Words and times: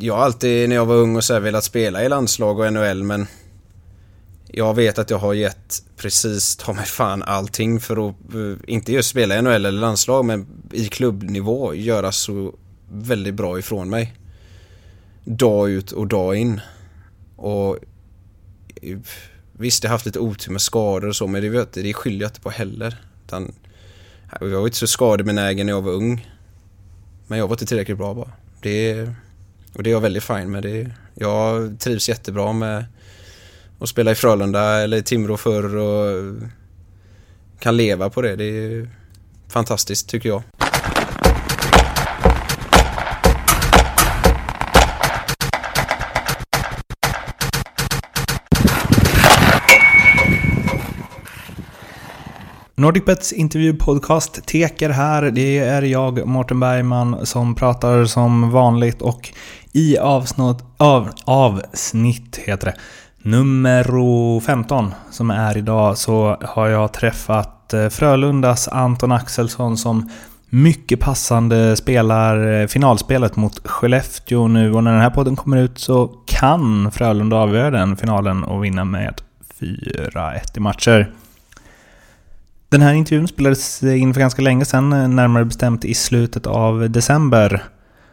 jag 0.00 0.14
har 0.14 0.24
alltid 0.24 0.68
när 0.68 0.76
jag 0.76 0.86
var 0.86 0.94
ung 0.94 1.16
och 1.16 1.24
så 1.24 1.32
här 1.32 1.40
velat 1.40 1.64
spela 1.64 2.04
i 2.04 2.08
landslag 2.08 2.58
och 2.58 2.72
NHL 2.72 3.02
men 3.02 3.26
jag 4.48 4.74
vet 4.74 4.98
att 4.98 5.10
jag 5.10 5.18
har 5.18 5.34
gett 5.34 5.82
precis 5.96 6.56
ta 6.56 6.72
mig 6.72 6.86
fan 6.86 7.22
allting 7.22 7.80
för 7.80 8.08
att, 8.08 8.14
eh, 8.34 8.56
inte 8.66 8.92
just 8.92 9.10
spela 9.10 9.38
i 9.38 9.42
NHL 9.42 9.66
eller 9.66 9.80
landslag 9.80 10.24
men 10.24 10.46
i 10.72 10.88
klubbnivå 10.88 11.74
göra 11.74 12.12
så 12.12 12.54
väldigt 12.92 13.34
bra 13.34 13.58
ifrån 13.58 13.90
mig. 13.90 14.14
Dag 15.24 15.70
ut 15.70 15.92
och 15.92 16.06
dag 16.06 16.36
in. 16.36 16.60
Och 17.36 17.78
eh, 18.82 18.98
visst, 19.52 19.84
jag 19.84 19.90
har 19.90 19.94
haft 19.94 20.06
lite 20.06 20.18
otur 20.18 20.52
med 20.52 20.60
skador 20.60 21.08
och 21.08 21.16
så 21.16 21.26
men 21.26 21.42
det, 21.42 21.72
det 21.72 21.94
skyller 21.94 22.20
jag 22.20 22.30
inte 22.30 22.40
på 22.40 22.50
heller. 22.50 22.96
Utan, 23.26 23.54
jag 24.40 24.48
var 24.48 24.66
inte 24.66 24.76
så 24.76 24.86
skadebenägen 24.86 25.66
när 25.66 25.72
jag 25.72 25.82
var 25.82 25.92
ung. 25.92 26.28
Men 27.26 27.38
jag 27.38 27.46
var 27.48 27.54
inte 27.54 27.66
tillräckligt 27.66 27.98
bra 27.98 28.14
bara. 28.14 28.32
Det, 28.62 29.08
och 29.78 29.84
det 29.84 29.90
är 29.90 29.92
jag 29.92 30.00
väldigt 30.00 30.24
fin 30.24 30.50
med. 30.50 30.62
Det, 30.62 30.90
jag 31.14 31.76
trivs 31.80 32.08
jättebra 32.08 32.52
med 32.52 32.84
att 33.80 33.88
spela 33.88 34.10
i 34.10 34.14
Frölunda 34.14 34.60
eller 34.60 34.96
i 34.96 35.02
Timrå 35.02 35.36
förr 35.36 35.76
och 35.76 36.34
kan 37.60 37.76
leva 37.76 38.10
på 38.10 38.22
det. 38.22 38.36
Det 38.36 38.44
är 38.44 38.88
fantastiskt 39.48 40.08
tycker 40.08 40.28
jag. 40.28 40.42
NordicBets 52.78 53.32
intervjupodcast 53.32 54.46
Teker 54.46 54.90
här. 54.90 55.22
Det 55.22 55.58
är 55.58 55.82
jag, 55.82 56.26
Mårten 56.26 56.60
Bergman, 56.60 57.26
som 57.26 57.54
pratar 57.54 58.04
som 58.04 58.50
vanligt 58.50 59.02
och 59.02 59.30
i 59.72 59.98
avsnitt, 59.98 60.56
av, 60.76 61.10
avsnitt 61.24 62.36
heter 62.36 62.66
det, 62.66 62.74
nummer 63.28 64.40
15 64.40 64.94
som 65.10 65.30
är 65.30 65.56
idag 65.56 65.98
så 65.98 66.36
har 66.42 66.68
jag 66.68 66.92
träffat 66.92 67.74
eh, 67.74 67.88
Frölundas 67.88 68.68
Anton 68.68 69.12
Axelsson 69.12 69.76
som 69.76 70.10
mycket 70.48 71.00
passande 71.00 71.76
spelar 71.76 72.60
eh, 72.60 72.66
finalspelet 72.66 73.36
mot 73.36 73.68
Skellefteå 73.68 74.48
nu 74.48 74.72
och 74.72 74.84
när 74.84 74.92
den 74.92 75.00
här 75.00 75.10
podden 75.10 75.36
kommer 75.36 75.56
ut 75.56 75.78
så 75.78 76.06
kan 76.26 76.90
Frölunda 76.90 77.36
avgöra 77.36 77.70
den 77.70 77.96
finalen 77.96 78.44
och 78.44 78.64
vinna 78.64 78.84
med 78.84 79.20
4-1 79.60 80.56
i 80.56 80.60
matcher. 80.60 81.12
Den 82.68 82.82
här 82.82 82.94
intervjun 82.94 83.28
spelades 83.28 83.82
in 83.82 84.14
för 84.14 84.20
ganska 84.20 84.42
länge 84.42 84.64
sedan, 84.64 84.92
eh, 84.92 85.08
närmare 85.08 85.44
bestämt 85.44 85.84
i 85.84 85.94
slutet 85.94 86.46
av 86.46 86.90
december. 86.90 87.62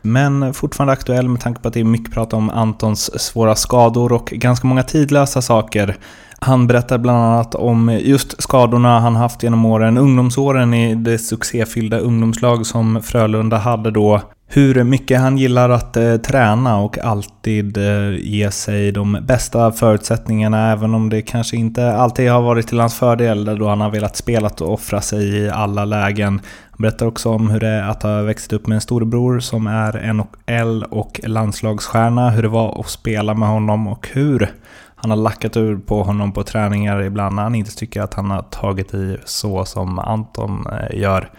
Men 0.06 0.54
fortfarande 0.54 0.94
aktuell 0.94 1.30
med 1.30 1.42
tanke 1.42 1.62
på 1.62 1.68
att 1.68 1.74
det 1.74 1.80
är 1.80 1.84
mycket 1.84 2.14
prat 2.14 2.34
om 2.34 2.50
Antons 2.50 3.20
svåra 3.22 3.56
skador 3.56 4.12
och 4.12 4.26
ganska 4.26 4.68
många 4.68 4.84
tidlösa 4.84 5.42
saker. 5.42 5.98
Han 6.40 6.68
berättar 6.68 6.98
bland 6.98 7.18
annat 7.20 7.56
om 7.56 8.00
just 8.04 8.42
skadorna 8.42 9.00
han 9.00 9.16
haft 9.16 9.44
genom 9.44 9.66
åren, 9.66 9.98
ungdomsåren 9.98 10.74
i 10.74 10.96
det 10.96 11.18
succéfyllda 11.18 12.00
ungdomslag 12.00 12.66
som 12.66 13.02
Frölunda 13.04 13.58
hade 13.58 13.92
då 13.92 14.22
hur 14.48 14.84
mycket 14.84 15.20
han 15.20 15.38
gillar 15.38 15.70
att 15.70 15.98
eh, 15.98 16.18
träna 16.18 16.78
och 16.78 16.98
alltid 16.98 17.78
eh, 17.78 18.16
ge 18.18 18.52
sig 18.52 18.92
de 18.92 19.18
bästa 19.22 19.72
förutsättningarna 19.72 20.72
även 20.72 20.94
om 20.96 21.10
det 21.10 21.22
kanske 21.22 21.58
inte 21.58 21.94
alltid 21.94 22.32
har 22.32 22.42
varit 22.42 22.68
till 22.68 22.80
hans 22.80 22.96
fördel 22.96 23.46
då 23.46 23.68
han 23.68 23.82
har 23.82 23.90
velat 23.90 24.16
spela 24.16 24.50
och 24.62 24.74
offra 24.74 25.02
sig 25.02 25.38
i 25.38 25.50
alla 25.50 25.86
lägen. 25.86 26.42
Han 26.70 26.78
berättar 26.78 27.06
också 27.06 27.30
om 27.30 27.50
hur 27.50 27.60
det 27.60 27.68
är 27.68 27.90
att 27.90 28.04
ha 28.04 28.22
växt 28.22 28.54
upp 28.54 28.68
med 28.68 28.76
en 28.76 28.82
storebror 28.82 29.40
som 29.40 29.68
är 29.68 30.14
NHL 30.14 30.84
och 30.84 31.22
landslagsstjärna, 31.24 32.30
hur 32.30 32.42
det 32.42 32.48
var 32.48 32.80
att 32.80 32.90
spela 32.90 33.34
med 33.34 33.50
honom 33.50 33.88
och 33.88 34.08
hur 34.14 34.52
han 34.96 35.10
har 35.10 35.18
lackat 35.18 35.58
ur 35.58 35.78
på 35.78 36.04
honom 36.04 36.32
på 36.32 36.44
träningar 36.44 37.02
ibland 37.02 37.36
när 37.36 37.44
han 37.44 37.56
inte 37.56 37.76
tycker 37.76 38.02
att 38.02 38.14
han 38.14 38.32
har 38.32 38.42
tagit 38.42 38.94
i 38.94 39.18
så 39.26 39.66
som 39.66 40.00
Anton 40.00 40.68
eh, 40.72 41.00
gör. 41.00 41.30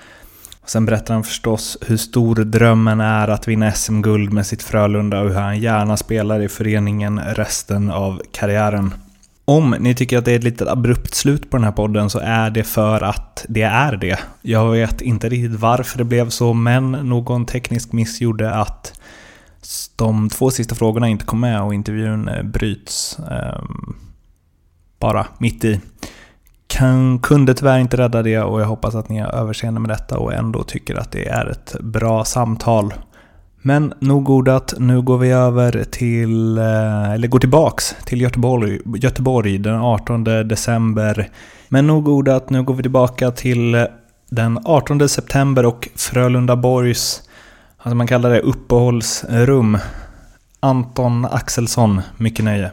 Och 0.67 0.71
Sen 0.71 0.87
berättar 0.87 1.15
han 1.15 1.25
förstås 1.25 1.79
hur 1.87 1.97
stor 1.97 2.35
drömmen 2.35 3.01
är 3.01 3.29
att 3.29 3.49
vinna 3.49 3.73
SM-guld 3.73 4.33
med 4.33 4.47
sitt 4.47 4.63
Frölunda 4.63 5.21
och 5.21 5.29
hur 5.29 5.37
han 5.37 5.61
gärna 5.61 5.97
spelar 5.97 6.41
i 6.41 6.49
föreningen 6.49 7.21
resten 7.21 7.91
av 7.91 8.23
karriären. 8.33 8.95
Om 9.45 9.77
ni 9.81 9.95
tycker 9.95 10.19
att 10.19 10.25
det 10.25 10.33
är 10.33 10.37
ett 10.37 10.45
litet 10.45 10.69
abrupt 10.69 11.15
slut 11.15 11.51
på 11.51 11.57
den 11.57 11.65
här 11.65 11.73
podden 11.73 12.11
så 12.11 12.19
är 12.19 12.51
det 12.51 12.65
för 12.65 13.01
att 13.01 13.47
det 13.49 13.63
är 13.63 13.97
det. 13.97 14.19
Jag 14.43 14.71
vet 14.71 15.01
inte 15.01 15.29
riktigt 15.29 15.61
varför 15.61 15.99
det 15.99 16.05
blev 16.05 16.29
så, 16.29 16.53
men 16.53 16.93
någon 16.93 17.47
teknisk 17.47 17.93
miss 17.93 18.21
gjorde 18.21 18.55
att 18.55 19.01
de 19.97 20.29
två 20.29 20.51
sista 20.51 20.75
frågorna 20.75 21.09
inte 21.09 21.25
kom 21.25 21.41
med 21.41 21.63
och 21.63 21.75
intervjun 21.75 22.29
eh, 22.29 22.43
bryts 22.43 23.19
eh, 23.19 23.63
bara 24.99 25.27
mitt 25.39 25.65
i 25.65 25.81
kan, 26.67 27.19
kunde 27.19 27.55
tyvärr 27.55 27.79
inte 27.79 27.97
rädda 27.97 28.23
det 28.23 28.39
och 28.39 28.61
jag 28.61 28.67
hoppas 28.67 28.95
att 28.95 29.09
ni 29.09 29.19
har 29.19 29.29
överseende 29.29 29.81
med 29.81 29.91
detta 29.91 30.19
och 30.19 30.35
ändå 30.35 30.63
tycker 30.63 30.95
att 30.95 31.13
det 31.13 31.29
är 31.29 31.47
ett 31.47 31.77
bra 31.81 32.25
samtal. 32.25 32.95
Men 33.63 33.95
nog 33.99 34.31
ordat, 34.31 34.75
nu 34.79 35.03
går 35.03 35.19
vi 35.19 35.31
över 35.31 35.85
till, 35.85 36.59
eh, 36.59 37.13
eller 37.13 37.29
går 37.29 37.39
tillbaks 37.39 37.97
till 38.05 38.21
Göteborg, 38.21 38.81
Göteborg 38.97 39.59
den 39.59 39.81
18 39.81 40.25
december. 40.25 41.31
Men 41.69 41.87
nog 41.87 42.09
ordat, 42.09 42.51
nu 42.51 42.63
går 42.63 42.75
vi 42.75 42.83
tillbaka 42.83 43.31
till 43.31 43.87
den 44.31 44.59
18 44.65 45.09
september 45.09 45.67
och 45.67 45.89
Frölunda 45.97 46.57
Borgs, 46.57 47.23
alltså 47.79 47.95
man 47.95 48.07
kallar 48.07 48.31
det 48.31 48.41
uppehållsrum. 48.41 49.79
Anton 50.61 51.25
Axelsson, 51.25 52.01
mycket 52.17 52.45
nöje. 52.45 52.71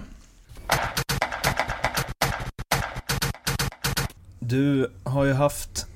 Du 4.47 4.91
har 5.03 5.25
ju 5.25 5.33
haft 5.33 5.87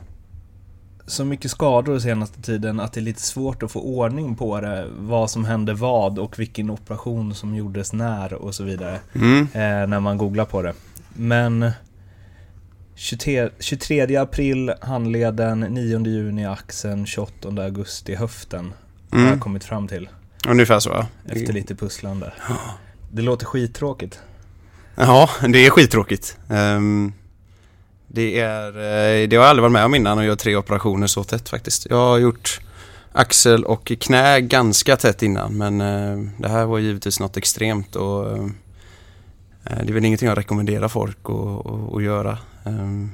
så 1.07 1.25
mycket 1.25 1.51
skador 1.51 1.91
den 1.91 2.01
senaste 2.01 2.41
tiden 2.41 2.79
att 2.79 2.93
det 2.93 2.99
är 2.99 3.01
lite 3.01 3.21
svårt 3.21 3.63
att 3.63 3.71
få 3.71 3.81
ordning 3.81 4.35
på 4.35 4.61
det. 4.61 4.87
Vad 4.97 5.31
som 5.31 5.45
hände 5.45 5.73
vad 5.73 6.19
och 6.19 6.39
vilken 6.39 6.69
operation 6.69 7.35
som 7.35 7.55
gjordes 7.55 7.93
när 7.93 8.33
och 8.33 8.55
så 8.55 8.63
vidare. 8.63 8.99
Mm. 9.15 9.41
Eh, 9.41 9.87
när 9.87 9.99
man 9.99 10.17
googlar 10.17 10.45
på 10.45 10.61
det. 10.61 10.73
Men 11.13 11.71
23, 12.95 13.49
23 13.59 14.15
april 14.15 14.73
handleden, 14.81 15.59
9 15.59 16.05
juni 16.05 16.45
axeln, 16.45 17.05
28 17.05 17.49
augusti 17.63 18.15
höften. 18.15 18.73
Mm. 19.11 19.25
Har 19.25 19.31
jag 19.31 19.41
kommit 19.41 19.63
fram 19.63 19.87
till. 19.87 20.09
Ungefär 20.47 20.79
så 20.79 20.89
ja. 20.89 21.07
Efter 21.25 21.53
lite 21.53 21.75
pusslande. 21.75 22.33
Det 23.11 23.21
låter 23.21 23.45
skittråkigt. 23.45 24.19
Ja, 24.95 25.29
det 25.47 25.65
är 25.65 25.69
skittråkigt. 25.69 26.37
Um... 26.49 27.13
Det, 28.07 28.39
är, 28.39 28.67
eh, 28.67 29.27
det 29.27 29.35
har 29.35 29.43
jag 29.43 29.49
aldrig 29.49 29.61
varit 29.61 29.71
med 29.71 29.85
om 29.85 29.95
innan 29.95 30.19
att 30.19 30.25
göra 30.25 30.35
tre 30.35 30.55
operationer 30.55 31.07
så 31.07 31.23
tätt 31.23 31.49
faktiskt. 31.49 31.87
Jag 31.89 31.97
har 31.97 32.17
gjort 32.17 32.61
axel 33.11 33.65
och 33.65 33.91
knä 33.99 34.41
ganska 34.41 34.95
tätt 34.95 35.23
innan 35.23 35.57
men 35.57 35.81
eh, 35.81 36.31
det 36.37 36.49
här 36.49 36.65
var 36.65 36.79
givetvis 36.79 37.19
något 37.19 37.37
extremt 37.37 37.95
och 37.95 38.31
eh, 38.31 38.45
det 39.63 39.89
är 39.89 39.93
väl 39.93 40.05
ingenting 40.05 40.27
jag 40.27 40.37
rekommenderar 40.37 40.87
folk 40.87 41.17
att, 41.23 41.95
att 41.95 42.03
göra. 42.03 42.37
Ehm, 42.65 43.11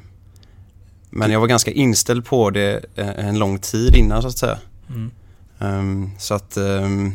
men 1.10 1.32
jag 1.32 1.40
var 1.40 1.48
ganska 1.48 1.72
inställd 1.72 2.26
på 2.26 2.50
det 2.50 2.86
en 2.96 3.40
lång 3.40 3.60
tid 3.60 3.96
innan 3.96 4.22
så 4.22 4.28
att 4.28 4.38
säga. 4.38 4.58
Mm. 4.90 5.12
Ehm, 5.60 6.12
så 6.20 6.34
att, 6.34 6.58
ehm, 6.58 7.14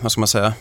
vad 0.00 0.12
ska 0.12 0.20
man 0.20 0.28
säga? 0.28 0.54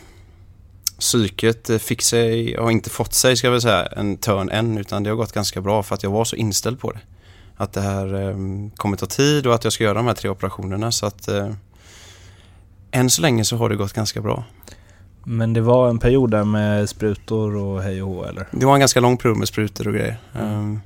Psyket 1.02 1.70
eh, 1.70 1.78
fick 1.78 2.02
sig, 2.02 2.56
har 2.56 2.72
inte 2.72 2.90
fått 2.90 3.14
sig 3.14 3.38
ska 3.38 3.50
väl 3.50 3.62
säga, 3.62 3.86
en 3.86 4.18
törn 4.18 4.50
än 4.50 4.78
utan 4.78 5.04
det 5.04 5.10
har 5.10 5.18
gått 5.18 5.32
ganska 5.32 5.62
bra 5.62 5.84
för 5.84 5.96
att 5.96 6.04
jag 6.04 6.12
var 6.12 6.26
så 6.26 6.36
inställd 6.36 6.80
på 6.80 6.92
det. 6.92 7.00
Att 7.56 7.74
det 7.74 7.82
här 7.82 8.30
eh, 8.30 8.36
kommer 8.76 8.98
ta 8.98 9.06
tid 9.06 9.48
och 9.48 9.56
att 9.56 9.64
jag 9.64 9.74
ska 9.74 9.84
göra 9.84 9.94
de 9.94 10.08
här 10.08 10.14
tre 10.14 10.30
operationerna 10.30 10.92
så 10.92 11.06
att 11.06 11.28
eh, 11.28 11.52
än 12.92 13.10
så 13.10 13.22
länge 13.22 13.46
så 13.46 13.58
har 13.58 13.70
det 13.70 13.76
gått 13.76 13.94
ganska 13.94 14.22
bra. 14.22 14.44
Men 15.24 15.54
det 15.54 15.62
var 15.62 15.90
en 15.90 16.00
period 16.00 16.32
där 16.32 16.44
med 16.44 16.90
sprutor 16.90 17.56
och 17.56 17.82
hej 17.82 18.02
och 18.02 18.10
hå 18.10 18.26
eller? 18.26 18.48
Det 18.52 18.66
var 18.66 18.74
en 18.74 18.80
ganska 18.80 19.00
lång 19.00 19.18
period 19.18 19.38
med 19.38 19.48
sprutor 19.48 19.88
och 19.88 19.94
grejer. 19.94 20.18
Mm. 20.34 20.60
Um, 20.60 20.82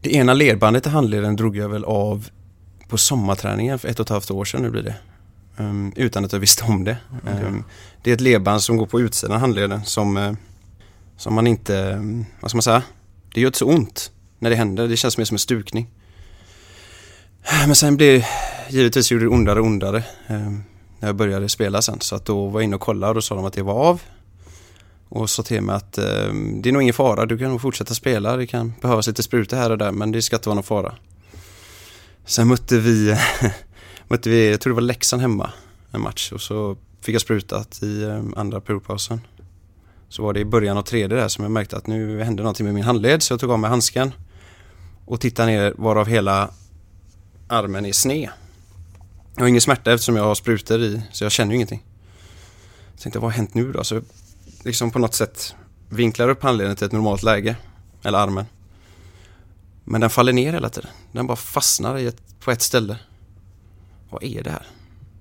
det 0.00 0.14
ena 0.14 0.34
ledbandet 0.34 0.86
i 0.86 0.88
handleden 0.88 1.36
drog 1.36 1.56
jag 1.56 1.68
väl 1.68 1.84
av 1.84 2.28
på 2.88 2.98
sommarträningen 2.98 3.78
för 3.78 3.88
ett 3.88 4.00
och 4.00 4.06
ett 4.06 4.10
halvt 4.10 4.30
år 4.30 4.44
sedan 4.44 4.62
nu 4.62 4.70
blir 4.70 4.82
det. 4.82 4.94
Um, 5.56 5.92
utan 5.96 6.24
att 6.24 6.32
jag 6.32 6.40
visste 6.40 6.64
om 6.64 6.84
det. 6.84 6.96
Okay. 7.22 7.44
Um, 7.44 7.64
det 8.02 8.10
är 8.10 8.14
ett 8.14 8.20
ledband 8.20 8.62
som 8.62 8.76
går 8.76 8.86
på 8.86 9.00
utsidan 9.00 9.34
av 9.34 9.40
handleden 9.40 9.84
som, 9.84 10.16
uh, 10.16 10.32
som 11.16 11.34
man 11.34 11.46
inte, 11.46 11.92
um, 11.92 12.26
vad 12.40 12.50
ska 12.50 12.56
man 12.56 12.62
säga, 12.62 12.82
det 13.34 13.40
gör 13.40 13.48
inte 13.48 13.58
så 13.58 13.66
ont 13.66 14.10
när 14.38 14.50
det 14.50 14.56
händer. 14.56 14.88
Det 14.88 14.96
känns 14.96 15.18
mer 15.18 15.24
som 15.24 15.34
en 15.34 15.38
stukning. 15.38 15.90
Men 17.66 17.76
sen 17.76 17.96
blev 17.96 18.24
givetvis 18.68 19.12
gjorde 19.12 19.24
det 19.24 19.28
ondare 19.28 19.60
och 19.60 19.66
ondare 19.66 20.04
när 21.00 21.08
jag 21.08 21.16
började 21.16 21.48
spela 21.48 21.82
sen. 21.82 22.00
Så 22.00 22.16
att 22.16 22.24
då 22.24 22.48
var 22.48 22.60
jag 22.60 22.64
inne 22.64 22.76
och 22.76 22.82
kollade 22.82 23.08
och 23.08 23.14
då 23.14 23.22
sa 23.22 23.34
de 23.34 23.44
att 23.44 23.52
det 23.52 23.62
var 23.62 23.74
av. 23.74 24.02
Och 25.08 25.30
sa 25.30 25.42
till 25.42 25.60
mig 25.62 25.76
att 25.76 25.92
det 25.92 26.68
är 26.68 26.72
nog 26.72 26.82
ingen 26.82 26.94
fara, 26.94 27.26
du 27.26 27.38
kan 27.38 27.50
nog 27.50 27.60
fortsätta 27.60 27.94
spela. 27.94 28.36
Det 28.36 28.46
kan 28.46 28.72
behövas 28.80 29.06
lite 29.06 29.22
sprutor 29.22 29.56
här 29.56 29.70
och 29.70 29.78
där 29.78 29.92
men 29.92 30.12
det 30.12 30.22
ska 30.22 30.36
inte 30.36 30.48
vara 30.48 30.54
någon 30.54 30.64
fara. 30.64 30.94
Sen 32.24 32.48
mötte 32.48 32.78
vi 32.78 33.16
mötte 34.08 34.30
vi, 34.30 34.50
jag 34.50 34.60
tror 34.60 34.70
det 34.70 34.74
var 34.74 34.82
Leksand 34.82 35.22
hemma 35.22 35.50
en 35.92 36.00
match 36.00 36.32
och 36.32 36.40
så 36.40 36.76
fick 37.00 37.14
jag 37.14 37.22
sprutat 37.22 37.82
i 37.82 38.02
eh, 38.02 38.22
andra 38.36 38.60
periodpausen. 38.60 39.20
Så 40.08 40.22
var 40.22 40.32
det 40.32 40.40
i 40.40 40.44
början 40.44 40.76
av 40.76 40.82
tredje 40.82 41.16
där 41.16 41.28
som 41.28 41.44
jag 41.44 41.50
märkte 41.50 41.76
att 41.76 41.86
nu 41.86 42.22
hände 42.22 42.42
någonting 42.42 42.64
med 42.66 42.74
min 42.74 42.84
handled 42.84 43.22
så 43.22 43.32
jag 43.32 43.40
tog 43.40 43.50
av 43.50 43.58
mig 43.58 43.70
handsken 43.70 44.12
och 45.04 45.20
tittade 45.20 45.50
ner 45.50 45.74
varav 45.76 46.06
hela 46.06 46.50
armen 47.48 47.86
är 47.86 47.92
sned. 47.92 48.28
Jag 49.34 49.42
har 49.42 49.48
ingen 49.48 49.60
smärta 49.60 49.92
eftersom 49.92 50.16
jag 50.16 50.24
har 50.24 50.34
sprutor 50.34 50.80
i 50.80 51.02
så 51.12 51.24
jag 51.24 51.32
känner 51.32 51.50
ju 51.50 51.56
ingenting. 51.56 51.82
Jag 52.92 53.00
tänkte 53.00 53.18
vad 53.18 53.30
har 53.30 53.36
hänt 53.36 53.54
nu 53.54 53.72
då? 53.72 53.84
Så 53.84 54.02
liksom 54.64 54.90
på 54.90 54.98
något 54.98 55.14
sätt 55.14 55.54
vinklar 55.88 56.28
upp 56.28 56.42
handleden 56.42 56.76
till 56.76 56.86
ett 56.86 56.92
normalt 56.92 57.22
läge. 57.22 57.56
Eller 58.02 58.18
armen. 58.18 58.46
Men 59.84 60.00
den 60.00 60.10
faller 60.10 60.32
ner 60.32 60.52
hela 60.52 60.68
tiden. 60.68 60.90
Den 61.12 61.26
bara 61.26 61.36
fastnar 61.36 61.98
i 61.98 62.06
ett, 62.06 62.40
på 62.40 62.50
ett 62.50 62.62
ställe. 62.62 62.98
Vad 64.14 64.24
är 64.24 64.42
det 64.42 64.50
här? 64.50 64.66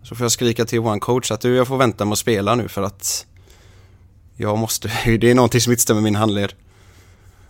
Så 0.04 0.16
får 0.16 0.25
jag 0.25 0.31
skrika 0.31 0.66
till 0.66 0.80
vår 0.80 1.00
coach 1.00 1.31
att 1.31 1.42
du, 1.42 1.56
jag 1.56 1.68
får 1.68 1.78
vänta 1.78 2.06
med 2.06 2.13
att 2.13 2.19
spela 2.19 2.56
nu 2.56 2.68
för 2.68 2.84
att 2.84 3.25
jag 4.36 4.57
måste, 4.57 4.92
det 5.18 5.31
är 5.31 5.36
någonting 5.36 5.62
som 5.62 5.72
inte 5.72 5.81
stämmer 5.81 6.01
med 6.01 6.12
min 6.12 6.16
handled. 6.16 6.54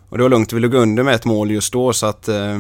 Och 0.10 0.18
det 0.18 0.24
var 0.24 0.30
lugnt, 0.30 0.54
vi 0.54 0.60
låg 0.60 0.74
under 0.74 1.04
med 1.04 1.16
ett 1.16 1.26
mål 1.26 1.52
just 1.52 1.74
då 1.74 1.94
så 1.94 2.06
att 2.06 2.28
eh, 2.28 2.56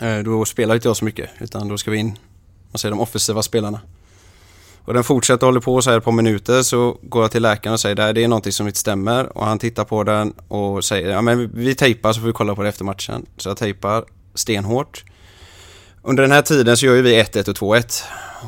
eh 0.00 0.18
då 0.24 0.44
spelar 0.44 0.74
inte 0.74 0.88
jag 0.88 0.96
så 0.96 1.04
mycket 1.04 1.30
utan 1.38 1.68
då 1.68 1.78
ska 1.78 1.90
vi 1.90 1.98
in, 1.98 2.18
man 2.70 2.78
säger 2.78 2.90
de 2.90 3.00
offensiva 3.00 3.42
spelarna. 3.42 3.80
Och 4.84 4.94
den 4.94 5.04
fortsätter 5.04 5.46
hålla 5.46 5.60
på 5.60 5.82
så 5.82 5.90
här 5.90 5.98
ett 5.98 6.04
par 6.04 6.12
minuter 6.12 6.62
så 6.62 6.98
går 7.02 7.22
jag 7.22 7.30
till 7.30 7.42
läkaren 7.42 7.72
och 7.72 7.80
säger 7.80 8.12
det 8.12 8.24
är 8.24 8.28
någonting 8.28 8.52
som 8.52 8.66
inte 8.66 8.78
stämmer 8.78 9.38
och 9.38 9.46
han 9.46 9.58
tittar 9.58 9.84
på 9.84 10.04
den 10.04 10.32
och 10.48 10.84
säger 10.84 11.10
ja 11.10 11.22
men 11.22 11.50
vi 11.54 11.74
tejpar 11.74 12.12
så 12.12 12.20
får 12.20 12.26
vi 12.26 12.32
kolla 12.32 12.54
på 12.54 12.62
det 12.62 12.68
efter 12.68 12.84
matchen. 12.84 13.26
Så 13.36 13.48
jag 13.48 13.56
tejpar 13.56 14.04
stenhårt. 14.34 15.04
Under 16.06 16.22
den 16.22 16.32
här 16.32 16.42
tiden 16.42 16.76
så 16.76 16.86
gör 16.86 16.94
ju 16.94 17.02
vi 17.02 17.22
1-1 17.22 17.48
och 17.48 17.56
2-1 17.56 18.02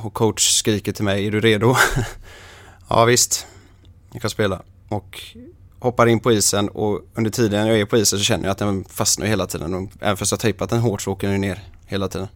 och 0.04 0.14
coach 0.14 0.48
skriker 0.58 0.92
till 0.92 1.04
mig, 1.04 1.26
är 1.26 1.30
du 1.30 1.40
redo? 1.40 1.76
ja 2.88 3.04
visst, 3.04 3.46
jag 4.12 4.22
kan 4.22 4.30
spela. 4.30 4.62
Och 4.88 5.20
hoppar 5.78 6.06
in 6.06 6.20
på 6.20 6.32
isen 6.32 6.68
och 6.68 7.00
under 7.14 7.30
tiden 7.30 7.66
jag 7.66 7.80
är 7.80 7.84
på 7.84 7.96
isen 7.96 8.18
så 8.18 8.24
känner 8.24 8.44
jag 8.44 8.52
att 8.52 8.58
den 8.58 8.84
fastnar 8.84 9.26
hela 9.26 9.46
tiden. 9.46 9.74
Och 9.74 9.90
även 10.00 10.16
fast 10.16 10.32
jag 10.32 10.40
tejpat 10.40 10.70
den 10.70 10.80
hårt 10.80 11.02
så 11.02 11.12
åker 11.12 11.28
den 11.28 11.40
ner 11.40 11.62
hela 11.86 12.08
tiden. 12.08 12.28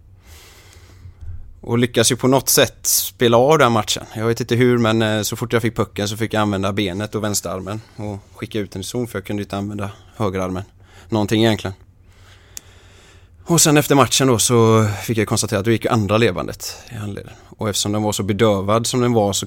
Och 1.60 1.78
lyckas 1.78 2.12
ju 2.12 2.16
på 2.16 2.28
något 2.28 2.48
sätt 2.48 2.86
spela 2.86 3.36
av 3.36 3.58
den 3.58 3.72
matchen. 3.72 4.04
Jag 4.14 4.26
vet 4.26 4.40
inte 4.40 4.54
hur 4.54 4.78
men 4.78 5.02
eh, 5.02 5.22
så 5.22 5.36
fort 5.36 5.52
jag 5.52 5.62
fick 5.62 5.76
pucken 5.76 6.08
så 6.08 6.16
fick 6.16 6.34
jag 6.34 6.40
använda 6.40 6.72
benet 6.72 7.14
och 7.14 7.24
vänsterarmen 7.24 7.80
och 7.96 8.18
skicka 8.34 8.58
ut 8.58 8.70
den 8.72 8.80
i 8.80 8.84
zon 8.84 9.08
för 9.08 9.18
jag 9.18 9.26
kunde 9.26 9.42
inte 9.42 9.56
använda 9.56 9.90
högerarmen. 10.16 10.62
Någonting 11.08 11.44
egentligen. 11.44 11.74
Och 13.50 13.60
sen 13.60 13.76
efter 13.76 13.94
matchen 13.94 14.26
då 14.26 14.38
så 14.38 14.86
fick 15.02 15.18
jag 15.18 15.28
konstatera 15.28 15.58
att 15.58 15.64
då 15.64 15.70
gick 15.70 15.86
andra 15.86 16.18
levandet 16.18 16.76
i 16.90 16.94
handleden. 16.94 17.32
Och 17.58 17.68
eftersom 17.68 17.92
den 17.92 18.02
var 18.02 18.12
så 18.12 18.22
bedövad 18.22 18.86
som 18.86 19.00
den 19.00 19.12
var 19.12 19.32
så 19.32 19.46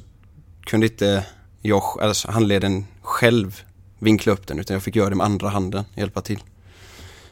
kunde 0.65 0.85
inte 0.85 1.25
jag, 1.61 1.83
alltså 2.01 2.31
handleden 2.31 2.85
själv 3.01 3.61
vinkla 3.99 4.33
upp 4.33 4.47
den 4.47 4.59
utan 4.59 4.73
jag 4.73 4.83
fick 4.83 4.95
göra 4.95 5.09
det 5.09 5.15
med 5.15 5.25
andra 5.25 5.49
handen, 5.49 5.85
hjälpa 5.95 6.21
till. 6.21 6.39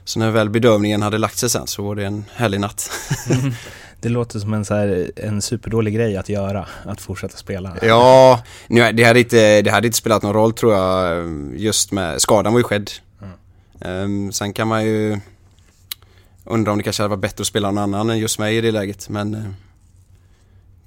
Så 0.03 0.19
när 0.19 0.31
väl 0.31 0.49
bedövningen 0.49 1.01
hade 1.01 1.17
lagt 1.17 1.37
sig 1.37 1.49
sen 1.49 1.67
så 1.67 1.83
var 1.83 1.95
det 1.95 2.05
en 2.05 2.25
härlig 2.35 2.59
natt. 2.59 2.91
Det 4.01 4.09
låter 4.09 4.39
som 4.39 4.53
en, 4.53 4.65
så 4.65 4.73
här, 4.73 5.11
en 5.15 5.41
superdålig 5.41 5.95
grej 5.95 6.17
att 6.17 6.29
göra, 6.29 6.67
att 6.85 7.01
fortsätta 7.01 7.37
spela. 7.37 7.77
Ja, 7.81 8.43
nu, 8.67 8.91
det, 8.91 9.03
hade 9.03 9.19
inte, 9.19 9.61
det 9.61 9.71
hade 9.71 9.87
inte 9.87 9.97
spelat 9.97 10.23
någon 10.23 10.33
roll 10.33 10.53
tror 10.53 10.73
jag, 10.73 11.27
just 11.55 11.91
med, 11.91 12.21
skadan 12.21 12.53
var 12.53 12.59
ju 12.59 12.63
skedd. 12.63 12.91
Mm. 13.21 14.03
Um, 14.03 14.31
sen 14.31 14.53
kan 14.53 14.67
man 14.67 14.85
ju 14.85 15.19
Undrar 16.43 16.71
om 16.71 16.77
det 16.77 16.83
kanske 16.83 17.03
hade 17.03 17.09
varit 17.09 17.21
bättre 17.21 17.41
att 17.41 17.47
spela 17.47 17.71
någon 17.71 17.83
annan 17.83 18.09
än 18.09 18.19
just 18.19 18.39
mig 18.39 18.57
i 18.57 18.61
det 18.61 18.71
läget, 18.71 19.09
men 19.09 19.33
eh, 19.33 19.51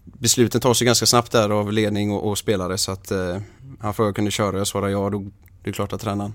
besluten 0.05 0.61
tas 0.61 0.83
ju 0.83 0.87
ganska 0.87 1.07
snabbt 1.07 1.33
där 1.33 1.51
av 1.51 1.73
ledning 1.73 2.13
och, 2.13 2.29
och 2.29 2.39
spelare 2.39 2.79
så 2.79 2.93
att 2.93 3.11
eh, 3.11 3.39
han 3.81 3.95
frågade 3.95 4.03
om 4.03 4.07
jag 4.07 4.15
kunde 4.15 4.31
köra, 4.31 4.59
jag 4.59 4.67
svarade 4.67 4.93
ja, 4.93 5.11
då 5.11 5.25
det 5.63 5.71
är 5.71 5.75
klart 5.75 5.93
att 5.93 6.01
tränaren 6.01 6.35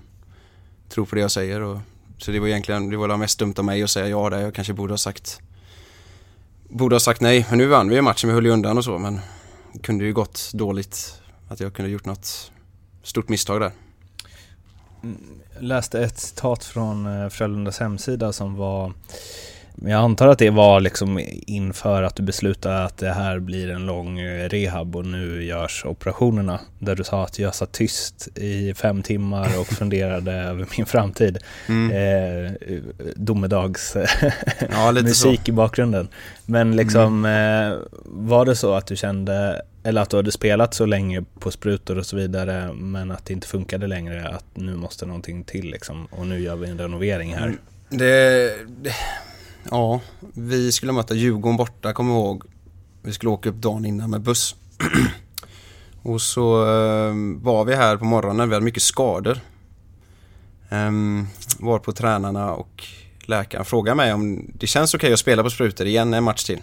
tror 0.88 1.06
på 1.06 1.14
det 1.14 1.20
jag 1.20 1.30
säger. 1.30 1.60
Och, 1.60 1.78
så 2.18 2.30
det 2.30 2.40
var 2.40 2.46
egentligen, 2.46 2.90
det 2.90 2.96
var 2.96 3.16
mest 3.16 3.38
dumt 3.38 3.54
av 3.56 3.64
mig 3.64 3.82
att 3.82 3.90
säga 3.90 4.08
ja 4.08 4.30
där. 4.30 4.40
Jag 4.40 4.54
kanske 4.54 4.72
borde 4.72 4.92
ha 4.92 4.98
sagt 4.98 5.40
Borde 6.68 6.94
ha 6.94 7.00
sagt 7.00 7.20
nej, 7.20 7.46
men 7.48 7.58
nu 7.58 7.66
vann 7.66 7.88
vi 7.88 7.94
ju 7.94 8.02
matchen, 8.02 8.28
vi 8.28 8.34
höll 8.34 8.44
ju 8.44 8.52
undan 8.52 8.78
och 8.78 8.84
så 8.84 8.98
men 8.98 9.20
det 9.72 9.78
kunde 9.78 10.04
ju 10.04 10.12
gått 10.12 10.50
dåligt 10.54 11.20
att 11.48 11.60
jag 11.60 11.72
kunde 11.72 11.90
gjort 11.90 12.04
något 12.04 12.52
stort 13.02 13.28
misstag 13.28 13.60
där. 13.60 13.72
Mm, 15.02 15.40
Läste 15.60 16.00
ett 16.00 16.18
citat 16.18 16.64
från 16.64 17.22
eh, 17.22 17.28
Frölundas 17.28 17.80
hemsida 17.80 18.32
som 18.32 18.56
var 18.56 18.92
men 19.82 19.92
jag 19.92 20.00
antar 20.00 20.28
att 20.28 20.38
det 20.38 20.50
var 20.50 20.80
liksom 20.80 21.20
inför 21.46 22.02
att 22.02 22.16
du 22.16 22.22
beslutade 22.22 22.84
att 22.84 22.96
det 22.96 23.12
här 23.12 23.38
blir 23.38 23.70
en 23.70 23.86
lång 23.86 24.18
eh, 24.18 24.48
rehab 24.48 24.96
och 24.96 25.06
nu 25.06 25.44
görs 25.44 25.84
operationerna. 25.84 26.60
Där 26.78 26.96
du 26.96 27.04
sa 27.04 27.24
att 27.24 27.38
jag 27.38 27.54
satt 27.54 27.72
tyst 27.72 28.28
i 28.38 28.74
fem 28.74 29.02
timmar 29.02 29.60
och 29.60 29.66
funderade 29.78 30.32
över 30.32 30.66
min 30.76 30.86
framtid. 30.86 31.38
Mm. 31.68 31.90
Eh, 31.90 32.52
domedags 33.16 33.96
ja, 34.70 34.92
musik 35.02 35.40
så. 35.44 35.50
i 35.50 35.52
bakgrunden. 35.52 36.08
Men 36.46 36.76
liksom, 36.76 37.24
mm. 37.24 37.72
eh, 37.72 37.78
var 38.04 38.44
det 38.44 38.56
så 38.56 38.74
att 38.74 38.86
du 38.86 38.96
kände, 38.96 39.62
eller 39.82 40.02
att 40.02 40.10
du 40.10 40.16
hade 40.16 40.32
spelat 40.32 40.74
så 40.74 40.86
länge 40.86 41.24
på 41.38 41.50
sprutor 41.50 41.98
och 41.98 42.06
så 42.06 42.16
vidare, 42.16 42.72
men 42.72 43.10
att 43.10 43.24
det 43.24 43.32
inte 43.32 43.46
funkade 43.46 43.86
längre, 43.86 44.28
att 44.28 44.44
nu 44.54 44.76
måste 44.76 45.06
någonting 45.06 45.44
till 45.44 45.70
liksom, 45.70 46.06
och 46.06 46.26
nu 46.26 46.40
gör 46.40 46.56
vi 46.56 46.70
en 46.70 46.78
renovering 46.78 47.34
här? 47.34 47.46
Mm. 47.46 47.58
Det, 47.90 48.52
det 48.82 48.94
Ja, 49.70 50.00
vi 50.34 50.72
skulle 50.72 50.92
möta 50.92 51.14
Djurgården 51.14 51.56
borta, 51.56 51.92
kommer 51.92 52.12
jag 52.12 52.20
ihåg. 52.20 52.42
Vi 53.02 53.12
skulle 53.12 53.30
åka 53.30 53.48
upp 53.48 53.56
dagen 53.56 53.84
innan 53.84 54.10
med 54.10 54.20
buss. 54.20 54.56
och 56.02 56.22
så 56.22 56.62
eh, 56.62 57.14
var 57.36 57.64
vi 57.64 57.74
här 57.74 57.96
på 57.96 58.04
morgonen, 58.04 58.48
vi 58.48 58.54
hade 58.54 58.64
mycket 58.64 58.82
skador. 58.82 59.40
Um, 60.70 61.28
var 61.58 61.78
på 61.78 61.92
tränarna 61.92 62.54
och 62.54 62.84
läkaren 63.20 63.64
frågade 63.64 63.96
mig 63.96 64.12
om 64.12 64.50
det 64.54 64.66
känns 64.66 64.94
okej 64.94 65.06
okay 65.06 65.12
att 65.12 65.20
spela 65.20 65.42
på 65.42 65.50
sprutor 65.50 65.86
igen 65.86 66.14
en 66.14 66.24
match 66.24 66.44
till. 66.44 66.62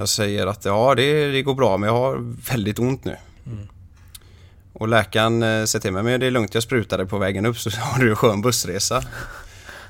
Jag 0.00 0.08
säger 0.08 0.46
att 0.46 0.64
ja, 0.64 0.94
det, 0.94 1.30
det 1.32 1.42
går 1.42 1.54
bra 1.54 1.76
men 1.76 1.86
jag 1.86 1.96
har 1.96 2.34
väldigt 2.52 2.78
ont 2.78 3.04
nu. 3.04 3.16
Mm. 3.46 3.68
Och 4.72 4.88
läkaren 4.88 5.42
eh, 5.42 5.64
säger 5.64 5.80
till 5.80 5.92
mig, 5.92 6.02
men 6.02 6.20
det 6.20 6.26
är 6.26 6.30
lugnt 6.30 6.54
jag 6.54 6.62
sprutade 6.62 7.06
på 7.06 7.18
vägen 7.18 7.46
upp 7.46 7.58
så 7.58 7.70
har 7.80 7.98
du 7.98 8.10
en 8.10 8.16
skön 8.16 8.42
bussresa. 8.42 9.02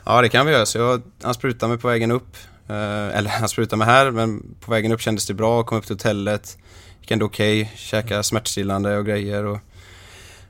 Ja, 0.04 0.22
det 0.22 0.28
kan 0.28 0.46
vi 0.46 0.52
göra. 0.52 0.66
Så 0.66 0.78
jag, 0.78 1.02
han 1.22 1.34
sprutade 1.34 1.70
mig 1.70 1.78
på 1.78 1.88
vägen 1.88 2.10
upp. 2.10 2.36
Eh, 2.68 3.16
eller 3.18 3.30
han 3.30 3.48
sprutade 3.48 3.76
mig 3.76 3.86
här, 3.86 4.10
men 4.10 4.54
på 4.60 4.70
vägen 4.70 4.92
upp 4.92 5.00
kändes 5.00 5.26
det 5.26 5.34
bra. 5.34 5.62
Kom 5.62 5.78
upp 5.78 5.86
till 5.86 5.94
hotellet. 5.94 6.58
Gick 7.00 7.10
ändå 7.10 7.26
okej. 7.26 7.62
Okay, 7.62 7.76
käkade 7.76 8.22
smärtstillande 8.22 8.96
och 8.96 9.06
grejer. 9.06 9.44
Och 9.44 9.58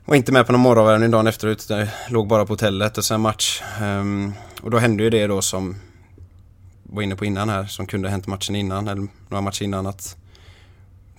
var 0.05 0.15
inte 0.15 0.31
med 0.31 0.45
på 0.45 0.51
någon 0.51 0.61
morgonvärmning 0.61 1.11
dagen 1.11 1.27
efteråt. 1.27 1.57
Utan 1.65 1.87
låg 2.09 2.27
bara 2.27 2.45
på 2.45 2.53
hotellet 2.53 2.97
och 2.97 3.05
sen 3.05 3.21
match. 3.21 3.61
Um, 3.81 4.33
och 4.61 4.71
då 4.71 4.77
hände 4.77 5.03
ju 5.03 5.09
det 5.09 5.27
då 5.27 5.41
som 5.41 5.75
var 6.91 7.01
inne 7.01 7.15
på 7.15 7.25
innan 7.25 7.49
här, 7.49 7.65
som 7.65 7.87
kunde 7.87 8.07
ha 8.07 8.11
hänt 8.11 8.27
matchen 8.27 8.55
innan, 8.55 8.87
eller 8.87 9.07
några 9.29 9.41
matcher 9.41 9.63
innan. 9.63 9.87
att 9.87 10.17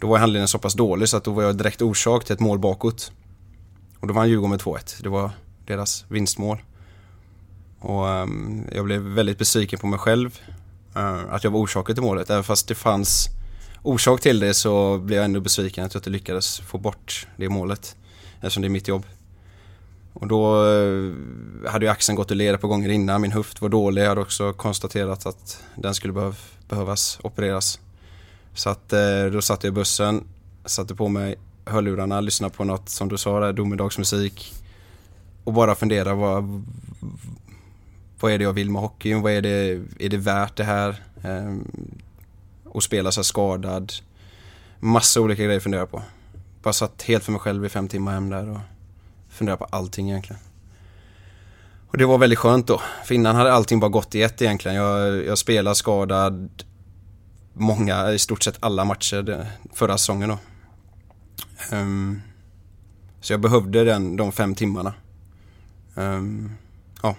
Då 0.00 0.06
var 0.06 0.18
handledningen 0.18 0.48
så 0.48 0.58
pass 0.58 0.74
dålig 0.74 1.08
så 1.08 1.16
att 1.16 1.24
då 1.24 1.32
var 1.32 1.42
jag 1.42 1.56
direkt 1.56 1.82
orsak 1.82 2.24
till 2.24 2.34
ett 2.34 2.40
mål 2.40 2.58
bakåt. 2.58 3.12
Och 4.00 4.06
då 4.06 4.14
vann 4.14 4.28
Djurgården 4.28 4.50
med 4.50 4.60
2-1. 4.60 5.02
Det 5.02 5.08
var 5.08 5.30
deras 5.66 6.04
vinstmål. 6.08 6.62
Och 7.78 8.04
um, 8.04 8.68
jag 8.72 8.84
blev 8.84 9.02
väldigt 9.02 9.38
besviken 9.38 9.78
på 9.78 9.86
mig 9.86 9.98
själv. 9.98 10.40
Uh, 10.96 11.34
att 11.34 11.44
jag 11.44 11.50
var 11.50 11.60
orsaken 11.60 11.94
till 11.94 12.04
målet. 12.04 12.30
Även 12.30 12.44
fast 12.44 12.68
det 12.68 12.74
fanns 12.74 13.28
orsak 13.82 14.20
till 14.20 14.40
det 14.40 14.54
så 14.54 14.98
blev 14.98 15.16
jag 15.16 15.24
ändå 15.24 15.40
besviken 15.40 15.84
att 15.84 15.94
jag 15.94 16.00
inte 16.00 16.10
lyckades 16.10 16.60
få 16.60 16.78
bort 16.78 17.26
det 17.36 17.48
målet. 17.48 17.96
Eftersom 18.34 18.62
det 18.62 18.66
är 18.66 18.70
mitt 18.70 18.88
jobb. 18.88 19.06
Och 20.12 20.26
då 20.26 20.64
eh, 20.64 21.12
hade 21.70 21.86
ju 21.86 21.90
axeln 21.90 22.16
gått 22.16 22.30
ur 22.30 22.34
led 22.34 22.60
på 22.60 22.68
gånger 22.68 22.88
innan. 22.88 23.20
Min 23.20 23.32
höft 23.32 23.60
var 23.60 23.68
dålig. 23.68 24.02
Jag 24.02 24.08
hade 24.08 24.20
också 24.20 24.52
konstaterat 24.52 25.26
att 25.26 25.62
den 25.74 25.94
skulle 25.94 26.12
behöv, 26.12 26.38
behövas 26.68 27.18
opereras. 27.22 27.80
Så 28.54 28.70
att 28.70 28.92
eh, 28.92 29.24
då 29.32 29.42
satt 29.42 29.64
jag 29.64 29.70
i 29.70 29.74
bussen, 29.74 30.24
satte 30.64 30.94
på 30.94 31.08
mig 31.08 31.36
hörlurarna, 31.64 32.20
lyssnade 32.20 32.54
på 32.54 32.64
något 32.64 32.88
som 32.88 33.08
du 33.08 33.18
sa 33.18 33.40
där, 33.40 33.52
domedagsmusik. 33.52 34.54
Och 35.44 35.52
bara 35.52 35.74
funderade 35.74 36.14
vad, 36.14 36.64
vad 38.20 38.32
är 38.32 38.38
det 38.38 38.44
jag 38.44 38.52
vill 38.52 38.70
med 38.70 38.82
hockeyn? 38.82 39.22
Vad 39.22 39.32
är 39.32 39.42
det, 39.42 39.82
är 39.98 40.08
det 40.08 40.16
värt 40.16 40.56
det 40.56 40.64
här? 40.64 41.02
Ehm, 41.22 41.70
och 42.64 42.82
spela 42.82 43.12
så 43.12 43.24
skadad. 43.24 43.92
Massa 44.80 45.20
olika 45.20 45.44
grejer 45.44 45.56
att 45.56 45.62
fundera 45.62 45.86
på. 45.86 46.02
Bara 46.62 46.72
satt 46.72 47.02
helt 47.02 47.24
för 47.24 47.32
mig 47.32 47.40
själv 47.40 47.64
i 47.64 47.68
fem 47.68 47.88
timmar 47.88 48.12
hem 48.12 48.30
där 48.30 48.50
och 48.50 48.58
funderade 49.32 49.58
på 49.58 49.64
allting 49.64 50.10
egentligen. 50.10 50.42
Och 51.88 51.98
det 51.98 52.06
var 52.06 52.18
väldigt 52.18 52.38
skönt 52.38 52.66
då. 52.66 52.80
För 53.04 53.14
innan 53.14 53.36
hade 53.36 53.52
allting 53.52 53.80
bara 53.80 53.90
gått 53.90 54.14
i 54.14 54.22
ett 54.22 54.42
egentligen. 54.42 54.76
Jag, 54.76 55.24
jag 55.24 55.38
spelade 55.38 55.76
skadad 55.76 56.64
många, 57.52 58.12
i 58.12 58.18
stort 58.18 58.42
sett 58.42 58.56
alla 58.60 58.84
matcher 58.84 59.46
förra 59.72 59.98
säsongen 59.98 60.28
då. 60.28 60.38
Um, 61.76 62.22
så 63.20 63.32
jag 63.32 63.40
behövde 63.40 63.84
den, 63.84 64.16
de 64.16 64.32
fem 64.32 64.54
timmarna. 64.54 64.94
Um, 65.94 66.52
ja. 67.02 67.16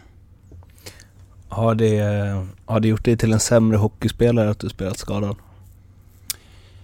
Har 1.50 1.76
det, 1.76 2.00
har 2.66 2.80
det 2.80 2.88
gjort 2.88 3.06
dig 3.06 3.18
till 3.18 3.34
en 3.34 3.40
sämre 3.40 3.78
hockeyspelare 3.78 4.50
att 4.50 4.60
du 4.60 4.70
spelat 4.70 4.98
skadad? 4.98 5.36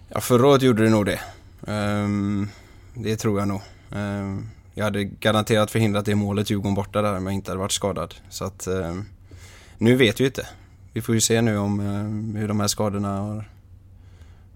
Ja, 0.09 0.21
förra 0.21 0.47
året 0.47 0.61
gjorde 0.61 0.83
det 0.83 0.89
nog 0.89 1.05
det. 1.05 1.19
Ehm, 1.67 2.49
det 2.93 3.15
tror 3.15 3.39
jag 3.39 3.47
nog. 3.47 3.61
Ehm, 3.91 4.49
jag 4.73 4.83
hade 4.83 5.03
garanterat 5.03 5.71
förhindrat 5.71 6.05
det 6.05 6.15
målet 6.15 6.49
Djurgården 6.49 6.75
borta 6.75 7.01
där 7.01 7.17
om 7.17 7.25
jag 7.25 7.33
inte 7.33 7.51
hade 7.51 7.59
varit 7.59 7.71
skadad. 7.71 8.15
Så 8.29 8.45
att 8.45 8.67
ehm, 8.67 9.05
nu 9.77 9.95
vet 9.95 10.19
vi 10.19 10.25
inte. 10.25 10.47
Vi 10.93 11.01
får 11.01 11.15
ju 11.15 11.21
se 11.21 11.41
nu 11.41 11.57
om 11.57 11.79
ehm, 11.79 12.35
hur 12.35 12.47
de 12.47 12.59
här 12.59 12.67
skadorna 12.67 13.17
har 13.17 13.49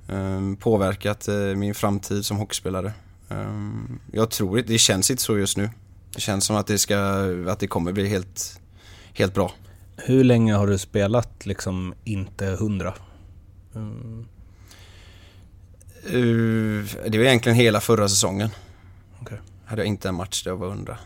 ehm, 0.07 0.55
påverkat 0.55 1.27
eh, 1.27 1.35
min 1.35 1.75
framtid 1.75 2.25
som 2.25 2.37
hockeyspelare. 2.37 2.93
Ehm, 3.29 3.99
jag 4.11 4.29
tror 4.29 4.59
inte, 4.59 4.71
det 4.71 4.77
känns 4.77 5.11
inte 5.11 5.23
så 5.23 5.37
just 5.37 5.57
nu. 5.57 5.69
Det 6.13 6.21
känns 6.21 6.45
som 6.45 6.55
att 6.55 6.67
det, 6.67 6.77
ska, 6.77 6.97
att 7.47 7.59
det 7.59 7.67
kommer 7.67 7.91
bli 7.91 8.07
helt, 8.07 8.59
helt 9.13 9.33
bra. 9.33 9.53
Hur 9.95 10.23
länge 10.23 10.53
har 10.53 10.67
du 10.67 10.77
spelat 10.77 11.45
liksom 11.45 11.93
inte 12.03 12.45
hundra? 12.45 12.93
Mm. 13.75 14.25
Det 17.07 17.17
var 17.17 17.25
egentligen 17.25 17.57
hela 17.57 17.81
förra 17.81 18.09
säsongen. 18.09 18.49
Hade 19.73 19.81
jag 19.81 19.87
inte 19.87 20.09
en 20.09 20.15
match 20.15 20.43
där 20.43 20.51
jag 20.51 20.57
var 20.57 20.67
100. 20.67 20.97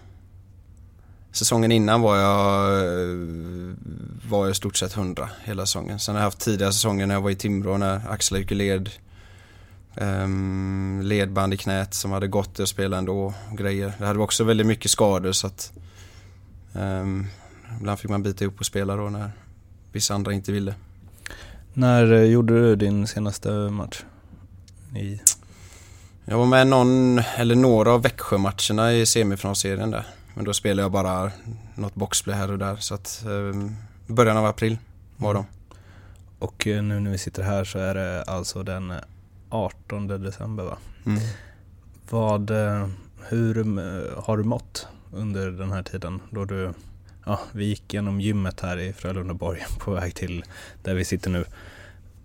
Säsongen 1.31 1.71
innan 1.71 2.01
var 2.01 2.17
jag, 2.17 2.71
var 4.29 4.45
jag 4.45 4.51
i 4.51 4.55
stort 4.55 4.77
sett 4.77 4.97
100 4.97 5.29
hela 5.43 5.65
säsongen. 5.65 5.99
Sen 5.99 6.15
har 6.15 6.21
jag 6.21 6.25
haft 6.25 6.39
tidigare 6.39 6.73
säsonger 6.73 7.07
när 7.07 7.15
jag 7.15 7.21
var 7.21 7.29
i 7.29 7.35
Timrå 7.35 7.77
när 7.77 8.11
Axel 8.11 8.37
gick 8.37 8.51
i 8.51 8.55
led. 8.55 8.89
Um, 9.95 11.01
ledband 11.03 11.53
i 11.53 11.57
knät 11.57 11.93
som 11.93 12.11
hade 12.11 12.27
gått 12.27 12.59
att 12.59 12.69
spela 12.69 12.97
ändå 12.97 13.33
och 13.51 13.57
grejer. 13.57 13.93
Det 13.97 14.05
hade 14.05 14.19
också 14.19 14.43
väldigt 14.43 14.67
mycket 14.67 14.91
skador 14.91 15.31
så 15.31 15.47
att 15.47 15.73
um, 16.73 17.27
ibland 17.79 17.99
fick 17.99 18.09
man 18.09 18.23
bita 18.23 18.43
ihop 18.43 18.59
och 18.59 18.65
spela 18.65 18.95
då 18.95 19.09
när 19.09 19.31
vissa 19.91 20.13
andra 20.13 20.33
inte 20.33 20.51
ville. 20.51 20.75
När 21.73 22.13
eh, 22.13 22.23
gjorde 22.23 22.53
du 22.53 22.75
din 22.75 23.07
senaste 23.07 23.49
match? 23.51 24.03
I... 24.95 25.19
Jag 26.29 26.37
var 26.37 26.45
med 26.45 26.67
någon, 26.67 27.19
eller 27.19 27.55
några 27.55 27.91
av 27.91 28.01
Växjö-matcherna 28.01 28.93
i 28.93 29.05
semifinalserien 29.05 29.91
där. 29.91 30.05
Men 30.33 30.45
då 30.45 30.53
spelade 30.53 30.81
jag 30.81 30.91
bara 30.91 31.31
något 31.75 31.95
boxplay 31.95 32.35
här 32.35 32.51
och 32.51 32.59
där. 32.59 32.75
Så 32.75 32.93
att 32.95 33.23
um, 33.25 33.75
början 34.07 34.37
av 34.37 34.45
april 34.45 34.77
var 35.17 35.33
de. 35.33 35.45
Och 36.39 36.67
eh, 36.67 36.83
nu 36.83 36.99
när 36.99 37.11
vi 37.11 37.17
sitter 37.17 37.43
här 37.43 37.63
så 37.63 37.79
är 37.79 37.95
det 37.95 38.23
alltså 38.23 38.63
den 38.63 38.93
18 39.49 40.07
december 40.07 40.63
va? 40.63 40.77
Mm. 41.05 41.19
Vad, 42.09 42.51
eh, 42.51 42.87
hur 43.27 43.57
eh, 43.57 44.23
har 44.23 44.37
du 44.37 44.43
mått 44.43 44.87
under 45.13 45.51
den 45.51 45.71
här 45.71 45.83
tiden 45.83 46.21
då 46.29 46.45
du, 46.45 46.73
ja 47.25 47.39
vi 47.51 47.65
gick 47.65 47.93
genom 47.93 48.21
gymmet 48.21 48.61
här 48.61 48.77
i 48.77 48.93
Frölundaborg 48.93 49.65
på 49.79 49.91
väg 49.91 50.15
till 50.15 50.43
där 50.83 50.93
vi 50.93 51.05
sitter 51.05 51.29
nu. 51.29 51.45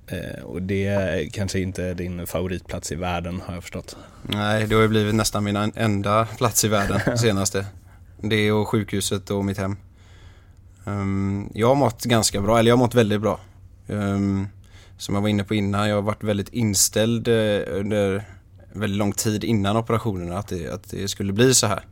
Eh, 0.06 0.42
och 0.44 0.62
det 0.62 0.86
är 0.86 1.30
kanske 1.30 1.60
inte 1.60 1.94
din 1.94 2.26
favoritplats 2.26 2.92
i 2.92 2.94
världen 2.94 3.40
har 3.46 3.54
jag 3.54 3.62
förstått. 3.62 3.96
Nej, 4.22 4.66
det 4.66 4.74
har 4.74 4.82
ju 4.82 4.88
blivit 4.88 5.14
nästan 5.14 5.44
min 5.44 5.56
en- 5.56 5.72
enda 5.76 6.26
plats 6.26 6.64
i 6.64 6.68
världen 6.68 7.18
senaste. 7.18 7.66
Det 8.20 8.52
och 8.52 8.68
sjukhuset 8.68 9.30
och 9.30 9.44
mitt 9.44 9.58
hem. 9.58 9.76
Um, 10.84 11.50
jag 11.54 11.68
har 11.68 11.74
mått 11.74 12.04
ganska 12.04 12.40
bra, 12.40 12.58
eller 12.58 12.68
jag 12.68 12.76
har 12.76 12.84
mått 12.84 12.94
väldigt 12.94 13.20
bra. 13.20 13.40
Um, 13.86 14.48
som 14.98 15.14
jag 15.14 15.22
var 15.22 15.28
inne 15.28 15.44
på 15.44 15.54
innan, 15.54 15.88
jag 15.88 15.96
har 15.96 16.02
varit 16.02 16.22
väldigt 16.24 16.48
inställd 16.48 17.28
eh, 17.28 17.60
under 17.68 18.24
väldigt 18.72 18.98
lång 18.98 19.12
tid 19.12 19.44
innan 19.44 19.76
operationerna 19.76 20.38
att 20.38 20.48
det, 20.48 20.68
att 20.68 20.90
det 20.90 21.08
skulle 21.08 21.32
bli 21.32 21.54
så 21.54 21.66
här. 21.66 21.86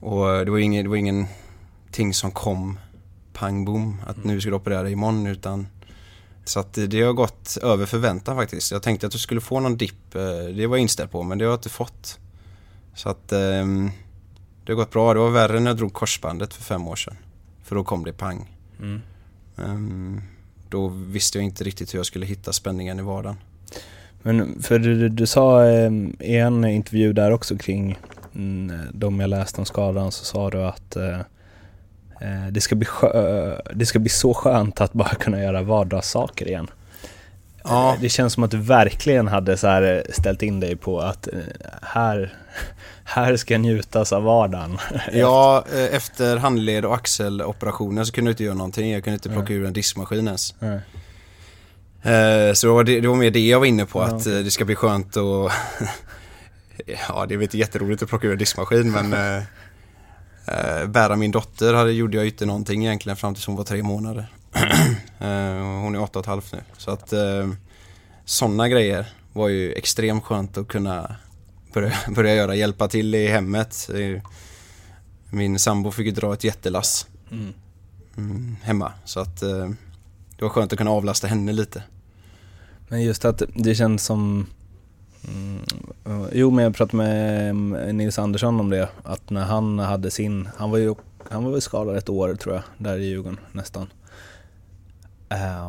Och 0.00 0.44
det 0.44 0.50
var, 0.50 0.58
ingen, 0.58 0.84
det 0.84 0.88
var 0.88 0.96
ingenting 0.96 2.14
som 2.14 2.30
kom 2.30 2.78
pang 3.32 3.64
bom, 3.64 3.96
att 4.06 4.24
nu 4.24 4.40
ska 4.40 4.50
du 4.50 4.56
operera 4.56 4.82
dig 4.82 4.92
imorgon 4.92 5.26
utan 5.26 5.66
så 6.48 6.60
att 6.60 6.72
det, 6.72 6.86
det 6.86 7.02
har 7.02 7.12
gått 7.12 7.58
över 7.62 7.86
förväntan 7.86 8.36
faktiskt. 8.36 8.72
Jag 8.72 8.82
tänkte 8.82 9.06
att 9.06 9.12
du 9.12 9.18
skulle 9.18 9.40
få 9.40 9.60
någon 9.60 9.76
dipp, 9.76 10.14
eh, 10.14 10.20
det 10.56 10.66
var 10.66 10.76
jag 10.76 10.82
inställd 10.82 11.10
på 11.10 11.22
men 11.22 11.38
det 11.38 11.44
har 11.44 11.50
jag 11.50 11.58
inte 11.58 11.68
fått. 11.68 12.18
Så 12.94 13.08
att 13.08 13.32
ehm, 13.32 13.90
det 14.64 14.72
har 14.72 14.76
gått 14.76 14.90
bra. 14.90 15.14
Det 15.14 15.20
var 15.20 15.30
värre 15.30 15.60
när 15.60 15.70
jag 15.70 15.76
drog 15.76 15.92
korsbandet 15.92 16.54
för 16.54 16.62
fem 16.62 16.88
år 16.88 16.96
sedan. 16.96 17.16
För 17.64 17.76
då 17.76 17.84
kom 17.84 18.04
det 18.04 18.12
pang. 18.12 18.52
Mm. 18.80 19.00
Ehm, 19.56 20.22
då 20.68 20.88
visste 20.88 21.38
jag 21.38 21.44
inte 21.44 21.64
riktigt 21.64 21.94
hur 21.94 21.98
jag 21.98 22.06
skulle 22.06 22.26
hitta 22.26 22.52
spänningen 22.52 22.98
i 22.98 23.02
vardagen. 23.02 23.36
Men 24.22 24.62
för 24.62 24.78
du, 24.78 25.08
du 25.08 25.26
sa 25.26 25.64
eh, 25.64 25.90
i 26.20 26.36
en 26.36 26.64
intervju 26.64 27.12
där 27.12 27.30
också 27.30 27.58
kring 27.58 27.98
mm, 28.34 28.72
de 28.92 29.20
jag 29.20 29.30
läste 29.30 29.60
om 29.60 29.66
skadan 29.66 30.12
så 30.12 30.24
sa 30.24 30.50
du 30.50 30.62
att 30.62 30.96
eh, 30.96 31.20
det, 32.50 32.60
ska 32.60 32.74
bli 32.74 32.86
skö- 32.86 33.60
det 33.74 33.86
ska 33.86 33.98
bli 33.98 34.08
så 34.10 34.34
skönt 34.34 34.80
att 34.80 34.92
bara 34.92 35.14
kunna 35.14 35.42
göra 35.42 35.62
vardagssaker 35.62 36.48
igen. 36.48 36.70
Ja. 37.64 37.94
Eh, 37.94 38.00
Det 38.00 38.08
känns 38.08 38.32
som 38.32 38.42
att 38.44 38.50
du 38.50 38.56
verkligen 38.58 39.28
hade 39.28 39.56
så 39.56 39.66
här 39.66 39.82
eh, 39.96 40.12
ställt 40.12 40.42
in 40.42 40.60
dig 40.60 40.76
på 40.76 41.00
att 41.00 41.28
eh, 41.28 41.38
här, 41.82 42.34
här 43.04 43.36
ska 43.36 43.58
njutas 43.58 44.12
av 44.12 44.22
vardagen. 44.22 44.78
Ja, 45.12 45.64
eh, 45.74 45.94
efter 45.96 46.36
handled 46.36 46.84
och 46.84 46.94
axeloperationen 46.94 48.06
så 48.06 48.12
kunde 48.12 48.28
jag 48.28 48.32
inte 48.32 48.44
göra 48.44 48.54
någonting. 48.54 48.90
Jag 48.92 49.04
kunde 49.04 49.14
inte 49.14 49.28
plocka 49.28 49.48
Nej. 49.48 49.56
ur 49.58 49.66
en 49.66 49.72
diskmaskin 49.72 50.26
ens. 50.26 50.54
Nej. 50.58 50.80
Eh, 52.02 52.52
Så 52.52 52.66
det 52.66 52.72
var, 52.72 52.84
det, 52.84 53.00
det 53.00 53.08
var 53.08 53.16
mer 53.16 53.30
det 53.30 53.46
jag 53.46 53.58
var 53.58 53.66
inne 53.66 53.86
på, 53.86 53.98
Ja, 53.98 54.04
att 54.06 54.26
eh, 54.26 54.32
det 54.32 54.50
ska 54.50 54.64
bli 54.64 54.74
skönt 54.74 55.16
och 55.16 55.50
Ja, 57.08 57.26
det 57.28 57.34
är 57.34 57.36
väl 57.36 57.42
inte 57.42 57.58
jätteroligt 57.58 58.02
att 58.02 58.08
plocka 58.08 58.26
ur 58.26 58.32
en 58.32 58.38
diskmaskin 58.38 58.90
men 58.92 59.12
eh, 60.46 60.86
Bära 60.86 61.16
min 61.16 61.30
dotter 61.30 61.74
hade, 61.74 61.92
gjorde 61.92 62.16
jag 62.16 62.26
inte 62.26 62.46
någonting 62.46 62.84
egentligen 62.86 63.16
fram 63.16 63.34
tills 63.34 63.46
hon 63.46 63.56
var 63.56 63.64
tre 63.64 63.82
månader. 63.82 64.26
Eh, 65.18 65.62
hon 65.82 65.94
är 65.94 66.00
åtta 66.00 66.18
och 66.18 66.24
ett 66.24 66.28
halvt 66.28 66.52
nu. 66.52 66.58
Så 66.76 66.90
att 66.90 67.12
eh, 67.12 67.48
sådana 68.24 68.68
grejer 68.68 69.06
var 69.32 69.48
ju 69.48 69.72
extremt 69.72 70.24
skönt 70.24 70.56
att 70.58 70.68
kunna 70.68 71.16
börja, 71.74 71.92
börja 72.14 72.34
göra, 72.34 72.54
hjälpa 72.54 72.88
till 72.88 73.14
i 73.14 73.26
hemmet. 73.26 73.90
Min 75.30 75.58
sambo 75.58 75.90
fick 75.90 76.06
ju 76.06 76.12
dra 76.12 76.34
ett 76.34 76.44
jättelass 76.44 77.06
Mm. 77.30 77.52
mm, 78.16 78.56
hemma 78.62 78.92
så 79.04 79.20
att 79.20 79.42
eh, 79.42 79.68
det 80.36 80.42
var 80.42 80.48
skönt 80.48 80.72
att 80.72 80.78
kunna 80.78 80.90
avlasta 80.90 81.26
henne 81.26 81.52
lite. 81.52 81.82
Men 82.88 83.02
just 83.02 83.24
att 83.24 83.42
det 83.54 83.74
känns 83.74 84.04
som... 84.04 84.46
Mm, 85.28 85.62
jo, 86.32 86.50
men 86.50 86.64
jag 86.64 86.76
pratade 86.76 86.96
med 86.96 87.48
eh, 87.88 87.94
Nils 87.94 88.18
Andersson 88.18 88.60
om 88.60 88.70
det. 88.70 88.88
Att 89.02 89.30
när 89.30 89.44
han 89.44 89.78
hade 89.78 90.10
sin... 90.10 90.48
Han 90.56 90.70
var 90.70 90.78
ju 90.78 90.94
han 91.30 91.44
var 91.44 91.50
väl 91.50 91.60
skadad 91.60 91.96
ett 91.96 92.08
år 92.08 92.34
tror 92.34 92.54
jag, 92.54 92.64
där 92.78 92.98
i 92.98 93.04
Djurgården 93.04 93.40
nästan. 93.52 93.88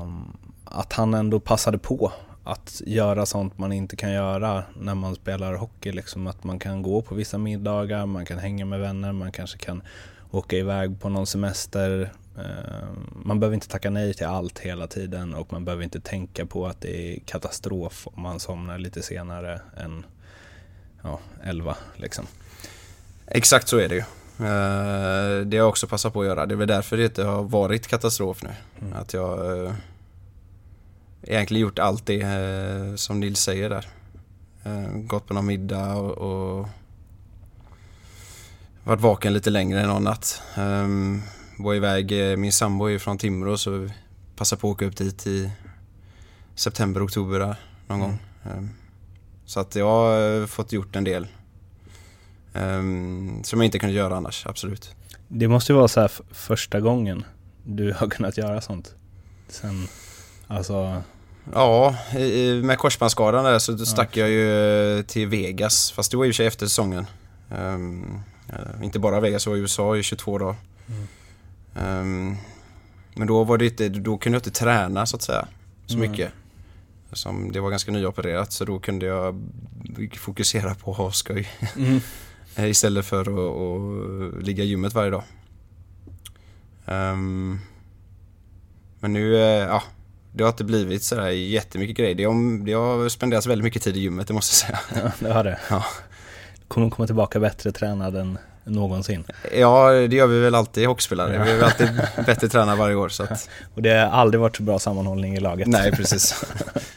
Um, 0.02 0.38
att 0.66 0.94
han 0.94 1.14
ändå 1.14 1.40
passade 1.40 1.78
på 1.78 2.12
att 2.44 2.82
göra 2.86 3.26
sånt 3.26 3.58
man 3.58 3.72
inte 3.72 3.96
kan 3.96 4.12
göra 4.12 4.64
när 4.80 4.96
man 4.96 5.16
spelar 5.16 5.54
hockey. 5.54 5.92
Liksom 5.92 6.28
att 6.28 6.44
man 6.44 6.60
kan 6.60 6.82
gå 6.82 7.02
på 7.02 7.16
vissa 7.16 7.38
middagar, 7.38 8.06
man 8.06 8.26
kan 8.26 8.38
hänga 8.40 8.66
med 8.66 8.80
vänner, 8.80 9.12
man 9.12 9.32
kanske 9.32 9.58
kan 9.58 9.82
åka 10.32 10.58
iväg 10.58 11.00
på 11.00 11.10
någon 11.10 11.28
semester. 11.28 12.12
Ehm, 12.38 13.22
Man 13.26 13.40
behöver 13.40 13.54
inte 13.54 13.68
tacka 13.68 13.90
nej 13.90 14.14
till 14.14 14.26
allt 14.26 14.60
hela 14.60 14.88
tiden 14.88 15.34
och 15.34 15.52
man 15.54 15.66
behöver 15.66 15.84
inte 15.84 16.00
tänka 16.00 16.46
på 16.46 16.68
att 16.68 16.82
det 16.82 17.16
är 17.16 17.20
katastrof 17.20 18.08
om 18.14 18.22
man 18.22 18.40
somnar 18.40 18.78
lite 18.78 19.02
senare 19.02 19.62
än 19.78 20.06
ja, 21.04 21.20
11 21.44 21.78
liksom. 21.96 22.26
Exakt 23.28 23.68
så 23.68 23.78
är 23.78 23.90
det 23.90 23.96
ju. 23.96 24.02
Eh, 24.46 25.46
Det 25.46 25.58
har 25.58 25.64
jag 25.64 25.70
också 25.70 25.88
passat 25.88 26.14
på 26.14 26.22
att 26.22 26.28
göra. 26.28 26.46
Det 26.46 26.54
är 26.54 26.58
väl 26.58 26.68
därför 26.68 26.98
det 26.98 27.04
inte 27.06 27.24
har 27.24 27.44
varit 27.44 27.88
katastrof 27.88 28.44
nu. 28.44 28.50
Mm. 28.82 28.94
Att 28.94 29.14
jag 29.14 29.64
eh, 29.66 29.74
egentligen 31.24 31.62
gjort 31.62 31.80
allt 31.80 32.06
det 32.06 32.22
eh, 32.22 32.96
som 32.96 33.20
Nils 33.20 33.40
säger 33.40 33.70
där. 33.70 33.88
Eh, 34.64 34.92
Gått 34.94 35.28
på 35.28 35.34
någon 35.34 35.46
middag 35.46 35.94
och, 35.94 36.18
och 36.60 36.68
varit 38.84 39.02
vaken 39.02 39.34
lite 39.34 39.50
längre 39.50 39.82
än 39.82 39.88
någon 39.88 40.04
natt. 40.04 40.42
Um, 41.58 41.64
var 41.66 41.74
iväg, 41.76 42.32
eh, 42.32 42.38
min 42.38 42.52
sambo 42.54 42.86
är 42.90 43.00
från 43.00 43.18
Timrå 43.18 43.58
så 43.58 43.90
passade 44.36 44.60
på 44.62 44.68
att 44.68 44.76
åka 44.76 44.86
upp 44.86 44.98
dit 44.98 45.28
i 45.28 45.52
september, 46.56 47.06
oktober 47.06 47.40
där, 47.40 47.56
någon 47.88 48.00
Mm. 48.00 48.02
gång. 48.02 48.20
Ehm, 48.46 48.70
Så 49.46 49.60
att 49.60 49.76
jag 49.76 49.86
har 49.86 50.42
eh, 50.42 50.46
fått 50.46 50.72
gjort 50.72 50.96
en 50.96 51.04
del. 51.04 51.28
Um, 52.54 53.44
som 53.44 53.60
jag 53.60 53.66
inte 53.66 53.80
kunde 53.80 53.96
göra 53.96 54.18
annars, 54.18 54.46
absolut. 54.48 54.96
Det 55.28 55.48
måste 55.48 55.72
ju 55.72 55.76
vara 55.78 55.88
så 55.88 56.08
första 56.32 56.80
gången 56.80 57.26
du 57.64 57.94
har 57.98 58.08
kunnat 58.08 58.38
göra 58.38 58.62
sånt. 58.62 58.96
Sen, 59.50 59.88
alltså, 60.48 61.02
Ja, 61.54 61.96
med 62.64 62.78
korsbandsskadan 62.78 63.44
där 63.46 63.60
så 63.60 63.72
Ja. 63.72 63.86
stack 63.86 64.18
jag 64.18 64.30
ju 64.30 64.98
eh, 65.00 65.04
till 65.06 65.28
Vegas. 65.28 65.92
Fast 65.92 66.12
det 66.12 66.18
var 66.18 66.26
ju 66.26 66.34
sig 66.34 66.48
efter 66.48 66.66
säsongen. 66.66 67.06
Ehm, 67.52 68.20
eh, 68.50 68.84
inte 68.84 69.00
bara 69.00 69.20
Vegas, 69.20 69.46
jag 69.46 69.52
var 69.52 69.58
i 69.58 69.62
USA 69.62 69.98
i 69.98 70.04
22 70.04 70.38
dagar. 70.38 70.56
Mm. 70.90 71.08
Ehm, 71.82 72.36
men 73.16 73.28
då 73.28 73.44
var 73.44 73.58
det 73.58 73.66
inte, 73.66 73.90
då 73.90 74.18
kunde 74.18 74.36
jag 74.36 74.40
inte 74.40 74.60
träna 74.60 75.06
så 75.06 75.16
att 75.16 75.22
säga. 75.22 75.48
Så 75.86 75.98
Nej. 75.98 76.10
mycket. 76.10 76.32
Som 77.12 77.52
det 77.52 77.60
var 77.60 77.70
ganska 77.70 77.92
nyopererat 77.92 78.52
så 78.52 78.66
då 78.66 78.80
kunde 78.80 79.06
jag 79.06 79.42
fokusera 80.18 80.76
på 80.76 80.92
att 80.92 80.98
ha 80.98 81.12
skoj. 81.12 81.48
mm. 81.78 82.00
Eh, 82.56 82.70
Istället 82.70 83.06
för 83.06 83.22
att, 83.22 84.38
att 84.38 84.44
ligga 84.44 84.64
i 84.64 84.68
gymmet 84.68 84.94
varje 84.94 85.12
dag. 85.12 85.24
Ehm, 86.86 87.60
men 89.00 89.14
nu, 89.14 89.36
eh, 89.36 89.42
ja, 89.42 89.84
det 90.34 90.44
har 90.44 90.50
inte 90.50 90.64
blivit 90.64 91.04
sådär 91.04 91.30
jättemycket 91.30 91.98
grejer. 91.98 92.16
Det 92.16 92.24
har, 92.24 92.66
det 92.66 92.74
har 92.74 93.10
spenderats 93.10 93.48
väldigt 93.48 93.64
mycket 93.64 93.82
tid 93.82 93.98
i 93.98 94.00
gymmet, 94.00 94.28
det 94.28 94.34
måste 94.34 94.72
jag 94.72 94.80
säga. 94.80 95.04
Ja, 95.04 95.12
det 95.28 95.34
har 95.34 95.44
det. 95.44 95.60
Ja. 95.70 95.86
Kommer 96.68 96.90
komma 96.90 97.06
tillbaka 97.06 97.40
bättre 97.40 97.72
tränad 97.72 98.16
än 98.16 98.38
någonsin? 98.68 99.24
Ja, 99.54 99.92
det 99.92 100.16
gör 100.16 100.28
vi 100.28 100.40
väl 100.40 100.56
alltid 100.56 100.88
hockeyspelare. 100.88 101.36
Ja. 101.36 101.44
Vi 101.44 101.52
är 101.52 101.56
väl 101.56 101.64
alltid 101.64 101.90
bättre 102.26 102.48
tränade 102.48 102.78
varje 102.78 102.96
år. 102.96 103.10
Så 103.10 103.24
att... 103.24 103.50
Och 103.74 103.82
det 103.82 103.94
har 103.94 104.20
aldrig 104.20 104.42
varit 104.42 104.56
så 104.56 104.64
bra 104.64 104.80
sammanhållning 104.80 105.36
i 105.36 105.40
laget? 105.40 105.68
Nej, 105.68 105.92
precis. 105.92 106.46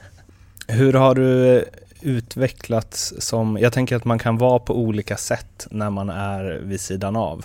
Hur 0.67 0.93
har 0.93 1.15
du 1.15 1.65
utvecklats 2.01 3.15
som, 3.19 3.59
jag 3.61 3.73
tänker 3.73 3.97
att 3.97 4.05
man 4.05 4.19
kan 4.19 4.39
vara 4.39 4.59
på 4.59 4.79
olika 4.79 5.17
sätt 5.17 5.67
när 5.71 5.91
man 5.91 6.11
är 6.11 6.61
vid 6.63 6.81
sidan 6.81 7.17
av. 7.17 7.45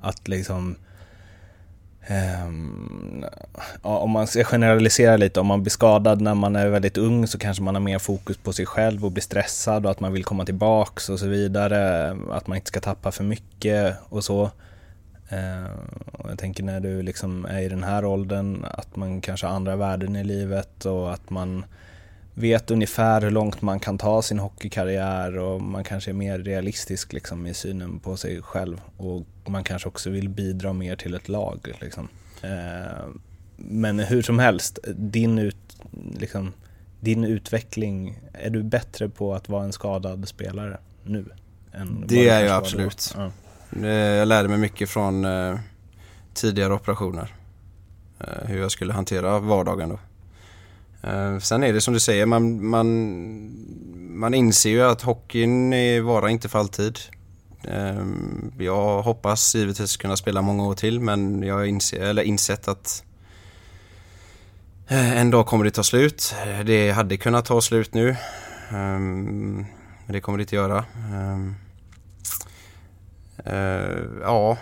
Att 0.00 0.28
liksom 0.28 0.76
Um, 2.10 3.24
om 3.82 4.10
man 4.10 4.26
ska 4.26 4.44
generalisera 4.44 5.16
lite, 5.16 5.40
om 5.40 5.46
man 5.46 5.62
blir 5.62 5.70
skadad 5.70 6.20
när 6.20 6.34
man 6.34 6.56
är 6.56 6.68
väldigt 6.68 6.98
ung 6.98 7.26
så 7.26 7.38
kanske 7.38 7.62
man 7.62 7.74
har 7.74 7.82
mer 7.82 7.98
fokus 7.98 8.36
på 8.36 8.52
sig 8.52 8.66
själv 8.66 9.04
och 9.04 9.12
blir 9.12 9.22
stressad 9.22 9.86
och 9.86 9.92
att 9.92 10.00
man 10.00 10.12
vill 10.12 10.24
komma 10.24 10.44
tillbaks 10.44 11.08
och 11.08 11.18
så 11.18 11.26
vidare. 11.26 12.10
Att 12.30 12.46
man 12.46 12.56
inte 12.56 12.68
ska 12.68 12.80
tappa 12.80 13.12
för 13.12 13.24
mycket 13.24 13.96
och 14.08 14.24
så. 14.24 14.42
Uh, 15.32 15.70
och 16.12 16.30
jag 16.30 16.38
tänker 16.38 16.62
när 16.62 16.80
du 16.80 17.02
liksom 17.02 17.44
är 17.44 17.60
i 17.60 17.68
den 17.68 17.82
här 17.82 18.04
åldern, 18.04 18.64
att 18.64 18.96
man 18.96 19.20
kanske 19.20 19.46
har 19.46 19.54
andra 19.54 19.76
värden 19.76 20.16
i 20.16 20.24
livet 20.24 20.84
och 20.84 21.12
att 21.12 21.30
man 21.30 21.64
vet 22.34 22.70
ungefär 22.70 23.20
hur 23.20 23.30
långt 23.30 23.62
man 23.62 23.80
kan 23.80 23.98
ta 23.98 24.22
sin 24.22 24.38
hockeykarriär 24.38 25.38
och 25.38 25.62
man 25.62 25.84
kanske 25.84 26.10
är 26.10 26.14
mer 26.14 26.38
realistisk 26.38 27.12
liksom, 27.12 27.46
i 27.46 27.54
synen 27.54 27.98
på 27.98 28.16
sig 28.16 28.42
själv 28.42 28.80
och 28.96 29.26
man 29.46 29.64
kanske 29.64 29.88
också 29.88 30.10
vill 30.10 30.28
bidra 30.28 30.72
mer 30.72 30.96
till 30.96 31.14
ett 31.14 31.28
lag. 31.28 31.72
Liksom. 31.80 32.08
Eh, 32.42 33.06
men 33.56 33.98
hur 33.98 34.22
som 34.22 34.38
helst, 34.38 34.78
din, 34.94 35.38
ut, 35.38 35.76
liksom, 36.18 36.52
din 37.00 37.24
utveckling, 37.24 38.18
är 38.32 38.50
du 38.50 38.62
bättre 38.62 39.08
på 39.08 39.34
att 39.34 39.48
vara 39.48 39.64
en 39.64 39.72
skadad 39.72 40.28
spelare 40.28 40.78
nu? 41.04 41.24
Än 41.72 42.04
det 42.08 42.28
är 42.28 42.44
jag 42.44 42.56
absolut. 42.56 43.14
Ja. 43.16 43.30
Jag 43.86 44.28
lärde 44.28 44.48
mig 44.48 44.58
mycket 44.58 44.90
från 44.90 45.24
eh, 45.24 45.58
tidigare 46.34 46.74
operationer. 46.74 47.34
Eh, 48.20 48.48
hur 48.48 48.60
jag 48.60 48.70
skulle 48.70 48.92
hantera 48.92 49.38
vardagen 49.38 49.88
då. 49.88 49.98
Uh, 51.06 51.38
sen 51.38 51.62
är 51.62 51.72
det 51.72 51.80
som 51.80 51.94
du 51.94 52.00
säger, 52.00 52.26
man, 52.26 52.66
man, 52.66 52.86
man 54.18 54.34
inser 54.34 54.70
ju 54.70 54.82
att 54.82 55.02
hockeyn 55.02 55.72
är 55.72 56.00
varar 56.00 56.28
inte 56.28 56.48
för 56.48 56.58
alltid. 56.58 56.98
Uh, 57.68 58.06
jag 58.58 59.02
hoppas 59.02 59.54
givetvis 59.54 59.96
kunna 59.96 60.16
spela 60.16 60.42
många 60.42 60.66
år 60.66 60.74
till 60.74 61.00
men 61.00 61.42
jag 61.42 61.54
har 61.54 61.64
inse, 61.64 61.96
eller 61.96 62.22
insett 62.22 62.68
att 62.68 63.04
uh, 64.90 65.18
en 65.18 65.30
dag 65.30 65.46
kommer 65.46 65.64
det 65.64 65.70
ta 65.70 65.82
slut. 65.82 66.34
Det 66.64 66.90
hade 66.90 67.16
kunnat 67.16 67.44
ta 67.44 67.60
slut 67.60 67.94
nu. 67.94 68.16
Um, 68.72 69.66
men 70.06 70.12
det 70.12 70.20
kommer 70.20 70.38
det 70.38 70.42
inte 70.42 70.56
göra. 70.56 70.84
Um, 71.14 71.54
ja, 74.22 74.58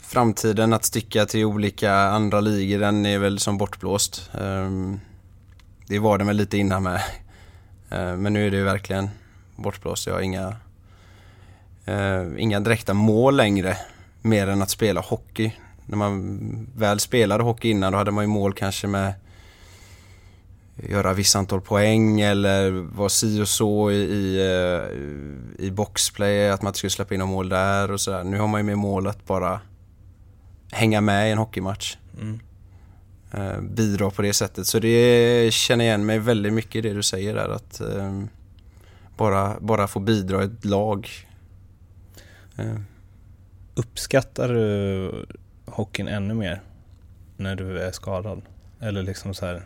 framtiden 0.00 0.72
att 0.72 0.84
sticka 0.84 1.26
till 1.26 1.44
olika 1.44 1.94
andra 1.94 2.40
ligor 2.40 2.78
den 2.78 3.06
är 3.06 3.18
väl 3.18 3.38
som 3.38 3.58
bortblåst. 3.58 4.30
Det 5.86 5.98
var 5.98 6.18
den 6.18 6.26
väl 6.26 6.36
lite 6.36 6.58
innan 6.58 6.82
med. 6.82 7.00
Eh, 7.90 8.16
men 8.16 8.32
nu 8.32 8.46
är 8.46 8.50
det 8.50 8.56
ju 8.56 8.64
verkligen 8.64 9.10
bortblåst. 9.56 10.06
Jag 10.06 10.14
har 10.14 10.20
inga, 10.20 10.56
eh, 11.84 12.24
inga 12.38 12.60
direkta 12.60 12.94
mål 12.94 13.36
längre. 13.36 13.76
Mer 14.22 14.46
än 14.46 14.62
att 14.62 14.70
spela 14.70 15.00
hockey. 15.00 15.52
När 15.86 15.96
man 15.96 16.66
väl 16.76 17.00
spelade 17.00 17.44
hockey 17.44 17.70
innan 17.70 17.92
då 17.92 17.98
hade 17.98 18.10
man 18.10 18.24
ju 18.24 18.28
mål 18.28 18.54
kanske 18.54 18.86
med 18.86 19.14
göra 20.76 21.12
visst 21.12 21.36
antal 21.36 21.60
poäng 21.60 22.20
eller 22.20 22.70
vara 22.70 23.08
si 23.08 23.42
och 23.42 23.48
så 23.48 23.90
i, 23.90 23.94
i, 23.94 24.36
eh, 24.40 25.66
i 25.66 25.70
boxplay, 25.70 26.50
att 26.50 26.62
man 26.62 26.70
inte 26.70 26.78
skulle 26.78 26.90
släppa 26.90 27.14
in 27.14 27.18
några 27.20 27.32
mål 27.32 27.48
där 27.48 27.90
och 27.90 28.00
sådär. 28.00 28.24
Nu 28.24 28.38
har 28.38 28.48
man 28.48 28.60
ju 28.60 28.64
med 28.64 28.78
mål 28.78 29.06
att 29.06 29.26
bara 29.26 29.60
hänga 30.72 31.00
med 31.00 31.28
i 31.28 31.32
en 31.32 31.38
hockeymatch. 31.38 31.96
Mm. 32.20 32.40
Eh, 33.36 33.60
bidra 33.60 34.10
på 34.10 34.22
det 34.22 34.32
sättet. 34.32 34.66
Så 34.66 34.78
det 34.78 35.52
känner 35.52 35.84
igen 35.84 36.06
mig 36.06 36.18
väldigt 36.18 36.52
mycket 36.52 36.74
i 36.74 36.80
det 36.80 36.94
du 36.94 37.02
säger 37.02 37.34
där 37.34 37.48
att 37.48 37.80
eh, 37.80 38.22
bara, 39.16 39.60
bara 39.60 39.86
få 39.86 40.00
bidra 40.00 40.42
i 40.42 40.46
ett 40.46 40.64
lag. 40.64 41.08
Eh. 42.56 42.76
Uppskattar 43.74 44.48
du 44.48 45.26
hockeyn 45.66 46.08
ännu 46.08 46.34
mer 46.34 46.62
när 47.36 47.56
du 47.56 47.78
är 47.78 47.92
skadad? 47.92 48.42
Eller 48.80 49.02
liksom 49.02 49.34
så 49.34 49.46
här... 49.46 49.62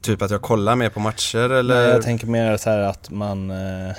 Typ 0.00 0.22
att 0.22 0.30
jag 0.30 0.42
kollar 0.42 0.76
mer 0.76 0.90
på 0.90 1.00
matcher 1.00 1.50
eller? 1.50 1.74
Nej, 1.74 1.88
jag 1.88 2.02
tänker 2.02 2.26
mer 2.26 2.56
så 2.56 2.70
här 2.70 2.78
att 2.78 3.10
man 3.10 3.50
eh, 3.50 3.90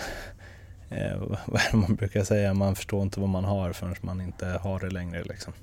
eh, 0.89 1.17
vad 1.45 1.61
är 1.61 1.71
det 1.71 1.77
man 1.77 1.95
brukar 1.95 2.23
säga, 2.23 2.53
man 2.53 2.75
förstår 2.75 3.03
inte 3.03 3.19
vad 3.19 3.29
man 3.29 3.43
har 3.43 3.73
förrän 3.73 3.95
man 4.01 4.21
inte 4.21 4.45
har 4.45 4.79
det 4.79 4.89
längre 4.89 5.23
liksom. 5.23 5.53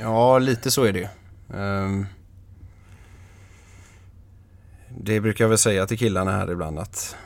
Ja, 0.00 0.38
lite 0.38 0.70
så 0.70 0.84
är 0.84 0.92
det 0.92 0.98
ju. 0.98 1.08
Um, 1.48 2.06
det 4.88 5.20
brukar 5.20 5.44
jag 5.44 5.48
väl 5.48 5.58
säga 5.58 5.86
till 5.86 5.98
killarna 5.98 6.32
här 6.32 6.52
ibland 6.52 6.78
att 6.78 7.16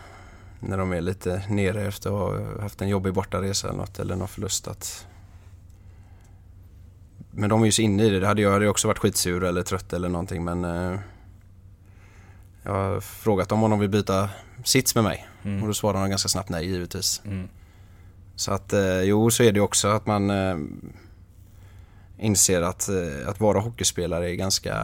när 0.60 0.78
de 0.78 0.92
är 0.92 1.00
lite 1.00 1.42
nere 1.48 1.86
efter 1.86 2.10
att 2.10 2.16
ha 2.16 2.62
haft 2.62 2.82
en 2.82 2.88
jobbig 2.88 3.14
bortaresa 3.14 3.68
eller 3.68 3.78
något 3.78 3.98
eller 3.98 4.16
någon 4.16 4.28
förlust 4.28 4.68
att 4.68 5.06
men 7.30 7.50
de 7.50 7.62
är 7.62 7.66
ju 7.66 7.72
så 7.72 7.82
inne 7.82 8.02
i 8.02 8.10
det. 8.10 8.20
Det 8.20 8.26
hade 8.26 8.42
jag 8.42 8.52
hade 8.52 8.68
också 8.68 8.88
varit 8.88 8.98
skitsur 8.98 9.44
eller 9.44 9.62
trött 9.62 9.92
eller 9.92 10.08
någonting 10.08 10.44
men 10.44 10.64
uh, 10.64 10.98
jag 12.62 12.72
har 12.72 13.00
frågat 13.00 13.48
dem 13.48 13.62
om 13.62 13.70
de 13.70 13.80
vill 13.80 13.90
byta 13.90 14.30
sits 14.64 14.94
med 14.94 15.04
mig 15.04 15.28
mm. 15.42 15.62
och 15.62 15.68
då 15.68 15.74
svarar 15.74 16.00
de 16.00 16.10
ganska 16.10 16.28
snabbt 16.28 16.48
nej 16.48 16.66
givetvis. 16.66 17.22
Mm. 17.24 17.48
Så 18.36 18.52
att 18.52 18.72
uh, 18.72 19.02
jo 19.02 19.30
så 19.30 19.42
är 19.42 19.52
det 19.52 19.60
också 19.60 19.88
att 19.88 20.06
man 20.06 20.30
uh, 20.30 20.58
inser 22.18 22.62
att, 22.62 22.88
eh, 22.88 23.28
att 23.28 23.40
vara 23.40 23.60
hockeyspelare 23.60 24.30
är 24.30 24.34
ganska, 24.34 24.76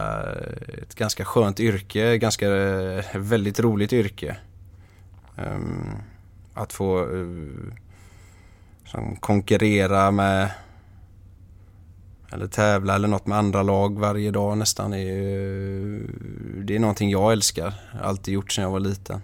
ett 0.81 0.95
ganska 0.95 1.25
skönt 1.25 1.59
yrke, 1.59 2.17
ganska 2.17 2.55
eh, 2.55 3.05
väldigt 3.15 3.59
roligt 3.59 3.93
yrke. 3.93 4.37
Ehm, 5.37 5.89
att 6.53 6.73
få 6.73 7.05
uh, 7.05 7.73
konkurrera 9.19 10.11
med 10.11 10.51
eller 12.31 12.47
tävla 12.47 12.95
eller 12.95 13.07
något 13.07 13.27
med 13.27 13.37
andra 13.37 13.63
lag 13.63 13.99
varje 13.99 14.31
dag 14.31 14.57
nästan 14.57 14.93
är 14.93 15.07
det 16.63 16.75
är 16.75 16.79
någonting 16.79 17.09
jag 17.09 17.31
älskar. 17.31 17.73
Alltid 18.01 18.33
gjort 18.33 18.51
sedan 18.51 18.63
jag 18.63 18.71
var 18.71 18.79
liten. 18.79 19.21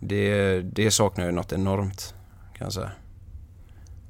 Det, 0.00 0.60
det 0.60 0.90
saknar 0.90 1.24
jag 1.24 1.34
något 1.34 1.52
enormt 1.52 2.14
kan 2.58 2.64
jag 2.64 2.72
säga 2.72 2.90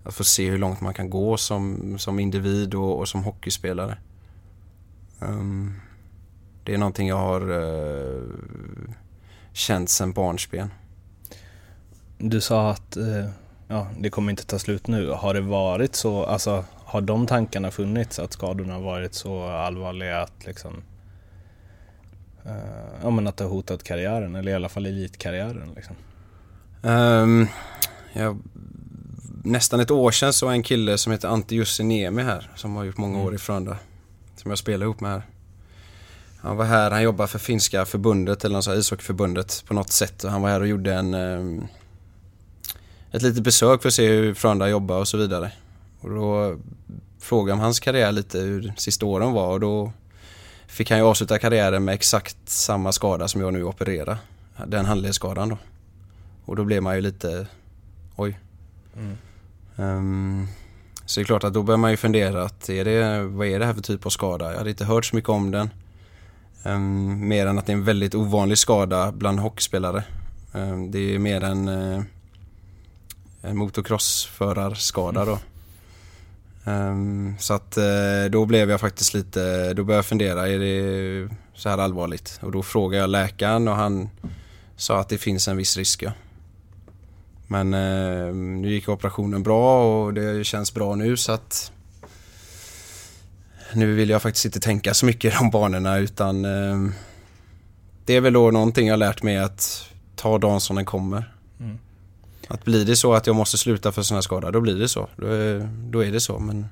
att 0.05 0.15
få 0.15 0.25
se 0.25 0.51
hur 0.51 0.59
långt 0.59 0.81
man 0.81 0.95
kan 0.95 1.11
gå 1.11 1.37
som, 1.37 1.95
som 1.99 2.19
individ 2.19 2.75
och, 2.75 2.99
och 2.99 3.09
som 3.09 3.25
hockeyspelare. 3.25 3.99
Um, 5.21 5.81
det 6.65 6.75
är 6.75 6.79
någonting 6.79 7.09
jag 7.09 7.17
har 7.17 7.51
uh, 7.51 8.23
känt 9.53 9.91
sedan 9.91 10.13
barnsben. 10.13 10.71
Du 12.19 12.41
sa 12.41 12.71
att 12.71 12.97
uh, 12.97 13.29
ja, 13.69 13.89
det 13.99 14.11
kommer 14.11 14.31
inte 14.31 14.47
ta 14.47 14.59
slut 14.59 14.87
nu. 14.87 15.11
Har 15.11 15.35
det 15.35 15.41
varit 15.41 15.95
så, 15.95 16.25
alltså 16.25 16.65
har 16.85 17.01
de 17.01 17.27
tankarna 17.27 17.71
funnits 17.71 18.19
att 18.19 18.33
skadorna 18.33 18.79
varit 18.79 19.15
så 19.15 19.45
allvarliga 19.49 20.21
att 20.21 20.47
liksom 20.47 20.83
uh, 22.47 22.53
ja, 23.03 23.11
men 23.11 23.27
att 23.27 23.37
det 23.37 23.45
har 23.45 23.51
hotat 23.51 23.83
karriären 23.83 24.35
eller 24.35 24.53
i 24.53 24.55
alla 24.55 24.69
fall 24.69 24.87
elitkarriären 24.87 25.73
liksom? 25.77 25.97
Um, 26.83 27.49
jag 28.13 28.39
nästan 29.45 29.81
ett 29.81 29.91
år 29.91 30.11
sedan 30.11 30.33
så 30.33 30.49
en 30.49 30.63
kille 30.63 30.99
som 30.99 31.13
heter 31.13 31.29
Ante 31.29 31.55
Jussiniemi 31.55 32.23
här 32.23 32.51
som 32.57 32.77
har 32.77 32.85
gjort 32.85 32.97
många 32.97 33.15
mm. 33.15 33.27
år 33.27 33.35
i 33.35 33.39
Frölunda. 33.39 33.77
Som 34.37 34.51
jag 34.51 34.59
spelar 34.59 34.85
ihop 34.87 35.01
med 35.01 35.11
här. 35.11 35.23
Han 36.41 36.57
var 36.57 36.65
här, 36.65 36.91
han 36.91 37.03
jobbar 37.03 37.27
för 37.27 37.39
finska 37.39 37.85
förbundet 37.85 38.45
eller 38.45 38.55
något 38.55 38.67
ishockeyförbundet 38.67 39.65
på 39.67 39.75
något 39.75 39.93
sätt 39.93 40.25
och 40.25 40.31
han 40.31 40.43
var 40.43 40.51
här 40.51 40.61
och 40.61 40.67
gjorde 40.67 40.95
en 40.95 41.15
eh, 41.15 41.65
ett 43.11 43.23
litet 43.23 43.43
besök 43.43 43.83
för 43.83 43.89
att 43.89 43.95
se 43.95 44.09
hur 44.09 44.35
Frölunda 44.35 44.69
jobbar 44.69 44.99
och 44.99 45.09
så 45.09 45.17
vidare. 45.17 45.53
Och 46.01 46.11
då 46.11 46.59
frågade 47.19 47.51
jag 47.51 47.57
om 47.57 47.61
hans 47.61 47.81
karriär 47.81 48.13
lite 48.13 48.39
hur 48.39 48.73
sista 48.77 49.07
åren 49.07 49.33
var 49.33 49.49
och 49.49 49.61
då 49.61 49.93
fick 50.67 50.91
han 50.91 50.99
ju 50.99 51.05
avsluta 51.05 51.39
karriären 51.39 51.85
med 51.85 51.95
exakt 51.95 52.37
samma 52.45 52.93
skada 52.93 53.29
som 53.29 53.41
jag 53.41 53.53
nu 53.53 53.65
opererar. 53.65 54.19
Den 54.67 54.85
handledsskadan 54.85 55.49
då. 55.49 55.59
Och 56.45 56.57
då 56.57 56.65
blev 56.65 56.83
man 56.83 56.95
ju 56.95 57.01
lite, 57.01 57.47
oj. 58.17 58.39
Mm. 58.97 59.17
Um, 59.77 60.49
så 61.07 61.21
det 61.21 61.23
är 61.23 61.27
klart 61.27 61.45
att 61.45 61.55
då 61.55 61.63
börjar 61.63 61.79
man 61.79 61.91
ju 61.91 61.97
fundera 61.97 62.43
att 62.43 62.69
är 62.69 62.85
det, 62.85 63.25
vad 63.25 63.47
är 63.47 63.59
det 63.59 63.67
här 63.67 63.75
för 63.75 63.83
typ 63.83 64.07
av 64.07 64.11
skada? 64.11 64.51
Jag 64.51 64.59
hade 64.59 64.71
inte 64.71 64.85
hört 64.85 65.05
så 65.05 65.17
mycket 65.17 65.31
om 65.31 65.51
den. 65.51 65.71
Um, 66.63 67.29
mer 67.29 67.47
än 67.47 67.59
att 67.59 67.67
det 67.67 67.73
är 67.73 67.77
en 67.77 67.85
väldigt 67.85 68.15
ovanlig 68.15 68.59
skada 68.59 69.13
bland 69.13 69.41
hockeyspelare. 69.41 70.05
Um, 70.53 70.91
det 70.91 71.15
är 71.15 71.19
mer 71.19 71.45
en, 71.45 71.69
uh, 71.69 72.03
en 73.43 73.57
motocrossförarskada 73.57 75.25
då. 75.25 75.39
Um, 76.65 77.35
så 77.39 77.55
att 77.55 77.79
uh, 77.79 78.31
då 78.31 78.47
blev 78.47 78.71
jag 78.71 78.81
faktiskt 78.81 79.15
lite, 79.15 79.75
då 79.75 79.85
började 79.85 79.99
jag 79.99 80.07
fundera, 80.07 80.49
är 80.49 80.59
det, 80.59 81.29
så 81.55 81.69
här 81.69 81.79
allvarligt. 81.79 82.39
Och 82.43 82.53
då 82.53 82.63
frågade 82.63 83.01
jag 83.01 83.11
läkaren 83.11 83.69
och 83.69 83.75
han 83.75 84.09
sa 84.77 85.01
att 85.01 85.09
det 85.09 85.19
finns 85.19 85.49
en 85.49 85.57
viss 85.57 85.77
risk. 85.77 86.03
Ja. 86.03 86.13
Men 87.47 87.75
eh, 87.75 88.35
nu 88.35 88.69
gick 88.69 88.89
operationen 88.89 89.43
bra 89.43 89.85
och 90.05 90.15
det 90.15 90.45
känns 90.45 90.75
bra 90.75 90.95
nu 90.95 91.17
så 91.17 91.33
att 91.33 91.73
nu 93.73 93.95
vill 93.95 94.11
jag 94.11 94.23
faktiskt 94.23 94.45
inte 94.45 94.61
tänka 94.61 94.95
så 94.95 95.07
mycket 95.07 95.35
i 95.35 95.37
de 95.37 95.51
banorna 95.51 95.99
utan 95.99 96.45
eh, 96.45 96.93
det 98.05 98.17
är 98.17 98.21
väl 98.21 98.33
då 98.33 98.51
någonting 98.51 98.89
jag 98.89 98.99
lärt 98.99 99.23
mig 99.23 99.39
att 99.39 99.91
ta 100.17 100.39
dagen 100.39 100.61
som 100.61 100.77
den 100.77 100.85
kommer. 100.85 101.35
Mm. 101.61 101.79
Att 102.49 102.65
blir 102.65 102.85
det 102.85 102.97
så 102.97 103.15
att 103.15 103.27
jag 103.27 103.37
måste 103.37 103.59
sluta 103.59 103.93
för 103.93 104.03
sån 104.03 104.15
här 104.15 104.23
skada, 104.23 104.51
då 104.51 104.61
blir 104.61 104.75
det 104.75 104.89
så. 104.89 105.09
Då 105.17 105.27
är, 105.27 105.69
då 105.91 106.05
är 106.05 106.13
det 106.13 106.21
så. 106.21 106.39
Men 106.39 106.67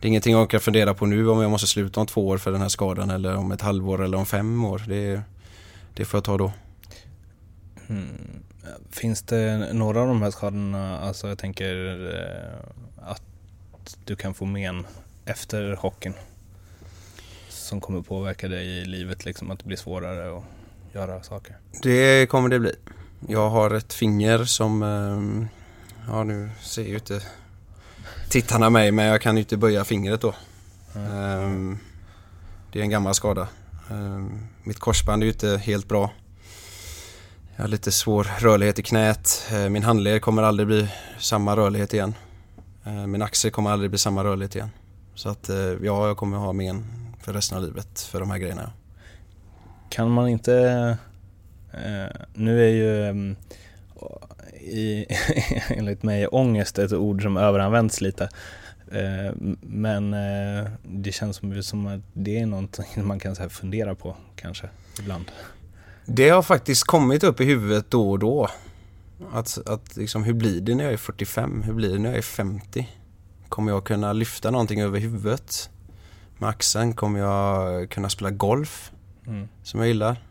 det 0.00 0.06
är 0.06 0.08
ingenting 0.08 0.32
jag 0.32 0.50
kan 0.50 0.60
fundera 0.60 0.94
på 0.94 1.06
nu 1.06 1.28
om 1.28 1.40
jag 1.40 1.50
måste 1.50 1.66
sluta 1.66 2.00
om 2.00 2.06
två 2.06 2.28
år 2.28 2.38
för 2.38 2.52
den 2.52 2.60
här 2.60 2.68
skadan 2.68 3.10
eller 3.10 3.36
om 3.36 3.52
ett 3.52 3.60
halvår 3.60 4.04
eller 4.04 4.18
om 4.18 4.26
fem 4.26 4.64
år. 4.64 4.82
Det, 4.88 5.20
det 5.94 6.04
får 6.04 6.18
jag 6.18 6.24
ta 6.24 6.38
då. 6.38 6.52
Mm. 7.88 8.42
Finns 8.90 9.22
det 9.22 9.72
några 9.72 10.00
av 10.00 10.06
de 10.06 10.22
här 10.22 10.30
skadorna, 10.30 10.98
alltså 11.00 11.28
jag 11.28 11.38
tänker 11.38 11.74
eh, 12.14 13.10
att 13.10 13.22
du 14.04 14.16
kan 14.16 14.34
få 14.34 14.44
men 14.44 14.86
efter 15.24 15.76
hockeyn 15.76 16.14
som 17.48 17.80
kommer 17.80 18.02
påverka 18.02 18.48
dig 18.48 18.66
i 18.66 18.84
livet, 18.84 19.24
liksom 19.24 19.50
att 19.50 19.58
det 19.58 19.64
blir 19.64 19.76
svårare 19.76 20.36
att 20.36 20.44
göra 20.92 21.22
saker? 21.22 21.56
Det 21.82 22.26
kommer 22.30 22.48
det 22.48 22.58
bli. 22.58 22.74
Jag 23.28 23.50
har 23.50 23.70
ett 23.70 23.92
finger 23.92 24.44
som, 24.44 24.82
eh, 24.82 25.48
ja 26.12 26.24
nu 26.24 26.50
ser 26.60 26.84
ju 26.84 26.94
inte 26.94 27.22
tittarna 28.28 28.70
mig 28.70 28.92
men 28.92 29.04
jag 29.04 29.20
kan 29.20 29.36
ju 29.36 29.40
inte 29.40 29.56
böja 29.56 29.84
fingret 29.84 30.20
då. 30.20 30.34
Mm. 30.94 31.78
Det 32.72 32.78
är 32.78 32.82
en 32.82 32.90
gammal 32.90 33.14
skada. 33.14 33.48
Ehm, 33.90 34.46
mitt 34.64 34.78
korsband 34.78 35.22
är 35.22 35.26
ju 35.26 35.32
inte 35.32 35.56
helt 35.56 35.88
bra. 35.88 36.10
Jag 37.60 37.64
har 37.64 37.68
lite 37.68 37.92
svår 37.92 38.26
rörlighet 38.38 38.78
i 38.78 38.82
knät. 38.82 39.48
Eh, 39.52 39.68
min 39.68 39.82
handled 39.82 40.22
kommer 40.22 40.42
aldrig 40.42 40.66
bli 40.66 40.88
samma 41.18 41.56
rörlighet 41.56 41.94
igen. 41.94 42.14
Eh, 42.84 43.06
min 43.06 43.22
axel 43.22 43.50
kommer 43.50 43.70
aldrig 43.70 43.90
bli 43.90 43.98
samma 43.98 44.24
rörlighet 44.24 44.56
igen. 44.56 44.70
Så 45.14 45.28
att 45.28 45.48
eh, 45.48 45.56
ja, 45.56 46.06
jag 46.06 46.16
kommer 46.16 46.36
ha 46.36 46.52
men 46.52 46.84
för 47.22 47.32
resten 47.32 47.58
av 47.58 47.64
livet 47.64 48.00
för 48.00 48.20
de 48.20 48.30
här 48.30 48.38
grejerna. 48.38 48.72
Kan 49.90 50.10
man 50.10 50.28
inte... 50.28 50.54
Eh, 51.72 52.16
nu 52.34 52.64
är 52.64 52.72
ju 52.72 53.04
mm, 53.04 53.36
i, 54.60 55.06
enligt 55.68 56.02
mig 56.02 56.26
ångest 56.26 56.78
ett 56.78 56.92
ord 56.92 57.22
som 57.22 57.36
överanvänds 57.36 58.00
lite. 58.00 58.28
Eh, 58.92 59.32
men 59.60 60.14
eh, 60.14 60.70
det 60.82 61.12
känns 61.12 61.36
som, 61.36 61.62
som 61.62 61.86
att 61.86 62.00
det 62.12 62.38
är 62.38 62.46
någonting 62.46 63.06
man 63.06 63.20
kan 63.20 63.36
så 63.36 63.48
fundera 63.48 63.94
på 63.94 64.16
kanske 64.36 64.68
ibland. 64.98 65.24
Det 66.14 66.28
har 66.28 66.42
faktiskt 66.42 66.84
kommit 66.84 67.24
upp 67.24 67.40
i 67.40 67.44
huvudet 67.44 67.90
då 67.90 68.10
och 68.10 68.18
då. 68.18 68.48
Att, 69.32 69.68
att 69.68 69.96
liksom, 69.96 70.24
hur 70.24 70.32
blir 70.32 70.60
det 70.60 70.74
när 70.74 70.84
jag 70.84 70.92
är 70.92 70.96
45? 70.96 71.62
Hur 71.62 71.72
blir 71.72 71.92
det 71.92 71.98
när 71.98 72.08
jag 72.08 72.18
är 72.18 72.22
50? 72.22 72.88
Kommer 73.48 73.72
jag 73.72 73.84
kunna 73.84 74.12
lyfta 74.12 74.50
någonting 74.50 74.80
över 74.80 75.00
huvudet? 75.00 75.70
Med 76.38 76.48
axeln? 76.48 76.94
Kommer 76.94 77.20
jag 77.20 77.90
kunna 77.90 78.08
spela 78.08 78.30
golf? 78.30 78.92
Mm. 79.26 79.48
Som 79.62 79.80
jag 79.80 79.88
gillar. 79.88 80.24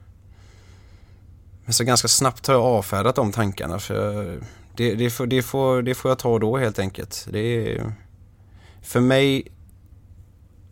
Men 1.65 1.73
så 1.73 1.83
ganska 1.83 2.07
snabbt 2.07 2.47
har 2.47 2.53
jag 2.53 2.63
avfärdat 2.63 3.15
de 3.15 3.31
tankarna 3.31 3.79
för 3.79 4.39
det, 4.75 4.95
det, 4.95 5.09
får, 5.09 5.27
det, 5.27 5.41
får, 5.41 5.81
det 5.81 5.95
får 5.95 6.11
jag 6.11 6.19
ta 6.19 6.39
då 6.39 6.57
helt 6.57 6.79
enkelt. 6.79 7.27
Det 7.31 7.39
är, 7.39 7.93
för 8.81 8.99
mig 8.99 9.47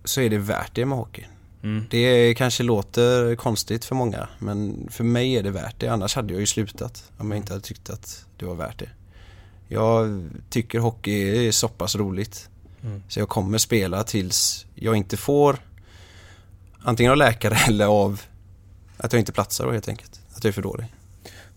så 0.03 0.21
är 0.21 0.29
det 0.29 0.37
värt 0.37 0.75
det 0.75 0.85
med 0.85 0.97
hockey. 0.97 1.25
Mm. 1.63 1.85
Det 1.89 2.33
kanske 2.33 2.63
låter 2.63 3.35
konstigt 3.35 3.85
för 3.85 3.95
många 3.95 4.27
men 4.39 4.87
för 4.91 5.03
mig 5.03 5.33
är 5.33 5.43
det 5.43 5.51
värt 5.51 5.79
det. 5.79 5.87
Annars 5.87 6.15
hade 6.15 6.33
jag 6.33 6.39
ju 6.39 6.45
slutat 6.45 7.11
om 7.17 7.31
jag 7.31 7.37
inte 7.37 7.53
hade 7.53 7.65
tyckt 7.65 7.89
att 7.89 8.25
det 8.37 8.45
var 8.45 8.55
värt 8.55 8.79
det. 8.79 8.89
Jag 9.67 10.29
tycker 10.49 10.79
hockey 10.79 11.47
är 11.47 11.51
så 11.51 11.67
pass 11.67 11.95
roligt. 11.95 12.49
Mm. 12.83 13.03
Så 13.07 13.19
jag 13.19 13.29
kommer 13.29 13.57
spela 13.57 14.03
tills 14.03 14.65
jag 14.75 14.95
inte 14.95 15.17
får 15.17 15.57
antingen 16.81 17.11
av 17.11 17.17
läkare 17.17 17.57
eller 17.67 17.85
av 17.85 18.21
att 18.97 19.13
jag 19.13 19.19
inte 19.19 19.31
platsar 19.31 19.65
då 19.65 19.71
helt 19.71 19.87
enkelt. 19.87 20.21
Att 20.35 20.43
jag 20.43 20.49
är 20.49 20.53
för 20.53 20.61
dålig. 20.61 20.93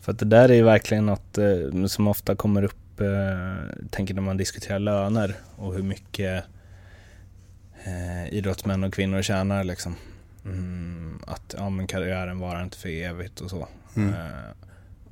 För 0.01 0.13
att 0.13 0.19
det 0.19 0.25
där 0.25 0.49
är 0.49 0.55
ju 0.55 0.63
verkligen 0.63 1.07
något 1.07 1.39
eh, 1.39 1.87
som 1.87 2.09
ofta 2.09 2.37
kommer 2.37 2.63
upp, 2.63 3.01
eh, 3.01 3.89
tänker 3.91 4.15
när 4.15 4.23
man 4.23 4.37
diskuterar 4.37 4.79
löner 4.79 5.35
och 5.57 5.75
hur 5.75 5.83
mycket 5.83 6.45
eh, 7.85 8.35
idrottsmän 8.35 8.85
och 8.85 8.95
kvinnor 8.95 9.23
tjänar 9.23 9.64
liksom. 9.64 9.97
Mm, 10.45 11.19
att 11.27 11.55
ja, 11.59 11.71
men 11.71 11.87
karriären 11.87 12.38
varar 12.38 12.62
inte 12.62 12.79
för 12.79 12.88
evigt 12.88 13.40
och 13.40 13.51
så. 13.51 13.69
Mm. 13.97 14.09
Eh, 14.09 14.51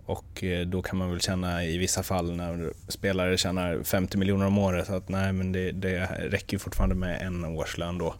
och 0.08 0.44
eh, 0.44 0.66
då 0.66 0.82
kan 0.82 0.98
man 0.98 1.10
väl 1.10 1.20
känna 1.20 1.64
i 1.64 1.78
vissa 1.78 2.02
fall 2.02 2.36
när 2.36 2.72
spelare 2.88 3.36
tjänar 3.36 3.82
50 3.82 4.18
miljoner 4.18 4.46
om 4.46 4.58
året 4.58 4.90
att 4.90 5.08
nej 5.08 5.32
men 5.32 5.52
det, 5.52 5.72
det 5.72 6.04
räcker 6.06 6.58
fortfarande 6.58 6.94
med 6.94 7.22
en 7.22 7.44
årslön 7.44 7.98
då 7.98 8.14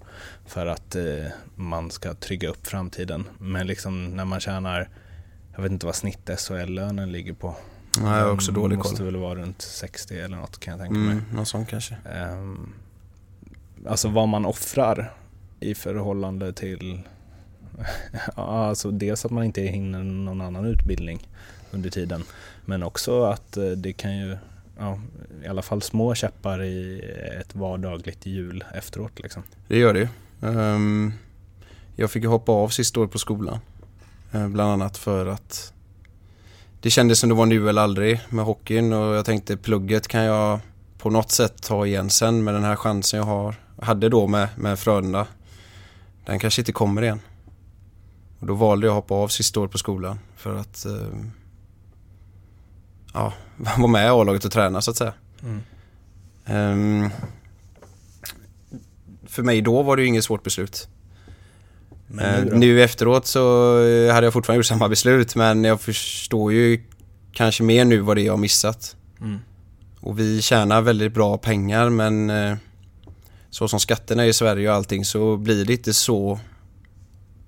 för 0.47 0.67
att 0.67 0.97
eh, 0.97 1.25
man 1.55 1.91
ska 1.91 2.15
trygga 2.15 2.49
upp 2.49 2.67
framtiden. 2.67 3.25
Men 3.39 3.67
liksom 3.67 4.17
när 4.17 4.25
man 4.25 4.41
tjänar, 4.41 4.89
jag 5.55 5.63
vet 5.63 5.73
inte 5.73 5.87
vad 5.87 5.95
snitt 5.95 6.31
SHL-lönen 6.39 7.13
ligger 7.13 7.33
på. 7.33 7.57
Nej, 8.01 8.19
jag 8.19 8.25
har 8.25 8.33
också 8.33 8.53
dålig 8.53 8.79
koll. 8.79 8.91
måste 8.91 9.05
väl 9.05 9.17
vara 9.17 9.35
runt 9.35 9.63
60 9.63 10.19
eller 10.19 10.37
något 10.37 10.61
kan 10.61 10.73
jag 10.73 10.81
tänka 10.81 10.97
mm, 10.97 11.15
mig. 11.15 11.25
Något 11.33 11.49
sånt 11.49 11.69
kanske. 11.69 11.97
Um, 12.33 12.75
alltså 13.87 14.09
vad 14.09 14.29
man 14.29 14.47
offrar 14.47 15.13
i 15.61 15.75
förhållande 15.75 16.53
till 16.53 17.03
alltså 18.35 18.91
dels 18.91 19.25
att 19.25 19.31
man 19.31 19.45
inte 19.45 19.61
hinner 19.61 20.03
någon 20.03 20.41
annan 20.41 20.65
utbildning 20.65 21.29
under 21.71 21.91
tiden. 21.91 22.25
Men 22.65 22.83
också 22.83 23.23
att 23.23 23.57
eh, 23.57 23.65
det 23.65 23.93
kan 23.93 24.19
ju, 24.19 24.37
ja, 24.79 24.99
i 25.45 25.47
alla 25.47 25.63
fall 25.63 25.83
små 25.83 26.15
käppar 26.15 26.63
i 26.63 27.01
ett 27.41 27.55
vardagligt 27.55 28.27
hjul 28.27 28.65
efteråt. 28.75 29.21
Liksom. 29.21 29.43
Det 29.69 29.79
gör 29.79 29.95
det 29.95 30.01
ju. 30.01 30.09
Um, 30.41 31.13
jag 31.97 32.11
fick 32.11 32.23
ju 32.23 32.29
hoppa 32.29 32.53
av 32.53 32.69
sista 32.69 33.01
året 33.01 33.13
på 33.13 33.19
skolan. 33.19 33.59
Eh, 34.33 34.49
bland 34.49 34.71
annat 34.71 34.97
för 34.97 35.27
att 35.27 35.73
det 36.81 36.91
kändes 36.91 37.19
som 37.19 37.29
det 37.29 37.35
var 37.35 37.47
nu 37.47 37.69
eller 37.69 37.83
aldrig 37.83 38.21
med 38.29 38.45
hockeyn 38.45 38.93
och 38.93 39.15
jag 39.15 39.25
tänkte 39.25 39.57
plugget 39.57 40.09
kan 40.09 40.23
jag 40.23 40.61
på 40.99 41.11
något 41.11 41.31
sätt 41.31 41.63
ta 41.63 41.87
igen 41.87 42.11
sen 42.11 42.45
med 42.45 42.55
den 42.55 42.65
här 42.65 42.77
chansen 42.77 43.19
jag 43.19 43.27
har, 43.27 43.55
hade 43.83 44.09
då 44.09 44.27
med, 44.27 44.49
med 44.57 44.79
Frölunda. 44.79 45.27
Den 46.25 46.39
kanske 46.39 46.61
inte 46.61 46.73
kommer 46.73 47.03
igen. 47.03 47.21
Och 48.41 48.47
då 48.47 48.55
valde 48.55 48.87
jag 48.87 48.93
att 48.93 49.03
hoppa 49.03 49.15
av 49.15 49.29
sista 49.29 49.61
året 49.61 49.73
på 49.73 49.79
skolan 49.79 50.19
för 50.37 50.55
att 50.55 50.87
uh, 50.89 51.25
ja, 53.15 53.33
vara 53.57 53.87
med 53.87 54.07
i 54.07 54.09
A-laget 54.09 54.45
och 54.45 54.53
träna 54.53 54.81
så 54.81 54.91
att 54.91 54.97
säga. 54.97 55.13
Mm. 55.43 55.63
Um, 56.47 57.11
för 59.27 59.43
mig 59.43 59.63
då 59.63 59.83
var 59.83 59.97
det 59.97 60.03
ju 60.03 60.09
inget 60.09 60.25
svårt 60.25 60.43
beslut. 60.43 60.89
Nu, 62.07 62.23
uh, 62.23 62.59
nu, 62.59 62.83
efteråt 62.83 63.27
så 63.27 63.75
hade 64.13 64.27
jag 64.27 64.33
fortfarande 64.33 64.59
gjort 64.59 64.67
samma 64.67 64.89
beslut 64.89 65.35
men 65.35 65.65
jag 65.65 65.81
förstår 65.81 66.53
ju 66.53 66.85
kanske 67.33 67.63
mer 67.63 67.85
nu 67.85 67.99
vad 67.99 68.17
det 68.17 68.23
är 68.23 68.27
jag 68.27 68.33
har 68.33 68.39
missat. 68.39 68.97
Mm. 69.21 69.39
Och 70.01 70.19
vi 70.19 70.43
tjänar 70.43 70.81
väldigt 70.81 71.15
bra 71.15 71.39
pengar 71.39 71.91
men 71.91 72.31
uh, 72.31 72.57
så 73.51 73.69
som 73.69 73.81
skatterna 73.81 74.25
är 74.25 74.29
i 74.29 74.33
Sverige 74.33 74.69
och 74.69 74.75
allting 74.75 75.05
så 75.05 75.37
blir 75.37 75.65
det 75.65 75.73
inte 75.73 75.95
så 75.95 76.41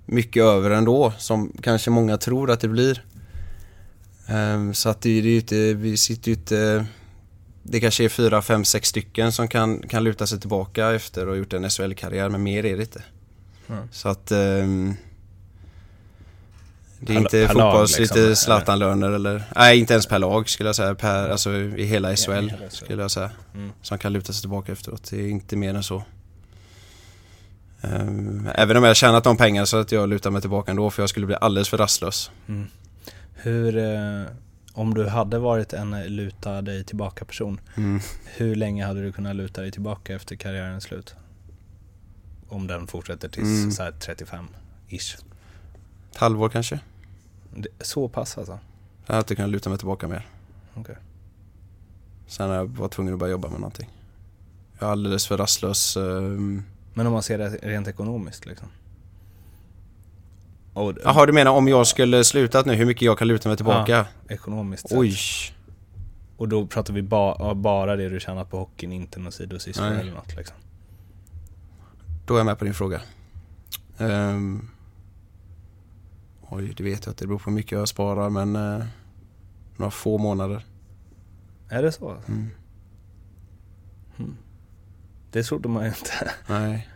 mycket 0.05 0.43
över 0.43 0.71
ändå 0.71 1.13
som 1.17 1.53
kanske 1.61 1.89
många 1.89 2.17
tror 2.17 2.51
att 2.51 2.59
det 2.59 2.67
blir. 2.67 3.03
Um, 4.29 4.73
så 4.73 4.89
att 4.89 5.01
det, 5.01 5.09
är 5.09 5.21
ju 5.21 5.35
inte, 5.35 5.73
vi 5.73 5.97
sitter 5.97 6.31
ju 6.31 6.35
inte 6.35 6.85
det 7.63 7.79
kanske 7.79 8.03
är 8.03 8.09
fyra, 8.09 8.41
fem, 8.41 8.65
sex 8.65 8.89
stycken 8.89 9.31
som 9.31 9.47
kan, 9.47 9.81
kan 9.81 10.03
luta 10.03 10.27
sig 10.27 10.39
tillbaka 10.39 10.91
efter 10.91 11.21
att 11.21 11.27
ha 11.27 11.35
gjort 11.35 11.53
en 11.53 11.69
SHL-karriär 11.69 12.29
men 12.29 12.43
mer 12.43 12.65
är 12.65 12.77
det 12.77 12.83
inte. 12.83 13.03
Mm. 13.69 13.87
Så 13.91 14.09
att 14.09 14.31
um, 14.31 14.95
det 17.03 17.13
är 17.13 17.15
per, 17.15 17.21
inte 17.21 17.47
fotbolls, 17.47 17.99
liksom, 17.99 18.17
lite 18.17 18.35
Zlatan-löner 18.35 19.11
eller, 19.11 19.43
nej 19.55 19.79
inte 19.79 19.93
ens 19.93 20.05
per 20.05 20.19
lag 20.19 20.49
skulle 20.49 20.69
jag 20.69 20.75
säga, 20.75 20.95
per, 20.95 21.29
alltså 21.29 21.53
i 21.53 21.85
hela 21.85 22.15
SHL 22.15 22.31
ja, 22.61 22.69
skulle 22.69 23.01
jag 23.01 23.11
säga. 23.11 23.31
Mm. 23.53 23.71
Som 23.81 23.97
kan 23.97 24.13
luta 24.13 24.33
sig 24.33 24.41
tillbaka 24.41 24.71
efteråt, 24.71 25.09
det 25.11 25.21
är 25.21 25.29
inte 25.29 25.55
mer 25.55 25.73
än 25.73 25.83
så. 25.83 26.03
Um, 27.81 28.49
även 28.55 28.77
om 28.77 28.83
jag 28.83 28.95
tjänat 28.95 29.23
de 29.23 29.37
pengarna 29.37 29.65
så 29.65 29.77
att 29.77 29.91
jag 29.91 30.09
lutar 30.09 30.31
mig 30.31 30.41
tillbaka 30.41 30.71
ändå 30.71 30.89
för 30.89 31.01
jag 31.01 31.09
skulle 31.09 31.25
bli 31.25 31.35
alldeles 31.41 31.69
för 31.69 31.77
rastlös. 31.77 32.31
Mm. 32.47 32.67
Hur, 33.33 33.77
eh, 33.77 34.23
om 34.73 34.93
du 34.93 35.07
hade 35.07 35.39
varit 35.39 35.73
en 35.73 36.03
luta 36.03 36.61
dig 36.61 36.83
tillbaka 36.83 37.25
person, 37.25 37.59
mm. 37.75 37.99
hur 38.25 38.55
länge 38.55 38.85
hade 38.85 39.01
du 39.01 39.11
kunnat 39.11 39.35
luta 39.35 39.61
dig 39.61 39.71
tillbaka 39.71 40.15
efter 40.15 40.35
karriärens 40.35 40.83
slut? 40.83 41.15
Om 42.49 42.67
den 42.67 42.87
fortsätter 42.87 43.29
tills 43.29 43.79
mm. 43.79 43.93
35-ish. 43.99 45.17
Ett 46.11 46.17
halvår 46.17 46.49
kanske. 46.49 46.79
Så 47.81 48.07
pass 48.07 48.37
alltså? 48.37 48.59
Jag 49.05 49.13
hade 49.13 49.19
inte 49.19 49.35
kunnat 49.35 49.51
luta 49.51 49.69
mig 49.69 49.77
tillbaka 49.77 50.07
mer. 50.07 50.27
Okay. 50.75 50.95
Sen 52.27 52.49
har 52.49 52.55
jag 52.55 52.65
varit 52.65 52.91
tvungen 52.91 53.13
att 53.13 53.19
börja 53.19 53.31
jobba 53.31 53.49
med 53.49 53.59
någonting. 53.59 53.89
Jag 54.79 54.87
är 54.87 54.91
alldeles 54.91 55.27
för 55.27 55.37
rastlös. 55.37 55.97
Um... 55.97 56.63
Men 56.93 57.07
om 57.07 57.13
man 57.13 57.23
ser 57.23 57.37
det 57.37 57.49
rent 57.49 57.87
ekonomiskt 57.87 58.45
liksom? 58.45 58.67
Och, 60.73 60.93
Jaha, 61.03 61.25
du 61.25 61.33
menar 61.33 61.51
om 61.51 61.67
jag 61.67 61.87
skulle 61.87 62.23
slutat 62.23 62.65
nu, 62.65 62.75
hur 62.75 62.85
mycket 62.85 63.01
jag 63.01 63.17
kan 63.17 63.27
luta 63.27 63.49
mig 63.49 63.57
tillbaka? 63.57 64.05
Ekonomiskt 64.29 64.89
sett. 64.89 64.97
Oj. 64.97 65.15
Och 66.37 66.47
då 66.47 66.65
pratar 66.65 66.93
vi 66.93 67.01
ba, 67.01 67.53
bara 67.53 67.95
det 67.95 68.09
du 68.09 68.19
tjänat 68.19 68.49
på 68.49 68.57
hockeyn, 68.57 68.91
inte 68.91 69.19
något 69.19 69.33
sidosysslor 69.33 69.91
eller 69.91 70.13
något 70.13 70.35
liksom. 70.35 70.57
Då 72.25 72.33
är 72.33 72.39
jag 72.39 72.45
med 72.45 72.59
på 72.59 72.65
din 72.65 72.73
fråga. 72.73 73.01
Ehm. 73.97 74.69
Oj, 76.51 76.73
det 76.77 76.83
vet 76.83 77.05
jag 77.05 77.11
inte. 77.11 77.23
Det 77.23 77.27
beror 77.27 77.39
på 77.39 77.49
hur 77.49 77.55
mycket 77.55 77.71
jag 77.71 77.87
sparar 77.87 78.29
men 78.29 78.55
uh, 78.55 78.85
några 79.77 79.91
få 79.91 80.17
månader. 80.17 80.65
Är 81.69 81.83
det 81.83 81.91
så? 81.91 82.17
Mm. 82.27 82.49
Det 85.31 85.43
trodde 85.43 85.69
man 85.69 85.83
ju 85.83 85.89
inte. 85.89 86.31
Nej. 86.47 86.90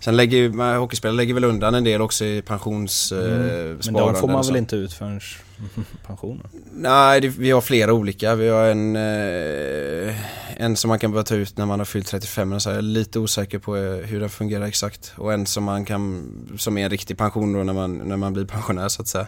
Sen 0.00 0.16
lägger 0.16 0.38
ju, 0.38 0.76
hockeyspelare 0.78 1.16
lägger 1.16 1.34
väl 1.34 1.44
undan 1.44 1.74
en 1.74 1.84
del 1.84 2.02
också 2.02 2.24
i 2.24 2.42
pensionssparande. 2.42 3.62
Mm. 3.62 3.78
Men 3.84 3.94
de 3.94 4.14
får 4.14 4.28
man 4.28 4.46
väl 4.46 4.56
inte 4.56 4.76
ut 4.76 4.92
förrän 4.92 5.20
pensionen? 6.06 6.46
Nej, 6.72 7.20
det, 7.20 7.28
vi 7.28 7.50
har 7.50 7.60
flera 7.60 7.92
olika. 7.92 8.34
Vi 8.34 8.48
har 8.48 8.64
en, 8.64 8.96
eh, 8.96 10.14
en 10.56 10.76
som 10.76 10.88
man 10.88 10.98
kan 10.98 11.12
börja 11.12 11.24
ta 11.24 11.34
ut 11.34 11.56
när 11.56 11.66
man 11.66 11.80
har 11.80 11.84
fyllt 11.84 12.06
35. 12.06 12.48
Men 12.48 12.60
så 12.60 12.70
är 12.70 12.74
jag 12.74 12.84
lite 12.84 13.18
osäker 13.18 13.58
på 13.58 13.76
eh, 13.76 13.82
hur 13.82 14.20
den 14.20 14.30
fungerar 14.30 14.64
exakt. 14.66 15.12
Och 15.16 15.32
en 15.32 15.46
som 15.46 15.64
man 15.64 15.84
kan, 15.84 16.32
som 16.58 16.78
är 16.78 16.84
en 16.84 16.90
riktig 16.90 17.18
pension 17.18 17.52
då 17.52 17.62
när 17.62 17.72
man, 17.72 17.96
när 17.98 18.16
man 18.16 18.32
blir 18.32 18.44
pensionär 18.44 18.88
så 18.88 19.02
att 19.02 19.08
säga. 19.08 19.26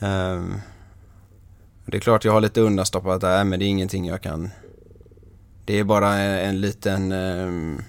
Ehm, 0.00 0.54
det 1.86 1.96
är 1.96 2.00
klart 2.00 2.24
jag 2.24 2.32
har 2.32 2.40
lite 2.40 2.60
undanstoppat 2.60 3.20
där 3.20 3.44
men 3.44 3.58
det 3.58 3.64
är 3.64 3.68
ingenting 3.68 4.06
jag 4.06 4.22
kan. 4.22 4.50
Det 5.64 5.78
är 5.78 5.84
bara 5.84 6.14
en, 6.14 6.48
en 6.48 6.60
liten 6.60 7.12
ehm, 7.12 7.82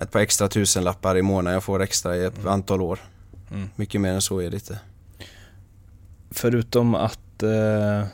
ett 0.00 0.10
par 0.10 0.20
extra 0.20 0.48
tusenlappar 0.48 1.16
i 1.16 1.22
månaden 1.22 1.54
jag 1.54 1.64
får 1.64 1.82
extra 1.82 2.16
i 2.16 2.24
ett 2.24 2.46
antal 2.46 2.80
år. 2.80 2.98
Mm. 3.50 3.68
Mycket 3.76 4.00
mer 4.00 4.12
än 4.12 4.20
så 4.20 4.38
är 4.38 4.50
det 4.50 4.56
inte. 4.56 4.78
Förutom 6.30 6.94
att 6.94 7.42
eh, 7.42 8.04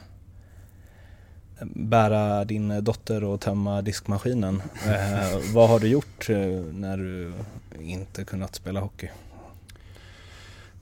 bära 1.75 2.45
din 2.45 2.85
dotter 2.85 3.25
och 3.25 3.41
tömma 3.41 3.83
diskmaskinen. 3.83 4.63
Eh, 4.87 5.39
vad 5.55 5.69
har 5.69 5.81
du 5.81 5.89
gjort 5.89 6.31
eh, 6.31 6.37
när 6.73 6.97
du 6.97 7.33
inte 7.81 8.25
kunnat 8.25 8.55
spela 8.55 8.81
hockey? 8.81 9.09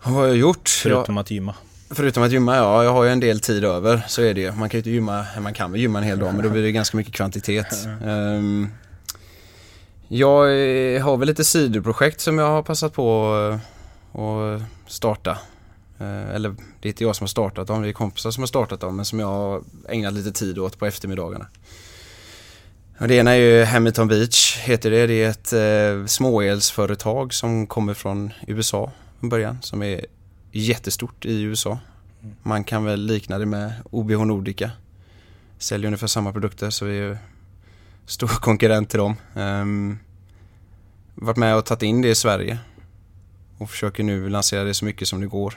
Vad 0.03 0.15
har 0.15 0.27
jag 0.27 0.37
gjort? 0.37 0.69
Förutom 0.69 1.19
att 1.19 1.31
gymma. 1.31 1.55
Jag, 1.89 1.97
förutom 1.97 2.23
att 2.23 2.33
gymma, 2.33 2.57
ja. 2.57 2.85
Jag 2.85 2.93
har 2.93 3.05
ju 3.05 3.11
en 3.11 3.21
del 3.21 3.41
tid 3.41 3.65
över, 3.65 4.03
så 4.09 4.23
är 4.23 4.35
det 4.35 4.41
ju. 4.41 4.53
Man 4.53 4.69
kan 4.69 4.79
ju 4.79 4.81
inte 4.81 4.91
gymma, 4.91 5.27
man 5.41 5.55
kan 5.55 5.73
väl 5.73 5.81
gymma 5.81 5.99
en 5.99 6.05
hel 6.05 6.19
dag, 6.19 6.35
men 6.35 6.43
då 6.43 6.51
blir 6.51 6.63
det 6.63 6.73
ganska 6.73 6.97
mycket 6.97 7.15
kvantitet. 7.15 7.87
Ehm, 8.05 8.69
jag 10.09 10.45
eh, 10.47 11.03
har 11.03 11.17
väl 11.17 11.29
lite 11.29 11.45
sidoprojekt 11.45 12.21
som 12.21 12.39
jag 12.39 12.47
har 12.47 12.63
passat 12.63 12.93
på 12.93 13.37
eh, 14.13 14.21
att 14.21 14.63
starta. 14.87 15.39
Eh, 15.99 16.35
Eller 16.35 16.55
det 16.81 16.89
är 16.89 16.91
inte 16.91 17.05
jag 17.05 17.17
som 17.17 17.25
har 17.25 17.29
startat 17.29 17.67
dem, 17.67 17.83
det 17.83 17.89
är 17.89 17.93
kompisar 17.93 18.31
som 18.31 18.43
har 18.43 18.47
startat 18.47 18.81
dem, 18.81 18.97
men 18.97 19.05
som 19.05 19.21
jag 19.21 19.27
har 19.27 19.63
ägnat 19.89 20.13
lite 20.13 20.33
tid 20.33 20.59
åt 20.59 20.79
på 20.79 20.87
eftermiddagarna. 20.87 21.47
Och 22.99 23.09
det 23.09 23.15
ena 23.15 23.31
är 23.31 23.37
ju 23.37 23.65
Hamilton 23.65 24.09
Beach, 24.09 24.59
heter 24.59 24.91
det. 24.91 25.07
Det 25.07 25.23
är 25.23 25.31
ett 25.31 25.53
eh, 25.53 26.07
småelsföretag 26.07 27.35
som 27.35 27.67
kommer 27.67 27.95
från 27.95 28.33
USA 28.47 28.93
från 29.21 29.29
början, 29.29 29.59
som 29.63 29.83
är 29.83 30.07
jättestort 30.53 31.25
i 31.25 31.43
USA. 31.43 31.79
Man 32.43 32.65
kan 32.65 32.85
väl 32.85 33.01
likna 33.01 33.39
det 33.39 33.47
med 33.47 33.73
OBH 33.91 34.25
Nordica. 34.25 34.71
Säljer 35.59 35.87
ungefär 35.87 36.07
samma 36.07 36.33
produkter 36.33 36.71
så 36.71 36.85
vi 36.85 37.17
stor 38.07 38.29
konkurrent 38.29 38.91
till 38.91 38.99
dem. 38.99 39.17
Um, 39.35 39.99
varit 41.15 41.37
med 41.37 41.57
och 41.57 41.65
tagit 41.65 41.83
in 41.83 42.03
det 42.03 42.09
i 42.09 42.15
Sverige 42.15 42.59
och 43.59 43.71
försöker 43.71 44.03
nu 44.03 44.29
lansera 44.29 44.65
det 44.65 44.75
så 44.75 44.85
mycket 44.85 45.09
som 45.09 45.21
det 45.21 45.27
går. 45.27 45.55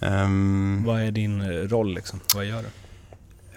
Ehm, 0.00 0.82
Vad 0.86 1.00
är 1.00 1.10
din 1.10 1.40
eh, 1.40 1.46
roll 1.46 1.94
liksom? 1.94 2.20
Vad 2.34 2.44
gör 2.44 2.62
du? 2.62 2.68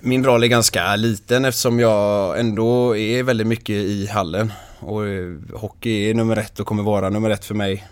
min 0.06 0.24
roll 0.24 0.44
är 0.44 0.48
ganska 0.48 0.96
liten 0.96 1.46
eftersom 1.46 1.80
jag 1.80 2.40
ändå 2.40 2.98
är 2.98 3.24
väldigt 3.24 3.48
mycket 3.48 3.76
i 3.76 4.08
hallen. 4.08 4.54
Och 4.80 5.08
eh, 5.08 5.34
hockey 5.54 6.10
är 6.10 6.14
nummer 6.14 6.38
ett 6.38 6.60
och 6.60 6.68
kommer 6.68 6.84
vara 6.84 7.10
nummer 7.10 7.30
ett 7.30 7.46
för 7.46 7.56
mig. 7.56 7.88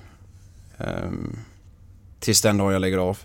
Um, 0.78 1.40
tills 2.20 2.42
den 2.42 2.58
dagen 2.58 2.74
jag 2.74 2.82
lägger 2.82 2.98
av. 2.98 3.18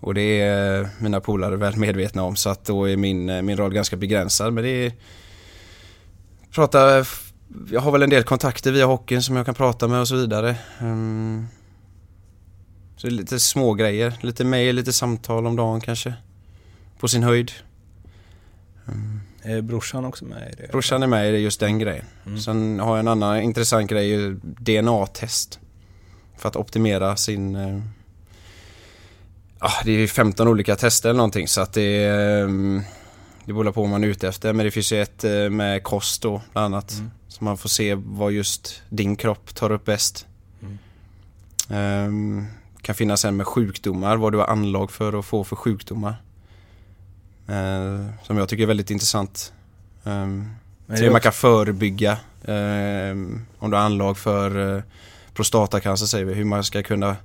Och 0.00 0.14
det 0.14 0.40
är 0.40 0.88
mina 0.98 1.20
polare 1.20 1.56
väl 1.56 1.76
medvetna 1.76 2.22
om 2.22 2.36
så 2.36 2.50
att 2.50 2.64
då 2.64 2.88
är 2.88 2.96
min, 2.96 3.28
eh, 3.28 3.42
min 3.42 3.56
roll 3.56 3.74
ganska 3.74 3.96
begränsad. 3.96 4.52
Men 4.52 4.64
det 4.64 4.86
är... 4.86 4.92
Prata... 6.54 7.04
Jag 7.70 7.80
har 7.80 7.92
väl 7.92 8.02
en 8.02 8.10
del 8.10 8.22
kontakter 8.22 8.72
via 8.72 8.86
hockeyn 8.86 9.22
som 9.22 9.36
jag 9.36 9.46
kan 9.46 9.54
prata 9.54 9.88
med 9.88 10.00
och 10.00 10.08
så 10.08 10.16
vidare. 10.16 10.56
Ehm, 10.80 11.46
så 12.96 13.06
lite 13.06 13.40
små 13.40 13.74
grejer. 13.74 14.14
Lite 14.20 14.44
mail, 14.44 14.76
lite 14.76 14.92
samtal 14.92 15.46
om 15.46 15.56
dagen 15.56 15.80
kanske. 15.80 16.14
På 16.98 17.08
sin 17.08 17.22
höjd. 17.22 17.52
Är 19.42 19.60
brorsan 19.60 20.04
också 20.04 20.24
med 20.24 20.52
i 20.52 20.62
det? 20.62 20.68
Brorsan 20.72 21.02
är 21.02 21.06
med 21.06 21.34
i 21.34 21.38
just 21.38 21.60
den 21.60 21.78
grejen. 21.78 22.04
Mm. 22.26 22.40
Sen 22.40 22.80
har 22.80 22.90
jag 22.90 22.98
en 22.98 23.08
annan 23.08 23.40
intressant 23.40 23.90
grej, 23.90 24.36
DNA-test. 24.42 25.58
För 26.36 26.48
att 26.48 26.56
optimera 26.56 27.16
sin... 27.16 27.54
Ja, 29.60 29.70
det 29.84 29.92
är 29.92 29.98
ju 29.98 30.08
15 30.08 30.48
olika 30.48 30.76
tester 30.76 31.08
eller 31.08 31.16
någonting 31.16 31.48
så 31.48 31.60
att 31.60 31.72
det 31.72 32.04
är... 32.04 32.42
Eh, 32.42 32.82
det 33.46 33.52
beror 33.52 33.72
på 33.72 33.80
vad 33.80 33.90
man 33.90 34.04
är 34.04 34.08
ute 34.08 34.28
efter 34.28 34.52
men 34.52 34.64
det 34.66 34.70
finns 34.70 34.92
ju 34.92 35.02
ett 35.02 35.24
eh, 35.24 35.50
med 35.50 35.82
kost 35.82 36.22
då 36.22 36.42
bland 36.52 36.74
annat. 36.74 36.92
Mm. 36.92 37.10
Så 37.28 37.44
man 37.44 37.58
får 37.58 37.68
se 37.68 37.94
vad 37.94 38.32
just 38.32 38.82
din 38.88 39.16
kropp 39.16 39.54
tar 39.54 39.72
upp 39.72 39.84
bäst. 39.84 40.26
Mm. 40.62 40.78
Ehm, 41.70 42.46
kan 42.82 42.94
finnas 42.94 43.24
en 43.24 43.36
med 43.36 43.46
sjukdomar, 43.46 44.16
vad 44.16 44.32
du 44.32 44.38
har 44.38 44.46
anlag 44.46 44.90
för 44.90 45.18
att 45.18 45.24
få 45.24 45.44
för 45.44 45.56
sjukdomar. 45.56 46.22
Eh, 47.48 48.06
som 48.22 48.38
jag 48.38 48.48
tycker 48.48 48.62
är 48.62 48.66
väldigt 48.66 48.90
intressant. 48.90 49.52
Men 50.02 50.96
så 50.96 51.02
det 51.02 51.10
man 51.10 51.20
kan 51.20 51.32
förebygga 51.32 52.18
ehm, 52.44 53.46
om 53.58 53.70
du 53.70 53.76
har 53.76 53.84
anlag 53.84 54.18
för 54.18 54.76
eh, 54.76 54.82
prostatacancer 55.34 56.06
säger 56.06 56.24
vi, 56.24 56.34
hur 56.34 56.44
man 56.44 56.64
ska 56.64 56.82
kunna 56.82 57.16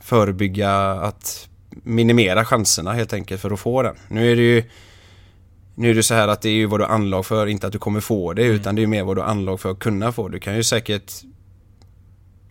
förebygga 0.00 0.72
att 0.90 1.48
minimera 1.70 2.44
chanserna 2.44 2.92
helt 2.92 3.12
enkelt 3.12 3.40
för 3.40 3.50
att 3.50 3.60
få 3.60 3.82
den. 3.82 3.96
Nu 4.08 4.32
är 4.32 4.36
det 4.36 4.42
ju 4.42 4.64
nu 5.82 5.90
är 5.90 5.94
det 5.94 6.02
så 6.02 6.14
här 6.14 6.28
att 6.28 6.42
det 6.42 6.48
är 6.48 6.52
ju 6.52 6.66
vad 6.66 6.80
du 6.80 6.84
har 6.84 6.94
anlag 6.94 7.26
för, 7.26 7.46
inte 7.46 7.66
att 7.66 7.72
du 7.72 7.78
kommer 7.78 8.00
få 8.00 8.32
det 8.32 8.42
Mm. 8.44 8.56
utan 8.56 8.74
det 8.74 8.82
är 8.82 8.86
mer 8.86 9.04
vad 9.04 9.16
du 9.16 9.20
har 9.20 9.28
anlag 9.28 9.60
för 9.60 9.70
att 9.70 9.78
kunna 9.78 10.12
få. 10.12 10.28
Du 10.28 10.38
kan 10.40 10.56
ju 10.56 10.64
säkert 10.64 11.12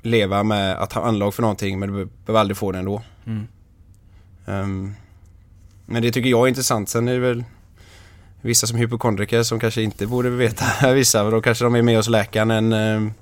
leva 0.02 0.44
med 0.44 0.76
att 0.76 0.94
ha 0.94 1.04
anlag 1.04 1.34
för 1.34 1.42
någonting 1.42 1.80
men 1.80 1.94
du 1.94 2.06
behöver 2.26 2.40
aldrig 2.40 2.58
få 2.58 2.72
det 2.72 2.80
ändå. 2.80 3.02
Mm. 3.26 3.48
Ehm, 4.46 4.94
men 5.86 6.02
det 6.02 6.12
tycker 6.12 6.30
jag 6.30 6.44
är 6.44 6.48
intressant. 6.48 6.90
Sen 6.90 7.08
är 7.08 7.14
det 7.14 7.20
väl 7.20 7.44
vissa 8.42 8.68
som 8.68 8.78
hypokondriker 8.78 9.44
som 9.44 9.60
kanske 9.60 9.82
inte 9.82 10.08
borde 10.08 10.30
veta 10.30 10.94
vissa. 10.94 11.30
Då 11.30 11.42
kanske 11.42 11.64
de 11.64 11.76
är 11.76 11.82
med 11.82 11.96
hos 11.98 12.10
läkaren 12.10 12.52
än, 12.52 12.74
ehm, 12.74 13.14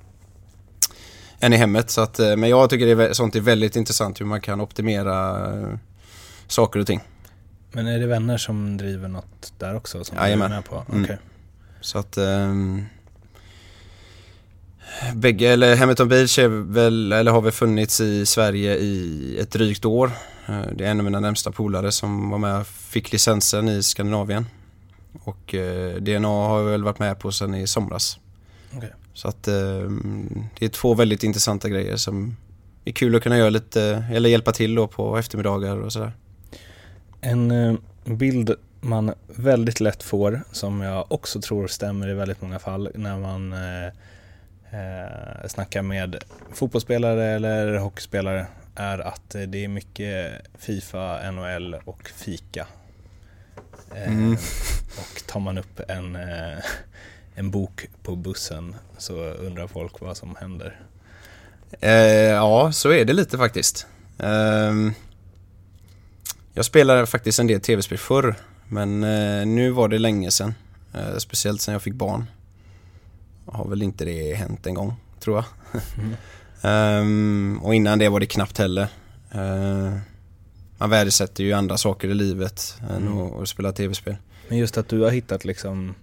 än 1.40 1.54
i 1.54 1.58
hemmet. 1.58 1.90
Så 1.90 2.02
att, 2.02 2.20
eh, 2.20 2.36
men 2.36 2.50
jag 2.50 2.70
tycker 2.70 2.96
det 2.96 3.04
är, 3.04 3.14
sånt 3.14 3.36
är 3.36 3.42
väldigt 3.42 3.76
intressant 3.76 4.22
hur 4.22 4.26
man 4.26 4.42
kan 4.42 4.62
optimera 4.62 5.48
eh, 5.54 5.78
saker 6.48 6.80
och 6.80 6.88
ting. 6.88 7.00
Men 7.72 7.88
är 7.88 8.00
det 8.00 8.06
vänner 8.08 8.38
som 8.38 8.78
driver 8.78 9.08
något 9.08 9.54
där 9.58 9.76
också? 9.76 10.04
Som 10.04 10.16
du 10.18 10.22
är 10.22 10.26
Jajamän. 10.26 10.52
med 10.52 10.66
på? 10.66 10.86
Mm. 10.92 11.04
Okej. 11.04 11.18
Så 11.82 12.00
att 12.00 12.18
um, 12.18 12.86
Bägge, 15.16 15.48
eller 15.50 15.76
Hamilton 15.76 16.08
Beach 16.10 16.40
är 16.40 16.48
väl, 16.48 17.12
eller 17.12 17.32
har 17.32 17.42
väl 17.42 17.52
funnits 17.52 18.02
i 18.02 18.26
Sverige 18.26 18.76
i 18.76 19.38
ett 19.40 19.52
drygt 19.52 19.86
år. 19.86 20.12
Eh, 20.48 20.62
Det 20.76 20.86
är 20.86 20.92
en 20.92 21.00
av 21.00 21.04
mina 21.04 21.20
närmsta 21.20 21.52
polare 21.52 21.92
som 21.92 22.30
var 22.30 22.38
med 22.38 22.68
fick 22.68 23.12
licensen 23.12 23.70
i 23.70 23.84
Skandinavien. 23.84 24.46
Och 25.24 25.56
eh, 25.56 25.96
DNA 25.96 26.28
har 26.28 26.60
jag 26.60 26.66
väl 26.70 26.84
varit 26.84 27.00
med 27.00 27.20
på 27.20 27.32
sedan 27.32 27.56
i 27.56 27.68
somras. 27.68 28.20
Okej. 28.78 28.94
Så 29.14 29.28
att 29.28 29.48
ehm, 29.48 30.44
det 30.60 30.66
är 30.66 30.70
två 30.70 30.94
väldigt 30.94 31.24
intressanta 31.24 31.70
grejer 31.70 31.98
som 31.98 32.36
är 32.86 32.92
kul 32.92 33.16
att 33.16 33.24
kunna 33.24 33.38
göra 33.38 33.50
lite, 33.50 34.06
eller 34.14 34.30
hjälpa 34.30 34.52
till 34.52 34.76
då 34.76 34.88
på 34.88 35.18
eftermiddagar 35.18 35.78
och 35.78 35.94
sådär. 35.94 36.12
En 37.22 37.52
eh, 37.52 37.76
bild 38.06 38.56
man 38.82 39.14
väldigt 39.28 39.80
lätt 39.80 40.04
får, 40.04 40.42
som 40.52 40.82
jag 40.82 41.12
också 41.12 41.42
tror 41.42 41.68
stämmer 41.68 42.10
i 42.10 42.14
väldigt 42.14 42.42
många 42.42 42.60
fall, 42.60 42.90
när 42.96 43.18
man 43.18 43.54
eh, 43.54 43.86
eh, 44.72 45.48
snackar 45.48 45.82
med 45.82 46.24
fotbollsspelare 46.54 47.26
eller 47.26 47.78
hockeyspelare, 47.78 48.46
är 48.76 49.00
att 49.00 49.36
eh, 49.36 49.42
det 49.42 49.64
är 49.64 49.68
mycket 49.68 50.32
Fifa, 50.58 51.32
NHL 51.32 51.76
och 51.86 52.10
fika. 52.16 52.68
Eh, 53.96 54.08
Mm. 54.08 54.34
Och 54.98 55.28
tar 55.28 55.40
man 55.40 55.58
upp 55.58 55.80
en, 55.88 56.16
eh, 56.16 56.58
en 57.36 57.52
bok 57.52 57.90
på 58.04 58.16
bussen 58.16 58.76
så 58.98 59.14
undrar 59.24 59.68
folk 59.68 60.02
vad 60.02 60.18
som 60.18 60.36
händer. 60.36 60.80
Eh, 61.82 61.92
ja, 62.32 62.72
så 62.72 62.90
är 62.92 63.06
det 63.06 63.14
lite 63.14 63.38
faktiskt. 63.38 63.88
Jag 66.60 66.66
spelade 66.66 67.06
faktiskt 67.06 67.40
en 67.40 67.48
del 67.48 67.62
tv-spel 67.62 67.98
förr, 67.98 68.36
men 68.68 69.04
eh, 69.04 69.46
nu 69.46 69.70
var 69.70 69.88
det 69.88 70.00
länge 70.00 70.32
sedan. 70.32 70.54
Eh, 70.94 71.18
speciellt 71.18 71.62
sedan 71.62 71.72
jag 71.72 71.82
fick 71.82 71.94
barn. 71.94 72.26
Har 73.46 73.68
väl 73.68 73.82
inte 73.82 74.06
det 74.06 74.34
hänt 74.34 74.68
en 74.68 74.74
gång, 74.74 74.94
tror 75.20 75.44
jag. 76.64 77.02
Um, 77.02 77.60
och 77.64 77.76
innan 77.76 78.00
det 78.00 78.10
var 78.10 78.20
det 78.20 78.26
knappt 78.26 78.58
heller. 78.58 78.88
Uh, 79.36 79.98
man 80.78 80.90
värdesätter 80.90 81.44
ju 81.44 81.54
andra 81.54 81.78
saker 81.78 82.08
i 82.08 82.14
livet 82.14 82.76
än 82.90 83.08
mm. 83.08 83.18
att, 83.18 83.42
att 83.42 83.50
spela 83.50 83.72
tv-spel. 83.72 84.16
Men 84.48 84.58
just 84.58 84.78
att 84.78 84.88
du 84.88 85.02
har 85.02 85.12
hittat 85.12 85.46
liksom, 85.46 85.96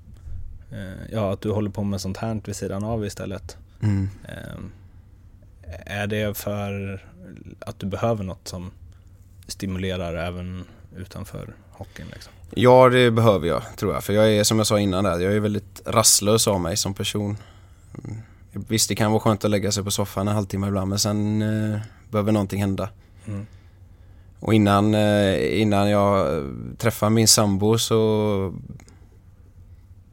uh, 0.73 1.13
ja 1.13 1.33
att 1.33 1.41
du 1.41 1.51
håller 1.51 1.71
på 1.71 1.85
med 1.85 2.01
sånt 2.01 2.17
här 2.17 2.41
vid 2.45 2.57
sidan 2.57 2.85
av 2.85 3.07
istället. 3.07 3.57
Mm. 3.83 4.11
Uh, 4.25 4.65
är 5.87 6.07
det 6.07 6.37
för 6.37 7.03
att 7.59 7.79
du 7.79 7.87
behöver 7.87 8.25
något 8.25 8.49
som 8.49 8.71
stimulerar 9.47 10.15
även 10.15 10.65
utanför 10.97 11.55
hockeyn? 11.71 12.07
Liksom? 12.13 12.33
Ja, 12.55 12.89
det 12.89 13.11
behöver 13.11 13.49
jag 13.49 13.63
tror 13.77 13.95
jag. 13.95 14.05
För 14.05 14.13
jag 14.13 14.33
är 14.33 14.45
som 14.45 14.59
jag 14.59 14.67
sa 14.67 14.81
innan 14.81 15.05
där, 15.05 15.21
jag 15.21 15.33
är 15.33 15.41
väldigt 15.41 15.83
rastlös 15.85 16.49
av 16.49 16.61
mig 16.61 16.77
som 16.77 16.95
person. 16.95 17.37
Mm. 18.05 18.19
Visst, 18.69 18.89
det 18.89 18.95
kan 18.95 19.11
vara 19.11 19.21
skönt 19.21 19.45
att 19.45 19.51
lägga 19.51 19.73
sig 19.73 19.85
på 19.85 19.91
soffan 19.91 20.29
en 20.29 20.35
halvtimme 20.35 20.69
ibland 20.69 20.89
men 20.89 20.99
sen 20.99 21.43
eh, 21.43 21.81
behöver 22.11 22.33
någonting 22.33 22.61
hända. 22.61 22.89
Mm. 23.27 23.47
Och 24.41 24.55
innan, 24.55 24.95
eh, 24.95 25.61
innan 25.61 25.91
jag 25.91 26.45
träffade 26.79 27.11
min 27.11 27.29
sambo 27.29 27.79
så 27.79 28.55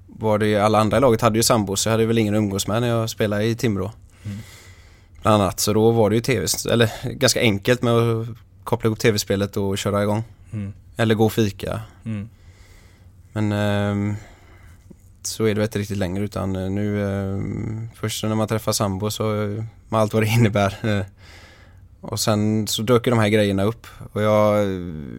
var 0.07 0.37
det 0.37 0.57
alla 0.57 0.79
andra 0.79 0.97
i 0.97 1.01
laget 1.01 1.21
hade 1.21 1.39
ju 1.39 1.43
sambo 1.43 1.75
så 1.75 1.89
jag 1.89 1.91
hade 1.91 2.05
väl 2.05 2.17
ingen 2.17 2.33
att 2.33 2.37
umgås 2.37 2.67
med 2.67 2.81
när 2.81 2.87
jag 2.87 3.09
spelade 3.09 3.45
i 3.45 3.55
Timrå. 3.55 3.91
Mm. 4.23 4.37
Bland 5.21 5.41
annat, 5.41 5.59
så 5.59 5.73
då 5.73 5.91
var 5.91 6.09
det 6.09 6.15
ju 6.15 6.21
tv, 6.21 6.47
eller 6.71 6.91
ganska 7.13 7.39
enkelt 7.39 7.81
med 7.81 7.93
att 7.93 8.27
koppla 8.63 8.87
ihop 8.87 8.99
tv-spelet 8.99 9.57
och 9.57 9.77
köra 9.77 10.03
igång. 10.03 10.23
Mm. 10.53 10.73
Eller 10.97 11.15
gå 11.15 11.25
och 11.25 11.33
fika. 11.33 11.81
Mm. 12.05 12.29
Men 13.33 13.51
eh, 13.51 14.15
så 15.27 15.45
är 15.45 15.55
det 15.55 15.63
inte 15.63 15.79
riktigt 15.79 15.97
längre 15.97 16.23
utan 16.23 16.55
eh, 16.55 16.69
nu 16.69 17.01
eh, 17.01 17.39
först 17.95 18.23
när 18.23 18.35
man 18.35 18.47
träffar 18.47 18.71
sambo 18.71 19.11
så 19.11 19.43
eh, 19.43 19.63
med 19.89 20.01
allt 20.01 20.13
vad 20.13 20.23
det 20.23 20.27
innebär. 20.39 21.05
Och 22.01 22.19
sen 22.19 22.67
så 22.67 22.81
dök 22.81 23.05
de 23.05 23.19
här 23.19 23.29
grejerna 23.29 23.63
upp 23.63 23.87
och 24.13 24.21
jag 24.21 24.63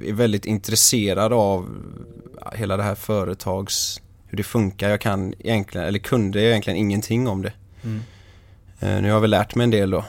är 0.05 0.13
väldigt 0.13 0.45
intresserad 0.45 1.33
av 1.33 1.69
hela 2.53 2.77
det 2.77 2.83
här 2.83 2.95
företags, 2.95 4.03
hur 4.27 4.37
det 4.37 4.43
funkar. 4.43 4.91
Jag 4.91 5.01
kan 5.01 5.35
egentligen, 5.39 5.87
eller 5.87 5.99
kunde 5.99 6.43
egentligen 6.43 6.79
ingenting 6.79 7.29
om 7.29 7.43
det. 7.43 7.53
Mm. 7.83 8.01
Nu 8.81 9.03
har 9.03 9.09
jag 9.09 9.21
väl 9.21 9.31
lärt 9.31 9.55
mig 9.55 9.65
en 9.65 9.71
del 9.71 9.91
då. 9.91 10.05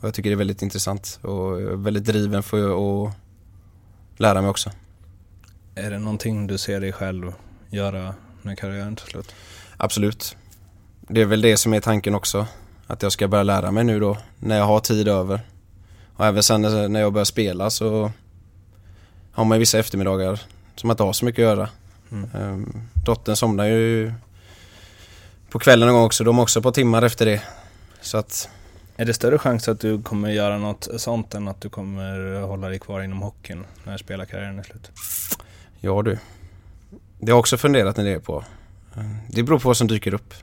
Och 0.00 0.06
jag 0.06 0.14
tycker 0.14 0.30
det 0.30 0.34
är 0.34 0.38
väldigt 0.38 0.62
intressant 0.62 1.18
och 1.22 1.62
jag 1.62 1.72
är 1.72 1.76
väldigt 1.76 2.04
driven 2.04 2.42
för 2.42 3.06
att 3.06 3.12
lära 4.16 4.40
mig 4.40 4.50
också. 4.50 4.70
Är 5.74 5.90
det 5.90 5.98
någonting 5.98 6.46
du 6.46 6.58
ser 6.58 6.80
dig 6.80 6.92
själv 6.92 7.32
göra 7.70 8.14
när 8.42 8.54
karriären 8.54 8.96
tar 8.96 9.06
slut? 9.06 9.34
Absolut. 9.76 10.36
Det 11.00 11.20
är 11.20 11.24
väl 11.24 11.40
det 11.40 11.56
som 11.56 11.74
är 11.74 11.80
tanken 11.80 12.14
också. 12.14 12.46
Att 12.86 13.02
jag 13.02 13.12
ska 13.12 13.28
börja 13.28 13.42
lära 13.42 13.70
mig 13.70 13.84
nu 13.84 14.00
då, 14.00 14.16
när 14.38 14.56
jag 14.56 14.64
har 14.64 14.80
tid 14.80 15.08
över. 15.08 15.40
Och 16.16 16.26
även 16.26 16.42
sen 16.42 16.92
när 16.92 17.00
jag 17.00 17.12
börjar 17.12 17.24
spela 17.24 17.70
så 17.70 18.12
har 19.32 19.44
man 19.44 19.58
vissa 19.58 19.78
eftermiddagar 19.78 20.40
som 20.76 20.86
man 20.86 20.94
inte 20.94 21.02
har 21.02 21.12
så 21.12 21.24
mycket 21.24 21.42
att 21.42 21.56
göra. 21.56 21.68
Mm. 22.10 22.30
Um, 22.34 22.82
dottern 23.04 23.36
somnar 23.36 23.64
ju 23.64 24.12
på 25.50 25.58
kvällen 25.58 25.86
någon 25.86 25.96
gång 25.96 26.04
också. 26.04 26.24
De 26.24 26.36
har 26.36 26.42
också 26.42 26.58
ett 26.58 26.62
par 26.62 26.72
timmar 26.72 27.02
efter 27.02 27.26
det. 27.26 27.42
Så 28.00 28.18
att... 28.18 28.48
Är 29.00 29.04
det 29.04 29.14
större 29.14 29.38
chans 29.38 29.68
att 29.68 29.80
du 29.80 30.02
kommer 30.02 30.30
göra 30.30 30.58
något 30.58 30.88
sånt 30.96 31.34
än 31.34 31.48
att 31.48 31.60
du 31.60 31.68
kommer 31.68 32.40
hålla 32.40 32.68
dig 32.68 32.78
kvar 32.78 33.02
inom 33.02 33.22
hockeyn 33.22 33.64
när 33.84 33.96
spelarkarriären 33.96 34.58
är 34.58 34.62
slut? 34.62 34.90
Ja 35.80 36.02
du. 36.02 36.18
Det 37.18 37.26
har 37.26 37.28
jag 37.28 37.38
också 37.38 37.56
funderat 37.56 37.98
en 37.98 38.04
del 38.04 38.20
på. 38.20 38.44
Det 39.28 39.42
beror 39.42 39.58
på 39.58 39.68
vad 39.68 39.76
som 39.76 39.86
dyker 39.86 40.14
upp. 40.14 40.34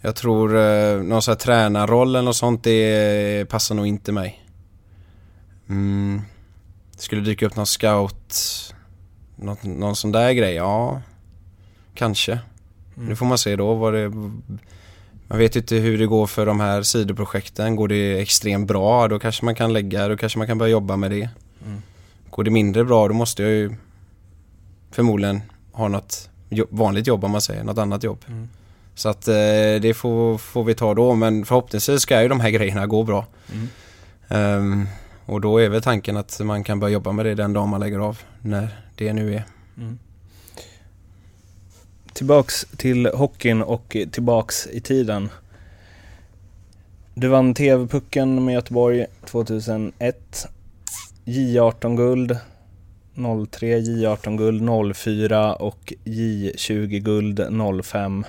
Jag 0.00 0.16
tror 0.16 0.56
eh, 0.56 1.02
någon 1.02 1.22
sån 1.22 1.32
här 1.32 1.38
tränarroll 1.38 2.08
eller 2.08 2.22
något 2.22 2.36
sånt, 2.36 2.64
det 2.64 3.48
passar 3.48 3.74
nog 3.74 3.86
inte 3.86 4.12
mig. 4.12 4.44
Mm. 5.68 6.22
Det 6.92 7.02
skulle 7.02 7.22
dyka 7.22 7.46
upp 7.46 7.56
någon 7.56 7.66
scout, 7.66 8.74
något, 9.36 9.62
någon 9.62 9.96
sån 9.96 10.12
där 10.12 10.32
grej, 10.32 10.54
ja. 10.54 11.02
Kanske. 11.94 12.32
Mm. 12.96 13.08
Nu 13.08 13.16
får 13.16 13.26
man 13.26 13.38
se 13.38 13.56
då 13.56 13.74
vad 13.74 13.94
det... 13.94 14.12
Man 15.30 15.38
vet 15.38 15.56
inte 15.56 15.76
hur 15.76 15.98
det 15.98 16.06
går 16.06 16.26
för 16.26 16.46
de 16.46 16.60
här 16.60 16.82
sidoprojekten. 16.82 17.76
Går 17.76 17.88
det 17.88 18.20
extremt 18.20 18.68
bra, 18.68 19.08
då 19.08 19.18
kanske 19.18 19.44
man 19.44 19.54
kan 19.54 19.72
lägga, 19.72 20.08
då 20.08 20.16
kanske 20.16 20.38
man 20.38 20.46
kan 20.46 20.58
börja 20.58 20.72
jobba 20.72 20.96
med 20.96 21.10
det. 21.10 21.28
Mm. 21.66 21.82
Går 22.30 22.44
det 22.44 22.50
mindre 22.50 22.84
bra, 22.84 23.08
då 23.08 23.14
måste 23.14 23.42
jag 23.42 23.52
ju 23.52 23.74
förmodligen 24.90 25.42
ha 25.72 25.88
något 25.88 26.30
vanligt 26.70 27.06
jobb 27.06 27.24
om 27.24 27.30
man 27.30 27.40
säger, 27.40 27.64
något 27.64 27.78
annat 27.78 28.04
jobb. 28.04 28.24
Mm. 28.28 28.48
Så 28.94 29.08
att 29.08 29.28
eh, 29.28 29.34
det 29.80 29.96
får, 29.96 30.38
får 30.38 30.64
vi 30.64 30.74
ta 30.74 30.94
då 30.94 31.14
men 31.14 31.44
förhoppningsvis 31.44 32.02
ska 32.02 32.22
ju 32.22 32.28
de 32.28 32.40
här 32.40 32.50
grejerna 32.50 32.86
gå 32.86 33.02
bra. 33.02 33.26
Mm. 33.52 33.68
Um, 34.28 34.88
och 35.26 35.40
då 35.40 35.58
är 35.58 35.68
väl 35.68 35.82
tanken 35.82 36.16
att 36.16 36.40
man 36.40 36.64
kan 36.64 36.80
börja 36.80 36.92
jobba 36.92 37.12
med 37.12 37.26
det 37.26 37.34
den 37.34 37.52
dag 37.52 37.68
man 37.68 37.80
lägger 37.80 37.98
av, 37.98 38.18
när 38.40 38.68
det 38.96 39.12
nu 39.12 39.34
är. 39.34 39.44
Mm. 39.76 39.98
Tillbaks 42.18 42.66
till 42.76 43.06
hockeyn 43.06 43.62
och 43.62 43.96
tillbaks 44.12 44.66
i 44.66 44.80
tiden. 44.80 45.28
Du 47.14 47.28
vann 47.28 47.54
TV-pucken 47.54 48.44
med 48.44 48.54
Göteborg 48.54 49.06
2001. 49.26 50.48
J18-guld 51.24 52.38
03 53.50 53.78
J18-guld 53.78 54.96
04 54.96 55.54
och 55.54 55.92
J20-guld 56.04 57.40
05. 57.84 58.24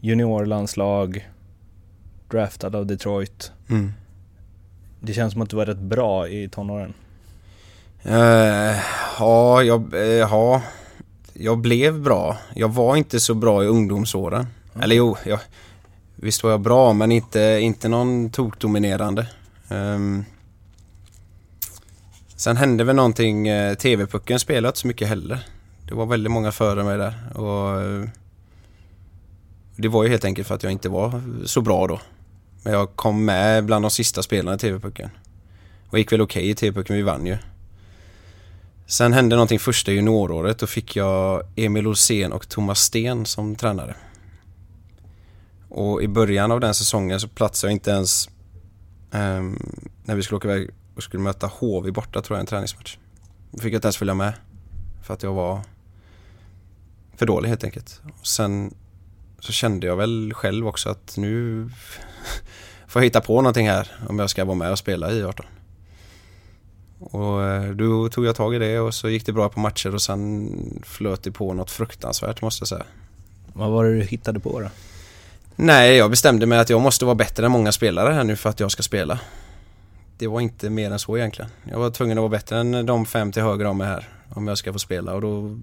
Juniorlandslag, 0.00 1.28
draftad 2.30 2.76
av 2.76 2.86
Detroit. 2.86 3.52
Mm. 3.70 3.92
Det 5.00 5.12
känns 5.12 5.32
som 5.32 5.42
att 5.42 5.50
du 5.50 5.56
var 5.56 5.66
rätt 5.66 5.78
bra 5.78 6.28
i 6.28 6.48
tonåren. 6.48 6.94
Uh, 8.06 8.76
ja, 9.18 9.62
jag, 9.62 9.94
uh, 9.94 10.00
ja, 10.00 10.62
jag 11.32 11.58
blev 11.58 12.00
bra. 12.00 12.38
Jag 12.54 12.68
var 12.68 12.96
inte 12.96 13.20
så 13.20 13.34
bra 13.34 13.64
i 13.64 13.66
ungdomsåren. 13.66 14.46
Mm. 14.72 14.84
Eller 14.84 14.96
jo, 14.96 15.16
jag, 15.26 15.38
visst 16.16 16.42
var 16.42 16.50
jag 16.50 16.60
bra 16.60 16.92
men 16.92 17.12
inte, 17.12 17.58
inte 17.62 17.88
någon 17.88 18.30
tokdominerande. 18.30 19.26
Um, 19.68 20.24
Sen 22.40 22.56
hände 22.56 22.84
väl 22.84 22.96
någonting, 22.96 23.48
eh, 23.48 23.74
TV-pucken 23.74 24.40
spelade 24.40 24.68
inte 24.68 24.78
så 24.78 24.86
mycket 24.86 25.08
heller. 25.08 25.46
Det 25.88 25.94
var 25.94 26.06
väldigt 26.06 26.32
många 26.32 26.52
före 26.52 26.84
mig 26.84 26.98
där 26.98 27.14
och 27.34 27.80
eh, 27.82 28.08
det 29.76 29.88
var 29.88 30.04
ju 30.04 30.10
helt 30.10 30.24
enkelt 30.24 30.48
för 30.48 30.54
att 30.54 30.62
jag 30.62 30.72
inte 30.72 30.88
var 30.88 31.22
så 31.44 31.60
bra 31.60 31.86
då. 31.86 32.00
Men 32.62 32.72
jag 32.72 32.96
kom 32.96 33.24
med 33.24 33.64
bland 33.64 33.84
de 33.84 33.90
sista 33.90 34.22
spelarna 34.22 34.54
i 34.54 34.58
TV-pucken. 34.58 35.10
Och 35.90 35.98
gick 35.98 36.12
väl 36.12 36.20
okej 36.20 36.40
okay 36.40 36.50
i 36.50 36.54
TV-pucken, 36.54 36.96
vi 36.96 37.02
vann 37.02 37.26
ju. 37.26 37.36
Sen 38.90 39.12
hände 39.12 39.36
någonting 39.36 39.58
första 39.58 39.92
junioråret. 39.92 40.58
Då 40.58 40.66
fick 40.66 40.96
jag 40.96 41.42
Emil 41.56 41.86
Olsén 41.86 42.32
och 42.32 42.48
Thomas 42.48 42.80
Sten 42.80 43.26
som 43.26 43.56
tränare. 43.56 43.94
Och 45.68 46.02
i 46.02 46.08
början 46.08 46.52
av 46.52 46.60
den 46.60 46.74
säsongen 46.74 47.20
så 47.20 47.28
platsade 47.28 47.70
jag 47.70 47.76
inte 47.76 47.90
ens 47.90 48.28
eh, 49.12 49.42
när 50.04 50.14
vi 50.14 50.22
skulle 50.22 50.36
åka 50.36 50.48
iväg 50.48 50.70
och 50.96 51.02
skulle 51.02 51.22
möta 51.22 51.46
HV 51.46 51.90
borta 51.90 52.22
tror 52.22 52.36
jag, 52.36 52.40
en 52.40 52.46
träningsmatch. 52.46 52.96
Då 53.50 53.58
fick 53.58 53.72
jag 53.72 53.78
inte 53.78 53.86
ens 53.86 53.96
följa 53.96 54.14
med. 54.14 54.32
För 55.02 55.14
att 55.14 55.22
jag 55.22 55.32
var 55.32 55.60
för 57.16 57.26
dålig 57.26 57.48
helt 57.48 57.64
enkelt. 57.64 58.00
Och 58.20 58.26
sen 58.26 58.74
så 59.38 59.52
kände 59.52 59.86
jag 59.86 59.96
väl 59.96 60.32
själv 60.34 60.68
också 60.68 60.88
att 60.88 61.16
nu 61.16 61.64
får 62.86 63.02
jag 63.02 63.06
hitta 63.06 63.20
på 63.20 63.34
någonting 63.34 63.68
här 63.68 63.88
om 64.08 64.18
jag 64.18 64.30
ska 64.30 64.44
vara 64.44 64.56
med 64.56 64.70
och 64.70 64.78
spela 64.78 65.12
i 65.12 65.24
18. 65.24 65.46
Och 67.00 67.42
eh, 67.42 67.70
då 67.70 68.08
tog 68.08 68.26
jag 68.26 68.36
tag 68.36 68.54
i 68.54 68.58
det 68.58 68.78
och 68.78 68.94
så 68.94 69.08
gick 69.08 69.26
det 69.26 69.32
bra 69.32 69.48
på 69.48 69.60
matcher 69.60 69.94
och 69.94 70.02
sen 70.02 70.82
flöt 70.86 71.22
det 71.22 71.32
på 71.32 71.54
något 71.54 71.70
fruktansvärt 71.70 72.42
måste 72.42 72.62
jag 72.62 72.68
säga. 72.68 72.84
Vad 73.52 73.70
var 73.70 73.84
det 73.84 73.94
du 73.94 74.02
hittade 74.02 74.40
på 74.40 74.60
då? 74.60 74.68
Nej, 75.56 75.96
jag 75.96 76.10
bestämde 76.10 76.46
mig 76.46 76.58
att 76.58 76.70
jag 76.70 76.80
måste 76.80 77.04
vara 77.04 77.14
bättre 77.14 77.46
än 77.46 77.52
många 77.52 77.72
spelare 77.72 78.12
här 78.12 78.24
nu 78.24 78.36
för 78.36 78.50
att 78.50 78.60
jag 78.60 78.70
ska 78.70 78.82
spela 78.82 79.18
det 80.20 80.26
var 80.26 80.40
inte 80.40 80.70
mer 80.70 80.90
än 80.90 80.98
så 80.98 81.18
egentligen. 81.18 81.50
Jag 81.64 81.78
var 81.78 81.90
tvungen 81.90 82.18
att 82.18 82.22
vara 82.22 82.30
bättre 82.30 82.58
än 82.58 82.86
de 82.86 83.06
fem 83.06 83.32
till 83.32 83.42
höger 83.42 83.64
om 83.64 83.78
mig 83.78 83.86
här. 83.86 84.08
Om 84.28 84.48
jag 84.48 84.58
ska 84.58 84.72
få 84.72 84.78
spela 84.78 85.14
och 85.14 85.20
då 85.20 85.58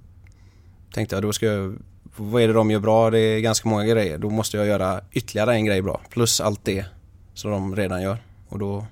tänkte 0.93 1.15
jag 1.15 1.23
då 1.23 1.33
ska 1.33 1.45
jag, 1.45 1.75
vad 2.15 2.41
är 2.41 2.47
det 2.47 2.53
de 2.53 2.71
gör 2.71 2.79
bra? 2.79 3.09
Det 3.09 3.19
är 3.19 3.39
ganska 3.39 3.69
många 3.69 3.85
grejer. 3.85 4.17
Då 4.17 4.29
måste 4.29 4.57
jag 4.57 4.65
göra 4.65 5.01
ytterligare 5.11 5.53
en 5.53 5.65
grej 5.65 5.81
bra. 5.81 6.01
Plus 6.09 6.41
allt 6.41 6.65
det 6.65 6.85
som 7.33 7.51
de 7.51 7.75
redan 7.75 8.01
gör. 8.01 8.17
Och 8.49 8.59
då 8.59 8.85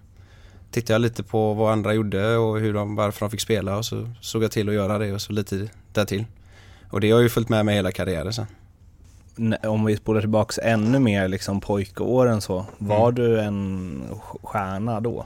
tittade 0.71 0.93
jag 0.93 1.01
lite 1.01 1.23
på 1.23 1.53
vad 1.53 1.71
andra 1.71 1.93
gjorde 1.93 2.37
och 2.37 2.59
hur 2.59 2.73
de, 2.73 2.95
varför 2.95 3.19
de 3.19 3.31
fick 3.31 3.41
spela 3.41 3.77
och 3.77 3.85
så 3.85 4.09
såg 4.21 4.43
jag 4.43 4.51
till 4.51 4.69
att 4.69 4.75
göra 4.75 4.97
det 4.97 5.13
och 5.13 5.21
så 5.21 5.33
lite 5.33 5.69
därtill. 5.93 6.25
Och 6.89 7.01
det 7.01 7.11
har 7.11 7.19
ju 7.19 7.29
följt 7.29 7.49
med 7.49 7.65
mig 7.65 7.75
hela 7.75 7.91
karriären 7.91 8.33
sen. 8.33 8.45
Om 9.63 9.85
vi 9.85 9.97
spolar 9.97 10.21
tillbaks 10.21 10.59
ännu 10.63 10.99
mer 10.99 11.27
liksom 11.27 11.61
pojkåren 11.61 12.41
så, 12.41 12.65
var 12.77 13.09
mm. 13.09 13.15
du 13.15 13.41
en 13.41 14.03
stjärna 14.43 14.99
då? 14.99 15.25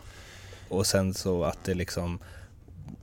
Och 0.70 0.86
sen 0.86 1.14
så 1.14 1.44
att 1.44 1.64
det 1.64 1.74
liksom 1.74 2.20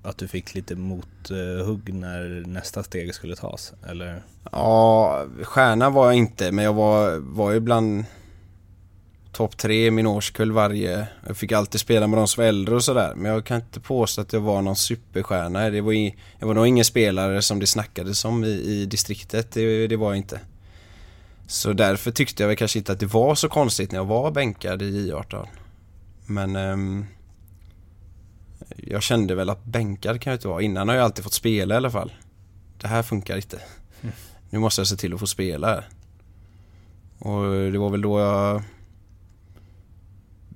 att 0.02 0.18
du 0.18 0.28
fick 0.28 0.54
lite 0.54 0.76
mothugg 0.76 1.94
när 1.94 2.46
nästa 2.46 2.82
steg 2.82 3.14
skulle 3.14 3.36
tas, 3.36 3.72
eller? 3.88 4.22
Ja, 4.52 5.24
stjärna 5.42 5.90
var 5.90 6.06
jag 6.06 6.14
inte, 6.14 6.52
men 6.52 6.64
jag 6.64 6.72
var, 6.72 7.16
var 7.16 7.52
ju 7.52 7.60
bland 7.60 8.04
topp 9.36 9.56
tre 9.56 9.86
i 9.86 9.90
min 9.90 10.06
årskull 10.06 10.52
varje. 10.52 11.06
Jag 11.26 11.36
fick 11.36 11.52
alltid 11.52 11.80
spela 11.80 12.06
med 12.06 12.18
de 12.18 12.28
som 12.28 12.42
var 12.42 12.48
äldre 12.48 12.74
och 12.74 12.84
sådär. 12.84 13.14
Men 13.16 13.32
jag 13.32 13.44
kan 13.44 13.56
inte 13.56 13.80
påstå 13.80 14.20
att 14.20 14.32
jag 14.32 14.40
var 14.40 14.62
någon 14.62 14.76
superstjärna. 14.76 15.70
Det 15.70 15.80
var, 15.80 15.92
i, 15.92 16.14
jag 16.38 16.46
var 16.46 16.54
nog 16.54 16.66
ingen 16.66 16.84
spelare 16.84 17.42
som 17.42 17.60
det 17.60 17.66
snackades 17.66 18.24
om 18.24 18.44
i, 18.44 18.48
i 18.48 18.86
distriktet. 18.86 19.52
Det, 19.52 19.86
det 19.86 19.96
var 19.96 20.08
jag 20.08 20.16
inte. 20.16 20.40
Så 21.46 21.72
därför 21.72 22.10
tyckte 22.10 22.42
jag 22.42 22.48
väl 22.48 22.56
kanske 22.56 22.78
inte 22.78 22.92
att 22.92 23.00
det 23.00 23.06
var 23.06 23.34
så 23.34 23.48
konstigt 23.48 23.92
när 23.92 23.98
jag 23.98 24.04
var 24.04 24.30
bänkad 24.30 24.82
i 24.82 25.12
J18. 25.12 25.46
Men 26.26 26.56
um, 26.56 27.06
jag 28.76 29.02
kände 29.02 29.34
väl 29.34 29.50
att 29.50 29.64
bänkad 29.64 30.20
kan 30.20 30.30
jag 30.30 30.36
inte 30.36 30.48
vara. 30.48 30.62
Innan 30.62 30.88
har 30.88 30.96
jag 30.96 31.04
alltid 31.04 31.24
fått 31.24 31.32
spela 31.32 31.74
i 31.74 31.76
alla 31.76 31.90
fall. 31.90 32.12
Det 32.80 32.88
här 32.88 33.02
funkar 33.02 33.36
inte. 33.36 33.60
Mm. 34.02 34.14
Nu 34.50 34.58
måste 34.58 34.80
jag 34.80 34.88
se 34.88 34.96
till 34.96 35.14
att 35.14 35.20
få 35.20 35.26
spela 35.26 35.66
här. 35.66 35.88
Och 37.18 37.72
det 37.72 37.78
var 37.78 37.90
väl 37.90 38.00
då 38.00 38.20
jag 38.20 38.62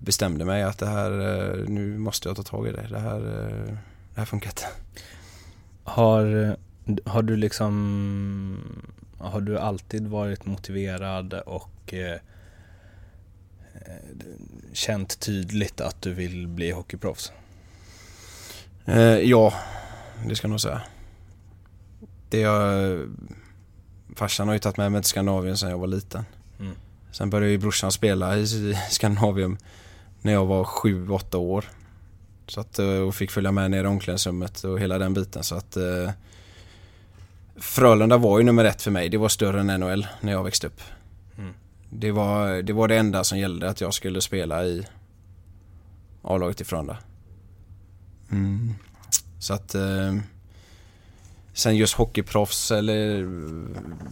bestämde 0.00 0.44
mig 0.44 0.62
att 0.62 0.78
det 0.78 0.86
här, 0.86 1.10
eh, 1.10 1.64
nu 1.68 1.98
måste 1.98 2.28
jag 2.28 2.36
ta 2.36 2.42
tag 2.42 2.68
i 2.68 2.72
det. 2.72 2.86
Det 2.90 2.98
här, 2.98 3.16
eh, 3.16 3.74
det 4.14 4.20
här 4.20 4.24
funkar 4.24 4.50
inte. 4.50 4.66
Har, 5.84 6.56
har 7.04 7.22
du 7.22 7.36
liksom, 7.36 8.82
har 9.18 9.40
du 9.40 9.58
alltid 9.58 10.06
varit 10.06 10.46
motiverad 10.46 11.34
och 11.34 11.94
eh, 11.94 12.16
känt 14.72 15.20
tydligt 15.20 15.80
att 15.80 16.02
du 16.02 16.14
vill 16.14 16.48
bli 16.48 16.70
hockeyproffs? 16.70 17.32
Eh, 18.84 19.02
ja, 19.02 19.54
det 20.28 20.36
ska 20.36 20.46
jag 20.46 20.50
nog 20.50 20.60
säga. 20.60 20.82
Det 22.28 22.40
jag, 22.40 22.98
farsan 24.16 24.48
har 24.48 24.54
ju 24.54 24.58
tagit 24.58 24.76
med 24.76 24.92
mig 24.92 25.02
till 25.02 25.10
Skandinavien 25.10 25.56
sedan 25.56 25.70
jag 25.70 25.78
var 25.78 25.86
liten. 25.86 26.24
Mm. 26.60 26.74
Sen 27.12 27.30
började 27.30 27.52
ju 27.52 27.58
brorsan 27.58 27.92
spela 27.92 28.36
i 28.36 28.46
Skandinavien 28.90 29.58
när 30.22 30.32
jag 30.32 30.46
var 30.46 30.64
7-8 30.64 31.36
år. 31.36 31.64
Så 32.46 32.60
att, 32.60 32.78
eh, 32.78 32.86
och 32.86 33.14
fick 33.14 33.30
följa 33.30 33.52
med 33.52 33.70
ner 33.70 33.84
i 33.84 33.86
omklädningsrummet 33.86 34.64
och 34.64 34.80
hela 34.80 34.98
den 34.98 35.14
biten. 35.14 35.44
Så 35.44 35.54
att 35.54 35.76
eh, 35.76 36.10
Frölunda 37.56 38.16
var 38.16 38.38
ju 38.38 38.44
nummer 38.44 38.64
ett 38.64 38.82
för 38.82 38.90
mig. 38.90 39.08
Det 39.08 39.18
var 39.18 39.28
större 39.28 39.60
än 39.60 39.80
NHL 39.80 40.06
när 40.20 40.32
jag 40.32 40.44
växte 40.44 40.66
upp. 40.66 40.80
Mm. 41.38 41.54
Det, 41.90 42.10
var, 42.10 42.62
det 42.62 42.72
var 42.72 42.88
det 42.88 42.96
enda 42.96 43.24
som 43.24 43.38
gällde 43.38 43.70
att 43.70 43.80
jag 43.80 43.94
skulle 43.94 44.20
spela 44.20 44.64
i 44.64 44.86
A-laget 46.22 46.60
i 46.60 46.64
Frölunda. 46.64 46.96
Mm. 48.30 48.74
Så 49.38 49.54
att 49.54 49.74
eh, 49.74 50.14
Sen 51.52 51.76
just 51.76 51.94
hockeyproffs 51.94 52.70
eller 52.70 53.28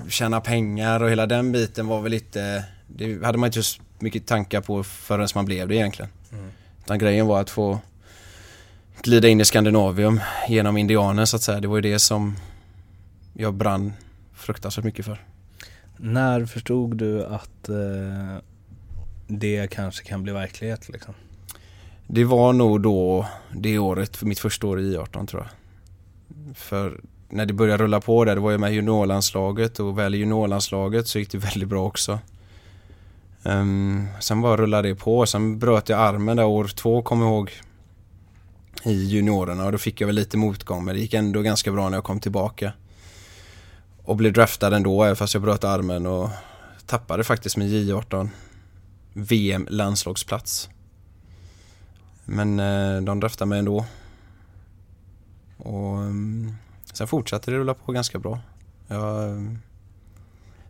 tjäna 0.09 0.41
pengar 0.41 1.03
och 1.03 1.11
hela 1.11 1.27
den 1.27 1.53
biten 1.53 1.87
var 1.87 2.01
väl 2.01 2.11
lite 2.11 2.65
Det 2.87 3.25
hade 3.25 3.39
man 3.39 3.47
inte 3.47 3.63
så 3.63 3.83
mycket 3.99 4.27
tankar 4.27 4.61
på 4.61 4.85
förrän 4.85 5.29
man 5.35 5.45
blev 5.45 5.69
det 5.69 5.75
egentligen. 5.75 6.11
Mm. 6.33 6.51
Utan 6.85 6.99
grejen 6.99 7.27
var 7.27 7.41
att 7.41 7.51
få 7.51 7.81
glida 9.03 9.29
in 9.29 9.41
i 9.41 9.45
Skandinavium 9.45 10.21
genom 10.49 10.77
indianen 10.77 11.27
så 11.27 11.37
att 11.37 11.43
säga. 11.43 11.61
Det 11.61 11.69
var 11.69 11.77
ju 11.77 11.83
det 11.83 11.99
som 11.99 12.37
jag 13.33 13.55
brann 13.55 13.93
fruktansvärt 14.35 14.85
mycket 14.85 15.05
för. 15.05 15.25
När 15.97 16.47
förstod 16.47 16.97
du 16.97 17.25
att 17.25 17.69
eh, 17.69 18.39
det 19.27 19.71
kanske 19.71 20.05
kan 20.05 20.23
bli 20.23 20.33
verklighet 20.33 20.89
liksom? 20.89 21.15
Det 22.07 22.25
var 22.25 22.53
nog 22.53 22.81
då 22.83 23.27
det 23.53 23.79
året, 23.79 24.23
mitt 24.23 24.39
första 24.39 24.67
år 24.67 24.81
i 24.81 24.97
I18 24.97 25.27
tror 25.27 25.43
jag. 25.43 25.51
För 26.57 27.01
när 27.29 27.47
det 27.47 27.53
började 27.53 27.85
rulla 27.85 28.01
på 28.01 28.25
där, 28.25 28.35
det 28.35 28.41
var 28.41 28.51
ju 28.51 28.59
med 28.59 28.75
juniorlandslaget 28.75 29.81
och 29.81 29.99
väl 29.99 30.15
i 30.15 30.19
juniorlandslaget 30.19 31.07
så 31.07 31.19
gick 31.19 31.31
det 31.31 31.39
väldigt 31.39 31.69
bra 31.69 31.87
också. 31.87 32.19
Um, 33.43 34.09
sen 34.21 34.41
bara 34.41 34.57
rullade 34.57 34.89
det 34.89 34.95
på. 34.95 35.27
Sen 35.27 35.59
bröt 35.59 35.89
jag 35.89 36.01
armen 36.01 36.37
där 36.37 36.45
år 36.45 36.65
två, 36.65 37.03
kommer 37.03 37.25
jag 37.25 37.33
ihåg. 37.33 37.53
I 38.85 38.93
juniorerna 38.93 39.67
och 39.67 39.73
då 39.73 39.79
fick 39.79 40.01
jag 40.01 40.07
väl 40.07 40.17
lite 40.17 40.37
motgång 40.37 40.85
men 40.85 40.95
det 40.95 41.01
gick 41.01 41.15
ändå 41.15 41.43
ganska 41.43 41.73
bra 41.73 41.89
när 41.89 41.97
jag 41.97 42.05
kom 42.05 42.21
tillbaka. 42.21 42.73
Och 44.05 44.17
blev 44.17 44.33
draftad 44.33 44.77
ändå 44.77 45.15
fast 45.15 45.35
jag 45.35 45.43
bröt 45.43 45.65
armen 45.65 46.07
och 46.07 46.31
tappade 46.87 47.25
faktiskt 47.25 47.57
min 47.57 47.69
J18 47.69 48.29
VM 49.13 49.67
landslagsplats. 49.71 50.69
Men 52.25 52.61
eh, 52.61 53.03
de 53.03 53.21
draftade 53.21 53.49
mig 53.49 53.59
ändå. 53.59 53.85
Och 55.57 55.99
um, 55.99 56.55
sen 56.93 57.07
fortsatte 57.07 57.51
det 57.51 57.57
rulla 57.57 57.75
på 57.75 57.93
ganska 57.93 58.19
bra. 58.19 58.41
Jag 58.87 59.31
um, 59.31 59.59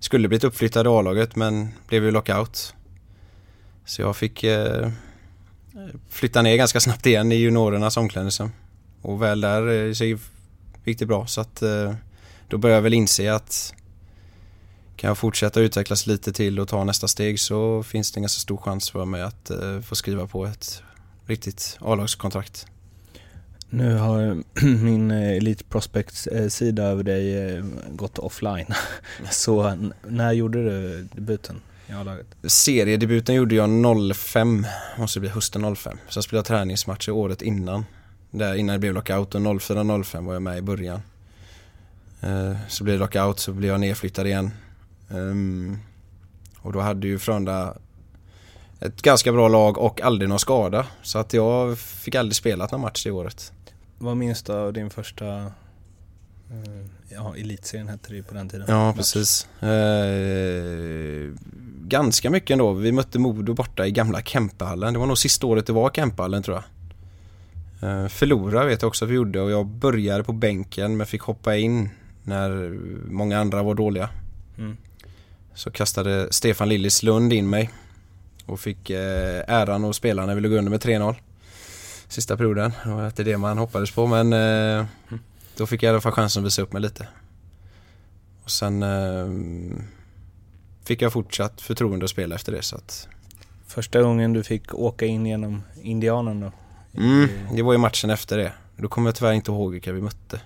skulle 0.00 0.28
blivit 0.28 0.44
uppflyttad 0.44 0.86
i 0.86 0.88
A-laget 0.88 1.36
men 1.36 1.68
blev 1.88 2.04
ju 2.04 2.10
lockout. 2.10 2.74
Så 3.84 4.02
jag 4.02 4.16
fick 4.16 4.44
eh, 4.44 4.90
flytta 6.08 6.42
ner 6.42 6.56
ganska 6.56 6.80
snabbt 6.80 7.06
igen 7.06 7.32
i 7.32 7.34
juniorernas 7.34 7.96
omklädningsrum. 7.96 8.50
Och 9.02 9.22
väl 9.22 9.40
där 9.40 9.86
eh, 9.86 9.92
så 9.92 10.04
gick 10.84 10.98
det 10.98 11.06
bra 11.06 11.26
så 11.26 11.40
att 11.40 11.62
eh, 11.62 11.94
då 12.48 12.58
började 12.58 12.76
jag 12.76 12.82
väl 12.82 12.94
inse 12.94 13.34
att 13.34 13.74
kan 14.96 15.08
jag 15.08 15.18
fortsätta 15.18 15.60
utvecklas 15.60 16.06
lite 16.06 16.32
till 16.32 16.60
och 16.60 16.68
ta 16.68 16.84
nästa 16.84 17.08
steg 17.08 17.40
så 17.40 17.82
finns 17.82 18.12
det 18.12 18.18
en 18.18 18.22
ganska 18.22 18.40
stor 18.40 18.56
chans 18.56 18.90
för 18.90 19.04
mig 19.04 19.22
att 19.22 19.50
eh, 19.50 19.80
få 19.80 19.94
skriva 19.94 20.26
på 20.26 20.46
ett 20.46 20.82
riktigt 21.26 21.78
A-lagskontrakt. 21.80 22.66
Nu 23.70 23.94
har 23.94 24.42
min 24.82 25.10
eh, 25.10 25.36
Elite 25.36 25.64
Prospects-sida 25.64 26.82
eh, 26.82 26.88
över 26.88 27.02
dig 27.02 27.54
eh, 27.56 27.64
gått 27.88 28.18
offline. 28.18 28.66
Så 29.30 29.76
när 30.08 30.32
gjorde 30.32 30.64
du 30.64 31.08
debuten 31.12 31.60
i 31.86 31.92
A-laget? 31.92 32.26
Seriedebuten 32.42 33.34
gjorde 33.34 33.54
jag 33.54 34.16
05, 34.16 34.66
måste 34.98 35.20
bli 35.20 35.28
hösten 35.28 35.76
05. 35.76 35.98
Så 36.08 36.16
jag 36.16 36.24
spelade 36.24 36.48
träningsmatcher 36.48 37.10
året 37.10 37.42
innan. 37.42 37.84
Där 38.30 38.54
innan 38.54 38.72
det 38.72 38.78
blev 38.78 38.94
lockout 38.94 39.34
och 39.34 39.40
04-05 39.40 40.26
var 40.26 40.32
jag 40.32 40.42
med 40.42 40.58
i 40.58 40.62
början. 40.62 41.00
Så 42.68 42.84
blev 42.84 42.98
det 42.98 43.00
lockout 43.00 43.38
så 43.38 43.52
blev 43.52 43.70
jag 43.70 43.80
nedflyttad 43.80 44.26
igen. 44.26 44.50
Ehm, 45.10 45.78
och 46.58 46.72
då 46.72 46.80
hade 46.80 47.06
ju 47.06 47.18
Frölunda 47.18 47.76
ett 48.80 49.02
ganska 49.02 49.32
bra 49.32 49.48
lag 49.48 49.78
och 49.78 50.00
aldrig 50.00 50.28
någon 50.28 50.38
skada. 50.38 50.86
Så 51.02 51.18
att 51.18 51.32
jag 51.32 51.78
fick 51.78 52.14
aldrig 52.14 52.36
spela 52.36 52.68
någon 52.72 52.80
match 52.80 53.04
det 53.04 53.10
året. 53.10 53.52
Vad 53.98 54.16
minns 54.16 54.42
du 54.42 54.52
av 54.52 54.72
din 54.72 54.90
första 54.90 55.36
eh, 56.50 56.86
Ja, 57.08 57.36
elitserien 57.36 57.88
hette 57.88 58.08
det 58.08 58.16
ju 58.16 58.22
på 58.22 58.34
den 58.34 58.48
tiden. 58.48 58.66
Ja, 58.68 58.92
precis. 58.96 59.48
Eh, 59.62 61.32
ganska 61.82 62.30
mycket 62.30 62.50
ändå. 62.50 62.72
Vi 62.72 62.92
mötte 62.92 63.18
Modo 63.18 63.54
borta 63.54 63.86
i 63.86 63.90
gamla 63.90 64.22
Kempehallen. 64.22 64.92
Det 64.92 64.98
var 64.98 65.06
nog 65.06 65.18
sista 65.18 65.46
året 65.46 65.66
det 65.66 65.72
var 65.72 65.90
Kempehallen 65.90 66.42
tror 66.42 66.56
jag. 66.56 66.64
Eh, 67.80 68.08
förlora 68.08 68.64
vet 68.64 68.82
jag 68.82 68.88
också 68.88 69.04
att 69.04 69.10
vi 69.10 69.14
gjorde 69.14 69.40
och 69.40 69.50
jag 69.50 69.66
började 69.66 70.24
på 70.24 70.32
bänken 70.32 70.96
men 70.96 71.06
fick 71.06 71.22
hoppa 71.22 71.56
in 71.56 71.88
när 72.22 72.78
många 73.10 73.38
andra 73.38 73.62
var 73.62 73.74
dåliga. 73.74 74.10
Mm. 74.58 74.76
Så 75.54 75.70
kastade 75.70 76.28
Stefan 76.30 76.68
Lillislund 76.68 77.32
in 77.32 77.50
mig 77.50 77.70
och 78.46 78.60
fick 78.60 78.90
eh, 78.90 79.44
äran 79.46 79.84
att 79.84 79.96
spela 79.96 80.26
när 80.26 80.34
vi 80.34 80.40
låg 80.40 80.52
under 80.52 80.70
med 80.70 80.80
3-0 80.80 81.14
sista 82.08 82.36
perioden. 82.36 82.72
Det 82.84 82.90
var 82.90 83.06
inte 83.06 83.24
det 83.24 83.38
man 83.38 83.58
hoppades 83.58 83.90
på 83.90 84.06
men 84.06 84.32
eh, 84.32 84.86
då 85.56 85.66
fick 85.66 85.82
jag 85.82 85.88
i 85.88 85.92
alla 85.92 86.00
fall 86.00 86.12
chansen 86.12 86.42
att 86.42 86.46
visa 86.46 86.62
upp 86.62 86.72
mig 86.72 86.82
lite. 86.82 87.08
Och 88.44 88.50
sen 88.50 88.82
eh, 88.82 89.26
fick 90.84 91.02
jag 91.02 91.12
fortsatt 91.12 91.60
förtroende 91.60 92.04
att 92.04 92.10
spela 92.10 92.34
efter 92.34 92.52
det 92.52 92.62
så 92.62 92.76
att 92.76 93.08
Första 93.66 94.02
gången 94.02 94.32
du 94.32 94.42
fick 94.42 94.74
åka 94.74 95.06
in 95.06 95.26
genom 95.26 95.62
Indianen 95.82 96.40
då? 96.40 96.52
Mm, 96.94 97.28
det 97.54 97.62
var 97.62 97.72
ju 97.72 97.78
matchen 97.78 98.10
efter 98.10 98.38
det. 98.38 98.52
Då 98.76 98.88
kommer 98.88 99.08
jag 99.08 99.14
tyvärr 99.14 99.32
inte 99.32 99.50
ihåg 99.50 99.72
vilka 99.72 99.92
vi 99.92 100.00
mötte. 100.00 100.40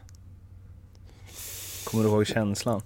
Kommer 1.84 2.04
du 2.04 2.10
ihåg 2.10 2.26
känslan? 2.26 2.82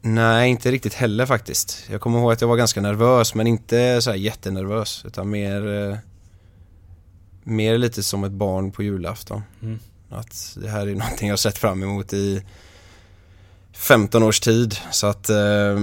Nej, 0.00 0.50
inte 0.50 0.70
riktigt 0.70 0.94
heller 0.94 1.26
faktiskt. 1.26 1.84
Jag 1.90 2.00
kommer 2.00 2.18
ihåg 2.18 2.32
att 2.32 2.40
jag 2.40 2.48
var 2.48 2.56
ganska 2.56 2.80
nervös 2.80 3.34
men 3.34 3.46
inte 3.46 4.02
så 4.02 4.10
här 4.10 4.16
jättenervös 4.16 5.04
utan 5.06 5.30
mer 5.30 5.88
eh, 5.90 5.96
Mer 7.48 7.78
lite 7.78 8.02
som 8.02 8.24
ett 8.24 8.32
barn 8.32 8.72
på 8.72 8.82
julafton. 8.82 9.42
Mm. 9.62 9.78
Att 10.10 10.56
det 10.56 10.68
här 10.68 10.86
är 10.86 10.94
någonting 10.94 11.28
jag 11.28 11.38
sett 11.38 11.58
fram 11.58 11.82
emot 11.82 12.12
i 12.12 12.42
15 13.72 14.22
års 14.22 14.40
tid 14.40 14.76
så 14.90 15.06
att 15.06 15.30
eh, 15.30 15.76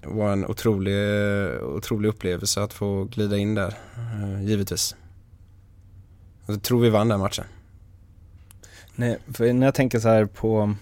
det 0.00 0.08
var 0.08 0.32
en 0.32 0.46
otrolig, 0.46 0.94
otrolig 1.62 2.08
upplevelse 2.08 2.62
att 2.62 2.72
få 2.72 3.04
glida 3.04 3.36
in 3.36 3.54
där, 3.54 3.74
eh, 3.96 4.42
givetvis. 4.44 4.96
Jag 6.46 6.62
tror 6.62 6.80
vi 6.80 6.90
vann 6.90 7.08
den 7.08 7.20
matchen. 7.20 7.44
Nej, 8.94 9.18
för 9.32 9.52
när 9.52 9.66
jag 9.66 9.74
tänker 9.74 10.00
så 10.00 10.08
här 10.08 10.24
på 10.24 10.56
mm, 10.60 10.76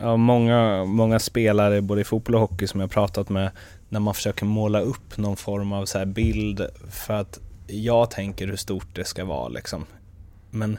ja, 0.00 0.16
många, 0.16 0.84
många 0.84 1.18
spelare 1.18 1.80
både 1.80 2.00
i 2.00 2.04
fotboll 2.04 2.34
och 2.34 2.40
hockey 2.40 2.66
som 2.66 2.80
jag 2.80 2.90
pratat 2.90 3.28
med 3.28 3.50
när 3.88 4.00
man 4.00 4.14
försöker 4.14 4.46
måla 4.46 4.80
upp 4.80 5.16
någon 5.16 5.36
form 5.36 5.72
av 5.72 5.86
så 5.86 6.06
bild 6.06 6.66
för 6.90 7.14
att 7.14 7.40
jag 7.68 8.10
tänker 8.10 8.46
hur 8.46 8.56
stort 8.56 8.94
det 8.94 9.04
ska 9.04 9.24
vara 9.24 9.48
liksom. 9.48 9.86
Men 10.50 10.78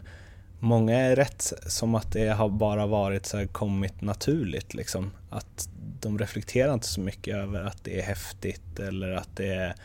Många 0.62 1.00
är 1.00 1.16
rätt 1.16 1.54
som 1.68 1.96
att 1.96 2.12
det 2.12 2.28
har 2.28 2.50
bara 2.50 2.88
varit 2.88 3.26
så 3.26 3.38
här 3.38 3.46
kommit 3.46 4.02
naturligt 4.02 4.74
liksom. 4.74 5.12
Att 5.30 5.70
de 6.02 6.20
reflekterar 6.20 6.74
inte 6.74 6.88
så 6.88 7.02
mycket 7.02 7.36
över 7.36 7.64
att 7.64 7.84
det 7.84 8.00
är 8.00 8.04
häftigt 8.04 8.80
eller 8.80 9.12
att 9.12 9.30
det 9.36 9.48
är 9.48 9.76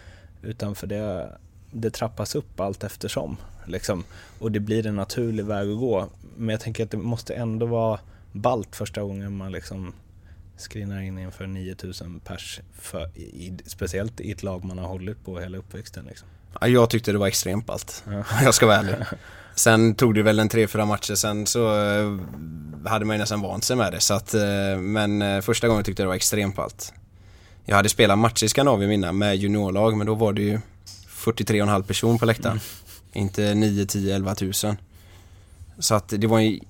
utanför 0.42 0.86
det, 0.86 1.28
det 1.70 1.90
trappas 1.90 2.34
upp 2.34 2.60
allt 2.60 2.84
eftersom. 2.84 3.36
Liksom. 3.66 4.04
Och 4.38 4.52
det 4.52 4.60
blir 4.60 4.86
en 4.86 4.96
naturlig 4.96 5.44
väg 5.44 5.70
att 5.70 5.78
gå. 5.78 6.08
Men 6.36 6.48
jag 6.48 6.60
tänker 6.60 6.84
att 6.84 6.90
det 6.90 6.96
måste 6.96 7.34
ändå 7.34 7.66
vara 7.66 8.00
balt 8.32 8.76
första 8.76 9.02
gången 9.02 9.36
man 9.36 9.52
liksom 9.52 9.94
skrinar 10.56 11.00
in 11.00 11.18
inför 11.18 11.46
9000 11.46 12.20
pers, 12.20 12.60
för, 12.72 13.18
i, 13.18 13.58
speciellt 13.66 14.20
i 14.20 14.30
ett 14.30 14.42
lag 14.42 14.64
man 14.64 14.78
har 14.78 14.88
hållit 14.88 15.24
på 15.24 15.40
hela 15.40 15.58
uppväxten. 15.58 16.04
Liksom. 16.04 16.28
Ja, 16.60 16.68
jag 16.68 16.90
tyckte 16.90 17.12
det 17.12 17.18
var 17.18 17.26
extremt 17.26 17.66
ballt. 17.66 18.04
Ja. 18.06 18.24
Jag 18.42 18.54
ska 18.54 18.66
vara 18.66 18.76
ärlig. 18.76 18.94
Sen 19.54 19.94
tog 19.94 20.14
det 20.14 20.22
väl 20.22 20.38
en 20.38 20.48
tre, 20.48 20.66
fyra 20.66 20.86
matcher 20.86 21.14
sen 21.14 21.46
så 21.46 21.84
eh, 21.84 22.18
hade 22.86 23.04
man 23.04 23.16
ju 23.16 23.20
nästan 23.20 23.40
vant 23.40 23.64
sig 23.64 23.76
med 23.76 23.92
det. 23.92 24.00
Så 24.00 24.14
att, 24.14 24.34
eh, 24.34 24.78
men 24.78 25.22
eh, 25.22 25.40
första 25.40 25.68
gången 25.68 25.84
tyckte 25.84 26.02
jag 26.02 26.06
det 26.06 26.08
var 26.08 26.16
extremt 26.16 26.56
ballt. 26.56 26.92
Jag 27.64 27.76
hade 27.76 27.88
spelat 27.88 28.18
matcher 28.18 28.44
i 28.44 28.48
Skandinavien 28.48 28.92
innan 28.92 29.18
med 29.18 29.36
juniorlag 29.36 29.96
men 29.96 30.06
då 30.06 30.14
var 30.14 30.32
det 30.32 30.42
ju 30.42 30.60
43,5 31.08 31.82
person 31.82 32.18
på 32.18 32.26
läktaren. 32.26 32.52
Mm. 32.52 32.64
Inte 33.12 33.54
9, 33.54 33.86
10, 33.86 34.14
11 34.14 34.34
tusen. 34.34 34.76
Så 35.78 35.94
att 35.94 36.08
det 36.08 36.26
var 36.26 36.40
en 36.40 36.60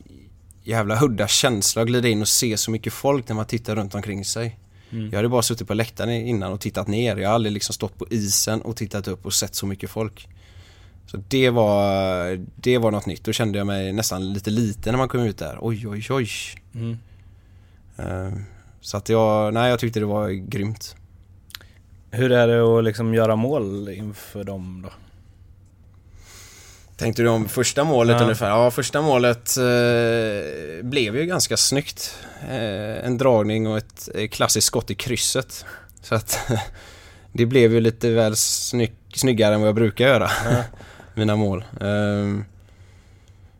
jävla 0.63 0.97
hudda 0.97 1.29
känsla 1.29 1.83
att 1.83 1.89
glida 1.89 2.09
in 2.09 2.21
och 2.21 2.29
se 2.29 2.57
så 2.57 2.71
mycket 2.71 2.93
folk 2.93 3.29
när 3.29 3.37
man 3.37 3.47
tittar 3.47 3.77
runt 3.77 3.95
omkring 3.95 4.25
sig. 4.25 4.59
Mm. 4.95 5.11
Jag 5.11 5.19
hade 5.19 5.29
bara 5.29 5.43
suttit 5.43 5.69
på 5.69 5.75
läktaren 5.75 6.11
innan 6.11 6.53
och 6.53 6.61
tittat 6.61 6.89
ner. 6.89 7.17
Jag 7.17 7.29
har 7.29 7.35
aldrig 7.35 7.53
liksom 7.53 7.73
stått 7.73 7.99
på 7.99 8.07
isen 8.11 8.61
och 8.61 8.77
tittat 8.77 9.09
upp 9.09 9.27
och 9.27 9.33
sett 9.33 9.55
så 9.55 9.67
mycket 9.67 9.91
folk. 9.91 10.29
Så 11.07 11.17
det 11.29 11.51
var, 11.51 12.47
det 12.57 12.79
var 12.79 12.91
något 12.91 13.07
nytt. 13.07 13.25
Då 13.25 13.33
kände 13.33 13.59
jag 13.59 13.67
mig 13.67 13.93
nästan 13.93 14.33
lite 14.33 14.51
liten 14.51 14.93
när 14.93 14.99
man 14.99 15.09
kom 15.09 15.21
ut 15.21 15.39
där. 15.39 15.59
Oj, 15.61 15.89
oj, 15.89 16.07
oj. 16.11 16.29
Mm. 16.75 16.99
Uh, 17.99 18.39
så 18.81 18.97
att 18.97 19.09
jag, 19.09 19.55
nej 19.55 19.71
jag 19.71 19.79
tyckte 19.79 20.01
det 20.01 20.07
var 20.07 20.29
grymt. 20.29 20.97
Hur 22.11 22.33
är 22.33 22.49
det 22.49 22.79
att 22.79 22.85
liksom 22.85 23.15
göra 23.15 23.37
mål 23.37 23.89
inför 23.89 24.45
dem 24.45 24.83
då? 24.83 24.93
Tänkte 26.97 27.23
du 27.23 27.29
om 27.29 27.49
första 27.49 27.85
målet 27.85 28.17
ja. 28.17 28.23
ungefär? 28.23 28.49
Ja, 28.49 28.71
första 28.71 29.03
målet 29.03 29.57
eh, 29.57 30.83
blev 30.83 31.17
ju 31.17 31.27
ganska 31.27 31.57
snyggt. 31.57 32.19
Eh, 32.49 33.07
en 33.07 33.19
dragning 33.19 33.67
och 33.67 33.79
ett 33.79 34.09
klassiskt 34.31 34.67
skott 34.67 34.91
i 34.91 34.95
krysset. 34.95 35.65
Så 36.03 36.15
att 36.15 36.39
det 37.33 37.47
blev 37.47 37.73
ju 37.73 37.81
lite 37.81 38.11
väl 38.11 38.37
snygg, 38.37 38.95
snyggare 39.15 39.55
än 39.55 39.61
vad 39.61 39.69
jag 39.69 39.75
brukar 39.75 40.07
göra. 40.07 40.31
Ja. 40.45 40.63
Mina 41.15 41.37
mål. 41.37 41.65
Eh, 41.81 42.45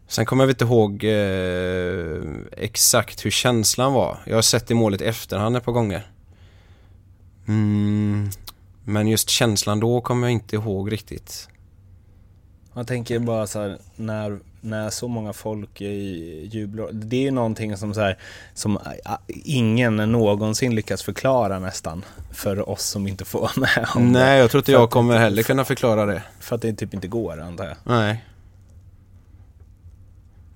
sen 0.09 0.27
kommer 0.27 0.45
jag 0.45 0.51
inte 0.51 0.65
ihåg 0.65 1.05
eh, 1.05 2.23
exakt 2.57 3.25
hur 3.25 3.31
känslan 3.31 3.93
var. 3.93 4.19
Jag 4.27 4.35
har 4.35 4.43
sett 4.43 4.67
det 4.67 4.75
målet 4.75 5.01
i 5.01 5.05
efterhand 5.05 5.57
ett 5.57 5.65
par 5.65 5.73
gånger. 5.73 6.11
Mm, 7.49 8.31
men 8.85 9.07
just 9.09 9.31
känslan 9.31 9.81
då 9.81 10.01
kommer 10.01 10.27
jag 10.27 10.33
inte 10.33 10.57
ihåg 10.57 10.93
riktigt. 10.93 11.49
Jag 12.75 12.87
tänker 12.87 13.19
bara 13.19 13.47
så 13.47 13.61
här, 13.61 13.79
när, 13.97 14.39
när 14.61 14.91
så 14.91 15.09
många 15.09 15.33
folk 15.33 15.81
jublar. 15.81 16.89
Det 16.93 17.17
är 17.17 17.21
ju 17.21 17.31
någonting 17.31 17.77
som, 17.77 17.95
så 17.95 18.01
här, 18.01 18.19
som 18.55 18.79
ingen 19.45 19.97
någonsin 19.97 20.75
lyckas 20.75 21.03
förklara 21.03 21.59
nästan. 21.59 22.05
För 22.33 22.69
oss 22.69 22.85
som 22.85 23.07
inte 23.07 23.25
får 23.25 23.41
vara 23.41 23.53
med 23.57 23.87
om 23.95 24.13
Nej, 24.13 24.39
jag 24.39 24.51
tror 24.51 24.61
inte 24.61 24.73
jag 24.73 24.91
kommer 24.91 25.19
heller 25.19 25.43
kunna 25.43 25.65
förklara 25.65 26.07
det. 26.07 26.23
För 26.41 26.57
att 26.57 26.63
det 26.63 26.73
typ 26.73 26.95
inte 26.95 27.09
går, 27.09 27.41
antar 27.41 27.65
jag. 27.65 27.77
Nej. 27.85 28.25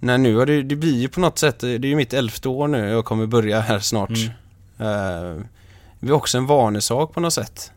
Nej, 0.00 0.18
nu 0.18 0.36
har 0.36 0.46
det, 0.46 0.62
det 0.62 0.76
blir 0.76 0.96
ju 0.96 1.08
på 1.08 1.20
något 1.20 1.38
sätt, 1.38 1.60
det 1.60 1.74
är 1.74 1.84
ju 1.84 1.96
mitt 1.96 2.12
elfte 2.12 2.48
år 2.48 2.68
nu, 2.68 2.88
jag 2.88 3.04
kommer 3.04 3.26
börja 3.26 3.60
här 3.60 3.78
snart. 3.78 4.10
Mm. 4.78 5.36
Uh, 5.36 5.44
det 6.00 6.08
är 6.08 6.12
också 6.12 6.38
en 6.38 6.46
vanesak 6.46 7.12
på 7.12 7.20
något 7.20 7.32
sätt 7.32 7.72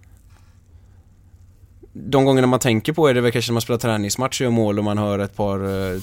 de 1.93 2.25
gångerna 2.25 2.47
man 2.47 2.59
tänker 2.59 2.93
på 2.93 3.07
är 3.07 3.13
det 3.13 3.21
väl 3.21 3.31
kanske 3.31 3.51
när 3.51 3.53
man 3.53 3.61
spelar 3.61 3.79
träningsmatch 3.79 4.41
och 4.41 4.43
gör 4.43 4.51
mål 4.51 4.79
och 4.79 4.85
man 4.85 4.97
hör 4.97 5.19
ett 5.19 5.35
par 5.35 5.63
uh, 5.63 6.01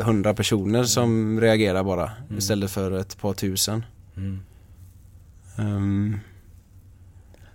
hundra 0.00 0.34
personer 0.34 0.84
som 0.84 1.40
reagerar 1.40 1.84
bara 1.84 2.10
mm. 2.26 2.38
istället 2.38 2.70
för 2.70 2.92
ett 2.92 3.20
par 3.20 3.32
tusen. 3.32 3.84
Mm. 4.16 4.40
Um, 5.58 6.20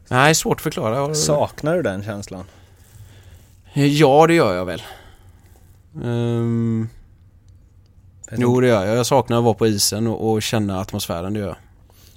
nej, 0.07 0.35
svårt 0.35 0.57
att 0.57 0.61
förklara. 0.61 1.15
Saknar 1.15 1.75
du 1.75 1.81
den 1.81 2.03
känslan? 2.03 2.43
Ja, 3.73 4.27
det 4.27 4.33
gör 4.33 4.55
jag 4.55 4.65
väl. 4.65 4.81
Um, 6.03 6.89
jo, 8.31 8.61
det 8.61 8.67
gör 8.67 8.85
jag. 8.85 8.97
Jag 8.97 9.05
saknar 9.05 9.37
att 9.37 9.43
vara 9.43 9.53
på 9.53 9.67
isen 9.67 10.07
och, 10.07 10.31
och 10.31 10.41
känna 10.41 10.79
atmosfären, 10.79 11.33
det 11.33 11.39
gör 11.39 11.47
jag. 11.47 11.57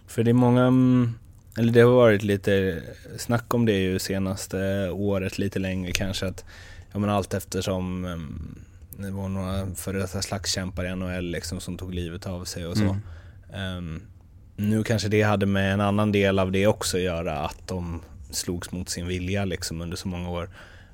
För 0.07 0.22
det 0.22 0.30
är 0.30 0.34
många 0.34 0.62
mm, 0.62 1.14
eller 1.57 1.72
det 1.72 1.80
har 1.80 1.90
varit 1.90 2.22
lite 2.22 2.82
snack 3.18 3.55
om 3.55 3.66
det 3.66 3.78
ju 3.78 3.98
senaste 3.98 4.90
året, 4.90 5.38
lite 5.38 5.59
längre 5.59 5.92
kanske 5.92 6.26
att, 6.26 6.44
ja 6.92 6.98
men 6.98 7.11
allt 7.11 7.34
eftersom 7.34 8.05
um, 8.05 8.59
det 8.98 9.11
var 9.11 9.28
några 9.28 9.74
före 9.74 9.98
detta 9.98 10.22
slagskämpar 10.22 10.84
i 10.84 10.96
NHL 10.96 11.24
liksom 11.24 11.61
som 11.61 11.78
tog 11.78 11.94
livet 11.94 12.26
av 12.26 12.44
sig 12.44 12.66
och 12.66 12.76
så. 12.76 12.96
Mm. 13.53 13.76
Um, 13.76 14.03
nu 14.57 14.84
kanske 14.84 15.09
det 15.09 15.22
hade 15.22 15.46
med 15.46 15.72
en 15.72 15.80
annan 15.80 16.12
del 16.12 16.38
av 16.38 16.53
det 16.53 16.66
också 16.66 16.96
att 16.96 17.03
göra, 17.03 17.38
att 17.38 17.68
de 17.68 18.03
slogs 18.30 18.72
mot 18.72 18.88
sin 18.88 19.07
vilja 19.07 19.44
liksom 19.44 19.80
under 19.80 19.96
så 19.96 20.09
många 20.09 20.30
år. 20.30 20.51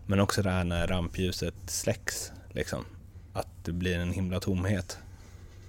Men 0.06 0.20
också 0.20 0.42
det 0.42 0.50
här 0.50 0.64
när 0.64 0.86
rampljuset 0.86 1.54
släcks, 1.66 2.32
liksom. 2.50 2.84
Att 3.32 3.48
det 3.64 3.72
blir 3.72 3.98
en 3.98 4.12
himla 4.12 4.40
tomhet. 4.40 4.98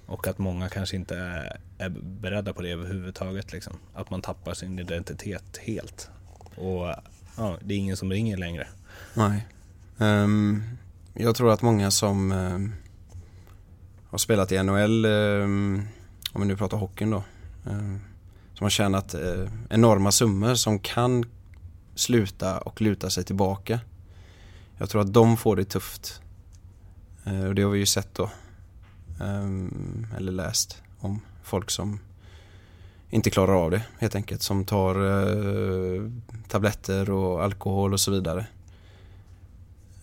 Och 0.08 0.28
att 0.28 0.38
många 0.38 0.70
kanske 0.70 0.96
inte 0.96 1.18
är, 1.18 1.60
är 1.78 1.90
beredda 2.00 2.54
på 2.54 2.62
det 2.62 2.70
överhuvudtaget. 2.70 3.52
Liksom. 3.52 3.74
Att 3.94 4.10
man 4.10 4.22
tappar 4.22 4.54
sin 4.54 4.80
identitet 4.80 5.58
helt. 5.58 6.10
Och 6.56 6.96
ja, 7.38 7.58
det 7.62 7.74
är 7.74 7.78
ingen 7.78 7.98
som 7.98 8.12
ringer 8.12 8.38
längre. 8.38 8.68
Nej. 9.14 9.48
Um, 9.98 10.64
jag 11.14 11.36
tror 11.36 11.52
att 11.52 11.62
många 11.62 11.92
som 11.92 12.32
um, 12.32 12.74
har 14.10 14.18
spelat 14.18 14.52
i 14.52 14.64
NHL, 14.64 15.06
um, 15.06 15.12
ehm, 15.12 15.88
om 16.34 16.42
vi 16.42 16.48
nu 16.48 16.58
pratar 16.58 16.78
hockeyn 16.78 17.10
då, 17.10 17.24
som 18.54 18.66
har 18.66 18.70
tjänat 18.70 19.16
uh, 19.16 19.50
enorma 19.70 20.12
summor 20.12 20.56
som 20.56 20.80
kan 20.80 21.26
sluta 21.96 22.60
och 22.60 22.82
luta 22.82 23.10
sig 23.10 23.24
tillbaka. 23.24 23.80
Jag 24.78 24.90
tror 24.90 25.02
att 25.02 25.14
de 25.14 25.38
får 25.38 25.56
det 25.56 25.66
tufft. 25.66 26.22
Uh, 27.28 27.46
och 27.46 27.56
det 27.56 27.62
har 27.62 27.70
vi 27.70 27.80
ju 27.80 27.86
sett 27.86 28.14
då 28.14 28.30
Ehm, 29.22 30.08
eller 30.18 30.32
läst 30.32 30.82
om 31.00 31.22
folk 31.44 31.70
som 31.70 32.00
inte 33.10 33.30
klarar 33.30 33.64
av 33.64 33.72
det 33.72 33.82
helt 34.00 34.16
enkelt. 34.16 34.42
Som 34.42 34.66
tar 34.66 34.96
eh, 34.96 36.12
tabletter 36.48 37.10
och 37.10 37.44
alkohol 37.44 37.94
och 37.94 38.00
så 38.00 38.12
vidare. 38.12 38.46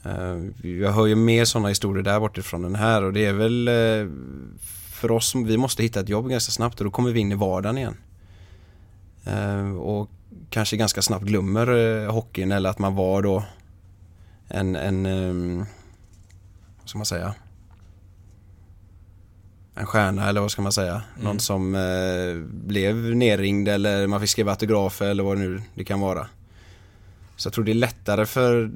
Ehm, 0.02 0.54
jag 0.62 0.92
hör 0.92 1.06
ju 1.06 1.14
mer 1.14 1.44
sådana 1.44 1.68
historier 1.68 2.02
där 2.02 2.20
bortifrån 2.20 2.64
än 2.64 2.74
här 2.74 3.02
och 3.02 3.12
det 3.12 3.26
är 3.26 3.32
väl 3.32 3.68
eh, 3.68 4.08
för 4.92 5.10
oss, 5.10 5.34
vi 5.34 5.56
måste 5.56 5.82
hitta 5.82 6.00
ett 6.00 6.08
jobb 6.08 6.28
ganska 6.28 6.52
snabbt 6.52 6.80
och 6.80 6.84
då 6.84 6.90
kommer 6.90 7.12
vi 7.12 7.20
in 7.20 7.32
i 7.32 7.34
vardagen 7.34 7.78
igen. 7.78 7.96
Ehm, 9.24 9.78
och 9.78 10.10
kanske 10.50 10.76
ganska 10.76 11.02
snabbt 11.02 11.24
glömmer 11.24 11.66
eh, 11.76 12.12
hockeyn 12.12 12.52
eller 12.52 12.70
att 12.70 12.78
man 12.78 12.94
var 12.94 13.22
då 13.22 13.44
en, 14.48 14.76
en 14.76 15.58
vad 16.80 16.88
ska 16.88 16.98
man 16.98 17.06
säga, 17.06 17.34
en 19.74 19.86
stjärna 19.86 20.28
eller 20.28 20.40
vad 20.40 20.50
ska 20.50 20.62
man 20.62 20.72
säga. 20.72 20.92
Mm. 20.92 21.24
Någon 21.24 21.40
som 21.40 21.74
eh, 21.74 22.46
blev 22.66 22.96
nerringd 22.96 23.68
eller 23.68 24.06
man 24.06 24.20
fick 24.20 24.30
skriva 24.30 24.50
autografer 24.50 25.06
eller 25.06 25.22
vad 25.22 25.36
det 25.36 25.40
nu 25.40 25.62
det 25.74 25.84
kan 25.84 26.00
vara. 26.00 26.26
Så 27.36 27.46
jag 27.46 27.54
tror 27.54 27.64
det 27.64 27.72
är 27.72 27.74
lättare 27.74 28.26
för, 28.26 28.70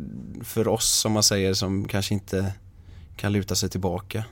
för 0.44 0.68
oss 0.68 0.88
som 0.88 1.12
man 1.12 1.22
säger 1.22 1.54
som 1.54 1.88
kanske 1.88 2.14
inte 2.14 2.52
kan 3.16 3.32
luta 3.32 3.54
sig 3.54 3.68
tillbaka. 3.68 4.24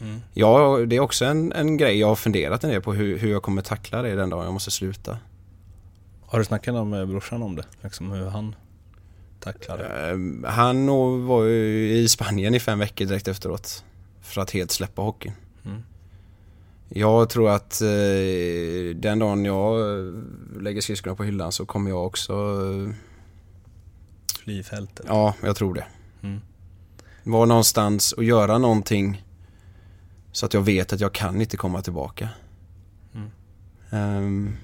Mm. 0.00 0.20
Ja, 0.32 0.78
det 0.86 0.96
är 0.96 1.00
också 1.00 1.24
en, 1.24 1.52
en 1.52 1.76
grej 1.76 1.98
jag 1.98 2.08
har 2.08 2.16
funderat 2.16 2.64
en 2.64 2.70
del 2.70 2.82
på 2.82 2.94
hur, 2.94 3.18
hur 3.18 3.30
jag 3.30 3.42
kommer 3.42 3.62
tackla 3.62 4.02
det 4.02 4.14
den 4.14 4.30
dagen 4.30 4.44
jag 4.44 4.52
måste 4.52 4.70
sluta. 4.70 5.18
Har 6.26 6.38
du 6.38 6.44
snackat 6.44 6.86
med 6.86 7.08
brorsan 7.08 7.42
om 7.42 7.56
det? 7.56 7.64
Liksom 7.82 8.12
hur 8.12 8.26
han 8.26 8.54
tacklar 9.40 9.78
det? 9.78 10.12
Uh, 10.12 10.46
han 10.46 10.86
var 11.26 11.44
ju 11.44 11.92
i 11.92 12.08
Spanien 12.08 12.54
i 12.54 12.60
fem 12.60 12.78
veckor 12.78 13.04
direkt 13.04 13.28
efteråt. 13.28 13.84
För 14.22 14.40
att 14.40 14.50
helt 14.50 14.70
släppa 14.70 15.02
hockeyn. 15.02 15.32
Mm. 15.64 15.82
Jag 16.88 17.30
tror 17.30 17.50
att 17.50 17.80
eh, 17.80 17.88
den 18.94 19.18
dagen 19.18 19.44
jag 19.44 19.80
eh, 19.80 20.12
lägger 20.60 20.80
skridskorna 20.80 21.16
på 21.16 21.24
hyllan 21.24 21.52
så 21.52 21.66
kommer 21.66 21.90
jag 21.90 22.06
också... 22.06 22.32
Eh, 22.32 22.94
Fly 24.44 24.62
fältet? 24.62 25.06
Ja, 25.08 25.34
jag 25.42 25.56
tror 25.56 25.74
det. 25.74 25.86
Mm. 26.22 26.40
Vara 27.22 27.44
någonstans 27.44 28.12
och 28.12 28.24
göra 28.24 28.58
någonting 28.58 29.24
så 30.32 30.46
att 30.46 30.54
jag 30.54 30.62
vet 30.62 30.92
att 30.92 31.00
jag 31.00 31.12
kan 31.12 31.40
inte 31.40 31.56
komma 31.56 31.82
tillbaka. 31.82 32.28
Mm. 33.14 33.30
Um, 33.90 34.56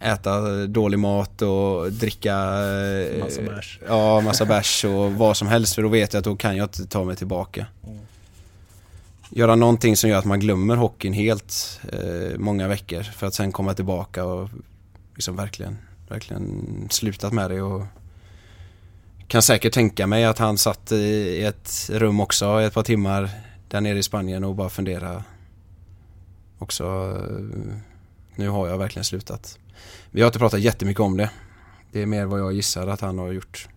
äta 0.00 0.66
dålig 0.66 0.98
mat 0.98 1.42
och 1.42 1.92
dricka 1.92 2.32
eh, 2.32 3.20
Massa 3.20 3.42
bärs. 3.42 3.80
Ja, 3.88 4.20
massa 4.20 4.44
bärs 4.44 4.84
och 4.84 5.12
vad 5.12 5.36
som 5.36 5.48
helst 5.48 5.74
för 5.74 5.82
då 5.82 5.88
vet 5.88 6.12
jag 6.12 6.18
att 6.18 6.24
då 6.24 6.36
kan 6.36 6.56
jag 6.56 6.64
inte 6.64 6.86
ta 6.86 7.04
mig 7.04 7.16
tillbaka. 7.16 7.66
Mm 7.86 8.00
göra 9.30 9.54
någonting 9.54 9.96
som 9.96 10.10
gör 10.10 10.18
att 10.18 10.24
man 10.24 10.40
glömmer 10.40 10.76
hockeyn 10.76 11.12
helt 11.12 11.80
eh, 11.92 12.38
många 12.38 12.68
veckor 12.68 13.02
för 13.02 13.26
att 13.26 13.34
sen 13.34 13.52
komma 13.52 13.74
tillbaka 13.74 14.24
och 14.24 14.50
liksom 15.14 15.36
verkligen, 15.36 15.78
verkligen 16.08 16.88
slutat 16.90 17.32
med 17.32 17.50
det 17.50 17.62
och 17.62 17.82
kan 19.28 19.42
säkert 19.42 19.72
tänka 19.72 20.06
mig 20.06 20.24
att 20.24 20.38
han 20.38 20.58
satt 20.58 20.92
i 20.92 21.42
ett 21.42 21.90
rum 21.92 22.20
också 22.20 22.60
i 22.60 22.64
ett 22.64 22.74
par 22.74 22.82
timmar 22.82 23.30
där 23.68 23.80
nere 23.80 23.98
i 23.98 24.02
Spanien 24.02 24.44
och 24.44 24.54
bara 24.54 24.68
fundera 24.68 25.24
också. 26.58 26.84
Eh, 26.84 27.74
nu 28.34 28.48
har 28.48 28.68
jag 28.68 28.78
verkligen 28.78 29.04
slutat. 29.04 29.58
Vi 30.10 30.20
har 30.20 30.28
inte 30.28 30.38
pratat 30.38 30.60
jättemycket 30.60 31.00
om 31.00 31.16
det. 31.16 31.30
Det 31.92 32.02
är 32.02 32.06
mer 32.06 32.24
vad 32.24 32.40
jag 32.40 32.52
gissar 32.52 32.86
att 32.86 33.00
han 33.00 33.18
har 33.18 33.32
gjort. 33.32 33.68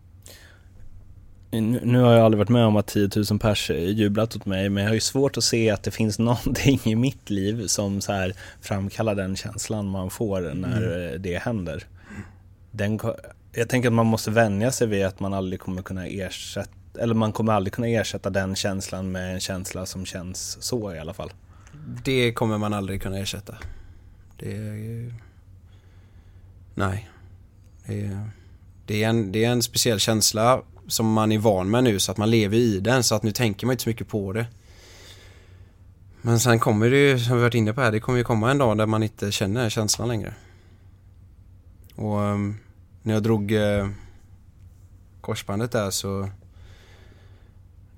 Nu 1.61 1.99
har 1.99 2.13
jag 2.13 2.25
aldrig 2.25 2.37
varit 2.37 2.49
med 2.49 2.65
om 2.65 2.75
att 2.75 2.87
10 2.87 3.09
000 3.29 3.39
pers 3.39 3.69
jublat 3.69 4.35
åt 4.35 4.45
mig, 4.45 4.69
men 4.69 4.83
jag 4.83 4.89
har 4.89 4.95
ju 4.95 4.99
svårt 4.99 5.37
att 5.37 5.43
se 5.43 5.69
att 5.69 5.83
det 5.83 5.91
finns 5.91 6.19
någonting 6.19 6.79
i 6.83 6.95
mitt 6.95 7.29
liv 7.29 7.67
som 7.67 8.01
så 8.01 8.11
här 8.11 8.33
framkallar 8.61 9.15
den 9.15 9.35
känslan 9.35 9.87
man 9.87 10.09
får 10.09 10.53
när 10.53 11.17
det 11.17 11.37
händer. 11.37 11.83
Den, 12.71 12.99
jag 13.51 13.69
tänker 13.69 13.89
att 13.89 13.93
man 13.93 14.05
måste 14.05 14.31
vänja 14.31 14.71
sig 14.71 14.87
vid 14.87 15.05
att 15.05 15.19
man 15.19 15.33
aldrig 15.33 15.59
kommer 15.59 15.81
kunna 15.81 16.07
ersätta, 16.07 16.99
eller 16.99 17.15
man 17.15 17.31
kommer 17.31 17.53
aldrig 17.53 17.73
kunna 17.73 17.87
ersätta 17.87 18.29
den 18.29 18.55
känslan 18.55 19.11
med 19.11 19.33
en 19.33 19.39
känsla 19.39 19.85
som 19.85 20.05
känns 20.05 20.57
så 20.61 20.93
i 20.93 20.99
alla 20.99 21.13
fall. 21.13 21.31
Det 22.03 22.33
kommer 22.33 22.57
man 22.57 22.73
aldrig 22.73 23.01
kunna 23.01 23.17
ersätta. 23.17 23.55
Det 24.37 24.55
är... 24.55 25.13
Nej. 26.75 27.09
Det 27.85 28.01
är, 28.05 28.29
det, 28.85 29.03
är 29.03 29.09
en, 29.09 29.31
det 29.31 29.45
är 29.45 29.49
en 29.49 29.61
speciell 29.61 29.99
känsla 29.99 30.61
som 30.87 31.13
man 31.13 31.31
är 31.31 31.37
van 31.37 31.69
med 31.69 31.83
nu 31.83 31.99
så 31.99 32.11
att 32.11 32.17
man 32.17 32.29
lever 32.29 32.57
i 32.57 32.79
den 32.79 33.03
så 33.03 33.15
att 33.15 33.23
nu 33.23 33.31
tänker 33.31 33.67
man 33.67 33.73
inte 33.73 33.83
så 33.83 33.89
mycket 33.89 34.07
på 34.07 34.33
det. 34.33 34.45
Men 36.21 36.39
sen 36.39 36.59
kommer 36.59 36.89
det 36.89 36.97
ju, 36.97 37.19
som 37.19 37.35
vi 37.35 37.41
varit 37.41 37.55
inne 37.55 37.73
på 37.73 37.81
här, 37.81 37.91
det 37.91 37.99
kommer 37.99 38.17
ju 38.17 38.23
komma 38.23 38.51
en 38.51 38.57
dag 38.57 38.77
där 38.77 38.85
man 38.85 39.03
inte 39.03 39.31
känner 39.31 39.69
känslan 39.69 40.07
längre. 40.07 40.33
Och 41.95 42.23
ehm, 42.23 42.57
när 43.01 43.13
jag 43.13 43.23
drog 43.23 43.51
eh, 43.51 43.87
korsbandet 45.21 45.71
där 45.71 45.89
så 45.89 46.29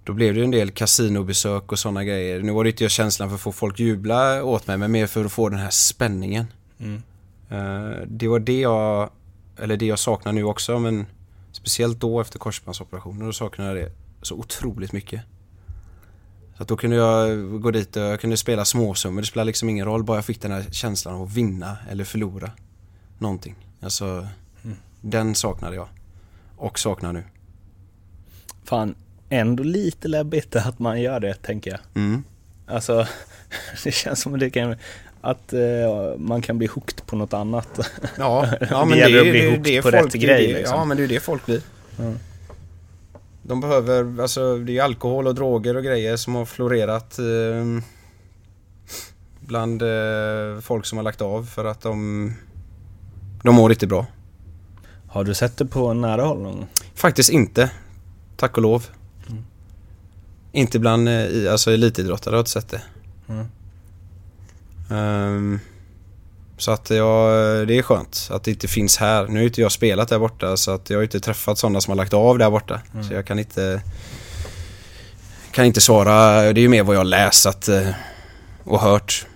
då 0.03 0.13
blev 0.13 0.33
det 0.33 0.39
ju 0.39 0.43
en 0.43 0.51
del 0.51 0.71
kasinobesök 0.71 1.71
och 1.71 1.79
sådana 1.79 2.03
grejer. 2.03 2.41
Nu 2.41 2.51
var 2.51 2.63
det 2.63 2.69
inte 2.69 2.83
just 2.83 2.95
känslan 2.95 3.29
för 3.29 3.35
att 3.35 3.41
få 3.41 3.51
folk 3.51 3.79
jubla 3.79 4.43
åt 4.43 4.67
mig 4.67 4.77
men 4.77 4.91
mer 4.91 5.07
för 5.07 5.25
att 5.25 5.31
få 5.31 5.49
den 5.49 5.59
här 5.59 5.69
spänningen. 5.69 6.45
Mm. 6.79 7.01
Eh, 7.49 8.01
det 8.07 8.27
var 8.27 8.39
det 8.39 8.59
jag, 8.59 9.09
eller 9.57 9.77
det 9.77 9.85
jag 9.85 9.99
saknar 9.99 10.33
nu 10.33 10.43
också 10.43 10.79
men 10.79 11.05
speciellt 11.55 11.99
då 11.99 12.21
efter 12.21 12.39
korsbandsoperationen 12.39 13.25
då 13.25 13.33
saknade 13.33 13.69
jag 13.69 13.77
det 13.87 13.91
så 14.21 14.35
otroligt 14.35 14.91
mycket. 14.91 15.21
Så 16.57 16.63
att 16.63 16.67
då 16.69 16.77
kunde 16.77 16.95
jag 16.95 17.61
gå 17.61 17.71
dit 17.71 17.95
och 17.95 18.01
jag 18.01 18.19
kunde 18.21 18.37
spela 18.37 18.65
småsummor. 18.65 19.21
Det 19.21 19.27
spelar 19.27 19.45
liksom 19.45 19.69
ingen 19.69 19.85
roll 19.85 20.03
bara 20.03 20.17
jag 20.17 20.25
fick 20.25 20.41
den 20.41 20.51
här 20.51 20.63
känslan 20.71 21.15
av 21.15 21.21
att 21.21 21.33
vinna 21.33 21.77
eller 21.89 22.03
förlora 22.03 22.51
någonting. 23.17 23.55
Alltså 23.81 24.27
Mm. 24.63 24.77
den 25.01 25.35
saknade 25.35 25.75
jag. 25.75 25.87
Och 26.55 26.79
saknar 26.79 27.13
nu. 27.13 27.23
Fan, 28.63 28.95
ändå 29.29 29.63
lite 29.63 30.07
läbbigt 30.07 30.55
att 30.55 30.79
man 30.79 31.01
gör 31.01 31.19
det, 31.19 31.33
tänker 31.33 31.71
jag. 31.71 31.79
Mm. 31.95 32.23
Alltså, 32.67 33.07
det 33.83 33.91
känns 33.91 34.21
som 34.21 34.33
att 34.33 34.39
det 34.39 34.49
kan, 34.49 34.75
att 35.25 35.53
eh, 35.53 35.59
man 36.17 36.41
kan 36.41 36.57
bli 36.57 36.67
hooked 36.67 37.05
på 37.05 37.15
något 37.15 37.33
annat. 37.33 37.79
Ja, 38.17 38.47
ja 38.69 38.79
Det 38.79 38.85
men 38.85 38.89
det, 38.89 38.97
gäller 38.97 39.25
är 39.25 39.51
det, 39.51 39.57
det 39.57 39.77
är 39.77 39.81
på 39.81 39.91
folk, 39.91 40.03
rätt 40.05 40.11
det 40.11 40.17
grej, 40.17 40.47
det- 40.47 40.53
liksom. 40.53 40.77
Ja 40.77 40.85
men 40.85 40.97
det 40.97 41.03
är 41.03 41.07
det 41.07 41.19
folk 41.19 41.45
blir. 41.45 41.61
Mm. 41.99 42.15
De 43.43 43.61
behöver, 43.61 44.21
alltså 44.21 44.57
det 44.57 44.77
är 44.77 44.83
alkohol 44.83 45.27
och 45.27 45.35
droger 45.35 45.77
och 45.77 45.83
grejer 45.83 46.17
som 46.17 46.35
har 46.35 46.45
florerat 46.45 47.19
eh, 47.19 47.81
bland 49.39 49.81
eh, 49.81 50.59
folk 50.61 50.85
som 50.85 50.97
har 50.97 51.03
lagt 51.03 51.21
av 51.21 51.43
för 51.45 51.65
att 51.65 51.81
de, 51.81 52.33
de 53.43 53.55
mår 53.55 53.71
inte 53.71 53.87
bra. 53.87 54.05
Har 55.07 55.23
du 55.23 55.33
sett 55.33 55.57
det 55.57 55.65
på 55.65 55.93
nära 55.93 56.21
håll 56.25 56.37
någon 56.41 56.53
gång? 56.55 56.67
Faktiskt 56.95 57.29
inte, 57.29 57.69
tack 58.37 58.57
och 58.57 58.63
lov. 58.63 58.85
Mm. 59.29 59.43
Inte 60.51 60.79
bland 60.79 61.07
eh, 61.07 61.13
i- 61.25 61.47
alltså 61.47 61.71
elitidrottare 61.71 62.31
har 62.31 62.37
jag 62.37 62.41
inte 62.41 62.51
sett 62.51 62.69
det. 62.69 62.81
Mm. 63.29 63.45
Ehm, 64.89 65.59
så 66.57 66.71
att 66.71 66.89
ja, 66.89 67.29
det 67.67 67.77
är 67.77 67.81
skönt 67.81 68.27
att 68.31 68.43
det 68.43 68.51
inte 68.51 68.67
finns 68.67 68.97
här. 68.97 69.27
Nu 69.27 69.39
har 69.39 69.45
inte 69.45 69.61
jag 69.61 69.71
spelat 69.71 70.09
där 70.09 70.19
borta 70.19 70.57
så 70.57 70.71
att 70.71 70.89
jag 70.89 70.97
har 70.97 71.03
inte 71.03 71.19
träffat 71.19 71.57
sådana 71.57 71.81
som 71.81 71.91
har 71.91 71.95
lagt 71.95 72.13
av 72.13 72.37
där 72.37 72.49
borta. 72.49 72.81
Mm. 72.93 73.03
Så 73.03 73.13
jag 73.13 73.25
kan 73.25 73.39
inte 73.39 73.81
kan 75.55 75.65
inte 75.65 75.81
svara. 75.81 76.41
Det 76.53 76.59
är 76.59 76.61
ju 76.61 76.69
mer 76.69 76.83
vad 76.83 76.95
jag 76.95 76.99
har 76.99 77.05
läst 77.05 77.45
att, 77.45 77.67
eh, 77.67 77.89
och 78.63 78.79
hört. 78.79 79.27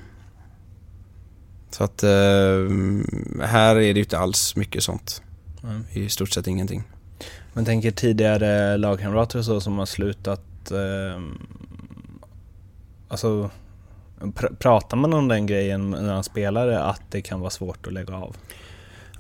Så 1.72 1.84
att 1.84 2.04
eh, 2.04 2.10
här 3.46 3.76
är 3.76 3.94
det 3.94 4.00
ju 4.00 4.00
inte 4.00 4.20
alls 4.20 4.56
mycket 4.56 4.84
sånt. 4.84 5.22
Mm. 5.64 5.86
I 5.92 6.10
stort 6.10 6.30
sett 6.30 6.48
ingenting. 6.48 6.84
Men 7.54 7.66
tänker 7.66 7.92
tidigare 7.92 8.78
lagkamrater 8.78 9.40
och 9.40 9.46
så 9.46 9.62
som 9.62 9.78
har 9.78 9.86
slutat, 9.86 10.72
eh, 10.72 11.22
alltså 13.08 13.50
pr- 14.22 14.56
pratar 14.56 14.98
man 14.98 15.14
om 15.14 15.28
den 15.28 15.46
grejen 15.46 15.90
när 15.92 16.14
han 16.14 16.24
spelare 16.24 16.84
att 16.84 17.02
det 17.10 17.22
kan 17.22 17.40
vara 17.40 17.50
svårt 17.50 17.88
att 17.88 17.94
lägga 17.94 18.16
av? 18.16 18.36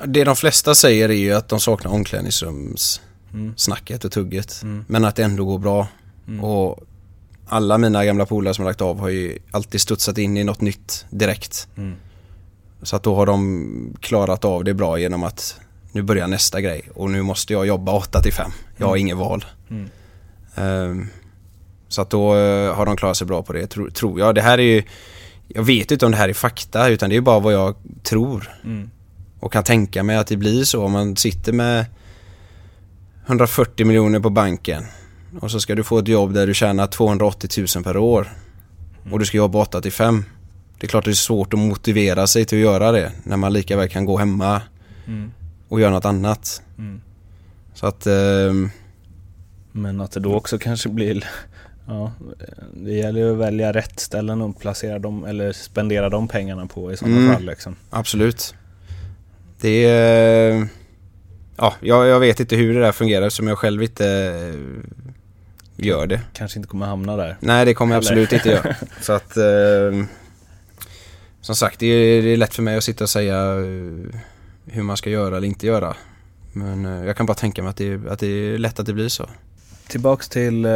Det 0.05 0.23
de 0.23 0.35
flesta 0.35 0.75
säger 0.75 1.09
är 1.09 1.13
ju 1.13 1.33
att 1.33 1.49
de 1.49 1.59
saknar 1.59 1.91
omklädningsrumssnacket 1.91 3.89
Mm. 3.89 4.07
och 4.07 4.11
tugget. 4.11 4.59
Mm. 4.63 4.85
Men 4.87 5.05
att 5.05 5.15
det 5.15 5.23
ändå 5.23 5.45
går 5.45 5.59
bra. 5.59 5.87
Mm. 6.27 6.43
Och 6.43 6.79
alla 7.47 7.77
mina 7.77 8.05
gamla 8.05 8.25
polare 8.25 8.53
som 8.53 8.63
har 8.65 8.69
lagt 8.69 8.81
av 8.81 8.99
har 8.99 9.09
ju 9.09 9.39
alltid 9.51 9.81
studsat 9.81 10.17
in 10.17 10.37
i 10.37 10.43
något 10.43 10.61
nytt 10.61 11.05
direkt. 11.09 11.67
Mm. 11.77 11.95
Så 12.83 12.95
att 12.95 13.03
då 13.03 13.15
har 13.15 13.25
de 13.25 13.97
klarat 14.01 14.45
av 14.45 14.63
det 14.63 14.73
bra 14.73 14.99
genom 14.99 15.23
att 15.23 15.59
nu 15.91 16.01
börjar 16.01 16.27
nästa 16.27 16.61
grej 16.61 16.89
och 16.95 17.09
nu 17.09 17.21
måste 17.21 17.53
jag 17.53 17.67
jobba 17.67 17.91
8 17.93 18.21
till 18.21 18.33
5. 18.33 18.51
Jag 18.77 18.87
har 18.87 18.95
Mm. 18.95 19.05
inget 19.05 19.17
val. 19.17 19.45
Mm. 19.69 19.89
Så 21.89 22.01
att 22.01 22.09
då 22.09 22.35
eh, 22.35 22.75
har 22.75 22.85
de 22.85 22.95
klarat 22.97 23.17
sig 23.17 23.27
bra 23.27 23.43
på 23.43 23.53
det, 23.53 23.67
tro, 23.67 23.91
tror 23.91 24.19
jag. 24.19 24.35
Det 24.35 24.41
här 24.41 24.57
är 24.57 24.63
ju, 24.63 24.83
jag 25.47 25.63
vet 25.63 25.91
inte 25.91 26.05
om 26.05 26.11
det 26.11 26.17
här 26.17 26.29
är 26.29 26.33
fakta 26.33 26.87
utan 26.89 27.09
det 27.09 27.15
är 27.15 27.21
bara 27.21 27.39
vad 27.39 27.53
jag 27.53 27.75
tror 28.03 28.49
Mm. 28.63 28.89
och 29.39 29.53
kan 29.53 29.63
tänka 29.63 30.03
mig 30.03 30.17
att 30.17 30.27
det 30.27 30.37
blir 30.37 30.63
så 30.63 30.83
om 30.85 30.91
man 30.91 31.15
sitter 31.15 31.53
med 31.53 31.85
140 33.25 33.85
miljoner 33.85 34.19
på 34.19 34.29
banken 34.29 34.83
och 35.39 35.51
så 35.51 35.59
ska 35.59 35.75
du 35.75 35.83
få 35.83 35.97
ett 35.99 36.07
jobb 36.07 36.33
där 36.33 36.47
du 36.47 36.53
tjänar 36.53 36.87
280 36.87 37.65
000 37.75 37.83
per 37.83 37.97
år 37.97 38.27
och 39.11 39.19
du 39.19 39.25
ska 39.25 39.37
jobba 39.37 39.59
8 39.61 39.81
till 39.81 39.91
5. 39.91 40.25
Det 40.79 40.85
är 40.85 40.89
klart 40.89 41.05
det 41.05 41.11
är 41.11 41.13
svårt 41.13 41.53
att 41.53 41.59
motivera 41.59 42.27
sig 42.27 42.45
till 42.45 42.57
att 42.57 42.61
göra 42.61 42.91
det 42.91 43.11
när 43.23 43.37
man 43.37 43.53
lika 43.53 43.77
väl 43.77 43.89
kan 43.89 44.05
gå 44.05 44.17
hemma 44.17 44.61
Mm. 45.07 45.31
och 45.69 45.79
göra 45.81 45.91
något 45.91 46.05
annat. 46.05 46.61
Mm. 46.77 47.01
Så 47.73 47.87
att 47.87 48.07
ehm, 48.07 48.69
Men 49.71 50.01
att 50.01 50.11
det 50.11 50.19
då 50.19 50.33
också 50.35 50.57
kanske 50.59 50.89
blir, 50.89 51.25
ja, 51.89 52.11
det 52.73 52.91
gäller 52.93 53.19
ju 53.19 53.31
att 53.31 53.37
välja 53.37 53.71
rätt 53.73 53.99
ställen 53.99 54.41
och 54.41 54.59
placera 54.59 54.99
dem, 54.99 55.25
eller 55.25 55.51
spendera 55.51 56.09
de 56.09 56.27
pengarna 56.27 56.65
på 56.67 56.91
i 56.93 56.97
sådana 56.97 57.17
Mm. 57.17 57.33
fall 57.33 57.43
liksom. 57.45 57.75
absolut. 57.89 58.55
Det 59.61 59.85
är... 59.85 60.67
Ja, 61.57 61.73
jag, 61.81 62.07
jag 62.07 62.19
vet 62.19 62.39
inte 62.39 62.55
hur 62.55 62.73
det 62.73 62.79
där 62.79 62.91
fungerar 62.91 63.25
eftersom 63.27 63.47
jag 63.47 63.57
själv 63.57 63.83
inte 63.83 64.07
eh, 64.07 65.85
gör 65.85 66.07
det. 66.07 66.21
Kanske 66.33 66.59
inte 66.59 66.69
kommer 66.69 66.85
hamna 66.85 67.15
där. 67.15 67.37
Nej, 67.39 67.65
det 67.65 67.73
kommer 67.73 67.95
jag 67.95 68.01
Eller? 68.03 68.11
absolut 68.11 68.33
inte 68.33 68.49
göra. 68.49 68.75
Så 69.01 69.13
att... 69.13 69.37
Eh, 69.37 70.05
som 71.41 71.55
sagt, 71.55 71.79
det 71.79 71.85
är, 71.85 72.21
det 72.23 72.29
är 72.29 72.37
lätt 72.37 72.53
för 72.55 72.63
mig 72.63 72.77
att 72.77 72.83
sitta 72.83 73.03
och 73.03 73.09
säga 73.09 73.35
eh, 73.35 74.19
hur 74.65 74.83
man 74.83 74.97
ska 74.97 75.09
göra 75.09 75.37
eller 75.37 75.47
inte 75.47 75.67
göra. 75.67 75.95
Men 76.53 76.85
eh, 76.85 77.05
jag 77.05 77.17
kan 77.17 77.25
bara 77.25 77.33
tänka 77.33 77.61
mig 77.63 77.69
att 77.69 77.77
det, 77.77 77.99
att 78.09 78.19
det 78.19 78.27
är 78.27 78.57
lätt 78.57 78.79
att 78.79 78.85
det 78.85 78.93
blir 78.93 79.09
så. 79.09 79.29
Tillbaks 79.87 80.29
till 80.29 80.65
eh, 80.65 80.71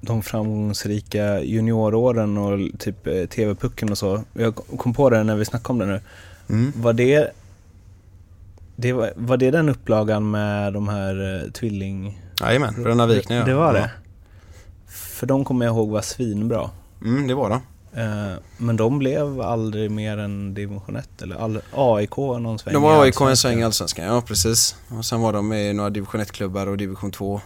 de 0.00 0.22
framgångsrika 0.22 1.40
junioråren 1.42 2.38
och 2.38 2.78
typ 2.78 3.06
eh, 3.06 3.26
TV-pucken 3.26 3.90
och 3.90 3.98
så. 3.98 4.22
Jag 4.32 4.54
kom 4.54 4.94
på 4.94 5.10
det 5.10 5.24
när 5.24 5.36
vi 5.36 5.44
snackade 5.44 5.72
om 5.72 5.78
det 5.78 5.86
nu. 5.86 6.00
Mm. 6.48 6.72
Var 6.76 6.92
det, 6.92 7.30
det 8.76 8.92
var, 8.92 9.12
var 9.16 9.36
det 9.36 9.50
den 9.50 9.68
upplagan 9.68 10.30
med 10.30 10.72
de 10.72 10.88
här 10.88 11.44
eh, 11.44 11.50
tvilling... 11.50 12.22
Jajamän, 12.40 12.74
Bröderna 12.74 13.06
Wikner 13.06 13.36
ja. 13.36 13.44
Det 13.44 13.54
var 13.54 13.72
det? 13.72 13.90
För 14.88 15.26
de 15.26 15.44
kommer 15.44 15.66
jag 15.66 15.74
ihåg 15.74 15.88
var 15.88 16.02
svinbra. 16.02 16.70
Mm, 17.02 17.26
det 17.26 17.34
var 17.34 17.50
det. 17.50 17.60
Eh, 18.02 18.34
men 18.56 18.76
de 18.76 18.98
blev 18.98 19.40
aldrig 19.40 19.90
mer 19.90 20.18
än 20.18 20.54
division 20.54 20.96
1 20.96 21.22
eller 21.22 21.36
all, 21.36 21.60
AIK 21.72 22.16
någon 22.16 22.58
sväng 22.58 22.74
De 22.74 22.82
var 22.82 23.02
AIK 23.02 23.20
en 23.20 23.36
sväng 23.36 23.60
i 23.60 23.64
Allsvenskan, 23.64 24.04
ja 24.04 24.22
precis. 24.26 24.76
Och 24.98 25.04
sen 25.04 25.20
var 25.20 25.32
de 25.32 25.52
i 25.52 25.72
några 25.72 25.90
division 25.90 26.20
1-klubbar 26.20 26.66
och 26.66 26.76
division 26.76 27.10
2. 27.10 27.40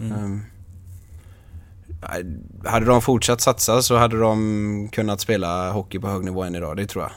Mm. 0.00 0.12
Ehm, 0.12 0.42
hade 2.64 2.86
de 2.86 3.02
fortsatt 3.02 3.40
satsa 3.40 3.82
så 3.82 3.96
hade 3.96 4.18
de 4.20 4.88
kunnat 4.92 5.20
spela 5.20 5.70
hockey 5.70 5.98
på 5.98 6.08
hög 6.08 6.24
nivå 6.24 6.42
än 6.42 6.54
idag, 6.54 6.76
det 6.76 6.86
tror 6.86 7.04
jag. 7.04 7.12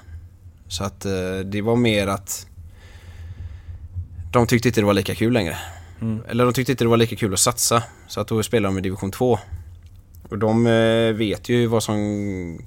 Så 0.67 0.83
att 0.83 1.05
eh, 1.05 1.39
det 1.45 1.61
var 1.61 1.75
mer 1.75 2.07
att 2.07 2.47
de 4.31 4.47
tyckte 4.47 4.67
inte 4.67 4.81
det 4.81 4.85
var 4.85 4.93
lika 4.93 5.15
kul 5.15 5.33
längre. 5.33 5.57
Mm. 6.01 6.23
Eller 6.27 6.45
de 6.45 6.53
tyckte 6.53 6.71
inte 6.71 6.83
det 6.83 6.89
var 6.89 6.97
lika 6.97 7.15
kul 7.15 7.33
att 7.33 7.39
satsa. 7.39 7.83
Så 8.07 8.21
att 8.21 8.27
då 8.27 8.43
spelade 8.43 8.73
de 8.75 8.79
i 8.79 8.81
division 8.81 9.11
2. 9.11 9.39
Och 10.29 10.37
de 10.37 10.67
eh, 10.67 11.13
vet 11.13 11.49
ju 11.49 11.67
vad 11.67 11.83
som... 11.83 12.59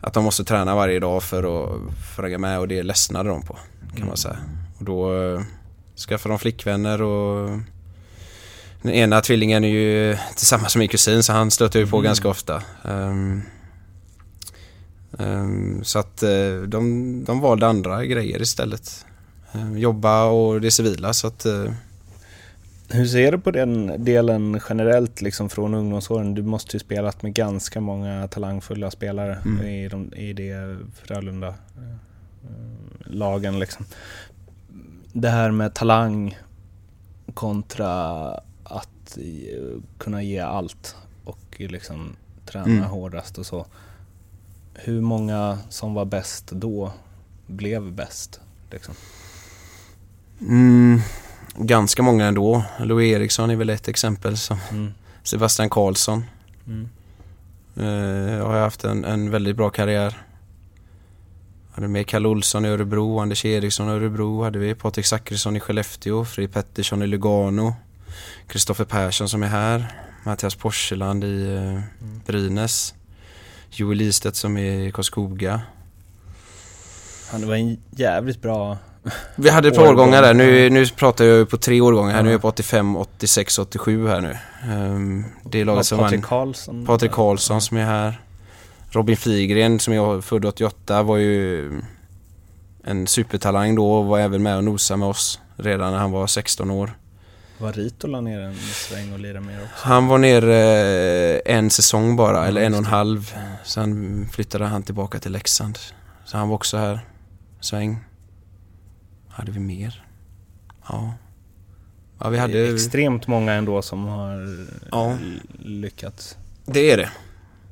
Att 0.00 0.14
de 0.14 0.24
måste 0.24 0.44
träna 0.44 0.74
varje 0.74 1.00
dag 1.00 1.22
för 1.22 1.42
att, 1.64 1.80
hänga 2.24 2.38
med 2.38 2.58
och 2.58 2.68
det 2.68 2.82
ledsnade 2.82 3.28
de 3.28 3.42
på. 3.42 3.54
Kan 3.80 3.96
Mm. 3.96 4.08
man 4.08 4.16
säga. 4.16 4.36
Och 4.78 4.84
då 4.84 5.22
eh, 5.22 5.42
skaffar 6.08 6.30
de 6.30 6.38
flickvänner 6.38 7.02
och 7.02 7.50
den 8.82 8.92
ena 8.92 9.20
tvillingen 9.20 9.64
är 9.64 9.68
ju 9.68 10.16
tillsammans 10.36 10.76
med 10.76 10.80
min 10.80 10.88
kusin 10.88 11.22
så 11.22 11.32
han 11.32 11.50
stöter 11.50 11.78
ju 11.80 11.86
på 11.86 11.96
Mm. 11.96 12.04
ganska 12.04 12.28
ofta. 12.28 12.62
Ehm, 12.84 13.42
ehm, 15.18 15.84
så 15.84 15.98
att 15.98 16.22
eh, 16.22 16.54
de, 16.66 17.24
de 17.24 17.40
valde 17.40 17.66
andra 17.66 18.04
grejer 18.04 18.42
istället. 18.42 19.06
Ehm, 19.52 19.78
jobba 19.78 20.24
och 20.24 20.60
det 20.60 20.70
civila 20.70 21.12
så 21.12 21.26
att 21.26 21.44
eh, 21.46 21.64
Hur 22.88 23.06
ser 23.06 23.32
du 23.32 23.38
på 23.38 23.50
den 23.50 24.04
delen 24.04 24.60
generellt 24.68 25.20
liksom 25.20 25.48
från 25.48 25.74
ungdomsåren? 25.74 26.34
Du 26.34 26.42
måste 26.42 26.76
ju 26.76 26.80
spelat 26.80 27.22
med 27.22 27.34
ganska 27.34 27.80
många 27.80 28.28
talangfulla 28.28 28.90
spelare 28.90 29.38
Mm. 29.44 29.66
i, 29.66 29.88
de, 29.88 30.14
i 30.14 30.32
det 30.32 30.76
Frölunda-lagen. 31.04 33.58
Liksom. 33.58 33.84
Det 35.12 35.28
här 35.28 35.50
med 35.50 35.74
talang 35.74 36.38
kontra 37.34 38.40
att 39.12 39.18
eh, 39.18 39.82
kunna 39.98 40.22
ge 40.22 40.38
allt 40.38 40.96
och 41.24 41.56
liksom 41.58 42.16
träna 42.46 42.64
Mm. 42.66 42.84
hårdast 42.84 43.38
och 43.38 43.46
så. 43.46 43.66
Hur 44.74 45.00
många 45.00 45.58
som 45.68 45.94
var 45.94 46.04
bäst 46.04 46.50
då 46.52 46.92
blev 47.46 47.92
bäst? 47.92 48.40
Liksom? 48.70 48.94
mm, 50.40 51.00
ganska 51.56 52.02
många 52.02 52.26
ändå. 52.26 52.64
Louis 52.78 53.14
Eriksson 53.16 53.50
är 53.50 53.56
väl 53.56 53.70
ett 53.70 53.88
exempel. 53.88 54.36
Som 54.36 54.58
Mm. 54.70 54.92
Sebastian 55.22 55.70
Karlsson 55.70 56.24
Mm. 56.66 56.88
eh, 57.76 58.46
har 58.46 58.60
haft 58.60 58.84
en, 58.84 59.04
en 59.04 59.30
väldigt 59.30 59.56
bra 59.56 59.70
karriär. 59.70 60.22
Hade 61.72 61.88
med 61.88 62.06
Kalle 62.06 62.28
Olsson 62.28 62.64
i 62.64 62.68
Örebro, 62.68 63.18
Anders 63.18 63.44
Eriksson 63.44 63.88
i 63.88 63.90
Örebro 63.92 64.42
hade 64.42 64.58
vi, 64.58 64.74
Patrik 64.74 65.06
Zackrisson 65.06 65.56
i 65.56 65.60
Skellefteå, 65.60 66.24
Fredrik 66.24 66.54
Pettersson 66.54 67.02
i 67.02 67.06
Lugano, 67.06 67.74
Kristoffer 68.46 68.84
Persson 68.84 69.28
som 69.28 69.42
är 69.42 69.46
här, 69.46 69.86
Mattias 70.24 70.54
Porseland 70.54 71.24
i 71.24 71.54
eh, 71.56 71.80
Brynäs, 72.26 72.94
Joel 73.70 74.00
Istedt 74.00 74.36
som 74.36 74.56
är 74.56 74.72
i 74.88 74.92
Karlskoga. 74.92 75.60
Han 77.30 77.48
var 77.48 77.54
en 77.54 77.76
jävligt 77.90 78.42
bra... 78.42 78.78
Vi 79.36 79.50
hade 79.50 79.68
ett 79.68 79.74
par 79.74 79.82
Årgång, 79.82 79.94
årgångar 79.98 80.22
där, 80.22 80.34
nu, 80.34 80.70
nu 80.70 80.86
pratar 80.86 81.24
jag 81.24 81.48
på 81.50 81.56
tre 81.56 81.80
årgångar 81.80 82.12
här, 82.14 82.22
nu 82.22 82.28
är 82.28 82.30
Ja. 82.30 82.34
jag 82.34 82.42
på 82.42 82.48
85, 82.48 82.96
86, 82.96 83.58
87 83.58 84.06
här 84.08 84.20
nu. 84.20 84.36
Um, 84.74 85.24
det 85.44 85.60
är 85.60 85.64
laget 85.64 85.86
som 85.86 85.98
Patrik 85.98 86.20
vann. 86.20 86.28
Karlsson. 86.28 86.86
Patrik 86.86 87.12
Karlsson 87.12 87.60
som 87.60 87.76
är 87.76 87.84
här. 87.84 88.20
Robin 88.90 89.16
Fligren 89.16 89.78
som 89.80 89.94
jag 89.94 90.24
född 90.24 90.44
88 90.44 91.02
var 91.02 91.16
ju 91.16 91.70
en 92.84 93.06
supertalang 93.06 93.74
då 93.74 93.92
och 93.92 94.04
var 94.06 94.18
även 94.18 94.42
med 94.42 94.56
och 94.56 94.64
nosade 94.64 94.98
med 94.98 95.08
oss 95.08 95.40
redan 95.56 95.92
när 95.92 95.98
han 95.98 96.10
var 96.12 96.26
16 96.26 96.70
år. 96.70 96.96
Var 97.58 97.72
Ritola 97.72 98.20
nere 98.20 98.44
en 98.44 98.54
sväng 98.56 99.12
och 99.12 99.18
lirade 99.18 99.40
med 99.40 99.62
också? 99.62 99.88
Han 99.88 100.06
var 100.06 100.18
nere 100.18 100.56
eh, 101.46 101.56
en 101.56 101.70
säsong 101.70 102.16
bara, 102.16 102.36
Ja, 102.36 102.44
eller 102.46 102.60
en 102.60 102.72
och 102.72 102.78
en 102.78 102.84
halv. 102.84 103.34
Sen 103.64 104.28
flyttade 104.32 104.64
han 104.64 104.82
tillbaka 104.82 105.18
till 105.18 105.32
Leksand. 105.32 105.78
Så 106.24 106.36
han 106.36 106.48
var 106.48 106.54
också 106.54 106.76
här. 106.76 107.00
Sväng. 107.60 108.04
Hade 109.28 109.52
vi 109.52 109.60
mer? 109.60 110.04
Ja. 110.88 111.14
Ja, 112.18 112.28
vi 112.28 112.36
Det 112.36 112.38
är 112.38 112.40
hade... 112.40 112.74
extremt 112.74 113.26
många 113.26 113.52
ändå 113.52 113.82
som 113.82 114.04
har 114.04 114.56
Ja. 114.90 115.10
l- 115.12 115.40
lyckats. 115.58 116.36
Det 116.66 116.90
är 116.90 116.96
det. 116.96 117.10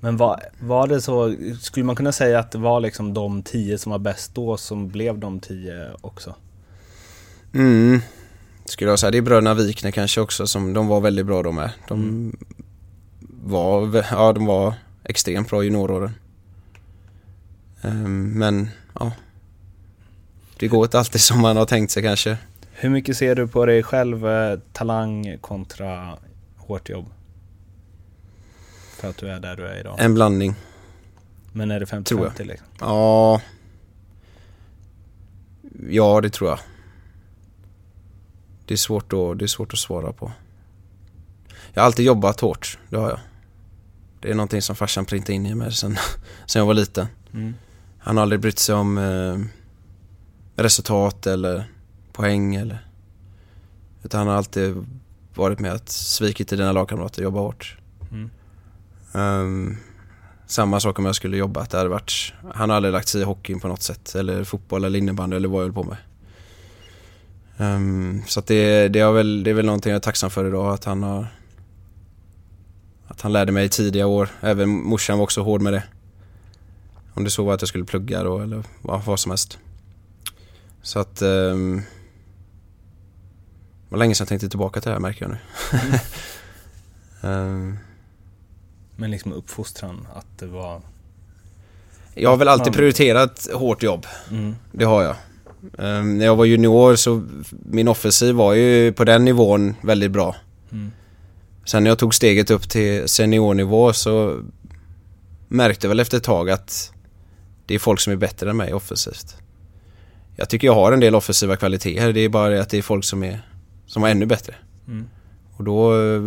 Men 0.01 0.17
var, 0.17 0.41
var 0.61 0.87
det 0.87 1.01
så, 1.01 1.35
skulle 1.61 1.85
man 1.87 1.97
kunna 1.97 2.13
säga 2.13 2.39
att 2.39 2.51
det 2.53 2.59
var 2.59 2.81
liksom 2.81 3.15
de 3.15 3.43
tio 3.43 3.79
som 3.79 3.93
var 3.93 3.99
bäst 3.99 4.35
då 4.35 4.57
som 4.57 4.89
blev 4.89 5.19
de 5.19 5.41
tio 5.41 5.89
också? 6.01 6.35
Mm. 7.55 8.01
Skulle 8.71 8.91
jag 8.91 8.99
säga. 8.99 9.11
Det 9.11 9.19
är 9.19 9.23
bröderna 9.23 9.55
Wikner 9.55 9.91
kanske 9.91 10.21
också 10.21 10.47
som, 10.47 10.73
de 10.73 10.87
var 10.87 11.01
väldigt 11.01 11.27
bra 11.27 11.43
de 11.43 11.55
med. 11.55 11.71
De 11.89 12.01
Mm. 12.03 12.37
var, 13.45 14.07
ja 14.11 14.33
de 14.33 14.47
var 14.47 14.75
extremt 15.05 15.51
bra 15.51 15.63
junioråren. 15.63 16.15
Ehm, 17.83 18.33
men, 18.33 18.69
ja. 18.95 19.13
Det 20.59 20.69
går 20.69 20.85
inte 20.85 20.99
alltid 20.99 21.21
som 21.21 21.41
man 21.41 21.57
har 21.57 21.67
tänkt 21.67 21.91
sig 21.91 22.03
kanske. 22.03 22.37
Hur 22.73 22.89
mycket 22.91 23.17
ser 23.17 23.35
du 23.35 23.49
på 23.49 23.67
dig 23.67 23.83
själv, 23.83 24.27
eh, 24.29 24.59
talang 24.73 25.39
kontra 25.41 26.19
hårt 26.57 26.89
jobb? 26.89 27.07
För 29.01 29.09
att 29.11 29.17
du 29.17 29.29
är 29.29 29.41
där 29.41 29.57
du 29.57 29.67
är 29.67 29.81
idag. 29.81 29.97
En 29.99 30.15
blandning. 30.15 30.55
Men 31.53 31.71
är 31.71 31.81
det 31.81 31.87
tror 31.87 32.21
jag. 32.25 32.33
50-50 32.33 32.45
liksom? 32.45 32.67
Ja. 32.81 33.41
Ja, 35.89 36.21
det 36.21 36.31
tror 36.31 36.51
jag. 36.51 36.59
Det 38.71 38.75
är 38.75 38.79
svårt 38.79 39.13
att, 39.13 39.39
det 39.39 39.45
är 39.45 39.47
svårt 39.47 39.73
att 39.73 39.79
svara 39.79 40.13
på. 40.13 40.33
Jag 41.73 41.83
har 41.83 41.87
alltid 41.87 42.07
jobbat 42.07 42.41
hårt, 42.41 42.79
det 42.89 42.97
har 42.97 43.09
jag. 43.09 43.19
Det 44.21 44.31
är 44.31 44.35
någonting 44.35 44.63
som 44.63 44.77
farsan 44.77 45.05
printade 45.05 45.33
in 45.33 45.47
i 45.47 45.55
mig 45.55 45.73
sen, 45.73 45.97
sen 46.47 46.61
jag 46.61 46.67
var 46.67 46.75
liten. 46.75 47.07
Mm. 47.33 47.55
Han 47.99 48.17
har 48.17 48.23
aldrig 48.23 48.41
brytt 48.41 48.59
sig 48.59 48.75
om 48.75 48.99
eh, 48.99 49.39
resultat 50.63 51.27
eller 51.27 51.65
poäng 52.13 52.55
eller... 52.55 52.87
Utan 54.03 54.19
han 54.19 54.29
har 54.29 54.35
alltid 54.35 54.87
varit 55.35 55.59
med 55.59 55.73
att 55.73 55.89
svikit 55.89 56.49
till 56.49 56.59
dina 56.59 56.73
lagkamrater, 56.73 57.23
jobba 57.23 57.41
hårt. 57.41 57.79
Mm. 58.11 58.31
Ehm, 59.15 59.77
samma 60.47 60.81
sak 60.81 60.99
om 60.99 61.05
jag 61.05 61.15
skulle 61.15 61.37
jobba, 61.37 61.61
att 61.61 61.71
det 61.71 61.79
hade 61.79 61.91
varit... 61.91 62.33
Han 62.55 62.71
har 62.71 62.77
aldrig 62.77 62.93
lagt 62.93 63.09
sig 63.09 63.21
i 63.21 63.25
hockeyn 63.25 63.61
på 63.61 63.69
något 63.69 63.83
sätt, 63.83 64.15
eller 64.15 64.45
fotboll 64.45 64.85
eller 64.85 64.99
innebandy 64.99 65.37
eller 65.37 65.49
vad 65.49 65.59
jag 65.59 65.65
höll 65.65 65.75
på 65.75 65.83
med. 65.83 65.97
Ehm, 67.61 68.23
så 68.27 68.41
att 68.41 68.47
det, 68.47 68.89
det, 68.89 69.01
är 69.01 69.13
väl, 69.13 69.45
det 69.45 69.51
är 69.51 69.55
väl 69.55 69.67
någonting 69.67 69.91
jag 69.91 69.97
är 69.97 70.01
tacksam 70.01 70.31
för 70.31 70.49
idag, 70.49 70.75
att 70.75 70.85
han 70.85 71.03
har... 71.03 71.27
Att 73.09 73.21
han 73.21 73.33
lärde 73.33 73.53
mig 73.53 73.65
i 73.65 73.69
tidiga 73.69 74.07
år. 74.07 74.29
Även 74.41 74.69
morsan 74.69 75.19
var 75.19 75.23
också 75.23 75.43
hård 75.43 75.61
med 75.61 75.73
det. 75.73 75.83
Om 77.15 77.25
det 77.25 77.31
så 77.31 77.45
var 77.45 77.55
att 77.55 77.63
jag 77.63 77.69
skulle 77.69 77.85
plugga 77.85 78.23
då 78.23 78.39
eller 78.39 78.65
vad, 78.83 79.05
vad 79.05 79.21
som 79.21 79.31
helst. 79.31 79.59
Så 80.83 80.99
att... 80.99 81.23
Um, 81.23 81.77
det 83.89 83.95
var 83.95 83.99
länge 83.99 84.15
sedan 84.15 84.25
jag 84.25 84.29
tänkte 84.29 84.49
tillbaka 84.49 84.81
till 84.81 84.89
det 84.89 84.95
här 84.95 85.01
märker 85.01 85.23
jag 85.23 85.31
nu. 85.31 85.39
Ehm, 87.29 87.79
Men 88.97 89.11
liksom 89.11 89.33
uppfostran, 89.33 90.07
att 90.15 90.39
det 90.39 90.47
var... 90.47 90.81
jag 92.15 92.31
har 92.31 92.37
väl 92.37 92.49
alltid 92.49 92.73
prioriterat 92.73 93.49
hårt 93.55 93.83
jobb. 93.83 94.07
Mm. 94.31 94.57
Det 94.73 94.85
har 94.85 95.03
jag. 95.03 95.17
Ehm, 95.79 96.19
när 96.19 96.25
jag 96.25 96.37
var 96.37 96.45
junior 96.45 96.97
så 96.97 97.23
min 97.49 97.89
offensiv 97.89 98.35
var 98.35 98.55
ju 98.55 98.93
på 98.93 99.05
den 99.05 99.25
nivån 99.25 99.75
väldigt 99.83 100.11
bra. 100.11 100.37
Mm. 100.73 100.93
Sen 101.65 101.85
när 101.85 101.91
jag 101.91 101.99
tog 101.99 102.15
steget 102.15 102.51
upp 102.51 102.69
till 102.69 103.09
seniornivå 103.09 103.93
så 103.93 104.43
märkte 105.49 105.87
jag 105.87 105.89
väl 105.89 106.01
efter 106.01 106.17
ett 106.17 106.25
tag 106.25 106.51
att 106.51 106.93
det 107.67 107.75
är 107.75 107.79
folk 107.79 108.01
som 108.01 108.13
är 108.13 108.17
bättre 108.17 108.51
än 108.51 108.57
mig 108.57 108.75
offensivt. 108.75 109.37
Jag 110.37 110.49
tycker 110.49 110.67
jag 110.67 110.75
har 110.75 110.93
en 110.93 111.01
del 111.01 111.15
offensiva 111.15 111.57
kvaliteter, 111.57 112.13
det 112.13 112.21
är 112.21 112.29
bara 112.29 112.49
det 112.49 112.61
att 112.61 112.71
det 112.71 112.79
är 112.79 112.83
folk 112.83 113.05
som 113.05 113.25
är 113.25 113.47
som 113.87 114.05
är 114.05 114.11
ännu 114.11 114.27
bättre. 114.27 114.55
Mm. 114.89 115.09
Och 115.57 115.65
då 115.65 115.93
eh, 115.93 116.23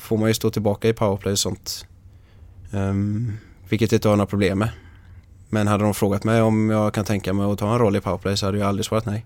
får 0.00 0.16
man 0.16 0.28
ju 0.28 0.34
stå 0.34 0.50
tillbaka 0.50 0.88
i 0.88 0.92
powerplay 0.92 1.32
och 1.32 1.38
sånt. 1.38 1.86
Um, 2.70 3.32
vilket 3.68 3.92
jag 3.92 3.96
inte 3.96 4.08
har 4.08 4.16
några 4.16 4.26
problem 4.26 4.58
med. 4.58 4.68
Men 5.48 5.66
hade 5.66 5.84
de 5.84 5.94
frågat 5.94 6.24
mig 6.24 6.42
om 6.42 6.70
jag 6.70 6.94
kan 6.94 7.04
tänka 7.04 7.32
mig 7.32 7.52
att 7.52 7.58
ta 7.58 7.72
en 7.72 7.78
roll 7.78 7.96
i 7.96 8.00
powerplay 8.00 8.36
så 8.36 8.46
hade 8.46 8.58
jag 8.58 8.68
aldrig 8.68 8.84
svarat 8.84 9.06
nej. 9.06 9.24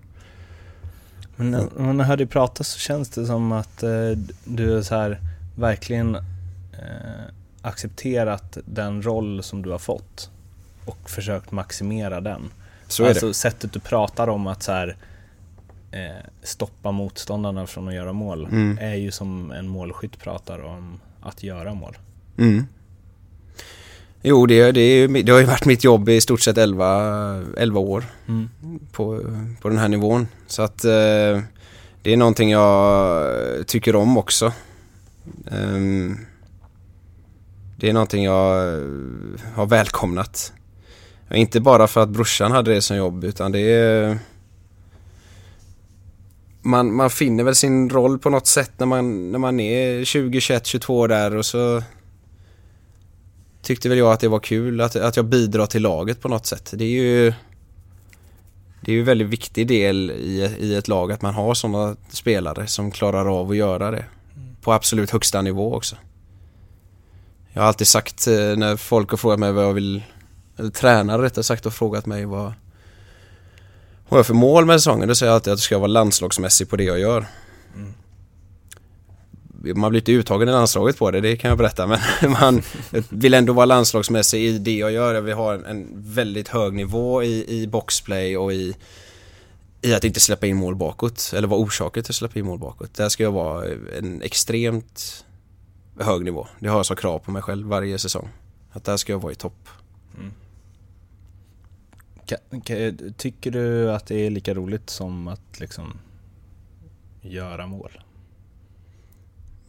Men 1.35 1.51
när 1.51 1.67
när 1.77 1.85
man 1.85 1.99
hör 1.99 2.17
dig 2.17 2.27
prata 2.27 2.63
så 2.63 2.79
känns 2.79 3.09
det 3.09 3.25
som 3.25 3.51
att 3.51 3.83
eh, 3.83 3.89
du 4.43 4.77
är 4.77 4.81
så 4.81 4.95
här 4.95 5.19
verkligen 5.55 6.15
eh, 6.15 6.21
accepterat 7.61 8.57
den 8.65 9.03
roll 9.03 9.43
som 9.43 9.61
du 9.61 9.71
har 9.71 9.79
fått 9.79 10.29
och 10.85 11.09
försökt 11.09 11.51
maximera 11.51 12.21
den. 12.21 12.51
Så 12.87 13.03
är 13.03 13.09
alltså 13.09 13.27
det. 13.27 13.33
sättet 13.33 13.73
du 13.73 13.79
pratar 13.79 14.27
om 14.27 14.47
att 14.47 14.63
så 14.63 14.71
här, 14.71 14.95
eh, 15.91 16.25
stoppa 16.43 16.91
motståndarna 16.91 17.67
från 17.67 17.87
att 17.87 17.93
göra 17.93 18.13
mål 18.13 18.45
Mm. 18.45 18.77
är 18.81 18.95
ju 18.95 19.11
som 19.11 19.51
en 19.51 19.67
målskytt 19.67 20.19
pratar 20.19 20.63
om 20.63 20.99
att 21.21 21.43
göra 21.43 21.73
mål. 21.73 21.97
Mm. 22.37 22.67
Jo, 24.25 24.45
det, 24.45 24.71
det, 24.71 25.07
det 25.07 25.31
har 25.31 25.39
ju 25.39 25.45
varit 25.45 25.65
mitt 25.65 25.83
jobb 25.83 26.09
i 26.09 26.21
stort 26.21 26.41
sett 26.41 26.57
11, 26.57 27.43
11 27.57 27.79
år 27.79 28.05
Mm. 28.27 28.49
på, 28.91 29.21
på 29.61 29.69
den 29.69 29.77
här 29.77 29.87
nivån. 29.87 30.27
Så 30.47 30.61
att 30.61 30.85
eh, 30.85 31.41
det 32.01 32.13
är 32.13 32.17
någonting 32.17 32.51
jag 32.51 33.67
tycker 33.67 33.95
om 33.95 34.17
också. 34.17 34.53
Ehm, 35.51 36.17
det 37.77 37.89
är 37.89 37.93
någonting 37.93 38.23
jag 38.23 38.73
eh, 38.73 38.81
har 39.55 39.65
välkomnat. 39.65 40.53
Inte 41.33 41.59
bara 41.59 41.87
för 41.87 42.03
att 42.03 42.09
brorsan 42.09 42.51
hade 42.51 42.73
det 42.73 42.81
som 42.81 42.97
jobb 42.97 43.23
utan 43.23 43.51
det 43.51 43.59
är... 43.59 44.17
Man, 46.61 46.95
man 46.95 47.09
finner 47.09 47.43
väl 47.43 47.55
sin 47.55 47.89
roll 47.89 48.19
på 48.19 48.29
något 48.29 48.47
sätt 48.47 48.71
när 48.77 48.85
man, 48.85 49.31
när 49.31 49.39
man 49.39 49.59
är 49.59 50.03
20, 50.03 50.41
21, 50.41 50.65
22 50.65 51.07
där 51.07 51.35
och 51.35 51.45
så... 51.45 51.83
tyckte 53.63 53.89
väl 53.89 53.97
jag 53.97 54.11
att 54.11 54.19
det 54.19 54.27
var 54.27 54.39
kul 54.39 54.81
att, 54.81 54.95
att 54.95 55.15
jag 55.15 55.25
bidrar 55.25 55.65
till 55.65 55.81
laget 55.81 56.21
på 56.21 56.27
något 56.27 56.45
sätt. 56.45 56.73
Det 56.77 56.83
är 56.83 56.89
ju 56.89 57.33
det 58.81 58.91
är 58.91 58.93
ju 58.93 58.99
en 58.99 59.05
väldigt 59.05 59.27
viktig 59.27 59.67
del 59.67 60.11
i, 60.11 60.55
i 60.59 60.75
ett 60.75 60.87
lag 60.87 61.11
att 61.11 61.21
man 61.21 61.33
har 61.33 61.53
sådana 61.53 61.95
spelare 62.09 62.67
som 62.67 62.91
klarar 62.91 63.39
av 63.39 63.49
att 63.49 63.57
göra 63.57 63.91
det. 63.91 64.05
På 64.61 64.73
absolut 64.73 65.11
högsta 65.11 65.41
nivå 65.41 65.75
också. 65.75 65.95
Jag 67.53 67.61
har 67.61 67.67
alltid 67.67 67.87
sagt 67.87 68.27
eh, 68.27 68.33
när 68.33 68.77
folk 68.77 69.09
har 69.09 69.17
frågat 69.17 69.39
mig 69.39 69.51
vad 69.51 69.65
jag 69.65 69.73
vill, 69.73 70.03
eller 70.57 70.69
tränare 70.69 71.21
rättare 71.21 71.43
sagt 71.43 71.63
har 71.63 71.71
frågat 71.71 72.05
mig 72.05 72.25
vad, 72.25 72.43
vad 72.43 72.53
jag 74.09 74.17
har 74.17 74.23
för 74.23 74.33
mål 74.33 74.65
med 74.65 74.79
säsongen. 74.79 75.07
Då 75.07 75.15
säger 75.15 75.31
jag 75.31 75.35
alltid 75.35 75.53
att 75.53 75.59
jag 75.59 75.63
ska 75.63 75.77
vara 75.77 75.87
landslagsmässig 75.87 76.69
på 76.69 76.75
det 76.75 76.83
jag 76.83 76.99
gör. 76.99 77.25
Man 79.63 79.89
blir 79.89 80.01
inte 80.01 80.11
uttagen 80.11 80.49
i 80.49 80.51
landslaget 80.51 80.97
på 80.97 81.11
det, 81.11 81.21
det 81.21 81.35
kan 81.35 81.49
jag 81.49 81.57
berätta. 81.57 81.87
Men 81.87 81.99
man 82.41 82.61
vill 83.09 83.33
ändå 83.33 83.53
vara 83.53 83.65
landslagsmässig 83.65 84.45
i 84.45 84.57
det 84.57 84.77
jag 84.77 84.91
gör. 84.91 85.21
Vi 85.21 85.31
har 85.31 85.53
en, 85.53 85.87
väldigt 85.95 86.47
hög 86.47 86.73
nivå 86.73 87.23
i, 87.23 87.61
i 87.61 87.67
boxplay 87.67 88.37
och 88.37 88.53
i, 88.53 88.75
i 89.81 89.93
att 89.93 90.03
inte 90.03 90.19
släppa 90.19 90.47
in 90.47 90.55
mål 90.55 90.75
bakåt. 90.75 91.31
Eller 91.35 91.47
vara 91.47 91.59
orsaken 91.59 92.03
till 92.03 92.11
att 92.11 92.15
släppa 92.15 92.39
in 92.39 92.45
mål 92.45 92.59
bakåt. 92.59 92.93
Där 92.93 93.09
ska 93.09 93.23
jag 93.23 93.31
vara 93.31 93.65
en 93.97 94.21
extremt 94.21 95.25
hög 95.99 96.23
nivå. 96.23 96.47
Det 96.59 96.67
har 96.67 96.77
jag 96.77 96.85
som 96.85 96.95
krav 96.95 97.19
på 97.19 97.31
mig 97.31 97.41
själv 97.41 97.67
varje 97.67 97.99
säsong. 97.99 98.29
Att 98.71 98.83
där 98.83 98.97
ska 98.97 99.11
jag 99.11 99.19
vara 99.19 99.31
i 99.31 99.35
topp. 99.35 99.69
Mm. 100.17 100.33
Tycker 103.17 103.51
du 103.51 103.91
att 103.91 104.05
det 104.05 104.15
är 104.15 104.29
lika 104.29 104.53
roligt 104.53 104.89
som 104.89 105.27
att 105.27 105.59
liksom 105.59 105.99
göra 107.21 107.67
mål? 107.67 107.91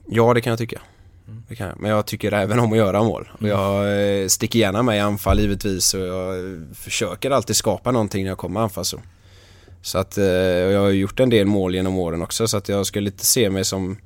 Ja, 0.07 0.35
det 0.35 0.41
kan 0.41 0.51
jag 0.51 0.59
tycka. 0.59 0.81
Mm. 1.29 1.43
Det 1.49 1.55
kan 1.55 1.69
jag. 1.69 1.81
Men 1.81 1.91
jag 1.91 2.07
tycker 2.07 2.33
även 2.33 2.59
om 2.59 2.73
att 2.73 2.79
göra 2.79 3.03
mål. 3.03 3.29
Och 3.33 3.43
mm. 3.43 3.51
jag 3.51 4.23
eh, 4.23 4.29
sticker 4.29 4.59
gärna 4.59 4.83
med 4.83 4.97
i 4.97 5.01
anfall 5.01 5.41
givetvis 5.41 5.95
och 5.95 6.01
jag 6.01 6.37
försöker 6.75 7.31
alltid 7.31 7.57
skapa 7.57 7.93
någonting 7.93 8.25
när 8.25 8.31
jag 8.31 8.39
kommer 8.39 8.61
anfall 8.61 8.85
så. 8.85 9.01
Så 9.83 9.99
att 9.99 10.19
eh, 10.19 10.25
jag 10.25 10.81
har 10.81 10.91
gjort 10.91 11.21
en 11.21 11.31
del 11.31 11.47
mål 11.47 11.75
genom 11.75 11.99
åren 11.99 12.23
också 12.23 12.49
så 12.49 12.57
att 12.57 12.69
jag 12.69 12.87
skulle 12.87 13.11
inte 13.11 13.27
se 13.27 13.51
mig 13.51 13.65
som 13.65 13.97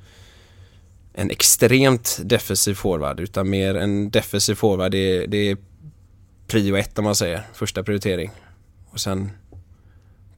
en 1.13 1.31
extremt 1.31 2.19
defensiv 2.23 2.75
forward 2.75 3.21
utan 3.21 3.51
mer 3.51 3.75
en 3.75 4.11
defensiv 4.11 4.55
forward. 4.55 4.93
Det, 4.93 5.27
det 5.27 5.51
är 5.51 5.57
prio 6.47 6.77
ett 6.77 6.99
om 6.99 7.05
man 7.05 7.15
säger, 7.15 7.43
första 7.55 7.83
prioritering. 7.83 8.31
Och 8.91 9.01
sen 9.01 9.31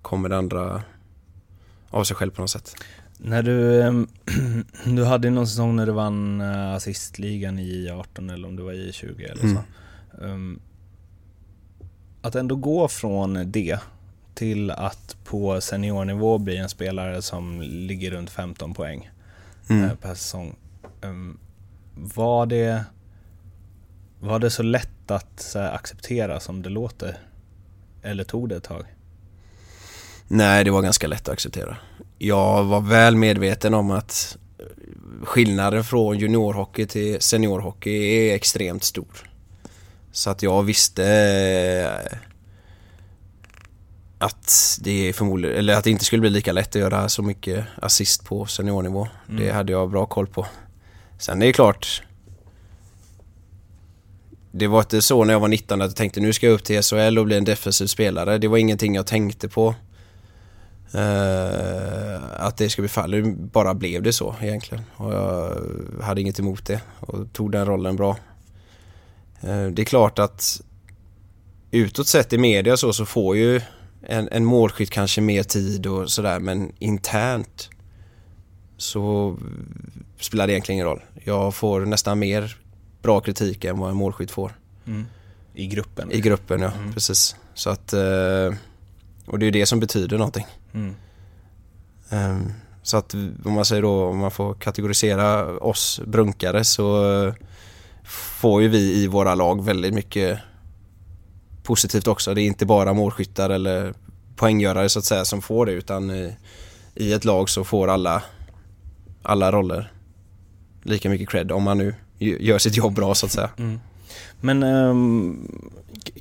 kommer 0.03 0.29
det 0.29 0.37
andra 0.37 0.83
av 1.91 2.05
sig 2.05 2.17
själv 2.17 2.31
på 2.31 2.41
något 2.41 2.51
sätt. 2.51 2.77
När 3.23 3.43
du, 3.43 3.83
ehm, 3.83 4.09
du 4.85 5.05
hade 5.05 5.31
någon 5.31 5.47
säsong 5.47 5.77
när 5.77 5.87
du 5.87 5.93
vann 5.93 6.41
eh, 6.41 6.73
assistligan 6.73 7.59
i 7.59 7.91
18 7.91 8.31
eller 8.31 8.49
om 8.49 8.57
det 8.57 8.63
var 8.63 8.73
i 8.73 8.93
20 8.93 9.25
eller 9.25 9.45
mm. 9.45 9.57
så. 9.57 9.63
Um, 10.25 10.61
att 12.23 12.35
ändå 12.35 12.57
gå 12.57 12.89
från 12.89 13.53
det 13.53 13.79
till 14.35 14.71
att 14.71 15.17
på 15.25 15.61
seniornivå 15.61 16.39
bli 16.39 16.57
en 16.57 16.69
spelare 16.69 17.23
som 17.23 17.61
ligger 17.63 18.11
runt 18.11 18.31
15 18.31 18.75
poäng 18.75 19.11
mm. 19.71 19.85
Eh, 19.85 19.95
per 19.95 20.15
säsong. 20.15 20.57
Um, 21.01 21.39
var, 21.95 22.47
det, 22.47 22.85
var 24.21 24.39
det 24.39 24.51
så 24.51 24.63
lätt 24.63 25.11
att 25.11 25.57
acceptera 25.57 26.41
som 26.41 26.63
det 26.63 26.69
låter? 26.69 27.19
Eller 28.03 28.25
tog 28.25 28.49
det 28.49 28.57
ett 28.57 28.65
tag? 28.65 28.85
Nej, 30.29 30.65
det 30.65 30.71
var 30.71 30.83
ganska 30.83 31.07
lätt 31.07 31.29
att 31.29 31.33
acceptera. 31.33 31.77
Jag 32.23 32.65
var 32.65 32.81
väl 32.81 33.17
medveten 33.17 33.75
om 33.75 33.91
att 33.91 34.37
skillnaden 35.23 35.85
från 35.85 36.19
juniorhockey 36.19 36.87
till 36.87 37.21
seniorhockey 37.21 37.91
är 37.91 38.35
extremt 38.35 38.85
stor. 38.85 39.31
Så 40.13 40.31
att 40.31 40.43
jag 40.43 40.63
visste 40.63 41.05
eh, 41.05 42.19
att 44.19 44.79
det 44.81 45.13
förmodligen, 45.13 45.57
eller 45.57 45.75
att 45.75 45.85
det 45.85 45.91
inte 45.91 46.05
skulle 46.05 46.21
bli 46.21 46.31
lika 46.31 46.53
lätt 46.53 46.69
att 46.69 46.81
göra 46.81 47.09
så 47.09 47.23
mycket 47.23 47.65
assist 47.83 48.25
på 48.25 48.47
seniornivå. 48.47 49.09
Mm. 49.29 49.43
Det 49.43 49.53
hade 49.53 49.73
jag 49.73 49.91
bra 49.91 50.07
koll 50.07 50.27
på. 50.27 50.47
Sen 51.19 51.43
är 51.43 51.47
det 51.47 51.53
klart 51.53 52.03
det 54.53 54.67
var 54.67 54.81
inte 54.81 55.03
så 55.03 55.25
när 55.25 55.35
jag 55.35 55.41
var 55.41 55.49
19 55.49 55.81
att 55.81 55.89
jag 55.89 55.97
tänkte 55.97 56.21
nu 56.21 56.33
ska 56.33 56.47
jag 56.47 56.55
upp 56.55 56.65
till 56.65 56.83
SHL 56.83 57.19
och 57.19 57.27
bli 57.27 57.37
en 57.37 57.45
defensiv 57.45 57.87
spelare. 57.87 58.39
Det 58.39 58.49
var 58.49 58.59
ingenting 58.59 58.95
jag 58.95 59.07
tänkte 59.07 59.49
på. 59.49 59.75
Uh, 60.95 62.47
att 62.47 62.57
det 62.57 62.71
skulle 62.71 62.83
bli 62.83 62.89
fallet. 62.89 63.37
Bara 63.37 63.75
blev 63.75 64.03
det 64.03 64.13
så 64.13 64.35
egentligen. 64.41 64.85
Och 64.97 65.13
jag 65.13 65.57
hade 66.03 66.21
inget 66.21 66.39
emot 66.39 66.67
det 66.67 66.81
och 67.01 67.33
tog 67.33 67.53
den 67.53 67.67
rollen 67.67 67.97
bra. 67.97 68.17
Uh, 69.45 69.67
det 69.67 69.83
är 69.83 69.85
klart 69.85 70.19
att 70.19 70.61
utåt 71.71 72.07
sett 72.07 72.33
i 72.33 72.39
media 72.39 72.77
så, 72.77 72.93
så 72.93 73.07
får 73.07 73.37
ju 73.37 73.61
en, 74.03 74.29
en 74.33 74.45
målskytt 74.45 74.91
kanske 74.91 75.21
mer 75.21 75.43
tid 75.43 75.87
och 75.87 76.11
sådär 76.11 76.41
men 76.41 76.73
internt 76.79 77.71
så 78.77 79.37
spelar 80.21 80.47
det 80.47 80.53
egentligen 80.53 80.77
ingen 80.77 80.87
roll. 80.87 81.03
Jag 81.25 81.55
får 81.55 81.81
nästan 81.81 82.19
mer 82.19 82.57
bra 83.03 83.21
kritik 83.21 83.65
än 83.65 83.79
vad 83.79 83.91
en 83.91 83.97
målskytt 83.97 84.31
får. 84.31 84.59
Mm. 84.87 85.07
I 85.55 85.67
gruppen? 85.67 86.13
I 86.13 86.21
gruppen, 86.21 86.61
ja. 86.61 86.71
Mm. 86.71 86.93
Precis. 86.93 87.37
Så 87.55 87.71
att, 87.71 87.93
eh, 87.93 88.55
och 89.27 89.39
det 89.39 89.47
är 89.47 89.51
det 89.51 89.67
som 89.67 89.81
betyder 89.81 90.19
någonting. 90.19 90.47
Mm. 90.75 90.95
Um, 92.11 92.53
så 92.83 92.97
att 92.97 93.15
om 93.45 93.53
man 93.53 93.65
säger 93.65 93.83
då, 93.83 94.05
om 94.05 94.19
man 94.19 94.31
får 94.31 94.55
kategorisera 94.55 95.59
oss 95.59 96.01
brunkare 96.07 96.65
så 96.65 97.13
eh, 97.27 97.35
får 98.05 98.63
ju 98.63 98.69
vi 98.69 99.03
i 99.03 99.07
våra 99.07 99.35
lag 99.35 99.65
väldigt 99.65 99.95
mycket 99.95 100.39
positivt 101.63 102.07
också. 102.07 102.35
Det 102.35 102.43
är 102.43 102.47
inte 102.47 102.67
bara 102.67 102.93
målskyttar 102.93 103.51
eller 103.51 103.95
poänggörare 104.37 104.89
så 104.89 104.99
att 104.99 105.05
säga 105.05 105.25
som 105.25 105.43
får 105.43 105.67
det 105.67 105.73
utan 105.73 106.11
i, 106.11 106.37
i 106.95 107.13
ett 107.13 107.25
lag 107.25 107.49
så 107.49 107.65
får 107.65 107.89
alla, 107.89 108.23
alla 109.23 109.53
roller 109.53 109.93
lika 110.83 111.11
mycket 111.11 111.29
cred 111.29 111.53
om 111.53 111.63
man 111.63 111.79
nu 111.79 111.95
gör 112.19 112.59
sitt 112.59 112.77
jobb 112.77 112.95
bra 112.95 113.15
så 113.15 113.27
att 113.27 113.33
säga. 113.33 113.51
Mm. 113.59 113.81
Men 114.41 114.63
um, 114.63 115.49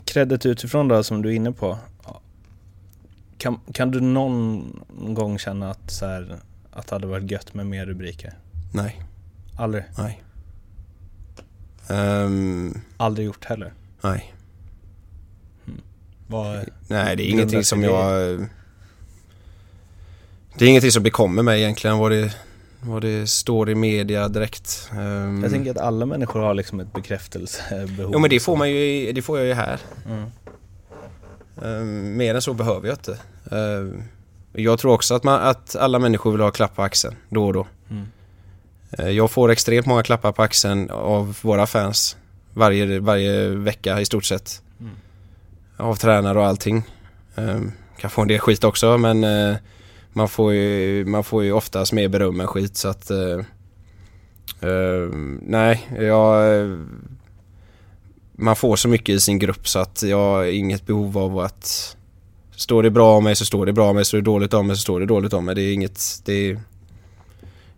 credit 0.06 0.45
utifrån 0.45 0.88
då 0.88 1.04
som 1.04 1.22
du 1.22 1.30
är 1.30 1.34
inne 1.34 1.52
på. 1.52 1.78
Kan, 3.40 3.60
kan 3.74 3.92
du 3.92 4.02
någon 4.02 4.74
gång 4.98 5.40
känna 5.40 5.72
att, 5.72 5.92
så 5.92 6.06
här, 6.06 6.40
att 6.72 6.88
det 6.88 6.96
hade 6.96 7.08
varit 7.08 7.32
gött 7.32 7.54
med 7.54 7.66
mer 7.68 7.86
rubriker? 7.86 8.34
Nej. 8.74 9.04
Aldrig? 9.58 9.84
Nej. 9.98 10.24
Um, 11.90 12.82
Aldrig 12.98 13.26
gjort 13.28 13.46
heller? 13.46 13.74
Nej. 14.02 14.34
Hmm. 15.66 15.82
Vad, 16.28 16.66
nej, 16.88 17.16
det 17.16 17.24
är 17.24 17.30
ingenting 17.30 17.64
som 17.64 17.84
jag... 17.84 18.40
Det 20.58 20.66
är 20.66 20.70
ingenting 20.70 20.92
som 20.92 21.04
bekommer 21.04 21.44
mig 21.44 21.62
egentligen. 21.62 21.98
Vad 21.98 22.12
det, 22.12 22.36
vad 22.82 23.02
det 23.02 23.30
står 23.30 23.70
i 23.70 23.76
media 23.76 24.28
direkt. 24.28 24.90
Um, 24.94 25.44
jag 25.44 25.52
tänker 25.52 25.72
att 25.72 25.78
alla 25.78 26.06
människor 26.06 26.40
har 26.40 26.54
liksom 26.54 26.80
ett 26.80 26.94
bekräftelsebehov. 26.94 28.12
Jo 28.14 28.20
men 28.20 28.30
det 28.30 28.40
får 28.40 28.58
man 28.58 28.72
ju, 28.72 29.12
det 29.12 29.22
får 29.22 29.38
jag 29.38 29.48
ju 29.48 29.54
här. 29.54 29.80
Mm. 30.06 30.30
Um, 31.62 32.18
mer 32.18 32.36
än 32.36 32.41
så 32.41 32.53
behöver 32.53 32.88
jag 32.88 32.95
inte. 32.95 33.18
Uh, 33.55 34.01
jag 34.53 34.80
tror 34.80 34.93
också 34.93 35.16
att, 35.16 35.24
man, 35.24 35.41
att 35.41 35.76
alla 35.76 35.99
människor 35.99 36.32
vill 36.32 36.41
ha 36.41 36.51
klapp 36.51 36.76
på 36.76 36.82
axeln 36.82 37.16
då 37.30 37.47
och 37.47 37.53
då. 37.53 37.68
Mm. 37.89 38.07
Uh, 38.99 39.10
jag 39.10 39.32
får 39.32 39.51
extremt 39.51 39.86
många 39.86 40.03
klappar 40.03 40.32
på 40.32 40.41
axeln 40.41 40.89
av 40.89 41.38
våra 41.41 41.68
fans 41.68 42.18
varje, 42.53 42.99
varje 42.99 43.49
vecka 43.49 44.01
i 44.01 44.05
stort 44.05 44.26
sett. 44.26 44.62
Mm. 44.80 44.91
Av 45.78 45.95
tränare 45.95 46.39
och 46.39 46.45
allting. 46.45 46.84
Kan 47.97 48.10
få 48.10 48.22
en 48.22 48.28
del 48.28 48.39
skit 48.39 48.64
också 48.64 48.97
men 48.97 49.26
man 50.14 50.30
får 50.30 50.53
ju, 50.53 51.05
man 51.05 51.24
får 51.24 51.43
ju 51.43 51.51
oftast 51.51 51.93
mer 51.93 52.07
beröm 52.07 52.39
än 52.39 52.47
skit 52.47 52.78
så 52.78 52.88
att 52.88 53.12
nej, 55.41 55.89
jag 55.99 56.53
man 58.40 58.56
får 58.56 58.76
så 58.76 58.88
mycket 58.88 59.16
i 59.16 59.20
sin 59.20 59.40
grupp 59.40 59.68
så 59.68 59.80
att 59.80 60.04
jag 60.04 60.18
har 60.18 60.44
inget 60.46 60.86
behov 60.86 61.18
av 61.18 61.40
att 61.40 61.96
Står 62.60 62.84
det 62.84 62.90
bra 62.90 63.18
om 63.18 63.24
mig 63.24 63.36
så 63.36 63.46
står 63.46 63.66
det 63.66 63.74
bra 63.74 63.90
om 63.90 63.96
mig, 63.96 64.06
står 64.06 64.18
det 64.18 64.24
dåligt 64.24 64.54
om 64.54 64.68
mig 64.68 64.76
så 64.76 64.82
står 64.82 65.00
det 65.00 65.06
dåligt 65.06 65.34
om 65.34 65.46
mig. 65.46 65.56
Det 65.56 65.62
är 65.62 65.74
inget, 65.74 66.22
det 66.26 66.34
är, 66.34 66.60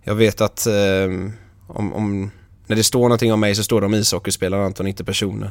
Jag 0.03 0.15
vet 0.15 0.41
att 0.41 0.67
eh, 0.67 1.31
om, 1.67 1.93
om, 1.93 2.31
när 2.67 2.75
det 2.75 2.83
står 2.83 3.01
någonting 3.01 3.33
om 3.33 3.39
mig 3.39 3.55
så 3.55 3.63
står 3.63 3.81
det 3.81 3.87
om 3.87 3.93
ishockeyspelaren 3.93 4.65
Anton, 4.65 4.87
inte 4.87 5.03
personen. 5.03 5.49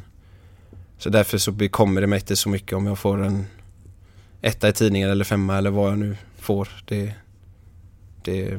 Så 0.98 1.10
därför 1.10 1.38
så 1.38 1.52
bekommer 1.52 2.00
det 2.00 2.06
mig 2.06 2.18
inte 2.18 2.36
så 2.36 2.48
mycket 2.48 2.72
om 2.72 2.86
jag 2.86 2.98
får 2.98 3.22
en 3.22 3.46
etta 4.40 4.68
i 4.68 4.72
tidningen 4.72 5.10
eller 5.10 5.24
femma 5.24 5.58
eller 5.58 5.70
vad 5.70 5.90
jag 5.90 5.98
nu 5.98 6.16
får. 6.38 6.68
Det, 6.84 7.12
det, 8.22 8.58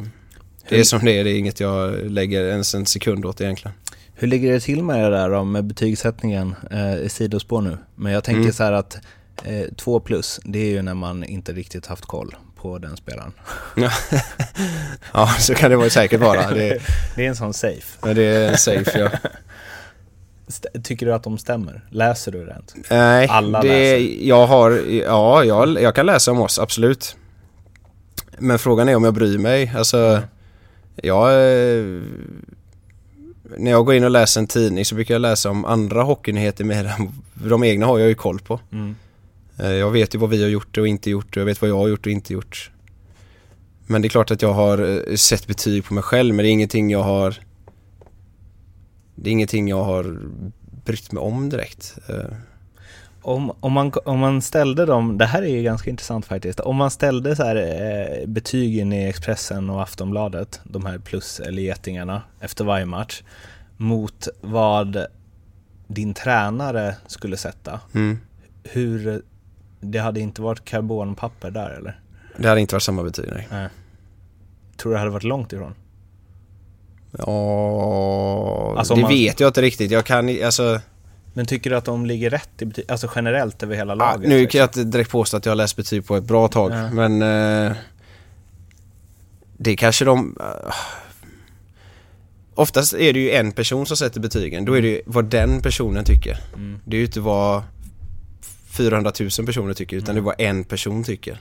det 0.69 0.79
är 0.79 0.83
som 0.83 1.05
det 1.05 1.19
är, 1.19 1.23
det 1.23 1.31
är 1.31 1.37
inget 1.37 1.59
jag 1.59 2.11
lägger 2.11 2.43
ens 2.43 2.75
en 2.75 2.85
sekund 2.85 3.25
åt 3.25 3.41
egentligen. 3.41 3.77
Hur 4.21 4.27
ligger 4.27 4.53
det 4.53 4.59
till 4.59 4.83
med 4.83 5.11
det 5.11 5.17
där 5.17 5.43
med 5.43 5.65
betygssättningen? 5.65 6.55
Eh, 6.71 7.07
sidospår 7.07 7.61
nu. 7.61 7.77
Men 7.95 8.11
jag 8.11 8.23
tänker 8.23 8.41
mm. 8.41 8.53
så 8.53 8.63
här 8.63 8.71
att 8.71 8.97
eh, 9.43 9.73
två 9.77 9.99
plus, 9.99 10.39
det 10.43 10.59
är 10.59 10.69
ju 10.69 10.81
när 10.81 10.93
man 10.93 11.23
inte 11.23 11.53
riktigt 11.53 11.85
haft 11.85 12.05
koll 12.05 12.35
på 12.55 12.77
den 12.77 12.97
spelaren. 12.97 13.33
ja, 15.13 15.27
så 15.39 15.55
kan 15.55 15.71
det 15.71 15.89
säkert 15.89 16.21
vara. 16.21 16.51
Det, 16.51 16.81
det 17.15 17.25
är 17.25 17.29
en 17.29 17.35
sån 17.35 17.53
safe. 17.53 17.97
Ja, 18.01 18.13
det 18.13 18.23
är 18.23 18.51
en 18.51 18.57
safe 18.57 18.99
ja. 18.99 19.09
tycker 20.83 21.05
du 21.05 21.13
att 21.13 21.23
de 21.23 21.37
stämmer? 21.37 21.85
Läser 21.89 22.31
du 22.31 22.45
det? 22.45 22.61
Nej, 22.89 23.27
Alla 23.27 23.61
det, 23.61 23.67
läser. 23.67 24.27
jag 24.27 24.47
har, 24.47 24.71
ja, 24.87 25.43
jag, 25.43 25.81
jag 25.81 25.95
kan 25.95 26.05
läsa 26.05 26.31
om 26.31 26.41
oss, 26.41 26.59
absolut. 26.59 27.15
Men 28.37 28.59
frågan 28.59 28.89
är 28.89 28.95
om 28.95 29.03
jag 29.03 29.13
bryr 29.13 29.37
mig. 29.37 29.71
Alltså, 29.75 30.21
jag... 30.95 31.31
eh, 33.51 33.59
När 33.59 33.71
jag 33.71 33.85
går 33.85 33.95
in 33.95 34.03
och 34.03 34.11
läser 34.11 34.41
en 34.41 34.47
tidning 34.47 34.85
så 34.85 34.95
brukar 34.95 35.13
jag 35.13 35.21
läsa 35.21 35.49
om 35.49 35.65
andra 35.65 36.03
hockeynyheter 36.03 36.63
mer 36.63 36.85
än 36.85 37.11
de 37.49 37.63
egna 37.63 37.85
har 37.85 37.99
jag 37.99 38.09
ju 38.09 38.15
koll 38.15 38.39
på. 38.39 38.59
Mm. 38.71 38.95
Eh, 39.57 39.71
Jag 39.71 39.91
vet 39.91 40.15
ju 40.15 40.19
vad 40.19 40.29
vi 40.29 40.41
har 40.43 40.49
gjort 40.49 40.77
och 40.77 40.87
inte 40.87 41.09
gjort 41.09 41.37
och 41.37 41.41
jag 41.41 41.45
vet 41.45 41.61
vad 41.61 41.69
jag 41.69 41.77
har 41.77 41.87
gjort 41.87 42.05
och 42.05 42.11
inte 42.11 42.33
gjort. 42.33 42.71
Men 43.87 44.01
det 44.01 44.07
är 44.07 44.09
klart 44.09 44.31
att 44.31 44.41
jag 44.41 44.53
har 44.53 45.07
eh, 45.09 45.15
sett 45.15 45.47
betyg 45.47 45.85
på 45.85 45.93
mig 45.93 46.03
själv 46.03 46.35
men 46.35 46.43
det 46.43 46.49
är 46.49 46.51
ingenting 46.51 46.89
jag 46.89 47.03
har 47.03 47.35
Det 49.15 49.29
är 49.29 49.31
ingenting 49.31 49.67
jag 49.67 49.83
har 49.83 50.19
brytt 50.85 51.11
mig 51.11 51.21
om 51.21 51.49
direkt. 51.49 51.97
Om, 53.23 53.51
om, 53.59 53.71
man, 53.73 53.91
om 54.05 54.19
man 54.19 54.41
ställde 54.41 54.85
dem, 54.85 55.17
det 55.17 55.25
här 55.25 55.41
är 55.41 55.47
ju 55.47 55.63
ganska 55.63 55.89
intressant 55.89 56.25
faktiskt, 56.25 56.59
om 56.59 56.75
man 56.75 56.91
ställde 56.91 57.35
så 57.35 57.43
här, 57.43 57.55
eh, 57.55 58.27
betygen 58.27 58.93
i 58.93 59.03
Expressen 59.09 59.69
och 59.69 59.81
Aftonbladet, 59.83 60.59
de 60.63 60.85
här 60.85 60.97
plus 60.97 61.39
eller 61.39 61.61
getingarna 61.61 62.21
efter 62.39 62.63
varje 62.65 62.85
match, 62.85 63.21
mot 63.77 64.27
vad 64.41 65.05
din 65.87 66.13
tränare 66.13 66.95
skulle 67.07 67.37
sätta, 67.37 67.79
Mm. 67.93 68.19
hur, 68.63 69.21
det 69.79 69.99
hade 69.99 70.19
inte 70.19 70.41
varit 70.41 70.65
karbonpapper 70.65 71.51
där 71.51 71.69
eller? 71.69 71.99
Det 72.37 72.47
hade 72.49 72.61
inte 72.61 72.75
varit 72.75 72.83
samma 72.83 73.03
betyg 73.03 73.29
nej. 73.33 73.47
Nej. 73.51 73.67
Tror 74.77 74.91
du 74.91 74.93
det 74.93 74.99
hade 74.99 75.11
varit 75.11 75.23
långt 75.23 75.53
ifrån? 75.53 75.73
Ja, 77.17 78.75
Alltså, 78.77 78.95
det 78.95 79.01
man- 79.01 79.09
vet 79.11 79.39
jag 79.39 79.49
inte 79.49 79.61
riktigt. 79.61 79.91
Jag 79.91 80.05
kan 80.05 80.29
alltså, 80.45 80.79
Men 81.33 81.45
tycker 81.45 81.69
du 81.69 81.75
att 81.75 81.85
de 81.85 82.05
ligger 82.05 82.29
rätt 82.29 82.49
i 82.61 82.65
betyg, 82.65 82.85
alltså 82.91 83.09
generellt 83.15 83.63
över 83.63 83.75
hela 83.75 83.91
ja, 83.91 83.95
laget? 83.95 84.29
nu 84.29 84.39
liksom? 84.39 84.51
kan 84.51 84.59
jag 84.59 84.67
inte 84.67 84.83
direkt 84.83 85.11
påstå 85.11 85.37
att 85.37 85.45
jag 85.45 85.51
har 85.51 85.55
läst 85.57 85.75
betyg 85.75 86.05
på 86.05 86.15
ett 86.17 86.23
bra 86.23 86.47
tag 86.47 86.71
Ja. 86.71 86.89
men 86.91 87.21
eh, 87.67 87.73
Det 89.57 89.75
kanske 89.75 90.05
de 90.05 90.37
eh, 90.39 90.73
Oftast 92.55 92.93
är 92.93 93.13
det 93.13 93.19
ju 93.19 93.31
en 93.31 93.51
person 93.51 93.85
som 93.85 93.97
sätter 93.97 94.19
betygen. 94.19 94.65
Då 94.65 94.73
är 94.73 94.81
det 94.81 94.87
ju 94.87 95.01
vad 95.05 95.25
den 95.25 95.61
personen 95.61 96.05
tycker. 96.05 96.37
Mm. 96.55 96.79
Det 96.85 96.95
är 96.95 96.99
ju 96.99 97.05
inte 97.05 97.19
vad 97.19 97.63
400 98.71 99.11
000 99.19 99.29
personer 99.45 99.73
tycker 99.73 99.97
utan 99.97 100.09
Mm. 100.09 100.23
det 100.23 100.29
är 100.31 100.35
vad 100.37 100.41
en 100.57 100.63
person 100.63 101.03
tycker. 101.03 101.39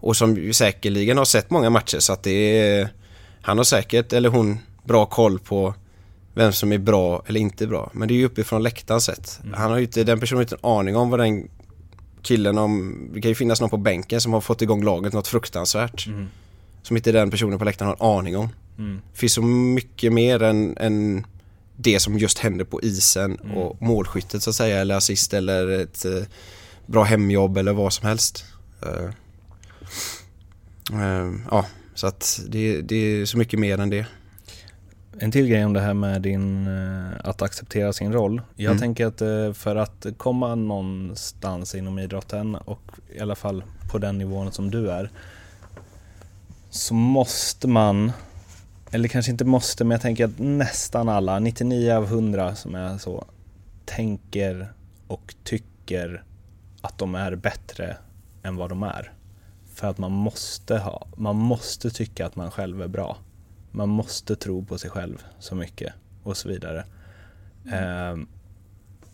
Och 0.00 0.16
som 0.16 0.36
ju 0.36 0.52
säkerligen 0.52 1.18
har 1.18 1.24
sett 1.24 1.50
många 1.50 1.70
matcher 1.70 1.98
så 1.98 2.12
att 2.12 2.22
det 2.22 2.30
är 2.60 2.88
Han 3.42 3.56
har 3.56 3.64
säkert, 3.64 4.12
eller 4.12 4.28
hon, 4.28 4.58
bra 4.84 5.06
koll 5.06 5.38
på 5.38 5.74
vem 6.40 6.52
som 6.52 6.72
är 6.72 6.78
bra 6.78 7.22
eller 7.26 7.40
inte 7.40 7.66
bra. 7.66 7.90
Men 7.92 8.08
det 8.08 8.14
är 8.14 8.16
ju 8.16 8.24
uppifrån 8.24 8.62
läktaren 8.62 9.00
sett. 9.00 9.40
Mm. 9.42 9.54
Han 9.54 9.70
har 9.70 9.78
ju 9.78 9.84
inte, 9.84 10.04
den 10.04 10.20
personen 10.20 10.36
har 10.36 10.42
inte 10.42 10.54
en 10.54 10.70
aning 10.70 10.96
om 10.96 11.10
vad 11.10 11.20
den 11.20 11.48
killen 12.22 12.58
om, 12.58 12.96
det 13.14 13.20
kan 13.20 13.28
ju 13.28 13.34
finnas 13.34 13.60
någon 13.60 13.70
på 13.70 13.76
bänken 13.76 14.20
som 14.20 14.32
har 14.32 14.40
fått 14.40 14.62
igång 14.62 14.84
laget 14.84 15.12
något 15.12 15.28
fruktansvärt. 15.28 16.06
Mm. 16.06 16.28
Som 16.82 16.96
inte 16.96 17.12
den 17.12 17.30
personen 17.30 17.58
på 17.58 17.64
läktaren 17.64 17.88
har 17.88 18.10
en 18.10 18.18
aning 18.18 18.36
om. 18.36 18.48
Mm. 18.78 19.00
Det 19.12 19.18
finns 19.18 19.32
så 19.32 19.42
mycket 19.42 20.12
mer 20.12 20.42
än, 20.42 20.76
än 20.76 21.26
det 21.76 22.00
som 22.00 22.18
just 22.18 22.38
händer 22.38 22.64
på 22.64 22.82
isen 22.82 23.38
Mm. 23.44 23.56
och 23.56 23.82
målskyttet 23.82 24.42
så 24.42 24.50
att 24.50 24.56
säga 24.56 24.80
eller 24.80 24.94
assist 24.94 25.34
eller 25.34 25.68
ett 25.68 26.04
eh, 26.04 26.22
bra 26.86 27.04
hemjobb 27.04 27.58
eller 27.58 27.72
vad 27.72 27.92
som 27.92 28.08
helst. 28.08 28.44
Eh, 28.82 29.04
eh, 31.02 31.32
ja, 31.50 31.66
så 31.94 32.06
att 32.06 32.40
det, 32.48 32.80
det 32.80 32.96
är 32.96 33.24
så 33.24 33.38
mycket 33.38 33.58
mer 33.58 33.78
än 33.78 33.90
det. 33.90 34.06
En 35.22 35.30
till 35.32 35.46
grej 35.46 35.64
om 35.64 35.72
det 35.72 35.80
här 35.80 35.94
med 35.94 36.22
din, 36.22 36.66
eh, 36.66 37.10
att 37.24 37.42
acceptera 37.42 37.92
sin 37.92 38.12
roll. 38.12 38.42
Jag 38.56 38.70
Mm. 38.70 38.78
tänker 38.80 39.06
att 39.06 39.20
eh, 39.20 39.52
för 39.52 39.76
att 39.76 40.06
komma 40.16 40.54
någonstans 40.54 41.74
inom 41.74 41.98
idrotten 41.98 42.54
och 42.54 42.80
i 43.16 43.20
alla 43.20 43.34
fall 43.34 43.64
på 43.90 43.98
den 43.98 44.18
nivån 44.18 44.52
som 44.52 44.70
du 44.70 44.90
är 44.90 45.10
så 46.70 46.94
måste 46.94 47.68
man, 47.68 48.12
eller 48.90 49.08
kanske 49.08 49.32
inte 49.32 49.44
måste, 49.44 49.84
men 49.84 49.90
jag 49.90 50.00
tänker 50.00 50.24
att 50.24 50.38
nästan 50.38 51.08
alla, 51.08 51.38
99 51.38 51.92
av 51.92 52.04
100 52.04 52.54
som 52.54 52.74
är 52.74 52.98
så, 52.98 53.24
tänker 53.84 54.72
och 55.06 55.34
tycker 55.44 56.24
att 56.80 56.98
de 56.98 57.14
är 57.14 57.34
bättre 57.34 57.96
än 58.42 58.56
vad 58.56 58.68
de 58.68 58.82
är. 58.82 59.12
För 59.74 59.88
att 59.88 59.98
man 59.98 60.12
måste 60.12 60.78
ha, 60.78 61.06
man 61.16 61.36
måste 61.36 61.90
tycka 61.90 62.26
att 62.26 62.36
man 62.36 62.50
själv 62.50 62.82
är 62.82 62.88
bra. 62.88 63.16
Man 63.70 63.88
måste 63.88 64.36
tro 64.36 64.64
på 64.64 64.78
sig 64.78 64.90
själv 64.90 65.24
så 65.38 65.54
mycket 65.54 65.92
och 66.22 66.36
så 66.36 66.48
vidare. 66.48 66.84
Ehm, 67.72 68.26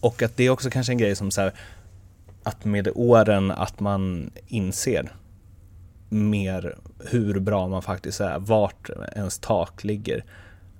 och 0.00 0.22
att 0.22 0.36
det 0.36 0.44
är 0.44 0.50
också 0.50 0.70
kanske 0.70 0.92
en 0.92 0.98
grej 0.98 1.16
som 1.16 1.30
så 1.30 1.40
här, 1.40 1.52
att 2.42 2.64
med 2.64 2.88
åren 2.94 3.50
att 3.50 3.80
man 3.80 4.30
inser 4.46 5.12
mer 6.08 6.76
hur 7.10 7.40
bra 7.40 7.68
man 7.68 7.82
faktiskt 7.82 8.20
är, 8.20 8.38
vart 8.38 8.90
ens 9.16 9.38
tak 9.38 9.84
ligger. 9.84 10.24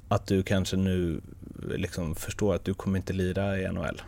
Att 0.09 0.27
du 0.27 0.43
kanske 0.43 0.77
nu 0.77 1.21
liksom 1.75 2.15
förstår 2.15 2.55
att 2.55 2.65
du 2.65 2.75
kommer 2.75 2.97
inte 2.97 3.13
lira 3.13 3.59
i 3.59 3.69
NHL. 3.69 4.03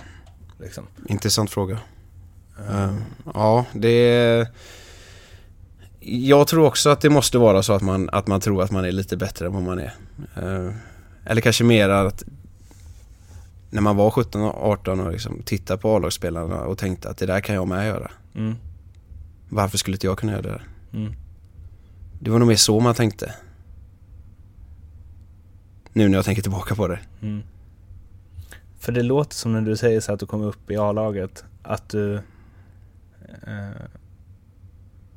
Liksom. 0.61 0.87
Intressant 1.09 1.51
fråga. 1.51 1.79
Eh, 2.71 2.95
ja, 3.35 3.67
det 3.73 3.89
är... 3.89 4.47
Jag 6.01 6.47
tror 6.47 6.67
också 6.67 6.91
att 6.91 7.01
det 7.01 7.11
måste 7.11 7.39
vara 7.39 7.63
så 7.63 7.73
att 7.73 7.83
man, 7.83 8.09
att 8.13 8.27
man 8.27 8.41
tror 8.41 8.63
att 8.63 8.71
man 8.71 8.85
är 8.85 8.93
lite 8.93 9.17
bättre 9.17 9.47
än 9.47 9.53
vad 9.53 9.63
man 9.63 9.79
är. 9.79 9.95
Eh, 10.37 10.73
eller 11.25 11.41
kanske 11.41 11.65
mer 11.65 11.89
att 11.89 12.25
när 13.71 13.81
man 13.81 13.97
var 13.97 14.11
17 14.11 14.43
och 14.43 14.71
18 14.71 15.01
och 15.01 15.13
liksom 15.13 15.43
tittade 15.45 15.79
på 15.79 15.97
A-lagsspelarna 15.97 16.61
och 16.61 16.79
tänkte 16.79 17.11
att 17.11 17.17
det 17.17 17.27
där 17.27 17.41
kan 17.41 17.55
jag 17.55 17.69
med 17.69 17.87
göra. 17.87 18.11
Mm. 18.35 18.55
Varför 19.49 19.79
skulle 19.79 19.95
inte 19.95 20.07
jag 20.07 20.19
kunna 20.19 20.33
göra 20.33 20.43
det? 20.43 20.49
där? 20.49 20.67
Mm. 20.93 21.13
Det 22.21 22.31
var 22.31 22.39
nog 22.39 22.49
mer 22.49 22.57
så 22.57 22.81
man 22.81 22.95
tänkte. 22.95 23.35
Nu 25.93 26.09
när 26.09 26.19
jag 26.19 26.25
tänker 26.25 26.43
tillbaka 26.43 26.75
på 26.75 26.89
det. 26.89 26.99
Mm. 27.23 27.43
För 28.79 28.93
det 28.93 29.03
låter 29.03 29.35
som 29.35 29.53
när 29.53 29.61
du 29.61 29.77
säger 29.77 30.01
så 30.01 30.13
att 30.13 30.21
du 30.21 30.27
kommer 30.27 30.47
upp 30.47 30.71
i 30.71 30.77
A-laget, 30.77 31.45
att 31.63 31.89
du... 31.89 32.15
Eh, 33.47 33.69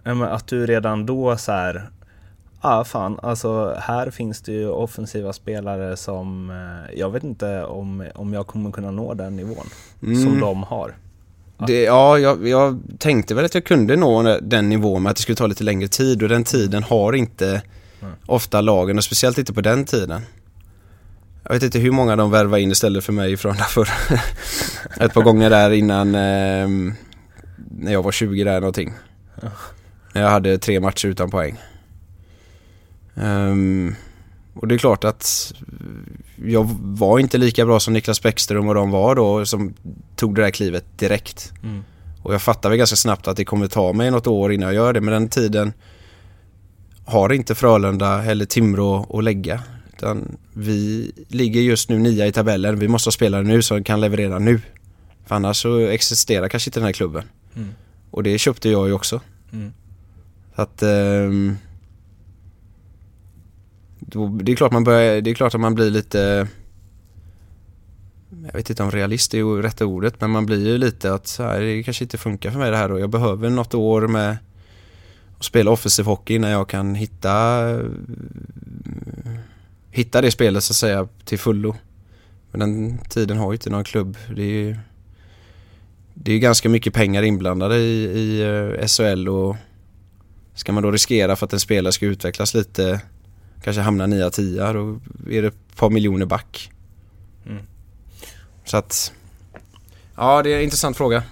att 0.04 0.48
du 0.48 0.66
redan 0.66 1.06
då 1.06 1.38
så 1.38 1.52
här... 1.52 1.90
Ja, 2.64 2.76
ah, 2.80 2.84
fan, 2.84 3.20
alltså 3.24 3.76
här 3.80 4.10
finns 4.12 4.42
det 4.42 4.52
ju 4.52 4.70
offensiva 4.70 5.34
spelare 5.34 5.98
som... 5.98 6.50
Eh, 6.50 7.00
jag 7.00 7.10
vet 7.10 7.24
inte 7.24 7.64
om, 7.64 8.08
om 8.16 8.34
jag 8.34 8.48
kommer 8.48 8.72
kunna 8.72 8.92
nå 8.92 9.14
den 9.14 9.36
nivån 9.36 9.66
som 10.00 10.12
Mm. 10.28 10.40
de 10.40 10.64
har. 10.64 10.96
Det, 11.68 11.84
ja, 11.84 12.18
jag, 12.18 12.48
jag 12.48 12.80
tänkte 13.00 13.36
väl 13.36 13.46
att 13.46 13.54
jag 13.56 13.66
kunde 13.66 13.96
nå 13.96 14.38
den 14.42 14.70
nivån 14.70 15.04
men 15.04 15.10
att 15.10 15.16
det 15.16 15.22
skulle 15.22 15.36
ta 15.36 15.48
lite 15.48 15.64
längre 15.64 15.88
tid 15.88 16.24
och 16.24 16.30
den 16.30 16.44
tiden 16.44 16.84
har 16.84 17.14
inte 17.14 17.62
Mm. 18.02 18.14
ofta 18.26 18.62
lagen 18.62 18.98
och 18.98 19.04
speciellt 19.04 19.38
inte 19.38 19.54
på 19.54 19.62
den 19.62 19.86
tiden. 19.86 20.22
Jag 21.44 21.54
vet 21.54 21.64
inte 21.64 21.80
hur 21.80 21.92
många 21.92 22.16
de 22.16 22.32
värvar 22.32 22.58
in 22.58 22.72
istället 22.72 23.04
för 23.04 23.14
mig 23.14 23.38
från 23.38 23.54
därför. 23.58 23.90
Ett 25.00 25.14
par 25.14 25.22
gånger 25.22 25.50
där 25.50 25.72
innan 25.72 26.16
ehm, 26.16 26.94
när 27.72 27.92
jag 27.94 28.04
var 28.04 28.12
20 28.12 28.44
där 28.44 28.60
någonting. 28.60 28.94
Jag 30.14 30.30
hade 30.30 30.58
tre 30.58 30.80
matcher 30.80 31.08
utan 31.08 31.30
poäng. 31.30 31.58
Ehm, 33.16 33.96
och 34.54 34.68
det 34.68 34.76
är 34.76 34.80
klart 34.80 35.04
att 35.04 35.54
jag 36.46 36.80
var 36.82 37.20
inte 37.20 37.38
lika 37.38 37.66
bra 37.66 37.80
som 37.80 37.94
Niklas 37.94 38.22
Bäckström 38.22 38.68
och 38.68 38.76
de 38.76 38.92
var 38.92 39.16
då 39.16 39.46
som 39.46 39.74
tog 40.16 40.36
det 40.36 40.42
där 40.42 40.52
klivet 40.52 40.86
direkt. 40.98 41.54
Mm. 41.64 41.84
Och 42.24 42.34
jag 42.34 42.42
fattar 42.42 42.70
väl 42.70 42.78
ganska 42.78 42.96
snabbt 42.96 43.28
att 43.28 43.38
det 43.38 43.46
kommer 43.46 43.68
ta 43.68 43.94
mig 43.94 44.12
något 44.12 44.28
år 44.28 44.54
innan 44.54 44.68
jag 44.68 44.76
gör 44.76 44.94
det. 44.94 45.02
Men 45.02 45.14
den 45.14 45.30
tiden 45.30 45.74
har 47.06 47.34
inte 47.34 47.56
Frölunda 47.56 48.24
eller 48.24 48.46
Timrå 48.46 49.18
att 49.18 49.24
lägga. 49.24 49.62
Utan 49.94 50.38
vi 50.54 51.12
ligger 51.28 51.62
just 51.62 51.90
nu 51.90 52.00
nia 52.00 52.28
i 52.28 52.32
tabellen. 52.32 52.80
Vi 52.80 52.88
måste 52.88 53.08
ha 53.08 53.12
spelare 53.12 53.44
nu 53.44 53.62
som 53.62 53.84
kan 53.84 54.02
leverera 54.02 54.40
nu. 54.40 54.62
För 55.26 55.36
annars 55.36 55.62
så 55.62 55.80
existerar 55.80 56.50
kanske 56.50 56.70
inte 56.70 56.80
den 56.80 56.86
här 56.86 56.94
klubben. 56.94 57.24
Mm. 57.56 57.70
Och 58.12 58.24
det 58.24 58.38
köpte 58.38 58.70
jag 58.70 58.88
ju 58.88 58.94
också. 58.94 59.22
Mm. 59.54 59.74
Så 60.62 60.66
att 60.66 60.82
Eh, 60.82 61.54
då, 64.00 64.28
det, 64.28 64.52
är 64.52 64.56
klart 64.56 64.72
man 64.72 64.84
börjar, 64.84 65.22
det 65.22 65.30
är 65.30 65.34
klart 65.34 65.56
att 65.56 65.62
man 65.62 65.76
blir 65.76 65.90
lite 65.90 66.48
Jag 68.46 68.54
vet 68.54 68.70
inte 68.70 68.84
om 68.84 68.92
realist 68.92 69.34
är 69.34 69.62
rätta 69.62 69.86
ordet 69.86 70.22
men 70.22 70.30
man 70.30 70.46
blir 70.46 70.68
ju 70.68 70.78
lite 70.78 71.14
att 71.14 71.28
så 71.28 71.44
här, 71.44 71.62
det 71.62 71.84
kanske 71.84 72.04
inte 72.04 72.18
funkar 72.18 72.52
för 72.52 72.60
mig 72.60 72.72
det 72.72 72.78
här 72.78 72.90
då. 72.90 73.00
jag 73.00 73.10
behöver 73.10 73.50
något 73.50 73.74
år 73.74 74.08
med 74.08 74.38
att 75.38 75.46
spela 75.46 75.72
offensiv 75.72 76.06
hockey 76.06 76.36
innan 76.36 76.50
jag 76.50 76.70
kan 76.70 76.96
hitta 76.96 77.32
Hitta 79.90 80.22
det 80.22 80.32
spelet 80.32 80.64
så 80.64 80.72
att 80.72 80.76
säga 80.76 81.08
till 81.26 81.40
fullo. 81.40 81.76
Men 82.52 82.60
den 82.60 82.98
tiden 82.98 83.38
har 83.38 83.52
ju 83.52 83.56
inte 83.56 83.70
någon 83.70 83.84
klubb. 83.84 84.18
Det 84.36 84.42
är 84.42 84.46
ju 84.46 84.76
Det 86.14 86.32
är 86.32 86.34
ju 86.34 86.40
ganska 86.40 86.70
mycket 86.70 86.94
pengar 86.94 87.24
inblandade 87.24 87.78
i, 87.78 88.04
i 88.04 88.42
eh, 88.42 88.88
SHL 88.88 89.30
och 89.30 89.56
Ska 90.54 90.72
man 90.72 90.84
då 90.84 90.92
riskera 90.92 91.36
för 91.36 91.46
att 91.46 91.54
en 91.54 91.60
spelare 91.60 91.94
ska 91.94 92.06
utvecklas 92.06 92.54
lite 92.54 93.02
Kanske 93.64 93.82
hamna 93.82 94.08
9-10 94.08 94.74
då 94.74 95.00
är 95.32 95.42
det 95.42 95.48
ett 95.48 95.76
par 95.76 95.90
miljoner 95.90 96.26
back. 96.26 96.72
Så 98.66 98.78
att, 98.78 99.14
ja 100.16 100.44
det 100.44 100.54
är 100.54 100.58
en 100.58 100.64
intressant 100.64 100.98
fråga. 100.98 101.24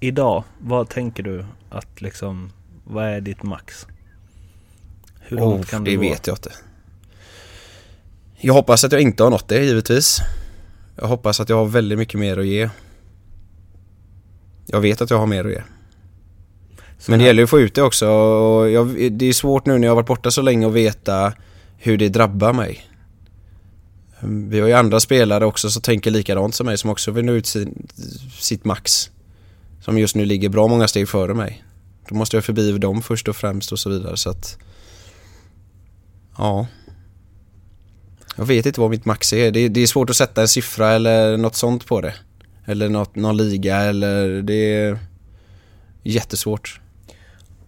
Idag, 0.00 0.44
vad 0.58 0.88
tänker 0.88 1.22
du 1.22 1.46
att 1.70 2.00
liksom, 2.00 2.52
vad 2.84 3.04
är 3.04 3.20
ditt 3.20 3.42
max? 3.42 3.86
Hur 5.20 5.36
Oh, 5.36 5.40
långt 5.40 5.66
kan 5.70 5.84
det 5.84 5.90
du 5.90 5.96
gå? 5.96 6.02
vet 6.02 6.26
jag 6.26 6.36
inte. 6.36 6.52
Jag 8.36 8.54
hoppas 8.54 8.84
att 8.84 8.92
jag 8.92 9.00
inte 9.00 9.22
har 9.22 9.30
nått 9.30 9.48
det 9.48 9.64
givetvis. 9.64 10.18
Jag 10.96 11.08
hoppas 11.08 11.40
att 11.40 11.48
jag 11.48 11.56
har 11.56 11.66
väldigt 11.66 11.98
mycket 11.98 12.20
mer 12.20 12.38
att 12.38 12.46
ge. 12.46 12.70
Jag 14.66 14.80
vet 14.80 15.00
att 15.00 15.10
jag 15.10 15.18
har 15.18 15.26
mer 15.26 15.44
att 15.44 15.52
ge. 15.52 15.62
Så 17.00 17.10
Men 17.10 17.18
det 17.18 17.24
gäller 17.24 17.40
ju 17.40 17.44
att 17.44 17.50
få 17.50 17.60
ut 17.60 17.74
det 17.74 17.82
också 17.82 18.08
och 18.08 18.70
jag, 18.70 19.12
det 19.12 19.26
är 19.26 19.32
svårt 19.32 19.66
nu 19.66 19.78
när 19.78 19.86
jag 19.86 19.90
har 19.90 19.96
varit 19.96 20.06
borta 20.06 20.30
så 20.30 20.42
länge 20.42 20.66
att 20.66 20.72
veta 20.72 21.32
hur 21.78 21.98
det 21.98 22.08
drabbar 22.08 22.52
mig. 22.52 22.86
Ehm, 24.20 24.50
vi 24.50 24.60
har 24.60 24.68
ju 24.68 24.74
andra 24.74 25.00
spelare 25.00 25.46
också 25.46 25.70
som 25.70 25.82
tänker 25.82 26.10
likadant 26.10 26.54
som 26.54 26.66
mig 26.66 26.78
som 26.78 26.90
också 26.90 27.10
vill 27.10 27.24
nå 27.24 27.32
ut 27.32 27.46
sin, 27.46 27.88
sitt 28.38 28.64
max. 28.64 29.10
Som 29.80 29.98
just 29.98 30.16
nu 30.16 30.24
ligger 30.24 30.48
bra 30.48 30.68
många 30.68 30.88
steg 30.88 31.08
före 31.08 31.34
mig. 31.34 31.64
Då 32.08 32.14
måste 32.14 32.36
jag 32.36 32.44
förbi 32.44 32.78
dem 32.78 33.02
först 33.02 33.28
och 33.28 33.36
främst 33.36 33.72
och 33.72 33.78
så 33.78 33.90
vidare 33.90 34.16
så 34.16 34.30
att 34.30 34.58
Ja 36.38 36.66
Jag 38.36 38.44
vet 38.44 38.66
inte 38.66 38.80
vad 38.80 38.90
mitt 38.90 39.04
max 39.04 39.32
är. 39.32 39.50
Det, 39.50 39.68
det 39.68 39.80
är 39.80 39.86
svårt 39.86 40.10
att 40.10 40.16
sätta 40.16 40.40
en 40.40 40.48
siffra 40.48 40.90
eller 40.90 41.36
något 41.36 41.56
sånt 41.56 41.86
på 41.86 42.00
det. 42.00 42.14
Eller 42.64 42.88
något, 42.88 43.14
någon 43.14 43.36
liga 43.36 43.76
eller 43.76 44.42
det 44.42 44.74
är 44.74 44.98
jättesvårt. 46.02 46.80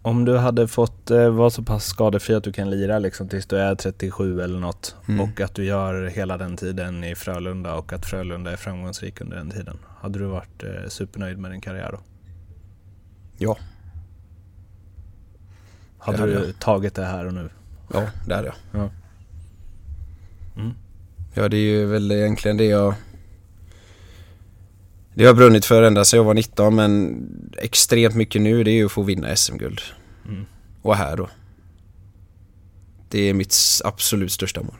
Om 0.05 0.24
du 0.24 0.36
hade 0.38 0.68
fått 0.68 1.11
eh, 1.11 1.28
vara 1.30 1.50
så 1.50 1.62
pass 1.62 1.84
skadefri 1.84 2.34
att 2.34 2.44
du 2.44 2.53
kan 2.53 2.70
lira 2.70 2.98
liksom 2.98 3.28
tills 3.28 3.46
du 3.46 3.57
är 3.59 3.74
37 3.74 4.40
eller 4.42 4.59
något 4.61 4.96
Mm. 5.09 5.20
och 5.20 5.40
att 5.40 5.55
du 5.55 5.64
gör 5.64 6.07
hela 6.07 6.36
den 6.38 6.57
tiden 6.57 7.05
i 7.05 7.14
Frölunda 7.14 7.74
och 7.74 7.92
att 7.92 8.07
Frölunda 8.07 8.53
är 8.53 8.57
framgångsrik 8.57 9.20
under 9.20 9.36
den 9.36 9.50
tiden. 9.50 9.78
Hade 10.00 10.18
du 10.18 10.24
varit 10.24 10.62
eh, 10.62 10.88
supernöjd 10.88 11.38
med 11.38 11.50
din 11.50 11.61
karriär 11.61 11.88
då? 11.92 11.98
Ja. 13.38 13.57
Hade 15.98 16.18
Det 16.26 16.26
du 16.46 16.53
tagit 16.53 16.94
det 16.94 17.05
här 17.05 17.26
och 17.26 17.34
nu? 17.34 17.48
Ja, 17.92 18.07
det 18.26 18.34
hade 18.34 18.46
jag. 18.46 18.57
Ja. 18.82 18.90
Mm. 20.57 20.72
Ja, 21.34 21.48
det 21.48 21.57
är 21.57 21.61
ju 21.78 21.86
väl 21.86 22.12
egentligen 22.12 22.57
det 22.57 22.64
jag 22.64 22.94
Det 25.14 25.22
har 25.22 25.28
jag 25.28 25.36
brunnit 25.36 25.64
för 25.64 25.82
ända 25.82 26.04
sedan 26.04 26.16
jag 26.16 26.24
var 26.24 26.34
19 26.34 26.74
men 26.74 27.22
extremt 27.58 28.14
mycket 28.14 28.42
nu 28.42 28.64
det 28.64 28.70
är 28.70 28.72
ju 28.72 28.86
att 28.86 28.92
få 28.92 29.02
vinna 29.02 29.36
SM-guld. 29.36 29.80
Mm. 30.28 30.44
Och 30.82 30.96
här 30.96 31.16
då. 31.16 31.28
Det 33.08 33.18
är 33.18 33.34
mitt 33.34 33.54
absolut 33.84 34.32
största 34.32 34.62
mål. 34.62 34.76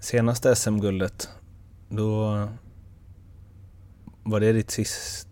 Senaste 0.00 0.56
SM-guldet, 0.56 1.28
då 1.88 2.48
var 4.22 4.40
det 4.40 4.52
ditt 4.52 4.70
sista 4.70 5.26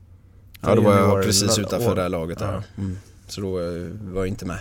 Ja, 0.61 0.75
då 0.75 0.83
var 0.83 0.97
jag 0.97 1.25
precis 1.25 1.59
utanför 1.59 1.91
år. 1.91 1.95
det 1.95 2.03
här 2.03 2.09
laget. 2.09 2.41
Ja. 2.41 2.53
Ja. 2.53 2.83
Mm. 2.83 2.99
Så 3.27 3.41
då 3.41 3.61
eh, 3.61 3.83
var 4.01 4.21
jag 4.21 4.29
inte 4.29 4.47
med. 4.47 4.61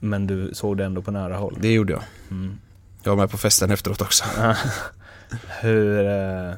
Men 0.00 0.26
du 0.26 0.50
såg 0.54 0.76
det 0.76 0.84
ändå 0.84 1.02
på 1.02 1.10
nära 1.10 1.36
håll? 1.36 1.58
Det 1.60 1.72
gjorde 1.72 1.92
jag. 1.92 2.02
Mm. 2.30 2.58
Jag 3.02 3.10
var 3.10 3.16
med 3.16 3.30
på 3.30 3.38
festen 3.38 3.70
efteråt 3.70 4.00
också. 4.00 4.24
Hur, 5.60 6.06
eh, 6.06 6.54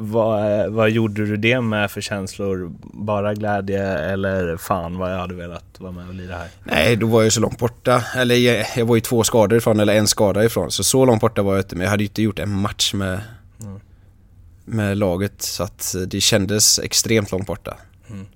vad, 0.00 0.70
vad 0.72 0.90
gjorde 0.90 1.26
du 1.26 1.36
det 1.36 1.60
med 1.60 1.90
för 1.90 2.00
känslor? 2.00 2.72
Bara 2.82 3.34
glädje 3.34 3.98
eller 3.98 4.56
fan 4.56 4.98
vad 4.98 5.12
jag 5.12 5.18
hade 5.18 5.34
velat 5.34 5.64
vara 5.78 5.92
med 5.92 6.08
och 6.08 6.14
lira 6.14 6.36
här? 6.36 6.48
Nej, 6.64 6.96
då 6.96 7.06
var 7.06 7.22
jag 7.22 7.32
så 7.32 7.40
långt 7.40 7.58
borta. 7.58 8.04
Eller 8.16 8.34
jag, 8.34 8.66
jag 8.76 8.86
var 8.86 8.94
ju 8.94 9.00
två 9.00 9.24
skador 9.24 9.58
ifrån, 9.58 9.80
eller 9.80 9.94
en 9.94 10.06
skada 10.08 10.44
ifrån. 10.44 10.70
Så 10.70 10.84
så 10.84 11.04
långt 11.04 11.20
borta 11.20 11.42
var 11.42 11.52
jag 11.54 11.60
inte. 11.60 11.76
Men 11.76 11.84
jag 11.84 11.90
hade 11.90 12.02
ju 12.02 12.08
inte 12.08 12.22
gjort 12.22 12.38
en 12.38 12.54
match 12.60 12.94
med, 12.94 13.20
Mm. 13.62 13.80
med 14.64 14.98
laget. 14.98 15.42
Så 15.42 15.62
att 15.62 15.94
det 16.06 16.20
kändes 16.20 16.78
extremt 16.78 17.32
långt 17.32 17.46
borta. 17.46 17.76
Mm. 18.10 18.26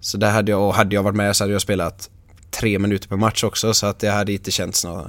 Så 0.00 0.16
där 0.18 0.30
hade 0.30 0.50
jag, 0.50 0.62
och 0.68 0.74
hade 0.74 0.94
jag 0.94 1.02
varit 1.02 1.16
med 1.16 1.36
så 1.36 1.44
hade 1.44 1.52
jag 1.52 1.62
spelat 1.62 2.10
tre 2.50 2.78
minuter 2.78 3.08
per 3.08 3.16
match 3.16 3.44
också. 3.44 3.74
Så 3.74 3.86
att 3.86 3.98
det 3.98 4.08
hade 4.10 4.32
inte 4.32 4.50
känts 4.50 4.84
något. 4.84 5.06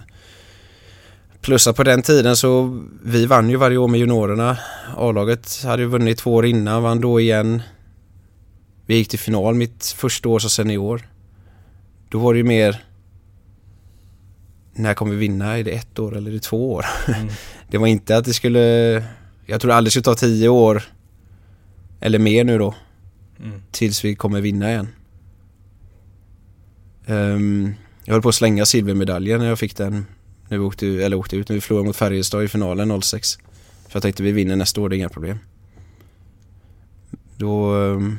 Plus 1.45 1.67
att 1.67 1.75
på 1.75 1.83
den 1.83 2.01
tiden 2.01 2.35
så, 2.35 2.81
vi 3.03 3.25
vann 3.25 3.49
ju 3.49 3.55
varje 3.55 3.77
år 3.77 3.87
med 3.87 3.99
juniorerna. 3.99 4.57
A-laget 4.97 5.63
hade 5.63 5.81
ju 5.81 5.87
vunnit 5.87 6.17
två 6.17 6.33
år 6.33 6.45
innan, 6.45 6.83
vann 6.83 7.01
då 7.01 7.19
igen. 7.19 7.61
Vi 8.85 8.95
gick 8.95 9.09
till 9.09 9.19
final 9.19 9.55
mitt 9.55 9.85
första 9.97 10.29
år 10.29 10.39
som 10.39 10.49
senior. 10.49 11.09
Då 12.09 12.19
var 12.19 12.33
det 12.33 12.37
ju 12.37 12.43
mer 12.43 12.83
När 14.73 14.93
kommer 14.93 15.11
vi 15.11 15.17
vinna? 15.17 15.57
Är 15.57 15.63
det 15.63 15.71
ett 15.71 15.99
år 15.99 16.17
eller 16.17 16.29
är 16.31 16.33
det 16.33 16.39
två 16.39 16.73
år? 16.73 16.85
Mm. 17.07 17.27
Det 17.69 17.77
var 17.77 17.87
inte 17.87 18.17
att 18.17 18.25
det 18.25 18.33
skulle 18.33 18.59
Jag 19.45 19.61
tror 19.61 19.71
aldrig 19.71 19.87
det 19.87 19.91
skulle 19.91 20.03
ta 20.03 20.15
tio 20.15 20.49
år 20.49 20.83
Eller 21.99 22.19
mer 22.19 22.43
nu 22.43 22.57
då 22.57 22.75
Mm. 23.43 23.61
Tills 23.71 24.05
vi 24.05 24.15
kommer 24.15 24.41
vinna 24.41 24.71
igen 24.71 24.87
Ehm, 27.05 27.73
Jag 28.05 28.13
höll 28.13 28.21
på 28.21 28.29
att 28.29 28.35
slänga 28.35 28.65
silvermedaljen 28.65 29.39
när 29.39 29.47
jag 29.47 29.59
fick 29.59 29.77
den 29.77 30.05
När 30.49 30.57
vi 30.57 30.63
åkte, 30.63 30.87
eller 30.87 31.17
åkte 31.17 31.35
ut, 31.37 31.49
när 31.49 31.53
vi 31.53 31.61
förlorade 31.61 31.87
mot 31.87 31.95
Färjestad 31.95 32.43
i 32.43 32.47
finalen 32.47 33.01
06 33.01 33.37
För 33.87 33.95
jag 33.95 34.01
tänkte 34.03 34.23
vi 34.23 34.31
vinner 34.31 34.55
nästa 34.55 34.81
år, 34.81 34.89
det 34.89 34.95
är 34.95 34.97
inga 34.97 35.09
problem 35.09 35.39
Då 37.37 37.75
ehm, 37.75 38.17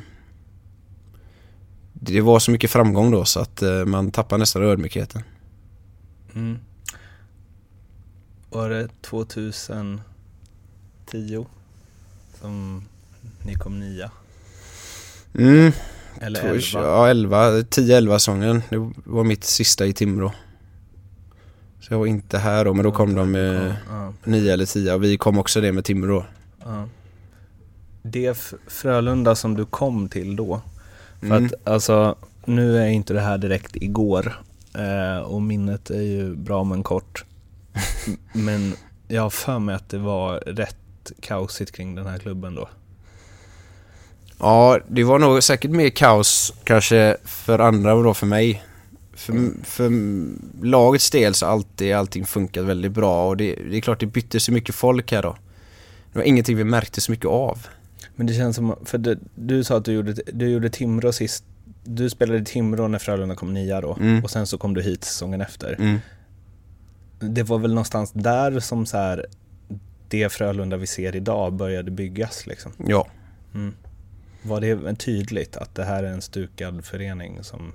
Det 1.93 2.21
var 2.21 2.39
så 2.39 2.51
mycket 2.51 2.71
framgång 2.71 3.11
då 3.11 3.25
så 3.25 3.39
att 3.39 3.61
eh, 3.61 3.85
man 3.85 4.11
tappar 4.11 4.37
nästan 4.37 4.63
ödmjukheten 4.63 5.21
Mm. 6.35 6.57
Var 8.49 8.69
det 8.69 8.87
2010 9.01 10.01
som 12.39 12.83
ni 13.45 13.53
kom 13.55 13.79
nia? 13.79 14.11
mm, 15.33 15.71
Eller 16.21 16.41
Två- 16.41 16.47
11? 16.47 16.87
Ja, 16.87 17.07
11, 17.09 17.51
10-11 17.61 18.13
säsongen. 18.19 18.61
Det 18.69 18.91
var 19.03 19.23
mitt 19.23 19.43
sista 19.43 19.85
i 19.85 19.93
Timrå. 19.93 20.31
Så 21.87 21.93
jag 21.93 21.99
var 21.99 22.05
inte 22.05 22.37
här 22.37 22.65
då, 22.65 22.73
men 22.73 22.83
då 22.83 22.91
kom 22.91 23.15
de 23.15 23.31
med 23.31 23.75
Ja, 23.89 24.13
9 24.23 24.53
eller 24.53 24.65
10 24.65 24.93
och 24.93 25.03
vi 25.03 25.17
kom 25.17 25.37
också 25.37 25.61
det 25.61 25.71
med 25.71 25.85
Timrå. 25.85 26.25
ja. 26.63 26.87
Det 28.01 28.37
Frölunda 28.67 29.35
som 29.35 29.55
du 29.55 29.65
kom 29.65 30.09
till 30.09 30.35
då, 30.35 30.61
för 31.19 31.25
Mm. 31.27 31.45
att 31.45 31.53
alltså 31.67 32.15
nu 32.45 32.77
är 32.77 32.87
inte 32.87 33.13
det 33.13 33.21
här 33.21 33.37
direkt 33.37 33.75
igår 33.75 34.41
eh, 34.75 35.17
och 35.23 35.41
minnet 35.41 35.89
är 35.89 36.01
ju 36.01 36.35
bra 36.35 36.63
men 36.63 36.83
kort. 36.83 37.25
Men 38.33 38.73
jag 39.07 39.21
har 39.21 39.29
för 39.29 39.59
mig 39.59 39.75
att 39.75 39.89
det 39.89 39.97
var 39.97 40.37
rätt 40.37 41.11
kaosigt 41.21 41.71
kring 41.71 41.95
den 41.95 42.05
här 42.07 42.17
klubben 42.19 42.55
då. 42.55 42.69
Ja, 44.39 44.79
det 44.87 45.03
var 45.03 45.19
nog 45.19 45.43
säkert 45.43 45.71
mer 45.71 45.89
kaos 45.89 46.53
kanske 46.63 47.17
för 47.25 47.59
andra 47.59 47.93
och 47.93 48.03
då 48.03 48.13
för 48.13 48.25
mig. 48.25 48.63
För, 49.17 49.51
för 49.63 49.91
lagets 50.65 51.09
del 51.09 51.33
så 51.33 51.45
har 51.45 51.53
alltid 51.53 51.93
allting 51.93 52.25
funkat 52.25 52.65
väldigt 52.65 52.91
bra 52.91 53.27
och 53.27 53.37
det, 53.37 53.55
det 53.55 53.77
är 53.77 53.81
klart 53.81 53.99
det 53.99 54.05
bytte 54.05 54.39
så 54.39 54.51
mycket 54.51 54.75
folk 54.75 55.11
här 55.11 55.21
då. 55.21 55.37
Det 56.13 56.19
var 56.19 56.25
ingenting 56.25 56.57
vi 56.57 56.63
märkte 56.63 57.01
så 57.01 57.11
mycket 57.11 57.25
av. 57.25 57.67
Men 58.15 58.27
det 58.27 58.33
känns 58.33 58.55
som, 58.55 58.75
för 58.85 58.97
det, 58.97 59.19
du 59.35 59.63
sa 59.63 59.77
att 59.77 59.85
du 59.85 59.91
gjorde, 59.91 60.13
du 60.33 60.49
gjorde 60.49 60.69
Timrå 60.69 61.11
sist, 61.11 61.43
du 61.83 62.09
spelade 62.09 62.39
i 62.39 62.45
Timrå 62.45 62.87
när 62.87 62.99
Frölunda 62.99 63.35
kom 63.35 63.53
nia 63.53 63.81
då 63.81 63.97
Mm. 63.99 64.23
och 64.23 64.29
sen 64.29 64.47
så 64.47 64.57
kom 64.57 64.73
du 64.73 64.81
hit 64.81 65.03
säsongen 65.03 65.41
efter. 65.41 65.75
Mm. 65.79 65.99
Det 67.19 67.43
var 67.43 67.59
väl 67.59 67.73
någonstans 67.73 68.11
där 68.11 68.59
som 68.59 68.85
så 68.85 68.97
här, 68.97 69.25
det 70.07 70.29
Frölunda 70.29 70.77
vi 70.77 70.87
ser 70.87 71.15
idag 71.15 71.53
började 71.53 71.91
byggas 71.91 72.47
liksom. 72.47 72.71
Ja. 72.87 73.07
Mm. 73.53 73.73
Var 74.41 74.61
det 74.61 74.95
tydligt 74.95 75.57
att 75.57 75.75
det 75.75 75.83
här 75.83 76.03
är 76.03 76.11
en 76.11 76.21
stukad 76.21 76.85
förening 76.85 77.43
som 77.43 77.73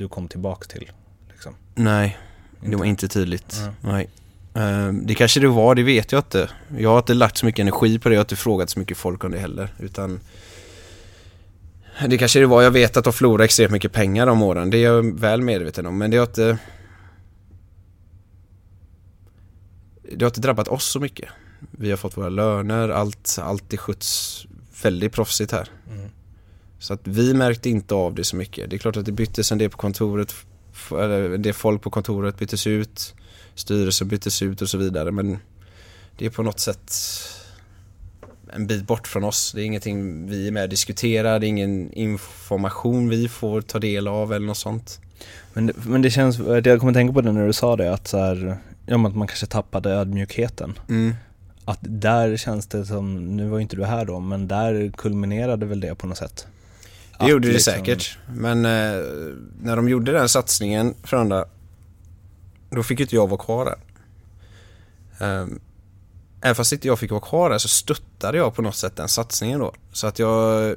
du 0.00 0.08
kom 0.08 0.28
tillbaks 0.28 0.68
till? 0.68 0.90
Liksom? 1.32 1.54
Nej, 1.74 2.18
det 2.60 2.76
var 2.76 2.84
inte 2.84 3.08
tydligt. 3.08 3.56
Ja. 3.60 3.90
Nej. 3.92 4.08
Ehm, 4.54 5.06
Det 5.06 5.14
kanske 5.14 5.40
det 5.40 5.48
var, 5.48 5.74
det 5.74 5.82
vet 5.82 6.12
jag 6.12 6.18
inte. 6.18 6.50
Jag 6.78 6.90
har 6.90 6.98
inte 6.98 7.14
lagt 7.14 7.36
så 7.38 7.46
mycket 7.46 7.60
energi 7.62 7.98
på 7.98 8.08
det, 8.08 8.14
jag 8.14 8.20
har 8.20 8.24
inte 8.24 8.36
frågat 8.36 8.70
så 8.70 8.78
mycket 8.78 8.96
folk 8.96 9.24
om 9.24 9.30
det 9.30 9.38
heller. 9.38 9.74
Utan 9.78 10.20
det 12.08 12.18
kanske 12.18 12.40
det 12.40 12.46
var, 12.46 12.62
jag 12.62 12.70
vet 12.70 12.96
att 12.96 13.04
de 13.04 13.12
förlorade 13.12 13.44
extremt 13.44 13.72
mycket 13.72 13.92
pengar 13.92 14.26
de 14.26 14.42
åren. 14.42 14.70
Det 14.70 14.78
är 14.78 14.82
jag 14.82 15.20
väl 15.20 15.42
medveten 15.42 15.86
om. 15.86 15.98
Men 15.98 16.10
det 16.10 16.16
har 16.16 16.26
inte... 16.26 16.58
Det 20.12 20.24
har 20.24 20.30
inte 20.30 20.40
drabbat 20.40 20.68
oss 20.68 20.84
så 20.84 21.00
mycket. 21.00 21.28
Vi 21.70 21.90
har 21.90 21.96
fått 21.96 22.16
våra 22.16 22.28
löner, 22.28 22.88
allt, 22.88 23.36
allt 23.42 23.72
är 23.72 23.76
sköts 23.76 24.46
väldigt 24.82 25.12
proffsigt 25.12 25.52
här. 25.52 25.68
Mm. 25.90 26.10
Så 26.80 26.94
att 26.94 27.00
vi 27.04 27.34
märkte 27.34 27.70
inte 27.70 27.94
av 27.94 28.14
det 28.14 28.24
så 28.24 28.36
mycket. 28.36 28.70
Det 28.70 28.76
är 28.76 28.78
klart 28.78 28.96
att 28.96 29.04
det 29.04 29.12
byttes 29.12 29.52
en 29.52 29.58
del 29.58 29.70
på 29.70 29.76
kontoret, 29.76 30.34
eller 30.90 31.34
en 31.34 31.42
del 31.42 31.52
folk 31.52 31.82
på 31.82 31.90
kontoret 31.90 32.38
byttes 32.38 32.66
ut, 32.66 33.14
styrelsen 33.54 34.08
byttes 34.08 34.42
ut 34.42 34.62
och 34.62 34.68
så 34.68 34.78
vidare. 34.78 35.10
Men 35.10 35.38
det 36.18 36.26
är 36.26 36.30
på 36.30 36.42
något 36.42 36.60
sätt 36.60 36.92
en 38.52 38.66
bit 38.66 38.86
bort 38.86 39.06
från 39.08 39.24
oss. 39.24 39.52
Det 39.52 39.62
är 39.62 39.64
ingenting 39.64 40.26
vi 40.26 40.48
är 40.48 40.52
med 40.52 40.62
och 40.62 40.68
diskuterar, 40.68 41.38
det 41.38 41.46
är 41.46 41.48
ingen 41.48 41.92
information 41.92 43.08
vi 43.08 43.28
får 43.28 43.60
ta 43.60 43.78
del 43.78 44.08
av 44.08 44.32
eller 44.32 44.46
något 44.46 44.56
sånt. 44.56 45.00
Men, 45.52 45.66
det- 45.66 45.72
men 45.86 46.02
det 46.02 46.10
känns, 46.10 46.38
jag 46.38 46.80
kommer 46.80 46.92
tänka 46.92 47.12
på 47.14 47.20
det 47.20 47.32
när 47.32 47.46
du 47.46 47.52
sa 47.52 47.76
det, 47.76 47.92
att, 47.94 48.08
så 48.08 48.18
här, 48.18 48.56
ja, 48.86 48.94
att 49.06 49.16
man 49.16 49.26
kanske 49.26 49.46
tappade 49.46 49.90
ödmjukheten. 49.90 50.78
Mm. 50.88 51.14
att 51.64 51.78
där 51.82 52.36
känns 52.36 52.66
det 52.66 52.86
som, 52.86 53.36
nu 53.36 53.48
var 53.48 53.58
ju 53.58 53.62
inte 53.62 53.76
du 53.76 53.84
här 53.84 54.04
då, 54.04 54.20
men 54.20 54.48
där 54.48 54.92
kulminerade 54.96 55.66
väl 55.66 55.80
det 55.80 55.94
på 55.94 56.06
något 56.06 56.18
sätt? 56.18 56.46
Det 57.20 57.30
gjorde 57.30 57.48
det 57.48 57.52
liksom- 57.54 57.72
säkert. 57.72 58.18
Men 58.34 58.64
eh, 58.64 59.04
när 59.62 59.76
de 59.76 59.88
gjorde 59.88 60.12
den 60.12 60.28
satsningen 60.28 60.94
för 61.02 61.16
andra, 61.16 61.44
då 62.70 62.82
fick 62.82 63.00
inte 63.00 63.14
jag 63.14 63.26
vara 63.26 63.40
kvar 63.40 63.64
där. 63.64 63.78
Um, 65.42 65.60
även 66.40 66.54
fast 66.54 66.72
inte 66.72 66.88
jag 66.88 66.98
fick 66.98 67.10
vara 67.10 67.20
kvar 67.20 67.50
där 67.50 67.58
så 67.58 67.68
stöttade 67.68 68.38
jag 68.38 68.54
på 68.54 68.62
något 68.62 68.76
sätt 68.76 68.96
den 68.96 69.08
satsningen 69.08 69.58
då. 69.60 69.74
Så 69.92 70.06
att 70.06 70.18
jag 70.18 70.76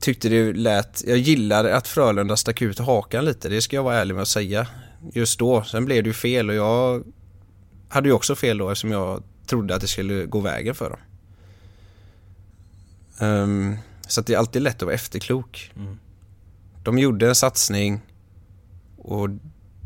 tyckte 0.00 0.28
det 0.28 0.52
lät, 0.52 1.02
jag 1.06 1.18
gillade 1.18 1.76
att 1.76 1.88
Frölunda 1.88 2.36
stack 2.36 2.62
ut 2.62 2.78
hakan 2.78 3.24
lite, 3.24 3.48
det 3.48 3.62
ska 3.62 3.76
jag 3.76 3.82
vara 3.82 3.96
ärlig 3.96 4.14
med 4.14 4.22
att 4.22 4.28
säga. 4.28 4.66
Just 5.12 5.38
då, 5.38 5.62
sen 5.62 5.84
blev 5.84 6.02
det 6.02 6.08
ju 6.08 6.14
fel 6.14 6.48
och 6.48 6.54
jag 6.54 7.04
hade 7.88 8.08
ju 8.08 8.12
också 8.12 8.36
fel 8.36 8.58
då 8.58 8.70
eftersom 8.70 8.90
jag 8.90 9.22
trodde 9.46 9.74
att 9.74 9.80
det 9.80 9.88
skulle 9.88 10.26
gå 10.26 10.40
vägen 10.40 10.74
för 10.74 10.90
dem. 10.90 10.98
Ehm, 13.18 13.76
så 14.10 14.20
att 14.20 14.26
det 14.26 14.34
är 14.34 14.38
alltid 14.38 14.62
lätt 14.62 14.76
att 14.76 14.82
vara 14.82 14.94
efterklok. 14.94 15.72
Mm. 15.76 15.98
De 16.84 16.98
gjorde 16.98 17.28
en 17.28 17.34
satsning 17.34 18.00
och 18.96 19.30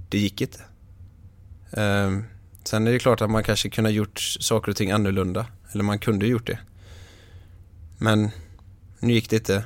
det 0.08 0.18
gick 0.18 0.40
inte. 0.40 0.62
Ehm, 1.72 2.24
sen 2.64 2.86
är 2.86 2.92
det 2.92 2.98
klart 2.98 3.20
att 3.20 3.30
man 3.30 3.44
kanske 3.44 3.70
kunde 3.70 3.90
ha 3.90 3.94
gjort 3.94 4.20
saker 4.20 4.70
och 4.70 4.76
ting 4.76 4.90
annorlunda. 4.90 5.46
Eller 5.72 5.84
man 5.84 5.98
kunde 5.98 6.26
gjort 6.26 6.46
det. 6.46 6.58
Men 7.98 8.30
nu 9.00 9.12
gick 9.12 9.30
det 9.30 9.36
inte. 9.36 9.64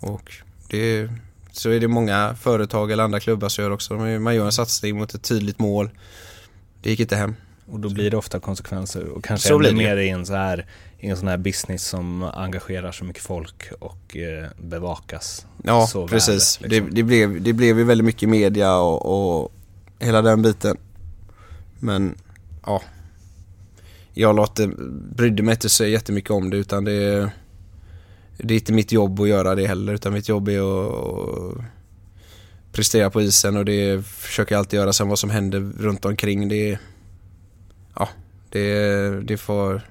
Och 0.00 0.32
det, 0.68 1.10
så 1.52 1.70
är 1.70 1.80
det 1.80 1.88
många 1.88 2.34
företag 2.34 2.92
eller 2.92 3.04
andra 3.04 3.20
klubbar 3.20 3.48
som 3.48 3.64
gör 3.64 3.70
också. 3.70 3.94
Man 3.94 4.34
gör 4.34 4.46
en 4.46 4.52
satsning 4.52 4.98
mot 4.98 5.14
ett 5.14 5.22
tydligt 5.22 5.58
mål. 5.58 5.90
Det 6.82 6.90
gick 6.90 7.00
inte 7.00 7.16
hem. 7.16 7.34
Och 7.70 7.80
då 7.80 7.88
blir 7.90 8.10
det 8.10 8.16
ofta 8.16 8.40
konsekvenser 8.40 9.04
och 9.08 9.24
kanske 9.24 9.48
Så 9.48 9.54
ännu 9.54 9.58
blir 9.58 9.70
det. 9.70 9.76
mer 9.76 9.96
i 9.96 10.08
en, 10.08 10.26
så 10.26 10.34
här, 10.34 10.66
i 10.98 11.08
en 11.08 11.16
sån 11.16 11.28
här 11.28 11.36
business 11.38 11.84
som 11.84 12.22
engagerar 12.22 12.92
så 12.92 13.04
mycket 13.04 13.22
folk 13.22 13.70
och 13.78 14.16
eh, 14.16 14.46
bevakas 14.58 15.46
Ja, 15.64 15.86
så 15.86 16.00
väl, 16.00 16.08
precis. 16.08 16.60
liksom. 16.60 16.86
det, 16.86 16.94
det, 16.94 17.02
blev, 17.02 17.42
det 17.42 17.52
blev 17.52 17.78
ju 17.78 17.84
väldigt 17.84 18.04
mycket 18.04 18.28
media 18.28 18.76
och, 18.76 19.40
och 19.42 19.52
hela 19.98 20.22
den 20.22 20.42
biten. 20.42 20.76
Men, 21.80 22.14
ja. 22.66 22.82
Jag 24.14 24.36
låter, 24.36 24.70
brydde 25.16 25.42
mig 25.42 25.52
inte 25.52 25.68
så 25.68 25.84
jättemycket 25.86 26.30
om 26.30 26.50
det 26.50 26.56
utan 26.56 26.84
det, 26.84 27.30
det 28.36 28.54
är 28.54 28.58
inte 28.58 28.72
mitt 28.72 28.92
jobb 28.92 29.20
att 29.20 29.28
göra 29.28 29.54
det 29.54 29.66
heller 29.66 29.94
utan 29.94 30.12
mitt 30.12 30.28
jobb 30.28 30.48
är 30.48 30.60
att 30.60 31.54
prestera 32.72 33.10
på 33.10 33.22
isen 33.22 33.56
och 33.56 33.64
det 33.64 34.06
försöker 34.06 34.54
jag 34.54 34.58
alltid 34.58 34.78
göra. 34.78 34.92
Sen 34.92 35.08
vad 35.08 35.18
som 35.18 35.30
händer 35.30 35.60
runt 35.78 36.04
omkring 36.04 36.48
det, 36.48 36.78
ja, 37.98 38.08
det, 38.50 39.10
det 39.20 39.36
får 39.36 39.82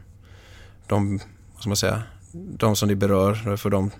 de, 0.87 1.17
vad 1.53 1.61
ska 1.61 1.69
man 1.69 1.77
säga, 1.77 2.03
de 2.31 2.75
som 2.75 2.89
det 2.89 2.95
berör, 2.95 3.49
det 3.49 3.57
får 3.57 3.69
de 3.69 3.91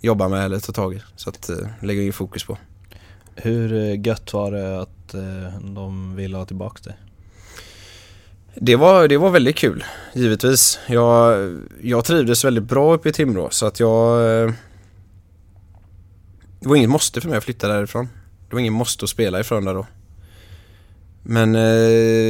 jobba 0.00 0.28
med 0.28 0.44
eller 0.44 0.60
ta 0.60 0.72
tag 0.72 0.94
i. 0.94 1.02
Så 1.16 1.30
att 1.30 1.48
eh, 1.48 1.68
lägga 1.82 2.02
in 2.02 2.12
fokus 2.12 2.44
på. 2.44 2.58
Hur 3.34 3.72
eh, 3.72 4.06
gött 4.06 4.32
var 4.32 4.52
det 4.52 4.80
att 4.80 5.14
eh, 5.14 5.60
de 5.60 6.16
ville 6.16 6.36
ha 6.36 6.44
tillbaka 6.44 6.82
dig? 6.82 6.96
Det 8.54 8.76
var, 8.76 9.08
det 9.08 9.16
var 9.16 9.30
väldigt 9.30 9.56
kul, 9.56 9.84
givetvis. 10.12 10.78
Jag, 10.86 11.58
jag 11.82 12.04
trivdes 12.04 12.44
väldigt 12.44 12.64
bra 12.64 12.94
uppe 12.94 13.08
i 13.08 13.12
Timrå 13.12 13.50
så 13.50 13.66
att 13.66 13.80
jag... 13.80 14.18
Det 16.60 16.68
var 16.68 16.76
inget 16.76 16.90
måste 16.90 17.20
för 17.20 17.28
mig 17.28 17.38
att 17.38 17.44
flytta 17.44 17.68
därifrån. 17.68 18.08
Det 18.48 18.54
var 18.54 18.60
ingen 18.60 18.72
måste 18.72 19.04
att 19.04 19.10
spela 19.10 19.40
ifrån 19.40 19.64
där 19.64 19.74
då. 19.74 19.86
Men 21.30 21.54
eh, 21.54 21.62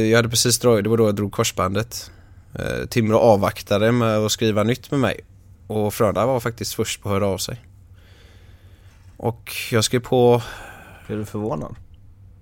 jag 0.09 0.17
hade 0.17 0.29
precis 0.29 0.59
dragit, 0.59 0.83
det 0.83 0.89
var 0.89 0.97
då 0.97 1.05
jag 1.05 1.15
drog 1.15 1.31
korsbandet. 1.31 2.11
Eh, 2.53 2.85
Timrå 2.89 3.19
avvaktade 3.19 3.91
med 3.91 4.17
att 4.17 4.31
skriva 4.31 4.63
nytt 4.63 4.91
med 4.91 4.99
mig. 4.99 5.19
Och 5.67 5.93
Frölunda 5.93 6.25
var 6.25 6.39
faktiskt 6.39 6.73
först 6.73 7.01
på 7.01 7.09
att 7.09 7.13
höra 7.13 7.27
av 7.27 7.37
sig. 7.37 7.65
Och 9.17 9.55
jag 9.71 9.83
skrev 9.83 9.99
på 9.99 10.41
Är 11.07 11.15
du 11.15 11.25
förvånad? 11.25 11.75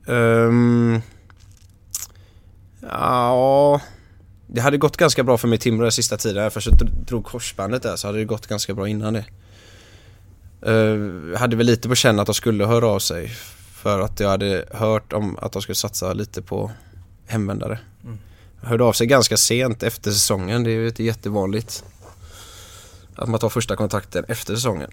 Ehm, 0.08 1.02
ja, 2.82 3.82
det 4.48 4.62
hade 4.62 4.78
gått 4.78 4.98
ganska 4.98 5.24
bra 5.24 5.38
för 5.38 5.48
mig 5.48 5.56
i 5.56 5.60
Timrå 5.60 5.84
den 5.84 5.92
sista 5.92 6.18
tiden. 6.18 6.38
Även 6.38 6.52
fast 6.52 6.68
jag 6.68 6.76
dr- 6.76 7.06
drog 7.06 7.26
korsbandet 7.26 7.84
där 7.84 7.96
så 7.96 8.08
hade 8.08 8.20
det 8.20 8.26
gått 8.26 8.48
ganska 8.48 8.74
bra 8.74 8.88
innan 8.88 9.14
det. 9.14 9.26
Uh, 10.68 11.38
hade 11.38 11.56
väl 11.56 11.66
lite 11.66 11.90
på 11.90 11.96
känn 11.96 12.20
att 12.20 12.26
de 12.26 12.36
skulle 12.36 12.66
höra 12.66 12.88
av 12.88 13.00
sig. 13.00 13.32
För 13.78 14.00
att 14.00 14.20
jag 14.20 14.30
hade 14.30 14.66
hört 14.72 15.14
om 15.14 15.38
att 15.42 15.52
de 15.52 15.62
skulle 15.62 15.76
satsa 15.76 16.14
lite 16.14 16.42
på 16.42 16.72
hemvändare. 17.26 17.80
Mm. 18.04 18.18
Hörde 18.62 18.84
av 18.84 18.94
sig 18.94 19.08
ganska 19.08 19.38
sent 19.38 19.84
efter 19.84 20.12
säsongen. 20.12 20.64
Det 20.64 20.72
är 20.72 20.74
ju 20.74 20.88
inte 20.88 21.04
jättevanligt. 21.04 21.84
Att 23.16 23.30
man 23.30 23.40
tar 23.40 23.50
första 23.50 23.76
kontakten 23.76 24.26
efter 24.28 24.56
säsongen. 24.56 24.92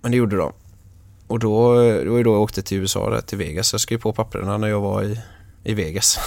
Men 0.00 0.10
det 0.10 0.16
gjorde 0.16 0.36
de. 0.36 0.52
Och 1.26 1.38
då, 1.38 1.74
det 1.74 2.10
var 2.10 2.18
ju 2.18 2.22
då 2.22 2.32
jag 2.32 2.40
åkte 2.40 2.62
till 2.62 2.78
USA, 2.78 3.10
där, 3.10 3.20
till 3.20 3.38
Vegas. 3.38 3.72
Jag 3.72 3.80
skrev 3.80 3.98
på 3.98 4.12
papperna 4.12 4.58
när 4.58 4.68
jag 4.68 4.80
var 4.80 5.02
i, 5.02 5.20
i 5.64 5.74
Vegas. 5.74 6.18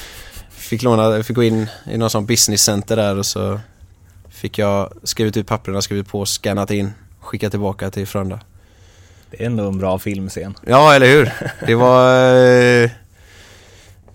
fick, 0.50 0.82
låna, 0.82 1.22
fick 1.22 1.36
gå 1.36 1.42
in 1.42 1.66
i 1.86 1.98
någon 1.98 2.10
sån 2.10 2.26
business 2.26 2.62
center 2.62 2.96
där 2.96 3.18
och 3.18 3.26
så 3.26 3.60
fick 4.28 4.58
jag 4.58 4.92
skrivit 5.02 5.36
ut 5.36 5.46
papperna, 5.46 5.82
skrivit 5.82 6.08
på, 6.08 6.26
scannat 6.26 6.70
in, 6.70 6.90
skickat 7.20 7.50
tillbaka 7.50 7.90
till 7.90 8.06
Frölunda. 8.06 8.40
Det 9.32 9.42
är 9.42 9.46
ändå 9.46 9.68
en 9.68 9.78
bra 9.78 9.98
filmscen. 9.98 10.54
Ja, 10.66 10.94
eller 10.94 11.06
hur? 11.06 11.32
Det 11.66 11.74
var... 11.74 12.14
Eh, 12.14 12.90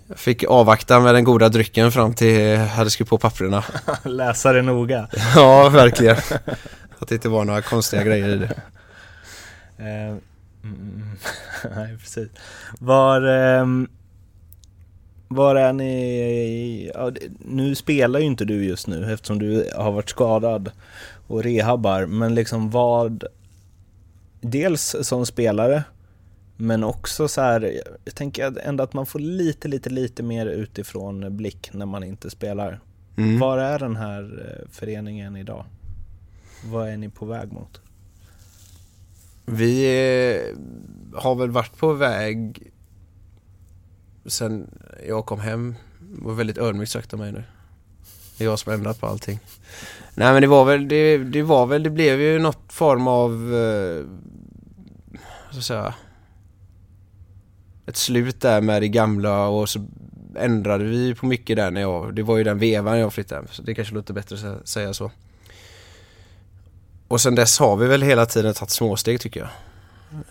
jag 0.08 0.18
fick 0.18 0.44
avvakta 0.44 1.00
med 1.00 1.14
den 1.14 1.24
goda 1.24 1.48
drycken 1.48 1.92
fram 1.92 2.14
till 2.14 2.40
jag 2.40 2.66
hade 2.66 2.90
skrivit 2.90 3.10
på 3.10 3.18
papperna. 3.18 3.64
Läsa 4.04 4.52
det 4.52 4.62
noga. 4.62 5.08
Ja, 5.34 5.68
verkligen. 5.68 6.16
Att 6.98 7.08
det 7.08 7.14
inte 7.14 7.28
var 7.28 7.44
några 7.44 7.62
konstiga 7.62 8.02
grejer 8.02 8.28
i 8.28 8.36
det. 8.36 8.54
Eh, 9.78 10.16
mm, 10.64 11.16
Nej, 11.76 11.96
precis. 11.98 12.28
Var, 12.78 13.22
ehm, 13.22 13.88
var 15.28 15.56
är 15.56 15.72
ni... 15.72 16.90
Ja, 16.94 17.12
nu 17.38 17.74
spelar 17.74 18.20
ju 18.20 18.26
inte 18.26 18.44
du 18.44 18.64
just 18.64 18.86
nu 18.86 19.12
eftersom 19.12 19.38
du 19.38 19.70
har 19.76 19.92
varit 19.92 20.10
skadad 20.10 20.70
och 21.26 21.42
rehabbar, 21.42 22.06
men 22.06 22.34
liksom 22.34 22.70
vad... 22.70 23.24
Dels 24.40 24.96
som 25.02 25.26
spelare, 25.26 25.84
men 26.56 26.84
också 26.84 27.28
så 27.28 27.40
här, 27.40 27.80
jag 28.04 28.14
tänker 28.14 28.58
ändå 28.58 28.84
att 28.84 28.92
man 28.92 29.06
får 29.06 29.18
lite, 29.18 29.68
lite, 29.68 29.90
lite 29.90 30.22
mer 30.22 30.46
utifrån 30.46 31.36
blick 31.36 31.70
när 31.72 31.86
man 31.86 32.04
inte 32.04 32.30
spelar. 32.30 32.80
Mm. 33.16 33.38
Var 33.38 33.58
är 33.58 33.78
den 33.78 33.96
här 33.96 34.22
eh, 34.22 34.70
föreningen 34.70 35.36
idag? 35.36 35.64
Vad 36.64 36.88
är 36.88 36.96
ni 36.96 37.08
på 37.08 37.26
väg 37.26 37.52
mot? 37.52 37.80
Vi 39.44 39.84
eh, 39.84 40.56
har 41.20 41.34
väl 41.34 41.50
varit 41.50 41.76
på 41.76 41.92
väg 41.92 42.70
sen 44.26 44.70
jag 45.06 45.26
kom 45.26 45.40
hem. 45.40 45.74
Det 46.00 46.24
var 46.24 46.34
väldigt 46.34 46.58
ödmjukt 46.58 46.92
sagt 46.92 47.12
av 47.12 47.18
mig 47.18 47.32
nu. 47.32 47.44
Det 48.38 48.44
är 48.44 48.48
jag 48.48 48.58
som 48.58 48.70
har 48.70 48.78
ändrat 48.78 49.00
på 49.00 49.06
allting. 49.06 49.40
Nej 50.18 50.32
men 50.32 50.42
det 50.42 50.48
var 50.48 50.64
väl, 50.64 50.88
det, 50.88 51.18
det 51.18 51.42
var 51.42 51.66
väl, 51.66 51.82
det 51.82 51.90
blev 51.90 52.20
ju 52.20 52.38
något 52.38 52.72
form 52.72 53.08
av, 53.08 53.32
eh, 53.54 54.04
så 55.50 55.58
att 55.58 55.64
säga, 55.64 55.94
ett 57.86 57.96
slut 57.96 58.40
där 58.40 58.60
med 58.60 58.82
det 58.82 58.88
gamla 58.88 59.46
och 59.46 59.68
så 59.68 59.86
ändrade 60.36 60.84
vi 60.84 61.14
på 61.14 61.26
mycket 61.26 61.56
där 61.56 61.70
när 61.70 61.80
jag, 61.80 62.14
det 62.14 62.22
var 62.22 62.36
ju 62.36 62.44
den 62.44 62.58
vevan 62.58 62.98
jag 62.98 63.12
flyttade 63.12 63.40
hem, 63.40 63.48
så 63.50 63.62
det 63.62 63.74
kanske 63.74 63.94
låter 63.94 64.14
bättre 64.14 64.52
att 64.52 64.68
säga 64.68 64.94
så. 64.94 65.10
Och 67.08 67.20
sen 67.20 67.34
dess 67.34 67.58
har 67.58 67.76
vi 67.76 67.86
väl 67.86 68.02
hela 68.02 68.26
tiden 68.26 68.54
tagit 68.54 68.70
småsteg 68.70 69.20
tycker 69.20 69.40
jag. 69.40 69.50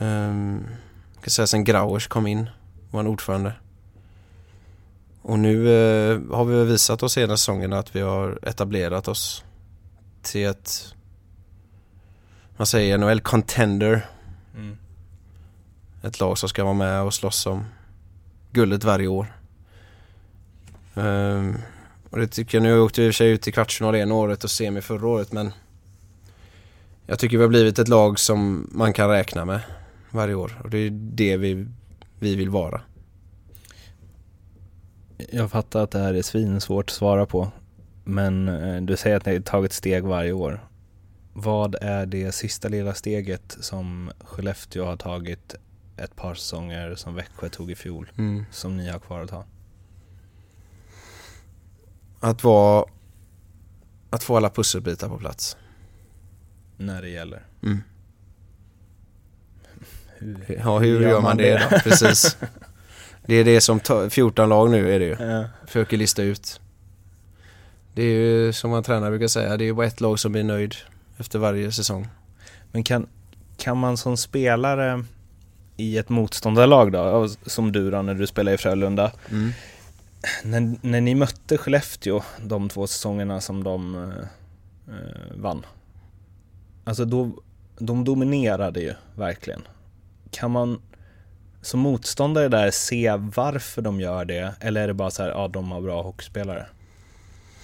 Um, 0.07 0.65
jag 1.15 1.23
kan 1.23 1.31
säga 1.31 1.47
sen 1.47 1.63
Grauers 1.63 2.07
kom 2.07 2.27
in, 2.27 2.49
var 2.91 2.99
en 2.99 3.07
ordförande. 3.07 3.53
Och 5.21 5.39
nu 5.39 5.57
uh, 5.57 6.35
har 6.35 6.45
vi 6.45 6.65
visat 6.65 7.03
oss 7.03 7.17
hela 7.17 7.37
säsongen 7.37 7.73
att 7.73 7.95
vi 7.95 8.01
har 8.01 8.39
etablerat 8.41 9.07
oss 9.07 9.43
till 10.27 10.45
ett, 10.45 10.95
man 12.57 12.67
säger 12.67 12.97
NHL 12.97 13.19
contender. 13.19 14.05
Mm. 14.55 14.77
Ett 16.01 16.19
lag 16.19 16.37
som 16.37 16.49
ska 16.49 16.63
vara 16.63 16.73
med 16.73 17.01
och 17.01 17.13
slåss 17.13 17.45
om 17.45 17.65
guldet 18.51 18.83
varje 18.83 19.07
år. 19.07 19.33
Ehm, 20.95 21.55
och 22.09 22.19
det 22.19 22.27
tycker 22.27 22.57
jag, 22.57 22.63
nu 22.63 22.79
åkte 22.79 23.01
vi 23.01 23.07
i 23.07 23.09
och 23.09 23.13
för 23.13 23.17
sig 23.17 23.29
ut 23.29 23.47
i 23.47 23.51
kvartsfinal 23.51 23.95
ena 23.95 24.13
året 24.13 24.43
och 24.43 24.51
semi 24.51 24.81
förra 24.81 25.07
året 25.07 25.31
men 25.31 25.51
jag 27.05 27.19
tycker 27.19 27.37
vi 27.37 27.43
har 27.43 27.49
blivit 27.49 27.79
ett 27.79 27.87
lag 27.87 28.19
som 28.19 28.69
man 28.71 28.93
kan 28.93 29.09
räkna 29.09 29.45
med 29.45 29.61
varje 30.11 30.35
år 30.35 30.61
och 30.63 30.69
det 30.69 30.77
är 30.77 30.89
det 30.91 31.37
vi, 31.37 31.67
vi 32.19 32.35
vill 32.35 32.49
vara. 32.49 32.81
Jag 35.29 35.51
fattar 35.51 35.83
att 35.83 35.91
det 35.91 35.99
här 35.99 36.13
är 36.13 36.21
svinsvårt 36.21 36.89
att 36.89 36.95
svara 36.95 37.25
på. 37.25 37.51
Men 38.09 38.47
eh, 38.47 38.81
du 38.81 38.97
säger 38.97 39.17
att 39.17 39.25
ni 39.25 39.33
har 39.33 39.39
tagit 39.41 39.73
steg 39.73 40.03
varje 40.03 40.31
år. 40.31 40.67
Vad 41.33 41.75
är 41.81 42.05
det 42.05 42.31
sista 42.31 42.67
lilla 42.67 42.93
steget 42.93 43.57
som 43.59 44.11
Skellefteå 44.19 44.85
har 44.85 44.97
tagit 44.97 45.55
ett 45.97 46.15
par 46.15 46.35
säsonger 46.35 46.95
som 46.95 47.15
Växjö 47.15 47.49
tog 47.49 47.71
i 47.71 47.75
fjol, 47.75 48.11
Mm. 48.17 48.45
som 48.51 48.77
ni 48.77 48.89
har 48.89 48.99
kvar 48.99 49.21
att 49.21 49.29
ta? 49.29 49.45
Att 52.19 52.43
vara 52.43 52.85
Att 54.09 54.23
få 54.23 54.37
alla 54.37 54.49
pusselbitar 54.49 55.09
på 55.09 55.17
plats. 55.17 55.57
När 56.77 57.01
det 57.01 57.09
gäller. 57.09 57.45
Mm. 57.63 57.81
Hur, 60.17 60.59
Ja, 60.63 60.79
hur 60.79 61.01
gör 61.01 61.21
man 61.21 61.37
det 61.37 61.67
då? 61.71 61.79
Precis. 61.79 62.37
Det 63.25 63.35
är 63.35 63.45
det 63.45 63.61
som 63.61 63.79
ta- 63.79 64.09
14 64.09 64.49
lag 64.49 64.71
nu 64.71 64.93
är 64.95 64.99
det 64.99 65.05
ju. 65.05 65.15
Ja. 65.19 65.43
Försöker 65.67 65.97
lista 65.97 66.23
ut. 66.23 66.61
Det 67.97 68.03
är 68.03 68.13
ju 68.13 68.53
som 68.53 68.71
man 68.71 68.83
tränare 68.83 69.09
brukar 69.09 69.27
säga, 69.27 69.57
det 69.57 69.63
är 69.63 69.65
ju 69.65 69.73
bara 69.73 69.87
ett 69.87 70.01
lag 70.01 70.19
som 70.19 70.31
blir 70.31 70.43
nöjd 70.43 70.75
efter 71.17 71.39
varje 71.39 71.71
säsong. 71.71 72.07
Men 72.71 72.83
kan, 72.83 73.07
kan 73.57 73.77
man 73.77 73.97
som 73.97 74.17
spelare 74.17 75.03
i 75.77 75.97
ett 75.97 76.09
motståndarlag 76.09 76.91
då, 76.91 77.29
som 77.45 77.71
du 77.71 77.91
då 77.91 78.01
när 78.01 78.13
du 78.13 78.27
spelade 78.27 78.55
i 78.55 78.57
Frölunda, 78.57 79.11
Mm. 79.29 79.51
när, 80.43 80.75
när 80.81 81.01
ni 81.01 81.15
mötte 81.15 81.57
Skellefteå 81.57 82.21
de 82.45 82.69
två 82.69 82.87
säsongerna 82.87 83.41
som 83.41 83.63
de 83.63 83.95
eh, 83.95 84.95
eh, 84.95 85.35
vann. 85.35 85.65
Alltså 86.83 87.05
då, 87.05 87.31
de 87.79 88.03
dominerade 88.03 88.79
ju 88.79 88.93
verkligen. 89.15 89.61
Kan 90.31 90.51
man 90.51 90.81
som 91.61 91.79
motståndare 91.79 92.47
där 92.47 92.71
se 92.71 93.15
varför 93.15 93.81
de 93.81 93.99
gör 94.01 94.25
det? 94.25 94.53
Eller 94.59 94.81
är 94.81 94.87
det 94.87 94.93
bara 94.93 95.11
så 95.11 95.23
här, 95.23 95.29
ja 95.29 95.47
de 95.47 95.71
har 95.71 95.81
bra 95.81 96.01
hockeyspelare? 96.01 96.65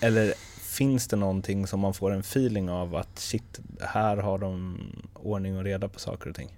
Eller 0.04 0.34
finns 0.62 1.08
det 1.08 1.16
någonting 1.16 1.68
som 1.68 1.80
man 1.80 1.94
får 1.94 2.12
en 2.12 2.20
feeling 2.20 2.70
av 2.70 2.96
att 2.96 3.20
shit, 3.20 3.60
här 3.80 4.18
har 4.18 4.38
de 4.38 4.78
ordning 5.14 5.58
och 5.58 5.64
reda 5.64 5.88
på 5.88 6.00
saker 6.00 6.30
och 6.30 6.36
ting? 6.36 6.58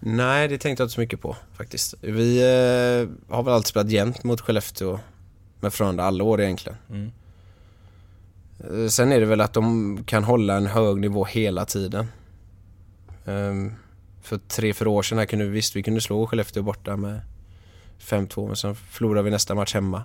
Nej, 0.00 0.48
det 0.48 0.58
tänkte 0.58 0.82
jag 0.82 0.86
inte 0.86 0.94
så 0.94 1.00
mycket 1.00 1.20
på 1.20 1.36
faktiskt. 1.52 1.94
Vi 2.00 2.38
eh, 2.38 3.34
har 3.34 3.42
väl 3.42 3.54
alltid 3.54 3.66
spelat 3.66 3.90
jämnt 3.90 4.24
mot 4.24 4.40
Skellefteå 4.40 4.98
med 5.60 5.72
Frölunda 5.72 6.04
alla 6.04 6.24
år 6.24 6.40
egentligen. 6.40 6.78
Mm. 6.90 7.12
Eh, 8.60 8.88
Sen 8.88 9.12
är 9.12 9.20
det 9.20 9.26
väl 9.26 9.40
att 9.40 9.52
de 9.52 10.04
kan 10.06 10.24
hålla 10.24 10.56
en 10.56 10.66
hög 10.66 11.00
nivå 11.00 11.24
hela 11.24 11.64
tiden. 11.64 12.06
Ehm, 13.26 13.74
för 14.22 14.38
tre, 14.38 14.74
fyra 14.74 14.90
år 14.90 15.02
sedan 15.02 15.18
här 15.18 15.26
kunde 15.26 15.44
vi, 15.44 15.50
visst 15.50 15.76
vi 15.76 15.82
kunde 15.82 16.00
slå 16.00 16.26
Skellefteå 16.26 16.62
borta 16.62 16.96
med 16.96 17.20
5-2 18.00 18.46
men 18.46 18.56
sen 18.56 18.74
förlorade 18.74 19.22
vi 19.22 19.30
nästa 19.30 19.54
match 19.54 19.74
hemma. 19.74 20.02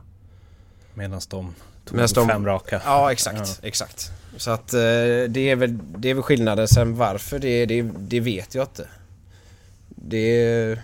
Medan 0.94 1.22
de 1.30 1.54
Medan 1.92 2.08
de- 2.16 2.28
fem 2.28 2.46
raka. 2.46 2.82
Ja, 2.86 3.12
exakt. 3.12 3.60
exakt. 3.64 4.12
Så 4.38 4.52
att 4.52 4.74
eh, 4.74 4.80
det, 5.28 5.50
är 5.50 5.56
väl, 5.56 5.80
det 5.98 6.10
är 6.10 6.14
väl 6.14 6.24
skillnaden. 6.24 6.68
Sen 6.68 6.96
varför 6.96 7.40
det, 7.40 7.66
det, 7.66 7.82
det 7.82 8.20
vet 8.20 8.56
jag 8.56 8.64
inte. 8.64 8.88
Det, 9.90 10.80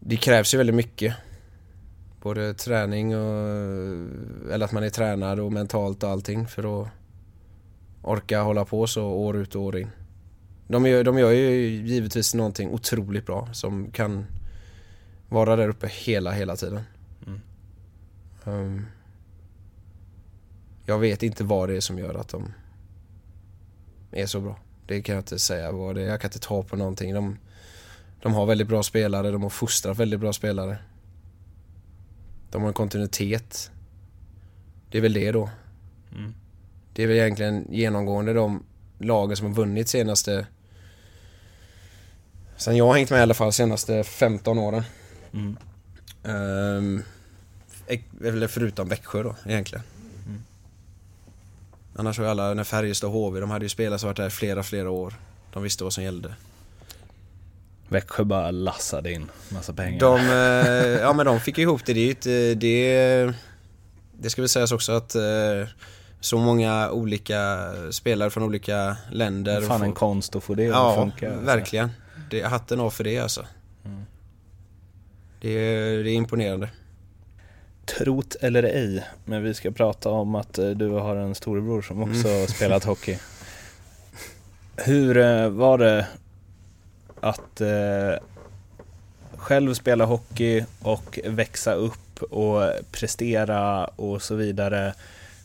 det 0.00 0.16
krävs 0.16 0.54
ju 0.54 0.58
väldigt 0.58 0.76
mycket. 0.76 1.14
Både 2.22 2.54
träning 2.54 3.16
och... 3.16 3.46
Eller 4.52 4.64
att 4.64 4.72
man 4.72 4.82
är 4.82 4.90
tränad 4.90 5.40
och 5.40 5.52
mentalt 5.52 6.02
och 6.02 6.10
allting 6.10 6.46
för 6.46 6.82
att 6.82 6.88
orka 8.02 8.42
hålla 8.42 8.64
på 8.64 8.86
så 8.86 9.04
år 9.04 9.36
ut 9.36 9.54
och 9.54 9.62
år 9.62 9.76
in. 9.78 9.90
De 10.68 10.86
gör, 10.86 11.04
de 11.04 11.18
gör 11.18 11.30
ju 11.30 11.66
givetvis 11.66 12.34
någonting 12.34 12.70
otroligt 12.70 13.26
bra 13.26 13.48
som 13.52 13.90
kan 13.90 14.26
vara 15.28 15.56
där 15.56 15.68
uppe 15.68 15.88
hela, 15.88 16.30
hela 16.30 16.56
tiden. 16.56 16.80
Ehm, 18.46 18.86
jag 20.84 20.98
vet 20.98 21.22
inte 21.22 21.44
vad 21.44 21.68
det 21.68 21.76
är 21.76 21.80
som 21.80 21.98
gör 21.98 22.14
att 22.14 22.28
de 22.28 22.52
är 24.10 24.26
så 24.26 24.40
bra. 24.40 24.58
Det 24.86 25.02
kan 25.02 25.14
jag 25.14 25.20
inte 25.20 25.38
säga 25.38 25.72
vad 25.72 25.94
det 25.94 26.02
är. 26.02 26.06
Jag 26.06 26.20
kan 26.20 26.28
inte 26.28 26.38
ta 26.38 26.62
på 26.62 26.76
någonting. 26.76 27.14
De, 27.14 27.38
de 28.22 28.34
har 28.34 28.46
väldigt 28.46 28.68
bra 28.68 28.82
spelare, 28.82 29.30
de 29.30 29.42
har 29.42 29.50
fostrat 29.50 29.98
väldigt 29.98 30.20
bra 30.20 30.32
spelare. 30.32 30.78
De 32.50 32.62
har 32.62 32.68
en 32.68 32.74
kontinuitet. 32.74 33.70
Det 34.90 34.98
är 34.98 35.02
väl 35.02 35.12
det 35.12 35.32
då. 35.32 35.50
Mm. 36.12 36.34
Det 36.92 37.02
är 37.02 37.06
väl 37.06 37.16
egentligen 37.16 37.66
genomgående 37.70 38.32
de 38.32 38.62
lagen 38.98 39.36
som 39.36 39.46
har 39.46 39.54
vunnit 39.54 39.88
senaste... 39.88 40.46
Sen 42.56 42.76
jag 42.76 42.86
har 42.86 42.94
hängt 42.94 43.10
med 43.10 43.18
i 43.18 43.22
alla 43.22 43.34
fall 43.34 43.52
senaste 43.52 44.04
15 44.04 44.58
åren. 44.58 44.82
Mm. 45.32 45.56
Um, 46.22 47.02
eller 48.24 48.46
förutom 48.48 48.88
Växjö 48.88 49.22
då 49.22 49.34
egentligen. 49.46 49.84
Mm. 50.26 50.42
Annars 51.96 52.18
har 52.18 52.24
ju 52.24 52.30
alla, 52.30 52.54
när 52.54 52.64
Färjestad 52.64 53.08
och 53.10 53.14
HV, 53.16 53.40
de 53.40 53.50
hade 53.50 53.64
ju 53.64 53.68
spelare 53.68 53.98
som 53.98 54.06
varit 54.06 54.16
där 54.16 54.30
flera, 54.30 54.62
flera 54.62 54.90
år. 54.90 55.14
De 55.52 55.62
visste 55.62 55.84
vad 55.84 55.92
som 55.92 56.04
gällde. 56.04 56.34
Växjö 57.88 58.24
bara 58.24 58.50
lassade 58.50 59.12
in 59.12 59.30
massa 59.48 59.72
pengar. 59.72 60.00
De, 60.00 60.20
eh, 60.20 61.00
ja 61.00 61.12
men 61.12 61.26
de 61.26 61.40
fick 61.40 61.58
ihop 61.58 61.80
det. 61.86 62.08
Inte- 62.08 62.54
det, 62.54 63.32
det 64.18 64.30
ska 64.30 64.42
väl 64.42 64.48
sägas 64.48 64.72
också 64.72 64.92
att 64.92 65.14
eh, 65.14 65.22
så 66.20 66.38
många 66.38 66.90
olika 66.90 67.58
spelare 67.90 68.30
från 68.30 68.42
olika 68.44 68.96
länder. 69.12 69.60
Fan 69.60 69.82
en 69.82 69.92
konst 69.92 70.36
att 70.36 70.44
få 70.44 70.54
det 70.54 70.64
att 70.66 70.70
Ja, 70.74 70.94
funka. 70.94 71.28
alltså. 71.30 71.44
verkligen. 71.46 71.90
Det, 72.30 72.42
hatten 72.42 72.80
av 72.80 72.90
för 72.90 73.04
det 73.04 73.18
alltså. 73.18 73.46
Mm. 73.84 74.02
Det, 75.40 75.48
det 76.02 76.10
är 76.10 76.14
imponerande. 76.14 76.70
Trot 77.86 78.34
eller 78.40 78.62
ej, 78.62 79.04
men 79.24 79.42
vi 79.42 79.54
ska 79.54 79.70
prata 79.70 80.10
om 80.10 80.34
att 80.34 80.58
eh, 80.58 80.70
du 80.70 80.88
har 80.90 81.16
en 81.16 81.34
storebror 81.34 81.82
som 81.82 82.02
också 82.02 82.28
Mm. 82.28 82.46
spelat 82.46 82.84
hockey. 82.84 83.18
Hur 84.76 85.16
eh, 85.16 85.48
var 85.48 85.78
det 85.78 86.06
att 87.20 87.60
eh, 87.60 88.14
själv 89.36 89.74
spela 89.74 90.04
hockey 90.04 90.64
och 90.82 91.18
växa 91.24 91.72
upp 91.74 92.22
och 92.22 92.62
prestera 92.92 93.84
och 93.84 94.22
så 94.22 94.34
vidare 94.34 94.94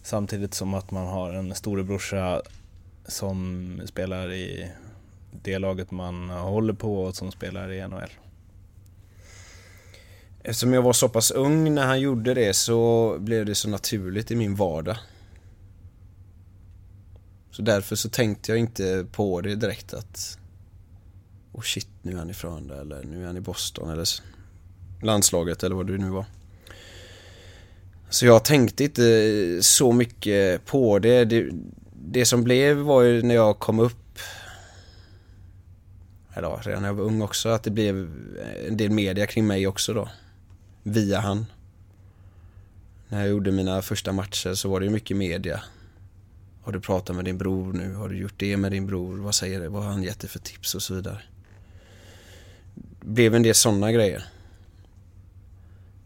samtidigt 0.03 0.53
som 0.53 0.73
att 0.73 0.91
man 0.91 1.07
har 1.07 1.33
en 1.33 1.55
storebrorsa 1.55 2.41
som 3.07 3.81
spelar 3.85 4.31
i 4.31 4.71
det 5.43 5.59
laget 5.59 5.91
man 5.91 6.29
håller 6.29 6.73
på 6.73 7.03
och 7.03 7.15
som 7.15 7.31
spelar 7.31 7.71
i 7.71 7.87
NHL? 7.87 8.09
Eftersom 10.43 10.73
jag 10.73 10.81
var 10.81 10.93
så 10.93 11.09
pass 11.09 11.31
ung 11.31 11.75
när 11.75 11.85
han 11.85 11.99
gjorde 11.99 12.33
det 12.33 12.53
så 12.53 13.17
blev 13.19 13.45
det 13.45 13.55
så 13.55 13.69
naturligt 13.69 14.31
i 14.31 14.35
min 14.35 14.55
vardag. 14.55 14.97
Så 17.51 17.61
därför 17.61 17.95
så 17.95 18.09
tänkte 18.09 18.51
jag 18.51 18.59
inte 18.59 19.05
på 19.11 19.41
det 19.41 19.55
direkt 19.55 19.93
att 19.93 20.37
Oh 21.51 21.61
shit, 21.61 21.87
nu 22.01 22.11
är 22.11 22.17
han 22.17 22.29
ifrån 22.29 22.67
det 22.67 22.75
eller 22.75 23.03
nu 23.03 23.23
är 23.23 23.27
han 23.27 23.37
i 23.37 23.41
Boston 23.41 23.89
eller 23.89 24.07
landslaget 25.01 25.63
eller 25.63 25.75
vad 25.75 25.87
det 25.87 25.97
nu 25.97 26.09
var. 26.09 26.25
Så 28.09 28.25
jag 28.25 28.45
tänkte 28.45 28.83
inte 28.83 29.59
så 29.61 29.91
mycket 29.91 30.65
på 30.65 30.99
det. 30.99 31.25
Det, 31.25 31.49
det 31.93 32.25
som 32.25 32.43
blev 32.43 32.77
var 32.77 33.01
ju 33.01 33.21
när 33.21 33.35
jag 33.35 33.59
kom 33.59 33.79
upp 33.79 34.19
eller 36.33 36.47
ja, 36.47 36.59
redan 36.63 36.81
när 36.81 36.89
jag 36.89 36.95
var 36.95 37.03
ung 37.03 37.21
också, 37.21 37.49
att 37.49 37.63
det 37.63 37.71
blev 37.71 37.95
en 38.67 38.77
del 38.77 38.89
media 38.89 39.27
kring 39.27 39.47
mig 39.47 39.67
också 39.67 39.93
då. 39.93 40.09
Via 40.83 41.19
han. 41.19 41.45
När 43.07 43.19
jag 43.19 43.29
gjorde 43.29 43.51
mina 43.51 43.81
första 43.81 44.11
matcher 44.11 44.53
så 44.53 44.69
var 44.69 44.79
det 44.79 44.85
ju 44.85 44.91
mycket 44.91 45.17
media. 45.17 45.63
Har 46.61 46.71
du 46.71 46.79
pratat 46.79 47.15
med 47.15 47.25
din 47.25 47.37
bror 47.37 47.73
nu? 47.73 47.93
Har 47.93 48.09
du 48.09 48.17
gjort 48.17 48.33
det 48.39 48.57
med 48.57 48.71
din 48.71 48.87
bror? 48.87 49.17
Vad 49.17 49.35
säger 49.35 49.59
det? 49.59 49.69
Vad 49.69 49.83
har 49.83 49.91
han 49.91 50.03
gett 50.03 50.19
dig 50.19 50.29
för 50.29 50.39
tips 50.39 50.75
och 50.75 50.81
så 50.81 50.93
vidare? 50.93 51.21
Det 52.75 53.07
blev 53.07 53.35
en 53.35 53.43
del 53.43 53.55
sådana 53.55 53.91
grejer. 53.91 54.23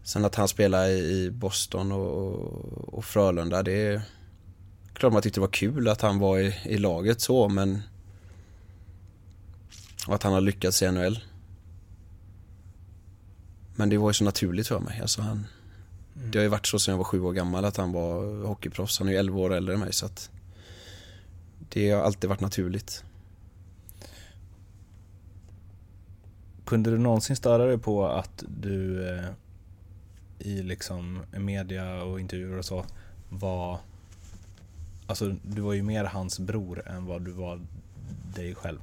Sen 0.03 0.25
att 0.25 0.35
han 0.35 0.47
spelade 0.47 0.91
i 0.91 1.31
Boston 1.31 1.91
och, 1.91 2.07
och, 2.07 2.93
och 2.93 3.05
Frölunda, 3.05 3.63
det 3.63 3.71
är 3.71 4.01
klart 4.93 5.13
man 5.13 5.21
tyckte 5.21 5.39
det 5.39 5.41
var 5.41 5.47
kul 5.47 5.87
att 5.87 6.01
han 6.01 6.19
var 6.19 6.39
i, 6.39 6.55
i 6.65 6.77
laget 6.77 7.21
så, 7.21 7.49
men 7.49 7.81
och 10.07 10.15
att 10.15 10.23
han 10.23 10.33
har 10.33 10.41
lyckats 10.41 10.81
i 10.81 10.91
NHL. 10.91 11.19
Men 13.75 13.89
det 13.89 13.97
var 13.97 14.09
ju 14.09 14.13
så 14.13 14.23
naturligt 14.23 14.67
för 14.67 14.79
mig. 14.79 15.01
Alltså 15.01 15.21
han, 15.21 15.47
Det 16.13 16.37
har 16.37 16.43
ju 16.43 16.49
varit 16.49 16.67
så 16.67 16.79
sedan 16.79 16.91
jag 16.91 16.97
var 16.97 17.03
sju 17.03 17.21
år 17.21 17.33
gammal 17.33 17.65
att 17.65 17.77
han 17.77 17.91
var 17.91 18.45
hockeyproffs. 18.45 18.99
Han 18.99 19.07
är 19.07 19.11
ju 19.11 19.17
11 19.17 19.39
år 19.39 19.53
äldre 19.53 19.73
än 19.73 19.79
mig 19.79 19.93
så 19.93 20.05
att 20.05 20.29
det 21.69 21.91
har 21.91 22.01
alltid 22.01 22.29
varit 22.29 22.41
naturligt. 22.41 23.03
Kunde 26.65 26.91
du 26.91 26.97
någonsin 26.97 27.35
störa 27.35 27.65
dig 27.65 27.77
på 27.77 28.07
att 28.07 28.43
du 28.47 29.09
eh, 29.09 29.25
i 30.39 30.63
liksom 30.63 31.21
media 31.31 32.03
och 32.03 32.19
intervjuer 32.19 32.57
och 32.57 32.65
så 32.65 32.85
var 33.29 33.79
Alltså 35.07 35.35
du 35.43 35.61
var 35.61 35.73
ju 35.73 35.83
mer 35.83 36.03
hans 36.03 36.39
bror 36.39 36.87
än 36.87 37.05
vad 37.05 37.21
du 37.21 37.31
var 37.31 37.61
dig 38.35 38.55
själv. 38.55 38.79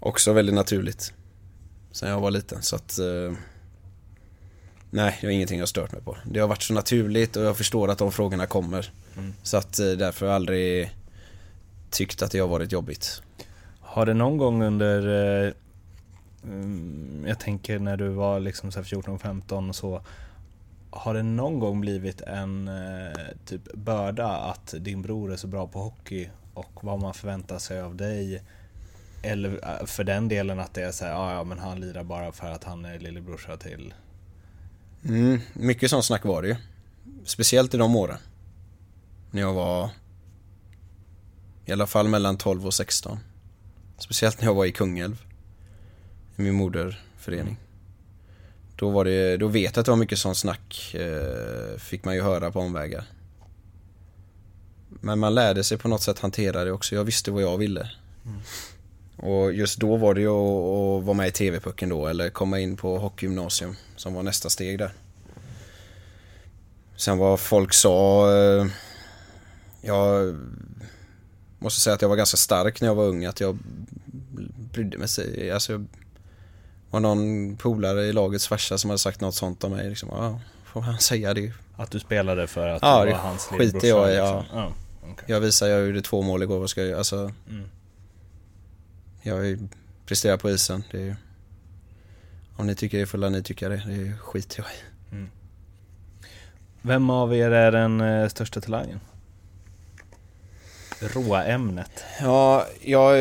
Också 0.00 0.32
väldigt 0.32 0.54
naturligt. 0.54 1.12
Sen 1.90 2.08
jag 2.08 2.20
var 2.20 2.30
liten 2.30 2.62
så 2.62 2.76
att 2.76 2.98
eh, 2.98 3.32
Nej, 4.96 5.18
det 5.20 5.26
är 5.26 5.30
ingenting 5.30 5.58
jag 5.58 5.68
stört 5.68 5.92
mig 5.92 6.00
på. 6.02 6.16
Det 6.24 6.40
har 6.40 6.48
varit 6.48 6.62
så 6.62 6.74
naturligt 6.74 7.36
och 7.36 7.44
jag 7.44 7.56
förstår 7.56 7.88
att 7.90 7.98
de 7.98 8.12
frågorna 8.12 8.46
kommer. 8.46 8.90
Mm. 9.16 9.34
Så 9.42 9.56
att 9.56 9.78
eh, 9.78 9.86
därför 9.90 10.26
har 10.26 10.32
jag 10.32 10.36
aldrig 10.36 10.90
tyckt 11.90 12.22
att 12.22 12.30
det 12.30 12.38
har 12.38 12.48
varit 12.48 12.72
jobbigt. 12.72 13.22
Har 13.80 14.06
det 14.06 14.14
någon 14.14 14.36
gång 14.38 14.62
under 14.62 14.98
eh, 15.46 15.52
mm, 16.44 17.24
Jag 17.28 17.40
tänker 17.40 17.78
när 17.78 17.96
du 17.96 18.08
var 18.08 18.40
liksom 18.40 18.72
så 18.72 18.78
här 18.78 18.84
14-15 18.86 19.72
så 19.72 20.02
har 20.90 21.14
det 21.14 21.22
någon 21.22 21.58
gång 21.58 21.80
blivit 21.80 22.20
en 22.20 22.68
eh, 22.68 23.20
typ 23.46 23.72
börda 23.74 24.28
att 24.28 24.74
din 24.78 25.02
bror 25.02 25.32
är 25.32 25.36
så 25.36 25.46
bra 25.46 25.66
på 25.66 25.78
hockey 25.78 26.28
och 26.54 26.84
vad 26.84 27.00
man 27.00 27.14
förväntar 27.14 27.58
sig 27.58 27.80
av 27.80 27.96
dig? 27.96 28.42
Eller 29.22 29.50
eh, 29.80 29.86
för 29.86 30.04
den 30.04 30.28
delen 30.28 30.60
att 30.60 30.74
det 30.74 30.82
är 30.82 30.92
så 30.92 31.04
här, 31.04 31.14
"Ah, 31.14 31.32
ja 31.32 31.44
men 31.44 31.58
han 31.58 31.80
lirar 31.80 32.04
bara 32.04 32.32
för 32.32 32.50
att 32.50 32.64
han 32.64 32.84
är 32.84 32.98
lillebrorsa 32.98 33.56
till... 33.56 33.94
Mm, 35.08 35.40
mycket 35.52 35.90
sånt 35.90 36.04
snack 36.04 36.24
var 36.24 36.42
det 36.42 36.48
ju. 36.48 36.56
Speciellt 37.24 37.74
i 37.74 37.76
de 37.76 37.96
åren. 37.96 38.18
När 39.30 39.40
jag 39.40 39.52
var 39.54 39.90
i 41.64 41.72
alla 41.72 41.86
fall 41.86 42.08
mellan 42.08 42.38
12 42.38 42.66
och 42.66 42.74
16. 42.74 43.18
Speciellt 43.98 44.40
när 44.40 44.48
jag 44.48 44.54
var 44.54 44.64
i 44.64 44.72
Kungälv. 44.72 45.22
I 46.36 46.42
min 46.42 46.54
moderförening. 46.54 47.56
Då 48.76 48.90
var 48.90 49.04
det, 49.04 49.36
då 49.36 49.48
vet 49.48 49.76
jag 49.76 49.80
att 49.80 49.86
det 49.86 49.92
var 49.92 49.98
mycket 49.98 50.18
sånt 50.18 50.36
snack. 50.36 50.94
Eh, 50.94 51.78
fick 51.78 52.04
man 52.04 52.14
ju 52.14 52.22
höra 52.22 52.50
på 52.50 52.60
omvägar. 52.60 53.04
Men 54.88 55.18
man 55.18 55.34
lärde 55.34 55.64
sig 55.64 55.78
på 55.78 55.88
något 55.88 56.02
sätt 56.02 56.18
hantera 56.18 56.64
det 56.64 56.72
också. 56.72 56.94
Jag 56.94 57.04
visste 57.04 57.30
vad 57.30 57.42
jag 57.42 57.58
ville. 57.58 57.90
Mm. 58.24 58.40
Och 59.16 59.52
just 59.52 59.78
då 59.78 59.96
var 59.96 60.14
det 60.14 60.20
ju 60.20 60.28
att, 60.28 61.04
vara 61.04 61.14
med 61.16 61.28
i 61.28 61.30
TV-pucken 61.30 61.88
då 61.88 62.06
eller 62.06 62.30
komma 62.30 62.60
in 62.60 62.76
på 62.76 62.98
hockeygymnasium 62.98 63.76
som 63.96 64.14
var 64.14 64.22
nästa 64.22 64.50
steg 64.50 64.78
där. 64.78 64.90
Sen 66.96 67.18
vad 67.18 67.40
folk 67.40 67.72
sa, 67.72 68.28
eh, 68.36 68.66
jag 69.82 70.36
måste 71.58 71.80
säga 71.80 71.94
att 71.94 72.02
jag 72.02 72.08
var 72.08 72.16
ganska 72.16 72.36
stark 72.36 72.80
när 72.80 72.88
jag 72.88 72.94
var 72.94 73.04
ung, 73.04 73.24
att 73.24 73.40
jag 73.40 73.58
brydde 74.72 74.98
mig. 74.98 75.08
sig. 75.08 75.50
Alltså, 75.50 75.72
jag 75.72 75.84
var 76.90 77.00
någon 77.00 77.56
polare 77.56 78.04
i 78.04 78.12
lagets 78.12 78.48
farsa 78.48 78.78
som 78.78 78.90
hade 78.90 78.98
sagt 78.98 79.20
något 79.20 79.34
sånt 79.34 79.64
om 79.64 79.72
mig. 79.72 79.88
Liksom, 79.88 80.08
ja, 80.12 80.40
får 80.64 80.80
han 80.80 80.98
säga 80.98 81.34
det? 81.34 81.52
Att 81.76 81.90
du 81.90 82.00
spelade 82.00 82.46
för 82.46 82.66
att 82.68 82.82
Ja, 82.82 83.04
du 83.04 83.10
var 83.10 83.18
hans 83.18 83.50
lillebrorsa? 83.58 83.86
jag 83.86 84.12
i, 84.12 84.16
ja. 84.16 84.40
liksom. 84.40 84.58
ja. 84.58 84.72
okej. 85.02 85.24
Jag 85.26 85.40
visar, 85.40 85.66
jag 85.66 85.86
gjorde 85.86 86.02
två 86.02 86.22
mål 86.22 86.42
igår, 86.42 86.58
vad 86.58 86.70
ska 86.70 86.82
jag 86.82 86.98
Alltså, 86.98 87.16
Mm. 87.50 87.68
Jag 89.30 89.68
presterat 90.06 90.40
på 90.42 90.50
isen. 90.50 90.84
Det 90.90 91.02
är 91.08 91.16
om 92.56 92.66
ni 92.66 92.74
tycker 92.74 92.98
det 92.98 93.06
fulla 93.06 93.28
ni 93.28 93.42
tycker 93.42 93.70
det, 93.70 93.82
det 93.86 94.12
skiter 94.18 94.58
jag 94.58 94.66
i. 94.66 94.76
Vem 96.82 97.10
av 97.10 97.34
er 97.34 97.50
är 97.50 97.72
den 97.72 98.00
eh, 98.00 98.28
största 98.28 98.60
talangen? 98.60 99.00
Råämnet. 101.00 102.04
Ja, 102.20 102.66
jag, 102.82 103.12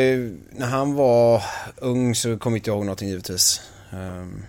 när 0.52 0.68
han 0.68 0.94
var 0.94 1.44
ung 1.77 2.15
så 2.15 2.38
kommer 2.38 2.57
inte 2.57 2.69
jag 2.69 2.76
ihåg 2.77 2.86
någonting 2.86 3.10
givetvis. 3.10 3.61
Ehm, 3.91 4.45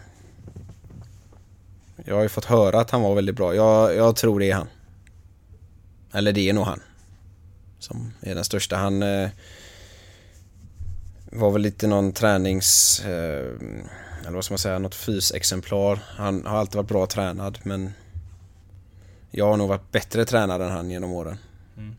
Jag 2.05 2.15
har 2.15 2.23
ju 2.23 2.29
fått 2.29 2.45
höra 2.45 2.81
att 2.81 2.91
han 2.91 3.03
var 3.03 3.15
väldigt 3.15 3.37
bra. 3.37 3.55
Jag, 3.55 3.95
jag 3.97 4.17
tror 4.17 4.41
det 4.41 4.51
är 4.51 4.55
han. 4.55 4.69
Eller 6.13 6.33
det 6.33 6.49
är 6.49 6.53
nog 6.53 6.65
han. 6.65 6.83
Som 7.79 8.13
är 8.21 8.35
den 8.35 8.45
största. 8.45 8.77
Han 8.77 9.03
eh, 9.03 9.29
var 11.37 11.51
väl 11.51 11.63
lite 11.63 11.87
någon 11.87 12.13
tränings... 12.13 13.01
Eh, 13.05 13.53
eller 14.21 14.35
vad 14.35 14.45
ska 14.45 14.53
man 14.53 14.59
säga? 14.59 14.79
Något 14.79 14.95
fysexemplar. 14.95 15.99
Han 16.07 16.47
har 16.47 16.59
alltid 16.59 16.77
varit 16.77 16.89
bra 16.89 17.07
tränad 17.07 17.59
men 17.63 17.93
jag 19.31 19.47
har 19.47 19.57
nog 19.57 19.69
varit 19.69 19.93
bättre 19.93 20.25
tränad 20.25 20.63
än 20.63 20.71
han 20.71 20.91
genom 20.91 21.13
åren. 21.13 21.39
Mm. 21.77 21.95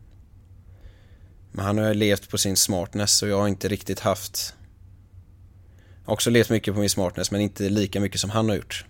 Men 1.52 1.64
han 1.64 1.78
har 1.78 1.88
ju 1.88 1.94
levt 1.94 2.30
på 2.30 2.38
sin 2.38 2.56
smartness 2.56 3.22
och 3.22 3.28
jag 3.28 3.40
har 3.40 3.48
inte 3.48 3.68
riktigt 3.68 4.00
haft... 4.00 4.54
Jag 6.02 6.10
har 6.10 6.14
också 6.14 6.30
levt 6.30 6.50
mycket 6.50 6.74
på 6.74 6.80
min 6.80 6.90
smartness 6.90 7.30
men 7.30 7.40
inte 7.40 7.68
lika 7.68 8.00
mycket 8.00 8.20
som 8.20 8.30
han 8.30 8.48
har 8.48 8.56
gjort. 8.56 8.84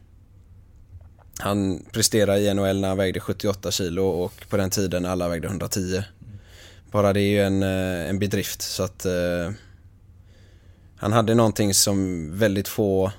Han 1.38 1.84
presterade 1.92 2.40
i 2.40 2.54
NHL 2.54 2.80
när 2.80 2.88
han 2.88 2.96
vägde 2.96 3.20
78 3.20 3.70
kilo 3.70 4.04
och 4.04 4.48
på 4.48 4.56
den 4.56 4.70
tiden 4.70 5.02
när 5.02 5.10
alla 5.10 5.28
vägde 5.28 5.48
110. 5.48 6.02
Bara 6.90 7.12
det 7.12 7.20
är 7.20 7.30
ju 7.30 7.42
en, 7.42 7.62
eh, 7.62 8.10
en 8.10 8.18
bedrift 8.18 8.62
så 8.62 8.82
att 8.82 9.04
eh, 9.04 9.50
han 10.98 11.12
hade 11.12 11.34
någonting 11.34 11.74
som 11.74 12.28
väldigt 12.38 12.68
få 12.68 13.12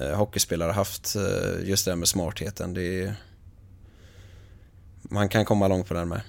eh, 0.00 0.16
hockeyspelare 0.16 0.72
haft, 0.72 1.16
eh, 1.16 1.68
just 1.68 1.84
det 1.84 1.90
här 1.90 1.96
med 1.96 2.08
smartheten. 2.08 2.74
Det 2.74 3.02
är, 3.02 3.14
man 5.02 5.28
kan 5.28 5.44
komma 5.44 5.68
långt 5.68 5.88
på 5.88 5.94
den 5.94 6.08
med. 6.08 6.20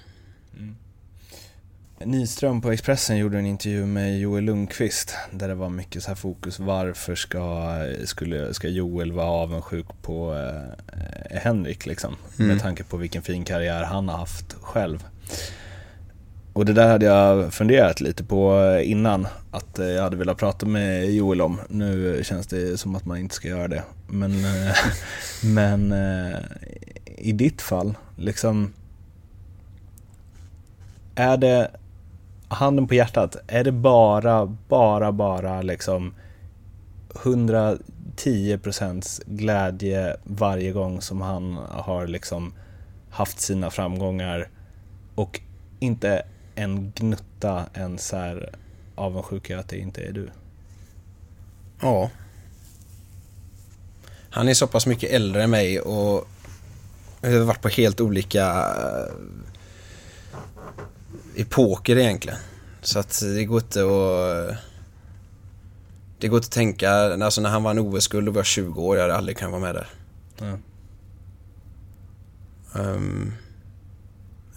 Nyström 2.04 2.60
på 2.60 2.70
Expressen 2.72 3.16
gjorde 3.16 3.38
en 3.38 3.46
intervju 3.46 3.86
med 3.86 4.20
Joel 4.20 4.44
Lundqvist 4.44 5.14
där 5.30 5.48
det 5.48 5.54
var 5.54 5.68
mycket 5.68 6.02
så 6.02 6.08
här 6.08 6.14
fokus 6.14 6.58
varför 6.58 7.14
ska, 7.14 7.74
skulle, 8.04 8.54
ska 8.54 8.68
Joel 8.68 9.12
vara 9.12 9.26
avundsjuk 9.26 9.86
på 10.02 10.34
eh, 10.34 11.38
Henrik 11.40 11.86
liksom 11.86 12.16
Mm. 12.38 12.48
med 12.52 12.60
tanke 12.62 12.84
på 12.84 12.96
vilken 12.96 13.22
fin 13.22 13.44
karriär 13.44 13.84
han 13.84 14.08
har 14.08 14.16
haft 14.16 14.54
själv. 14.60 15.04
Och 16.60 16.66
det 16.66 16.72
där 16.72 16.88
hade 16.88 17.06
jag 17.06 17.52
funderat 17.52 18.00
lite 18.00 18.24
på 18.24 18.54
eh, 18.54 18.90
innan 18.90 19.26
att 19.50 19.78
eh, 19.78 19.86
jag 19.86 20.02
hade 20.02 20.16
velat 20.16 20.38
prata 20.38 20.66
med 20.66 21.14
Joel 21.14 21.40
om. 21.40 21.60
Nu 21.68 22.20
känns 22.24 22.46
det 22.46 22.80
som 22.80 22.96
att 22.96 23.04
man 23.04 23.18
inte 23.18 23.34
ska 23.34 23.48
göra 23.48 23.68
det. 23.68 23.82
Men, 24.08 24.44
eh, 24.44 24.74
men 25.44 25.94
i 27.16 27.32
ditt 27.32 27.62
fall, 27.62 27.94
liksom 28.16 28.72
är 31.14 31.36
det 31.36 31.70
handen 32.48 32.88
på 32.88 32.94
hjärtat, 32.94 33.36
är 33.46 33.64
det 33.64 33.72
bara, 33.72 34.56
bara, 34.68 35.12
bara 35.12 35.62
liksom 35.62 36.14
110% 37.08 39.22
glädje 39.26 40.16
varje 40.24 40.72
gång 40.72 41.00
som 41.00 41.20
han 41.20 41.58
har 41.70 42.06
liksom 42.06 42.52
haft 43.10 43.40
sina 43.40 43.70
framgångar 43.70 44.48
och 45.14 45.40
inte 45.78 46.22
en 46.54 46.92
gnutta 46.94 47.66
ens 47.74 48.06
så 48.06 48.16
här 48.16 48.54
avundsjuka 48.94 49.58
att 49.58 49.68
det 49.68 49.78
inte 49.78 50.00
är 50.02 50.12
du? 50.12 50.30
Ja. 51.80 52.10
Han 54.30 54.48
är 54.48 54.54
så 54.54 54.66
pass 54.66 54.86
mycket 54.86 55.10
äldre 55.10 55.42
än 55.42 55.50
mig 55.50 55.80
och 55.80 56.28
vi 57.20 57.38
har 57.38 57.44
varit 57.44 57.62
på 57.62 57.68
helt 57.68 58.00
olika 58.00 58.46
eh, 58.56 59.14
epoker 61.36 61.96
egentligen. 61.96 62.38
Så 62.82 62.98
att 62.98 63.20
det 63.20 63.44
går 63.44 63.60
inte 63.60 63.80
att... 63.80 64.56
Det 66.18 66.28
går 66.28 66.36
inte 66.36 66.46
att 66.46 66.52
tänka, 66.52 66.90
alltså 66.92 67.40
när 67.40 67.50
han 67.50 67.62
vann 67.62 67.78
OS-guld 67.78 68.26
då 68.26 68.32
var 68.32 68.38
jag 68.38 68.46
20 68.46 68.82
år, 68.82 68.96
jag 68.96 69.02
hade 69.02 69.16
aldrig 69.16 69.36
kunnat 69.36 69.52
vara 69.52 69.62
med 69.62 69.74
där. 69.74 69.88
Ja. 70.38 70.58
Ehm, 72.80 73.32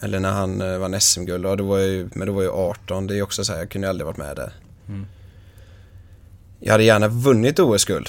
eller 0.04 0.20
när 0.20 0.32
han 0.32 0.62
uh, 0.62 0.78
vann 0.80 1.02
SM-guld, 1.02 1.46
ja, 1.46 1.56
då 1.56 1.64
var 1.64 1.78
jag 1.78 1.88
ju, 1.88 2.10
men 2.14 2.28
då 2.28 2.34
var 2.34 2.44
jag 2.44 2.54
18. 2.56 3.08
Det 3.08 3.18
är 3.18 3.22
också 3.22 3.44
så 3.44 3.52
här, 3.54 3.60
jag 3.60 3.70
kunde 3.70 3.90
aldrig 3.90 4.06
varit 4.06 4.18
med 4.18 4.36
där. 4.36 4.54
Mm. 4.88 5.06
Jag 6.60 6.72
hade 6.72 6.84
gärna 6.84 7.08
vunnit 7.08 7.60
OS-guld. 7.60 8.08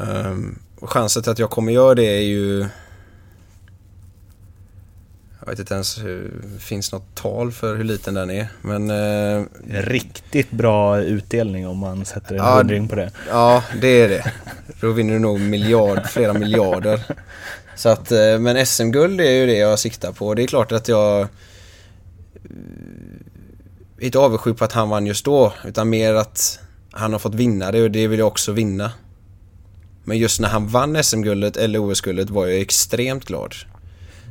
Ehm, 0.00 0.58
och 0.80 0.90
chansen 0.90 1.22
till 1.22 1.32
att 1.32 1.38
jag 1.38 1.50
kommer 1.50 1.72
göra 1.72 1.94
det 1.94 2.04
är 2.04 2.22
ju... 2.22 2.66
Jag 5.40 5.50
vet 5.50 5.58
inte 5.58 5.74
ens 5.74 5.98
hur, 5.98 6.42
finns 6.58 6.92
något 6.92 7.14
tal 7.14 7.52
för 7.52 7.76
hur 7.76 7.84
liten 7.84 8.14
den 8.14 8.30
är. 8.30 8.48
Men 8.62 8.90
eh, 8.90 9.44
Riktigt 9.68 10.50
bra 10.50 10.98
utdelning 11.00 11.66
om 11.66 11.78
man 11.78 12.04
sätter 12.04 12.34
en 12.34 12.36
Ja, 12.44 12.56
hundring 12.56 12.88
på 12.88 12.96
det. 12.96 13.10
ja, 13.28 13.64
det 13.80 14.00
är 14.02 14.08
det. 14.08 14.32
Då 14.80 14.90
vinner 14.92 15.12
du 15.12 15.18
nog 15.18 15.40
miljard, 15.40 16.06
flera 16.06 16.32
miljarder. 16.32 17.00
Så 17.76 17.88
att, 17.88 18.12
eh, 18.12 18.38
men 18.38 18.66
SM-guld 18.66 19.20
är 19.20 19.30
ju 19.30 19.46
det 19.46 19.56
jag 19.56 19.78
siktar 19.78 20.12
på. 20.12 20.34
Det 20.34 20.42
är 20.42 20.46
klart 20.46 20.72
att 20.72 20.88
jag 20.88 21.20
eh, 21.20 21.26
inte 24.00 24.18
avundsjuk 24.18 24.58
på 24.58 24.64
att 24.64 24.72
han 24.72 24.88
vann 24.88 25.06
just 25.06 25.24
då, 25.24 25.52
utan 25.64 25.88
mer 25.88 26.14
att 26.14 26.58
han 26.90 27.12
har 27.12 27.18
fått 27.18 27.34
vinna 27.34 27.72
det 27.72 27.82
och 27.82 27.90
det 27.90 28.06
vill 28.06 28.18
jag 28.18 28.28
också 28.28 28.52
vinna. 28.52 28.92
Men 30.04 30.18
just 30.18 30.40
när 30.40 30.48
han 30.48 30.68
vann 30.68 31.04
SM-guldet 31.04 31.56
eller 31.56 31.92
OS-guldet 31.92 32.30
var 32.30 32.46
jag 32.46 32.60
extremt 32.60 33.24
glad. 33.24 33.54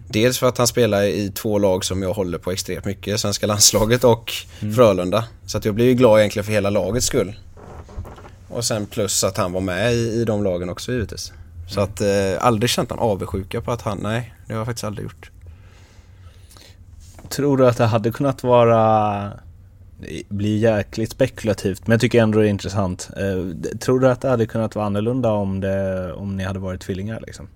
Dels 0.07 0.39
för 0.39 0.47
att 0.47 0.57
han 0.57 0.67
spelar 0.67 1.03
i 1.03 1.31
två 1.31 1.59
lag 1.59 1.85
som 1.85 2.01
jag 2.01 2.13
håller 2.13 2.37
på 2.37 2.51
extremt 2.51 2.85
mycket, 2.85 3.19
svenska 3.19 3.47
landslaget 3.47 4.03
och 4.03 4.31
Frölunda. 4.75 5.25
Så 5.45 5.57
att 5.57 5.65
jag 5.65 5.75
blir 5.75 5.85
ju 5.85 5.93
glad 5.93 6.19
egentligen 6.19 6.45
för 6.45 6.51
hela 6.51 6.69
lagets 6.69 7.07
skull. 7.07 7.35
Och 8.47 8.65
sen 8.65 8.85
plus 8.85 9.23
att 9.23 9.37
han 9.37 9.51
var 9.51 9.61
med 9.61 9.93
i, 9.93 9.97
i 9.97 10.25
de 10.25 10.43
lagen 10.43 10.69
också 10.69 10.91
givetvis. 10.91 11.31
Så 11.67 11.81
att 11.81 12.01
eh, 12.01 12.07
aldrig 12.39 12.69
känt 12.69 12.89
någon 12.89 12.99
avundsjuka 12.99 13.61
på 13.61 13.71
att 13.71 13.81
han, 13.81 13.99
nej 14.01 14.33
det 14.47 14.53
har 14.53 14.59
jag 14.59 14.65
faktiskt 14.65 14.83
aldrig 14.83 15.03
gjort. 15.03 15.31
Tror 17.29 17.57
du 17.57 17.67
att 17.67 17.77
det 17.77 17.85
hade 17.85 18.11
kunnat 18.11 18.43
vara 18.43 19.31
blir 20.29 20.57
jäkligt 20.57 21.11
spekulativt, 21.11 21.87
men 21.87 21.91
jag 21.91 22.01
tycker 22.01 22.21
ändå 22.21 22.39
det 22.39 22.47
är 22.47 22.49
intressant. 22.49 23.09
Eh, 23.17 23.77
Tror 23.77 23.99
du 23.99 24.09
att 24.09 24.21
det 24.21 24.29
hade 24.29 24.45
kunnat 24.45 24.75
vara 24.75 24.85
annorlunda 24.85 25.31
om, 25.31 25.59
det, 25.61 26.13
om 26.13 26.35
ni 26.37 26.43
hade 26.43 26.59
varit 26.59 26.81
tvillingar 26.81 27.23
liksom? 27.27 27.47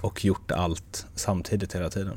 Och 0.00 0.24
gjort 0.24 0.50
allt 0.50 1.06
samtidigt 1.14 1.74
hela 1.74 1.90
tiden? 1.90 2.16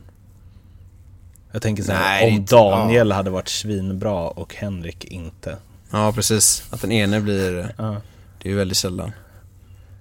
Jag 1.52 1.62
tänker 1.62 1.84
så 1.84 1.92
här, 1.92 2.28
om 2.28 2.46
Daniel 2.46 3.12
hade 3.12 3.30
varit 3.30 3.48
svinbra 3.48 4.28
och 4.30 4.56
Henrik 4.56 5.06
inte. 5.06 5.58
Ja 5.92 6.12
precis, 6.16 6.64
att 6.70 6.82
den 6.82 6.92
ene 6.92 7.20
blir, 7.22 7.74
Ja. 7.78 7.96
det 8.42 8.50
är 8.50 8.52
ju 8.52 8.58
väldigt 8.58 8.78
sällan. 8.78 9.12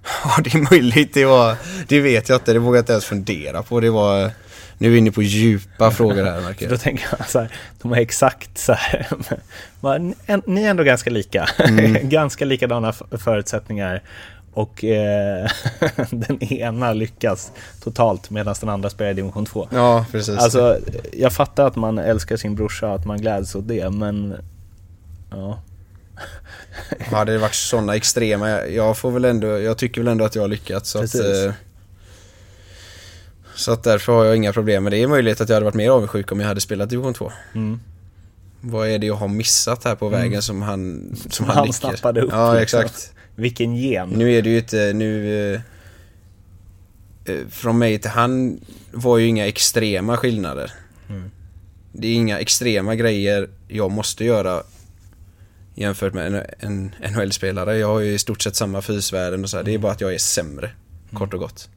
Ja, 0.23 0.41
det 0.43 0.53
är 0.53 0.71
möjligt. 0.71 1.13
Det, 1.13 1.25
var, 1.25 1.55
det 1.87 1.99
vet 1.99 2.29
jag 2.29 2.35
inte. 2.35 2.53
Det 2.53 2.59
vågar 2.59 2.77
jag 2.77 2.81
inte 2.81 2.91
ens 2.91 3.05
fundera 3.05 3.63
på. 3.63 3.79
Det 3.79 3.89
var... 3.89 4.31
Nu 4.77 4.87
är 4.87 4.91
vi 4.91 4.97
inne 4.97 5.11
på 5.11 5.21
djupa 5.21 5.91
frågor 5.91 6.23
här 6.23 6.41
märker 6.47 6.65
jag. 6.65 6.73
Då 6.73 6.77
tänker 6.77 7.05
jag 7.17 7.29
så 7.29 7.39
här, 7.39 7.49
de 7.81 7.93
är 7.93 7.97
exakt 7.97 8.57
så 8.57 8.73
här, 8.73 9.07
ni 10.45 10.63
är 10.63 10.69
ändå 10.69 10.83
ganska 10.83 11.09
lika, 11.09 11.49
mm. 11.57 12.09
ganska 12.09 12.45
likadana 12.45 12.93
förutsättningar 13.11 14.01
och 14.53 14.83
eh, 14.83 15.49
den 16.09 16.43
ena 16.43 16.93
lyckas 16.93 17.51
totalt 17.83 18.29
medan 18.29 18.55
den 18.59 18.69
andra 18.69 18.89
spelar 18.89 19.11
i 19.11 19.13
division 19.13 19.45
2. 19.45 19.67
Ja, 19.71 20.05
precis. 20.11 20.37
Alltså, 20.37 20.77
jag 21.13 21.33
fattar 21.33 21.67
att 21.67 21.75
man 21.75 21.97
älskar 21.97 22.37
sin 22.37 22.55
brorsa 22.55 22.87
och 22.87 22.95
att 22.95 23.05
man 23.05 23.21
gläds 23.21 23.55
åt 23.55 23.67
det, 23.67 23.89
men 23.89 24.35
ja. 25.31 25.59
Hade 26.99 27.31
det 27.31 27.37
varit 27.37 27.55
sådana 27.55 27.95
extrema, 27.95 28.65
jag 28.65 28.97
får 28.97 29.11
väl 29.11 29.25
ändå, 29.25 29.47
jag 29.47 29.77
tycker 29.77 30.01
väl 30.01 30.07
ändå 30.07 30.25
att 30.25 30.35
jag 30.35 30.43
har 30.43 30.47
lyckats. 30.47 30.89
Så 30.89 30.99
att, 30.99 31.15
eh, 31.15 31.53
så 33.55 33.71
att 33.71 33.83
därför 33.83 34.13
har 34.13 34.25
jag 34.25 34.35
inga 34.35 34.53
problem 34.53 34.83
med 34.83 34.93
det. 34.93 34.97
Är 34.97 35.07
möjligt 35.07 35.41
att 35.41 35.49
jag 35.49 35.55
hade 35.55 35.65
varit 35.65 35.75
mer 35.75 35.89
avundsjuk 35.89 36.31
om 36.31 36.39
jag 36.39 36.47
hade 36.47 36.61
spelat 36.61 36.89
division 36.89 37.13
2. 37.13 37.31
Mm. 37.55 37.79
Vad 38.61 38.89
är 38.89 38.99
det 38.99 39.07
jag 39.07 39.15
har 39.15 39.27
missat 39.27 39.83
här 39.83 39.95
på 39.95 40.07
mm. 40.07 40.19
vägen 40.19 40.33
mm. 40.33 40.41
som 40.41 40.61
han 40.61 41.15
Som, 41.29 41.45
han, 41.45 41.57
han 41.57 41.73
snappade 41.73 42.21
upp. 42.21 42.29
Ja, 42.31 42.53
liksom. 42.53 42.79
exakt. 42.81 43.13
Vilken 43.35 43.75
gen. 43.75 44.09
Nu 44.09 44.33
är 44.33 44.41
det 44.41 44.49
ju 44.49 44.57
inte, 44.57 44.93
nu... 44.93 45.35
Eh, 45.53 45.61
eh, 47.25 47.47
från 47.49 47.77
mig 47.77 47.99
till 47.99 48.09
han 48.09 48.59
var 48.91 49.17
ju 49.17 49.27
inga 49.27 49.47
extrema 49.47 50.17
skillnader. 50.17 50.71
Mm. 51.09 51.31
Det 51.91 52.07
är 52.07 52.13
inga 52.13 52.39
extrema 52.39 52.95
grejer 52.95 53.49
jag 53.67 53.91
måste 53.91 54.25
göra 54.25 54.63
jämfört 55.79 56.13
med 56.13 56.27
en, 56.59 56.91
en 56.99 57.13
NHL-spelare. 57.13 57.77
Jag 57.77 57.87
har 57.87 57.99
ju 57.99 58.13
i 58.13 58.19
stort 58.19 58.41
sett 58.41 58.55
samma 58.55 58.81
fysvärden 58.81 59.43
och 59.43 59.49
så 59.49 59.57
här. 59.57 59.63
Det 59.63 59.73
är 59.73 59.77
bara 59.77 59.91
att 59.91 60.01
jag 60.01 60.13
är 60.13 60.17
sämre, 60.17 60.65
mm. 60.67 61.19
kort 61.19 61.33
och 61.33 61.39
gott 61.39 61.69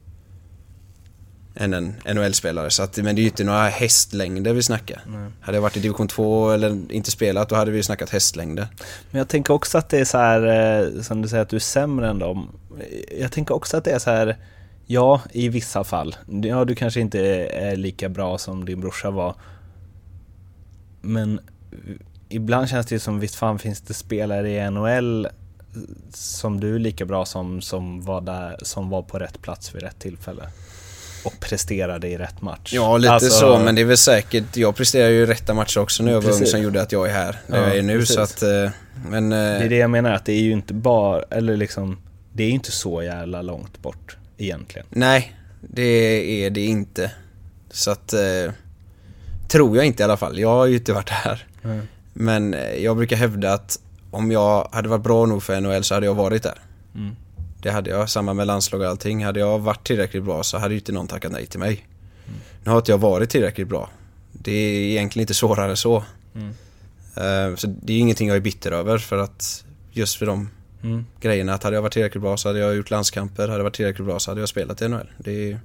än 1.55 1.73
en 1.73 1.95
NHL-spelare. 2.05 2.69
Så 2.69 2.83
att, 2.83 2.97
men 2.97 3.15
det 3.15 3.19
är 3.19 3.23
ju 3.23 3.29
inte 3.29 3.43
några 3.43 3.67
hästlängder 3.67 4.53
vi 4.53 4.63
snackar. 4.63 5.01
Nej. 5.07 5.29
Hade 5.41 5.57
jag 5.57 5.61
varit 5.61 5.77
i 5.77 5.79
division 5.79 6.07
2 6.07 6.51
eller 6.51 6.91
inte 6.91 7.11
spelat, 7.11 7.49
då 7.49 7.55
hade 7.55 7.71
vi 7.71 7.77
ju 7.77 7.83
snackat 7.83 8.09
hästlängder. 8.09 8.67
Men 9.11 9.19
jag 9.19 9.27
tänker 9.27 9.53
också 9.53 9.77
att 9.77 9.89
det 9.89 9.99
är 9.99 10.05
så 10.05 10.17
här, 10.17 10.41
eh, 10.83 11.01
som 11.01 11.21
du 11.21 11.27
säger 11.27 11.43
att 11.43 11.49
du 11.49 11.55
är 11.55 11.59
sämre 11.59 12.09
än 12.09 12.19
dem. 12.19 12.49
Jag 13.19 13.31
tänker 13.31 13.55
också 13.55 13.77
att 13.77 13.83
det 13.83 13.91
är 13.91 13.99
så 13.99 14.09
här, 14.09 14.37
ja, 14.85 15.21
i 15.31 15.49
vissa 15.49 15.83
fall. 15.83 16.15
Ja, 16.43 16.65
du 16.65 16.75
kanske 16.75 16.99
inte 16.99 17.19
är 17.45 17.75
lika 17.75 18.09
bra 18.09 18.37
som 18.37 18.65
din 18.65 18.81
brorsa 18.81 19.11
var. 19.11 19.35
Men 21.01 21.39
ibland 22.35 22.69
känns 22.69 22.85
det 22.85 22.99
som, 22.99 23.19
visst 23.19 23.35
fan 23.35 23.59
finns 23.59 23.81
det 23.81 23.93
spelare 23.93 24.49
i 24.49 24.69
NHL 24.69 25.27
som 26.13 26.59
du 26.59 26.75
är 26.75 26.79
lika 26.79 27.05
bra 27.05 27.25
som, 27.25 27.61
som 27.61 28.01
var, 28.01 28.21
där, 28.21 28.57
som 28.61 28.89
var 28.89 29.01
på 29.01 29.19
rätt 29.19 29.41
plats 29.41 29.75
vid 29.75 29.83
rätt 29.83 29.99
tillfälle 29.99 30.43
och 31.23 31.39
presterade 31.39 32.07
i 32.07 32.17
rätt 32.17 32.41
match. 32.41 32.73
Ja, 32.73 32.97
lite 32.97 33.13
alltså, 33.13 33.29
så, 33.29 33.59
men 33.59 33.75
det 33.75 33.81
är 33.81 33.85
väl 33.85 33.97
säkert, 33.97 34.57
jag 34.57 34.75
presterar 34.75 35.09
ju 35.09 35.23
i 35.23 35.25
rätta 35.25 35.53
matcher 35.53 35.79
också 35.79 36.03
när 36.03 36.11
jag 36.11 36.21
var 36.21 36.31
ung 36.31 36.45
som 36.45 36.61
gjorde 36.61 36.81
att 36.81 36.91
jag 36.91 37.09
är 37.09 37.13
här, 37.13 37.35
där 37.47 37.57
ja, 37.57 37.67
jag 37.67 37.77
är 37.77 37.83
nu 37.83 37.99
precis. 37.99 38.15
så 38.15 38.21
att, 38.21 38.41
eh, 38.41 38.71
men... 39.09 39.31
Eh, 39.31 39.37
det 39.37 39.65
är 39.65 39.69
det 39.69 39.77
jag 39.77 39.89
menar, 39.89 40.11
att 40.11 40.25
det 40.25 40.33
är 40.33 40.41
ju 40.41 40.51
inte 40.51 40.73
bara, 40.73 41.23
eller 41.29 41.57
liksom, 41.57 41.97
det 42.33 42.43
är 42.43 42.47
ju 42.47 42.53
inte 42.53 42.71
så 42.71 43.03
jävla 43.03 43.41
långt 43.41 43.81
bort 43.81 44.17
egentligen. 44.37 44.87
Nej, 44.89 45.37
det 45.61 46.45
är 46.45 46.49
det 46.49 46.65
inte. 46.65 47.11
Så 47.71 47.91
att, 47.91 48.13
eh, 48.13 48.51
tror 49.47 49.77
jag 49.77 49.85
inte 49.85 50.03
i 50.03 50.05
alla 50.05 50.17
fall. 50.17 50.39
Jag 50.39 50.49
har 50.49 50.65
ju 50.65 50.75
inte 50.75 50.93
varit 50.93 51.09
här. 51.09 51.47
Mm. 51.63 51.87
Men 52.13 52.55
jag 52.79 52.97
brukar 52.97 53.15
hävda 53.15 53.53
att 53.53 53.79
om 54.11 54.31
jag 54.31 54.67
hade 54.71 54.89
varit 54.89 55.03
bra 55.03 55.25
nog 55.25 55.43
för 55.43 55.61
NHL 55.61 55.83
så 55.83 55.93
hade 55.93 56.05
jag 56.05 56.15
varit 56.15 56.43
där. 56.43 56.57
Mm. 56.95 57.15
Det 57.61 57.71
hade 57.71 57.89
jag, 57.89 58.09
samma 58.09 58.33
med 58.33 58.47
landslag 58.47 58.81
och 58.81 58.87
allting. 58.87 59.25
Hade 59.25 59.39
jag 59.39 59.59
varit 59.59 59.87
tillräckligt 59.87 60.23
bra 60.23 60.43
så 60.43 60.57
hade 60.57 60.73
ju 60.73 60.79
inte 60.79 60.91
någon 60.91 61.07
tackat 61.07 61.31
nej 61.31 61.45
till 61.45 61.59
mig. 61.59 61.87
Mm. 62.27 62.39
Nu 62.63 62.71
har 62.71 62.77
inte 62.77 62.91
jag 62.91 62.97
varit 62.97 63.29
tillräckligt 63.29 63.67
bra. 63.67 63.89
Det 64.31 64.51
är 64.51 64.91
egentligen 64.91 65.23
inte 65.23 65.33
svårare 65.33 65.75
så. 65.75 66.03
Mm. 66.35 66.47
Uh, 66.49 67.55
så 67.55 67.67
det 67.67 67.93
är 67.93 67.97
ingenting 67.97 68.27
jag 68.27 68.37
är 68.37 68.41
bitter 68.41 68.71
över 68.71 68.97
för 68.97 69.17
att 69.17 69.65
just 69.91 70.15
för 70.15 70.25
de 70.25 70.49
mm. 70.83 71.05
grejerna 71.21 71.53
att 71.53 71.63
hade 71.63 71.75
jag 71.75 71.81
varit 71.81 71.93
tillräckligt 71.93 72.21
bra 72.21 72.37
så 72.37 72.49
hade 72.49 72.59
jag 72.59 72.75
gjort 72.75 72.89
landskamper, 72.89 73.43
hade 73.43 73.59
jag 73.59 73.63
varit 73.63 73.75
tillräckligt 73.75 74.05
bra 74.05 74.19
så 74.19 74.31
hade 74.31 74.41
jag 74.41 74.49
spelat 74.49 74.81
i 74.81 74.87
NHL. 74.87 75.09
Det 75.17 75.51
är 75.51 75.59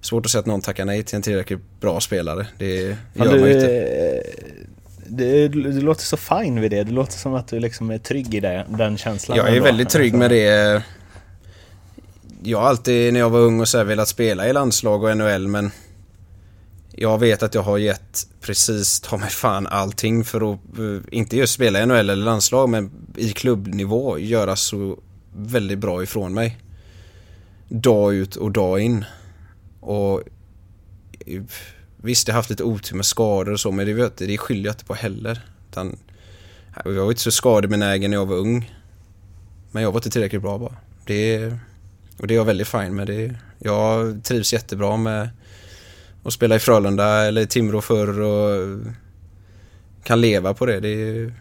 svårt 0.00 0.26
att 0.26 0.32
säga 0.32 0.40
att 0.40 0.46
någon 0.46 0.60
tackar 0.60 0.84
nej 0.84 1.02
till 1.02 1.16
en 1.16 1.22
tillräckligt 1.22 1.60
bra 1.80 2.00
spelare. 2.00 2.46
Det 2.58 2.74
gör 2.74 2.96
man 3.14 3.40
ju 3.40 3.52
inte. 3.52 4.22
Det, 5.16 5.48
du 5.48 5.80
låter 5.80 6.02
så 6.02 6.16
fin 6.16 6.60
vid 6.60 6.70
det. 6.70 6.84
Det 6.84 6.92
låter 6.92 7.18
som 7.18 7.34
att 7.34 7.48
du 7.48 7.60
liksom 7.60 7.90
är 7.90 7.98
trygg 7.98 8.34
i 8.34 8.40
det, 8.40 8.66
den 8.68 8.96
känslan. 8.96 9.36
Jag 9.36 9.46
är 9.46 9.52
ändå. 9.52 9.64
väldigt 9.64 9.88
trygg 9.88 10.14
med 10.14 10.30
det 10.30 10.82
jag 12.42 12.58
har 12.58 12.68
alltid 12.68 13.12
när 13.12 13.20
jag 13.20 13.30
var 13.30 13.40
ung 13.40 13.60
och 13.60 13.68
så 13.68 13.78
här 13.78 13.84
velat 13.84 14.08
spela 14.08 14.48
i 14.48 14.52
landslag 14.52 15.04
och 15.04 15.16
NHL 15.16 15.48
men 15.48 15.70
jag 16.92 17.18
vet 17.18 17.42
att 17.42 17.54
jag 17.54 17.62
har 17.62 17.78
gett 17.78 18.26
precis 18.40 19.00
ta 19.00 19.16
mig 19.16 19.30
fan 19.30 19.66
allting 19.66 20.24
för 20.24 20.52
att, 20.52 20.58
eh, 20.78 21.18
inte 21.18 21.36
just 21.36 21.54
spela 21.54 21.82
i 21.82 21.86
NHL 21.86 22.10
eller 22.10 22.24
landslag 22.24 22.68
men 22.68 22.90
i 23.16 23.32
klubbnivå 23.32 24.18
göra 24.18 24.56
så 24.56 24.98
väldigt 25.36 25.78
bra 25.78 26.02
ifrån 26.02 26.34
mig. 26.34 26.58
Dag 27.68 28.14
ut 28.14 28.36
och 28.36 28.50
dag 28.52 28.80
in. 28.80 29.04
Och 29.80 30.22
visst, 32.02 32.28
jag 32.28 32.34
har 32.34 32.38
haft 32.38 32.50
lite 32.50 32.64
otur 32.64 32.96
med 32.96 33.06
skador 33.06 33.52
och 33.52 33.60
så 33.60 33.70
men 33.70 33.86
det, 33.86 34.16
det 34.16 34.38
skyller 34.38 34.64
jag 34.64 34.74
inte 34.74 34.84
på 34.84 34.94
heller. 34.94 35.40
Utan, 35.70 35.98
jag 36.84 36.92
var 36.92 37.10
inte 37.10 37.22
så 37.22 37.30
skadebenägen 37.30 38.10
när 38.10 38.18
jag 38.18 38.26
var 38.26 38.36
ung. 38.36 38.72
Men 39.70 39.82
jag 39.82 39.92
var 39.92 39.98
inte 39.98 40.10
tillräckligt 40.10 40.42
bra 40.42 40.58
bara. 40.58 40.76
Det 41.06 41.52
och 42.18 42.26
det 42.26 42.34
är 42.34 42.36
jag 42.36 42.44
väldigt 42.44 42.68
fin 42.68 42.94
med. 42.94 43.06
Det, 43.06 43.34
jag 43.58 44.20
trivs 44.24 44.52
jättebra 44.52 44.96
med 44.96 45.28
att 46.24 46.32
spela 46.32 46.56
i 46.56 46.58
Frölunda 46.58 47.24
eller 47.24 47.44
Timrå 47.46 47.80
förr 47.80 48.20
och 48.20 48.78
kan 50.04 50.20
leva 50.20 50.54
på 50.54 50.66
det. 50.66 50.80
Det 50.80 50.88
är 50.88 51.34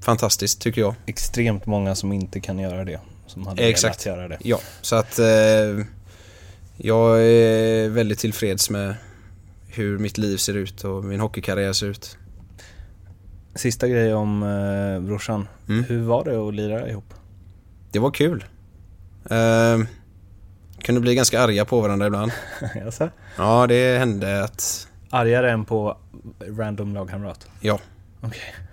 fantastiskt 0.00 0.60
tycker 0.60 0.80
jag. 0.80 0.94
Extremt 1.06 1.66
många 1.66 1.94
som 1.94 2.12
inte 2.12 2.40
kan 2.40 2.58
göra 2.58 2.84
det. 2.84 3.00
Som 3.26 3.46
hade 3.46 3.62
Exakt. 3.62 4.06
velat 4.06 4.18
göra 4.18 4.28
det. 4.28 4.38
Ja, 4.40 4.60
så 4.82 4.96
att 4.96 5.18
eh, 5.18 5.84
jag 6.76 7.22
är 7.22 7.88
väldigt 7.88 8.18
tillfreds 8.18 8.70
med 8.70 8.94
hur 9.72 9.98
mitt 9.98 10.18
liv 10.18 10.36
ser 10.36 10.54
ut 10.54 10.84
och 10.84 11.04
min 11.04 11.20
hockeykarriär 11.20 11.72
ser 11.72 11.86
ut. 11.86 12.18
Sista 13.54 13.88
grej 13.88 14.14
om 14.14 14.42
eh, 14.42 15.06
brorsan. 15.06 15.48
Mm. 15.68 15.84
Hur 15.84 16.02
var 16.02 16.24
det 16.24 16.48
att 16.48 16.54
lira 16.54 16.88
ihop? 16.88 17.14
Det 17.90 17.98
var 17.98 18.10
kul. 18.10 18.44
Eh, 19.30 19.78
kunde 20.82 21.00
bli 21.00 21.14
ganska 21.14 21.40
arga 21.40 21.64
på 21.64 21.80
varandra 21.80 22.06
ibland. 22.06 22.32
Jaså? 22.74 23.10
Ja, 23.36 23.66
det 23.66 23.98
hände 23.98 24.44
att... 24.44 24.88
Argare 25.10 25.50
än 25.50 25.64
på 25.64 25.96
random 26.40 26.94
lagkamrat? 26.94 27.48
Ja. 27.60 27.80
Okej. 28.20 28.28
Okay. 28.28 28.64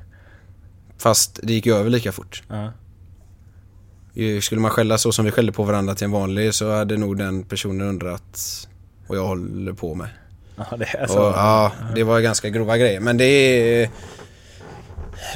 Fast 0.98 1.40
det 1.44 1.53
gick 1.53 1.65
ju 1.65 1.74
över 1.74 1.90
lika 1.90 2.11
fort. 2.11 2.44
Uh 2.52 2.57
-huh. 2.57 4.41
Skulle 4.41 4.61
man 4.61 4.72
skälla 4.72 4.98
så 4.98 5.11
som 5.11 5.26
vi 5.26 5.32
skällde 5.32 5.52
på 5.52 5.64
varandra 5.64 5.95
till 5.95 6.06
en 6.06 6.11
vanlig 6.11 6.53
så 6.53 6.72
hade 6.72 6.98
nog 6.98 7.18
den 7.18 7.44
personen 7.44 7.88
undrat 7.88 8.68
vad 9.07 9.18
jag 9.18 9.28
håller 9.28 9.74
på 9.74 9.95
med. 9.95 10.10
Ja, 10.58 10.78
det 10.78 10.86
är 10.86 11.08
så. 11.08 11.20
Och, 11.20 11.34
ja, 11.36 11.72
det 11.96 12.04
var 12.04 12.20
ganska 12.20 12.50
grova 12.50 12.78
grejer. 12.78 13.00
Men 13.00 13.18
det 13.18 13.26
är... 13.26 13.90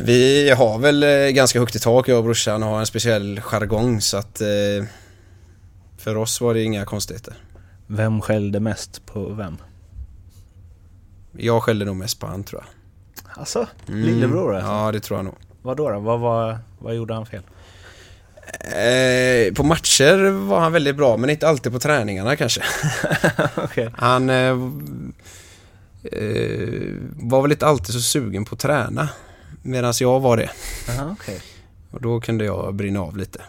Vi 0.02 0.50
har 0.52 0.80
väl 0.80 1.04
eh, 1.04 1.30
ganska 1.30 1.60
högt 1.60 1.76
i 1.76 1.80
tak 1.80 2.08
jag 2.08 2.18
och 2.18 2.24
brorsan 2.24 2.64
och 2.64 2.70
har 2.70 2.80
en 2.80 2.86
speciell 2.86 3.42
jargong 3.42 4.02
så 4.02 4.18
att... 4.18 4.42
Eh, 4.42 4.86
för 5.98 6.18
oss 6.18 6.42
var 6.42 6.54
det 6.54 6.64
inga 6.64 6.86
konstigheter. 6.86 7.34
Vem 7.88 8.22
skällde 8.22 8.60
mest 8.60 9.06
på 9.06 9.30
vem? 9.30 9.58
Jag 11.32 11.64
skällde 11.64 11.86
nog 11.86 11.96
mest 11.96 12.20
på 12.20 12.28
han 12.28 12.44
tror 12.44 12.62
jag. 12.62 12.70
Alltså? 13.40 13.68
Mm. 13.88 14.02
Lillebror 14.02 14.56
alltså? 14.56 14.72
Ja, 14.72 14.92
det 14.92 15.00
tror 15.00 15.18
jag 15.20 15.26
nog. 15.26 15.36
Vad 15.62 15.78
då? 15.78 15.90
då? 15.90 16.00
Vad, 16.00 16.20
vad, 16.20 16.58
vad 16.80 16.96
gjorde 16.96 17.14
han 17.14 17.26
fel? 17.26 17.42
Eh, 18.60 19.54
på 19.54 19.64
matcher 19.64 20.32
var 20.48 20.60
han 20.60 20.72
väldigt 20.72 20.96
bra, 20.96 21.18
men 21.18 21.30
inte 21.30 21.48
alltid 21.48 21.72
på 21.72 21.80
träningarna 21.80 22.36
kanske. 22.36 22.62
okay. 23.64 23.90
Han 23.98 24.30
eh, 24.30 24.50
eh, 26.04 26.94
var 27.14 27.42
väl 27.42 27.52
inte 27.52 27.66
alltid 27.66 27.96
så 27.96 28.02
sugen 28.02 28.46
på 28.46 28.56
att 28.56 28.60
träna, 28.60 29.10
medan 29.62 29.94
jag 30.00 30.20
var 30.20 30.38
det. 30.38 30.50
Aha, 30.90 31.12
okay. 31.12 31.38
Och 31.92 32.02
då 32.02 32.20
kunde 32.20 32.46
jag 32.46 32.74
brinna 32.74 33.02
av 33.02 33.18
lite. 33.18 33.42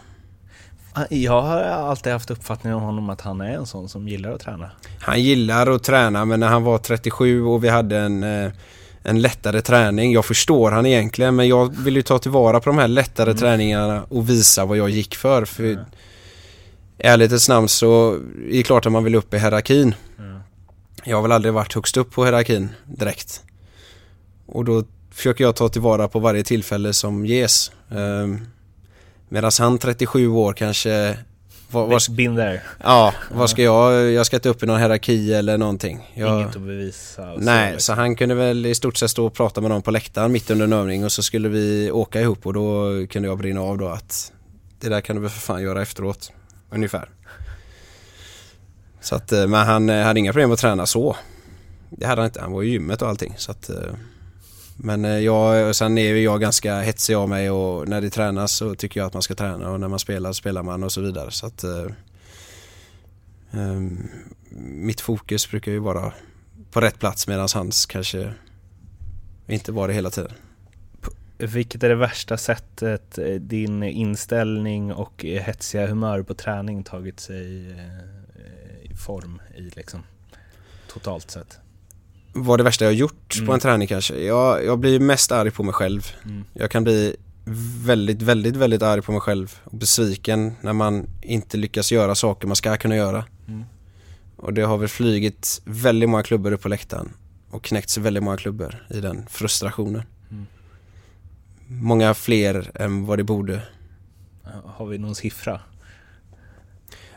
Jag 1.09 1.41
har 1.41 1.61
alltid 1.61 2.13
haft 2.13 2.31
uppfattningen 2.31 2.77
om 2.77 2.83
honom 2.83 3.09
att 3.09 3.21
han 3.21 3.41
är 3.41 3.53
en 3.53 3.65
sån 3.65 3.89
som 3.89 4.07
gillar 4.07 4.31
att 4.31 4.41
träna. 4.41 4.71
Han 4.99 5.21
gillar 5.21 5.67
att 5.67 5.83
träna 5.83 6.25
men 6.25 6.39
när 6.39 6.47
han 6.47 6.63
var 6.63 6.77
37 6.77 7.43
och 7.43 7.63
vi 7.63 7.69
hade 7.69 7.97
en, 7.97 8.23
eh, 8.23 8.51
en 9.03 9.21
lättare 9.21 9.61
träning. 9.61 10.13
Jag 10.13 10.25
förstår 10.25 10.71
han 10.71 10.85
egentligen 10.85 11.35
men 11.35 11.47
jag 11.47 11.75
vill 11.77 11.95
ju 11.95 12.01
ta 12.01 12.19
tillvara 12.19 12.59
på 12.59 12.69
de 12.69 12.77
här 12.77 12.87
lättare 12.87 13.29
mm. 13.29 13.37
träningarna 13.37 14.03
och 14.09 14.29
visa 14.29 14.65
vad 14.65 14.77
jag 14.77 14.89
gick 14.89 15.15
för. 15.15 15.45
för 15.45 15.63
mm. 15.63 15.85
Ärlighetens 16.97 17.49
namn 17.49 17.67
så 17.67 18.13
är 18.49 18.57
det 18.57 18.63
klart 18.63 18.85
att 18.85 18.91
man 18.91 19.03
vill 19.03 19.15
upp 19.15 19.33
i 19.33 19.37
hierarkin. 19.37 19.95
Mm. 20.19 20.39
Jag 21.03 21.17
har 21.17 21.21
väl 21.21 21.31
aldrig 21.31 21.53
varit 21.53 21.73
högst 21.73 21.97
upp 21.97 22.11
på 22.11 22.23
hierarkin 22.23 22.69
direkt. 22.85 23.43
Och 24.45 24.65
då 24.65 24.83
försöker 25.11 25.43
jag 25.43 25.55
ta 25.55 25.69
tillvara 25.69 26.07
på 26.07 26.19
varje 26.19 26.43
tillfälle 26.43 26.93
som 26.93 27.25
ges. 27.25 27.71
Um, 27.89 28.47
Medan 29.33 29.51
han 29.59 29.77
37 29.77 30.27
år 30.27 30.53
kanske 30.53 31.17
vad, 31.73 31.89
vad, 31.89 32.01
Been 32.09 32.35
there. 32.35 32.61
ja, 32.83 33.13
vad 33.31 33.49
ska 33.49 33.61
jag, 33.61 34.11
jag 34.11 34.25
ska 34.25 34.35
inte 34.35 34.49
upp 34.49 34.63
i 34.63 34.65
någon 34.65 34.79
hierarki 34.79 35.33
eller 35.33 35.57
någonting. 35.57 36.11
Jag, 36.13 36.39
Inget 36.41 36.55
att 36.55 36.61
bevisa. 36.61 37.31
och 37.31 37.39
så, 37.39 37.45
Nej, 37.45 37.71
liksom. 37.71 37.95
så 37.95 38.01
han 38.01 38.15
kunde 38.15 38.35
väl 38.35 38.65
i 38.65 38.75
stort 38.75 38.97
sett 38.97 39.11
stå 39.11 39.25
och 39.25 39.33
prata 39.33 39.61
med 39.61 39.69
någon 39.69 39.81
på 39.81 39.91
läktaren 39.91 40.31
mitt 40.31 40.49
under 40.49 40.65
en 40.65 40.73
övning 40.73 41.05
och 41.05 41.11
så 41.11 41.23
skulle 41.23 41.49
vi 41.49 41.91
åka 41.91 42.21
ihop 42.21 42.45
och 42.45 42.53
då 42.53 42.89
kunde 43.09 43.27
jag 43.27 43.37
brinna 43.37 43.61
av 43.61 43.77
då 43.77 43.87
att 43.87 44.31
det 44.79 44.89
där 44.89 45.01
kan 45.01 45.15
du 45.15 45.21
väl 45.21 45.31
för 45.31 45.39
fan 45.39 45.61
göra 45.63 45.81
efteråt. 45.81 46.31
Ungefär. 46.71 47.09
Så 49.01 49.15
att, 49.15 49.31
eh, 49.31 49.47
men 49.47 49.65
han 49.67 49.89
eh, 49.89 50.03
hade 50.03 50.19
inga 50.19 50.31
problem 50.33 50.51
att 50.51 50.59
träna 50.59 50.85
så. 50.85 51.15
Det 51.89 52.05
hade 52.05 52.21
han 52.21 52.25
inte, 52.27 52.41
han 52.41 52.51
var 52.51 52.63
i 52.63 52.69
gymmet 52.69 53.01
och 53.01 53.07
allting 53.09 53.33
så 53.37 53.51
att 53.51 53.69
eh, 53.69 53.75
men 54.75 55.05
eh, 55.05 55.19
jag, 55.19 55.75
sen 55.75 55.97
är 55.97 56.13
ju 56.13 56.23
jag 56.23 56.41
ganska 56.41 56.79
hetsig 56.79 57.13
av 57.13 57.29
mig 57.29 57.51
och 57.51 57.87
när 57.87 58.01
det 58.01 58.09
tränas 58.09 58.51
så 58.51 58.75
tycker 58.75 58.99
jag 58.99 59.07
att 59.07 59.13
man 59.13 59.21
ska 59.21 59.35
träna 59.35 59.71
och 59.71 59.79
när 59.79 59.87
man 59.87 59.99
spelar 59.99 60.33
spelar 60.33 60.63
man 60.63 60.83
och 60.83 60.91
så 60.91 61.01
vidare 61.01 61.31
så 61.31 61.45
att 61.45 61.63
eh, 61.63 61.85
ehm, 63.51 64.09
Mitt 64.59 65.01
fokus 65.01 65.51
brukar 65.51 65.71
ju 65.71 65.79
vara 65.79 66.13
på 66.71 66.81
rätt 66.81 66.99
plats 66.99 67.27
medan 67.27 67.47
hans 67.53 67.85
kanske 67.85 68.33
inte 69.47 69.71
var 69.71 69.87
det 69.87 69.93
hela 69.93 70.09
tiden. 70.09 70.31
Vilket 71.37 71.83
är 71.83 71.89
det 71.89 71.95
värsta 71.95 72.37
sättet 72.37 73.17
eh, 73.17 73.33
din 73.33 73.83
inställning 73.83 74.93
och 74.93 75.25
eh, 75.25 75.41
hetsiga 75.41 75.87
humör 75.87 76.23
på 76.23 76.33
träning 76.33 76.83
tagit 76.83 77.19
sig 77.19 77.67
i 78.83 78.95
form 78.95 79.41
i 79.55 79.61
liksom? 79.61 80.03
Totalt 80.87 81.31
sett. 81.31 81.59
Vad 82.33 82.59
det 82.59 82.63
värsta 82.63 82.85
jag 82.85 82.91
har 82.91 82.95
gjort 82.95 83.35
Mm. 83.35 83.47
på 83.47 83.53
en 83.53 83.59
träning 83.59 83.87
kanske? 83.87 84.17
Jag, 84.23 84.65
jag 84.65 84.79
blir 84.79 84.99
mest 84.99 85.31
arg 85.31 85.51
på 85.51 85.63
mig 85.63 85.73
själv. 85.73 86.11
Mm. 86.25 86.43
Jag 86.53 86.71
kan 86.71 86.83
bli 86.83 87.15
väldigt, 87.85 88.21
väldigt, 88.21 88.55
väldigt 88.55 88.81
arg 88.81 89.01
på 89.01 89.11
mig 89.11 89.21
själv 89.21 89.59
och 89.63 89.77
besviken 89.77 90.53
när 90.61 90.73
man 90.73 91.09
inte 91.21 91.57
lyckas 91.57 91.91
göra 91.91 92.15
saker 92.15 92.47
man 92.47 92.55
ska 92.55 92.77
kunna 92.77 92.95
göra. 92.95 93.25
Mm. 93.47 93.63
Och 94.37 94.53
det 94.53 94.61
har 94.61 94.77
väl 94.77 94.89
flygit 94.89 95.61
väldigt 95.65 96.09
många 96.09 96.23
klubbor 96.23 96.51
upp 96.51 96.61
på 96.61 96.69
läktaren 96.69 97.09
och 97.49 97.63
knäckts 97.63 97.97
väldigt 97.97 98.23
många 98.23 98.37
klubbor 98.37 98.85
i 98.89 99.01
den 99.01 99.25
frustrationen. 99.29 100.03
Mm. 100.31 100.45
Många 101.67 102.13
fler 102.13 102.71
än 102.75 103.05
vad 103.05 103.19
det 103.19 103.23
borde. 103.23 103.61
Har 104.65 104.85
vi 104.85 104.97
någon 104.97 105.15
siffra? 105.15 105.59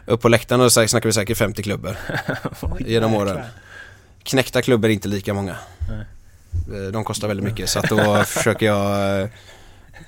Upp 0.06 0.20
på 0.22 0.28
läktaren 0.28 0.70
snackar 0.70 1.08
vi 1.08 1.12
säkert 1.12 1.36
50 1.38 1.62
klubbor. 1.62 1.96
Genom 2.78 3.14
åren. 3.14 3.40
Knäckta 4.26 4.62
klubbor 4.62 4.88
är 4.88 4.92
inte 4.94 5.08
lika 5.08 5.34
många. 5.34 5.56
Nej. 5.88 6.06
Eh, 6.86 6.92
De 6.92 7.04
kostar 7.04 7.28
väldigt 7.28 7.44
mycket 7.46 7.68
så 7.68 7.78
att 7.78 7.88
då 7.88 8.24
försöker 8.26 8.66
jag 8.66 9.20
eh, 9.22 9.28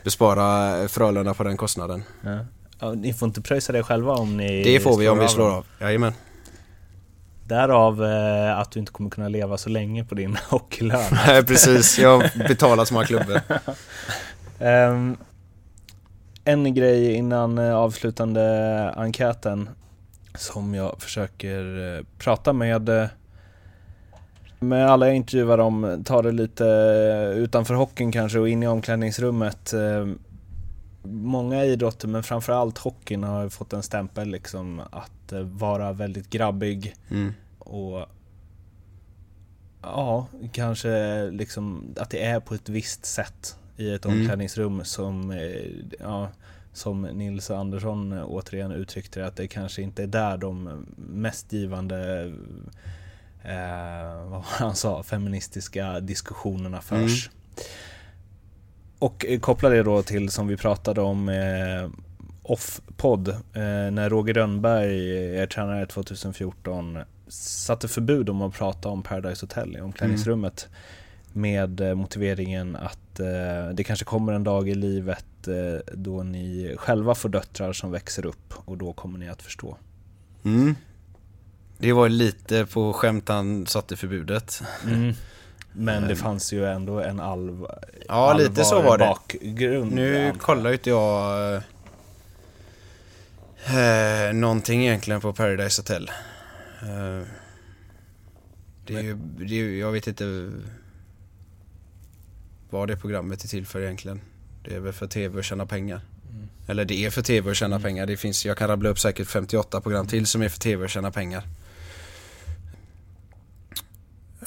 bespara 0.05 0.89
Frölunda 0.89 1.35
på 1.35 1.45
den 1.45 1.57
kostnaden. 1.57 2.03
Ja. 2.25 2.39
Ja, 2.81 2.93
ni 2.93 3.13
får 3.13 3.27
inte 3.29 3.41
pröjsa 3.41 3.73
det 3.73 3.83
själva 3.83 4.13
om 4.13 4.37
ni 4.37 4.63
Det 4.63 4.81
får 4.81 4.99
vi 4.99 5.09
om 5.09 5.19
vi 5.19 5.29
slår 5.29 5.45
dem. 5.49 5.55
av. 5.57 5.67
Jajamän. 5.81 6.13
Därav 7.47 8.05
eh, 8.05 8.59
att 8.59 8.71
du 8.71 8.81
inte 8.81 8.93
kommer 8.93 9.11
kunna 9.11 9.29
leva 9.29 9.57
så 9.59 9.69
länge 9.69 10.05
på 10.05 10.15
din 10.15 10.37
hockeylön. 10.49 11.05
Nej 11.27 11.43
precis, 11.45 11.99
jag 11.99 12.19
har 12.21 12.49
betalat 12.49 12.89
så 12.89 12.95
många 12.95 13.07
klubbor. 13.07 13.41
Ehm, 14.61 15.17
en 16.45 16.75
grej 16.75 17.13
innan 17.15 17.59
eh, 17.59 17.75
avslutande 17.75 18.43
enkäten 18.97 19.69
som 20.35 20.75
jag 20.75 20.97
försöker 21.03 22.05
prata 22.19 22.53
med 22.53 23.09
med 24.61 24.91
alla 24.91 25.07
jag 25.07 25.17
intervjuar 25.17 25.59
om, 25.59 26.03
ta 26.05 26.23
det 26.23 26.33
lite 26.33 26.65
utanför 27.37 27.75
hockeyn 27.75 28.13
kanske 28.13 28.39
och 28.39 28.49
in 28.49 28.63
i 28.63 28.67
omklädningsrummet. 28.69 29.73
Eh, 29.73 30.07
Många 31.11 31.65
idrotter, 31.65 32.09
men 32.09 32.23
framförallt 32.23 32.79
hockeyn 32.79 33.25
har 33.25 33.49
fått 33.49 33.73
en 33.73 33.83
stämpel 33.83 34.29
liksom 34.29 34.81
att 34.91 35.33
eh, 35.33 35.41
vara 35.41 35.93
väldigt 35.93 36.31
grabbig 36.31 36.95
Mm. 37.11 37.33
och 37.59 38.07
ja, 39.83 40.27
kanske 40.53 41.25
liksom 41.31 41.95
att 41.97 42.11
det 42.11 42.25
är 42.25 42.41
på 42.41 42.55
ett 42.55 42.69
visst 42.69 43.07
sätt 43.07 43.57
i 43.77 43.91
ett 43.95 44.05
Mm. 44.05 44.19
omklädningsrum 44.21 44.85
som, 44.85 45.31
eh, 45.31 45.67
ja, 46.01 46.29
som 46.73 47.03
Nils 47.03 47.51
Andersson 47.51 48.23
återigen 48.23 48.73
uttryckte 48.73 49.27
att 49.27 49.37
det 49.37 49.47
kanske 49.49 49.83
inte 49.83 50.03
är 50.03 50.07
där 50.07 50.37
de 50.37 50.87
mest 50.97 51.53
givande 51.53 52.33
eh, 53.45 54.23
vad 54.23 54.31
var 54.31 54.45
han 54.47 54.75
sa, 54.75 55.03
feministiska 55.03 56.01
diskussionerna 56.01 56.81
förs. 56.81 57.31
Och 58.99 59.27
eh, 59.27 59.41
koppla 59.41 59.69
det 59.69 59.83
då 59.83 60.03
till 60.03 60.31
som 60.31 60.49
vi 60.49 60.57
pratade 60.57 61.01
om 61.01 61.29
eh, 61.29 61.91
off-podd 62.43 63.29
eh, 63.29 63.35
när 63.93 64.11
Roger 64.11 64.35
Rönnberg, 64.35 65.11
er 65.37 65.47
tränare 65.47 65.87
2014, 65.87 66.99
satte 67.29 67.89
förbud 67.89 68.29
om 68.29 68.43
att 68.43 68.55
prata 68.55 68.89
om 68.89 69.03
Paradise 69.03 69.47
Hotel 69.47 69.77
i 69.77 69.81
omklädningsrummet 69.81 70.69
med 71.33 71.81
eh, 71.81 71.95
motiveringen 71.95 72.77
att 72.77 73.21
eh, 73.21 73.69
det 73.75 73.85
kanske 73.85 74.05
kommer 74.05 74.33
en 74.33 74.45
dag 74.45 74.69
i 74.69 74.75
livet 74.75 75.49
eh, 75.49 75.95
då 75.95 76.23
ni 76.23 76.75
själva 76.79 77.15
får 77.15 77.29
döttrar 77.29 77.73
som 77.73 77.91
växer 77.91 78.27
upp 78.27 78.55
och 78.65 78.79
då 78.79 78.93
kommer 78.93 79.19
ni 79.19 79.29
att 79.29 79.43
förstå. 79.43 79.77
Mm. 80.45 80.75
Det 81.79 81.93
var 81.93 82.09
lite 82.09 82.67
på 82.67 82.93
skämt 82.93 83.29
han 83.29 83.67
satte 83.67 83.97
förbudet. 83.97 84.63
Men 85.73 86.09
det 86.09 86.17
fanns 86.17 86.53
ju 86.53 86.67
ändå 86.67 87.01
en 87.01 87.21
alv 87.21 87.67
Ja, 88.09 88.35
lite 88.35 88.65
så 88.65 88.83
var 88.83 88.99
det. 88.99 89.05
bakgrund. 89.05 89.93
Nu 89.93 90.33
kollar 90.39 90.71
ju 90.71 90.77
inte 90.77 90.91
jag 90.91 91.55
eh, 93.67 94.33
någonting 94.35 94.83
egentligen 94.87 95.21
på 95.21 95.33
Paradise 95.33 95.81
Hotel. 95.81 96.11
Eh, 96.83 97.27
det 98.87 98.95
är 98.95 99.03
ju, 99.03 99.15
det 99.39 99.45
är 99.45 99.49
ju, 99.49 99.79
jag 99.79 99.93
vet 99.93 100.07
inte 100.07 100.51
vad 102.71 102.89
det 102.89 102.97
programmet 102.97 103.45
är 103.45 103.49
till 103.49 103.67
för 103.67 103.81
egentligen. 103.81 104.21
Det 104.65 104.75
är 104.75 104.81
väl 104.81 104.93
för 104.93 105.07
tv 105.07 105.39
att 105.39 105.45
tjäna 105.45 105.67
pengar. 105.67 106.01
Mm. 106.31 106.49
Eller 106.67 106.85
det 106.85 107.05
är 107.05 107.11
för 107.11 107.23
tv 107.23 107.51
att 107.51 107.57
tjäna 107.57 107.81
pengar. 107.81 108.07
Det 108.07 108.17
finns, 108.17 108.47
jag 108.47 108.57
kan 108.57 108.69
rabbla 108.69 108.89
upp 108.89 108.99
säkert 108.99 109.29
58 109.29 109.81
program 109.81 110.07
till 110.07 110.27
som 110.27 110.43
är 110.43 110.49
för 110.49 110.59
tv 110.61 110.85
att 110.85 110.91
tjäna 110.91 111.11
pengar. 111.11 111.43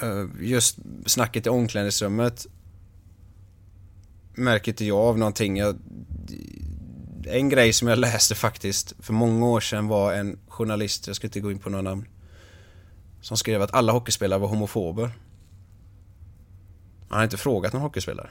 Eh, 0.01 0.25
just 0.39 0.77
snacket 1.05 1.47
i 1.47 1.49
omklädningsrummet 1.49 2.47
märker 4.33 4.71
inte 4.71 4.85
jag 4.85 4.99
av 4.99 5.17
någonting. 5.17 5.57
Jag, 5.57 5.75
en 7.25 7.49
grej 7.49 7.73
som 7.73 7.87
jag 7.87 7.99
läste 7.99 8.35
faktiskt 8.35 8.93
för 8.99 9.13
många 9.13 9.45
år 9.45 9.59
sedan 9.59 9.87
var 9.87 10.13
en 10.13 10.39
journalist, 10.47 11.07
jag 11.07 11.15
ska 11.15 11.27
inte 11.27 11.39
gå 11.39 11.51
in 11.51 11.59
på 11.59 11.69
några 11.69 11.81
namn, 11.81 12.05
som 13.21 13.37
skrev 13.37 13.61
att 13.61 13.73
alla 13.73 13.91
hockeyspelare 13.91 14.39
var 14.39 14.47
homofober. 14.47 15.11
Han 17.09 17.17
hade 17.17 17.23
inte 17.23 17.37
frågat 17.37 17.73
någon 17.73 17.81
hockeyspelare. 17.81 18.29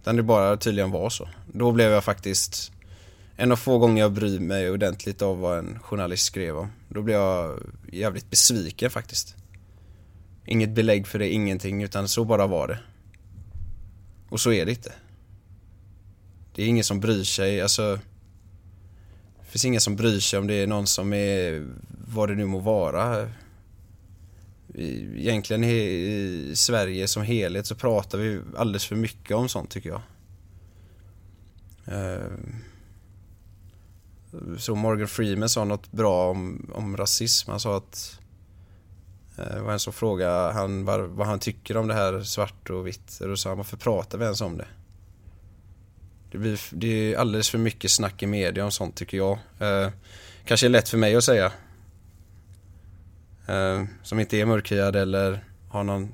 Utan 0.00 0.16
det 0.16 0.22
bara 0.22 0.56
tydligen 0.56 0.90
var 0.90 1.10
så. 1.10 1.28
Då 1.52 1.72
blev 1.72 1.90
jag 1.90 2.04
faktiskt 2.04 2.72
en 3.36 3.52
av 3.52 3.56
få 3.56 3.78
gånger 3.78 4.02
jag 4.02 4.12
bryr 4.12 4.40
mig 4.40 4.70
ordentligt 4.70 5.22
av 5.22 5.38
vad 5.38 5.58
en 5.58 5.78
journalist 5.78 6.24
skrev 6.24 6.58
om. 6.58 6.68
Då 6.88 7.02
blev 7.02 7.16
jag 7.16 7.60
jävligt 7.92 8.30
besviken 8.30 8.90
faktiskt. 8.90 9.36
Inget 10.46 10.70
belägg 10.70 11.06
för 11.06 11.18
det, 11.18 11.28
ingenting, 11.28 11.82
utan 11.82 12.08
så 12.08 12.24
bara 12.24 12.46
var 12.46 12.68
det. 12.68 12.78
Och 14.28 14.40
så 14.40 14.52
är 14.52 14.66
det 14.66 14.70
inte. 14.70 14.92
Det 16.54 16.62
är 16.62 16.66
ingen 16.66 16.84
som 16.84 17.00
bryr 17.00 17.24
sig, 17.24 17.60
alltså. 17.60 18.00
Det 19.40 19.46
finns 19.50 19.64
ingen 19.64 19.80
som 19.80 19.96
bryr 19.96 20.20
sig 20.20 20.38
om 20.38 20.46
det 20.46 20.54
är 20.54 20.66
någon 20.66 20.86
som 20.86 21.12
är, 21.12 21.66
vad 22.08 22.28
det 22.28 22.34
nu 22.34 22.46
må 22.46 22.58
vara. 22.58 23.28
Egentligen 24.74 25.64
i, 25.64 26.52
Sverige 26.54 27.08
som 27.08 27.22
helhet 27.22 27.66
så 27.66 27.74
pratar 27.74 28.18
vi 28.18 28.40
alldeles 28.56 28.86
för 28.86 28.96
mycket 28.96 29.36
om 29.36 29.48
sånt 29.48 29.70
tycker 29.70 29.88
jag. 29.88 30.00
Eh, 31.86 32.30
så 34.58 34.74
Morgan 34.74 35.08
Freeman 35.08 35.48
sa 35.48 35.64
något 35.64 35.92
bra 35.92 36.30
om, 36.30 36.70
om 36.74 36.96
rasism. 36.96 37.50
Han 37.50 37.60
sa 37.60 37.76
att 37.76 38.20
Eh, 39.38 39.54
det 39.54 39.60
var 39.60 39.72
en 39.72 39.80
som 39.80 39.92
frågade 39.92 40.52
han 40.52 40.84
vad, 40.84 41.00
vad 41.00 41.26
han 41.26 41.38
tycker 41.38 41.76
om 41.76 41.88
det 41.88 41.94
här 41.94 42.20
svart 42.22 42.70
och 42.70 42.86
vitt. 42.86 43.18
Och 43.20 43.28
då 43.28 43.36
sa 43.36 43.48
han 43.48 43.58
varför 43.58 43.76
pratar 43.76 44.18
vi 44.18 44.24
ens 44.24 44.40
om 44.40 44.58
det? 44.58 44.66
Det, 46.30 46.38
blir, 46.38 46.60
det 46.70 46.86
är 46.86 47.18
alldeles 47.18 47.50
för 47.50 47.58
mycket 47.58 47.90
snack 47.90 48.22
i 48.22 48.26
media 48.26 48.64
om 48.64 48.70
sånt 48.70 48.96
tycker 48.96 49.16
jag. 49.16 49.38
Eh, 49.58 49.90
kanske 50.44 50.66
är 50.66 50.70
lätt 50.70 50.88
för 50.88 50.98
mig 50.98 51.16
att 51.16 51.24
säga. 51.24 51.52
Eh, 53.46 53.84
som 54.02 54.20
inte 54.20 54.36
är 54.36 54.46
mörkhyad 54.46 54.96
eller 54.96 55.44
har 55.68 55.84
någon 55.84 56.12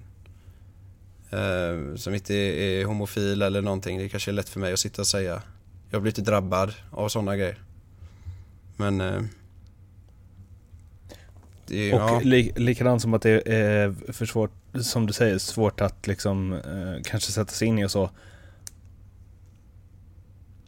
eh, 1.31 1.97
som 1.97 2.15
inte 2.15 2.35
är, 2.35 2.53
är 2.53 2.85
homofil 2.85 3.43
eller 3.43 3.63
någonting. 3.63 3.99
Det 3.99 4.09
kanske 4.09 4.31
är 4.31 4.33
lätt 4.33 4.49
för 4.49 4.61
mig 4.61 4.73
att 4.73 4.81
sitta 4.81 5.03
och 5.03 5.07
säga. 5.07 5.43
Jag 5.91 6.03
blir 6.03 6.11
inte 6.11 6.31
drabbad 6.31 6.75
av 6.91 7.09
sådana 7.09 7.37
grejer. 7.37 7.59
Men 8.77 9.01
eh, 9.01 9.23
det, 11.71 11.93
Och 11.95 12.01
ja. 12.01 12.21
li, 12.25 12.53
likadant 12.57 13.03
som 13.03 13.15
att 13.15 13.23
det 13.23 13.49
är 13.55 14.13
för 14.13 14.27
svårt, 14.27 14.51
som 14.83 15.07
du 15.07 15.13
säger, 15.13 15.39
svårt 15.39 15.81
att 15.81 16.07
liksom 16.07 16.53
eh, 16.53 17.03
kanske 17.05 17.33
sätta 17.33 17.53
sig 17.53 17.69
in 17.69 17.79
i 17.79 17.85
och 17.85 17.91
så. 17.91 18.11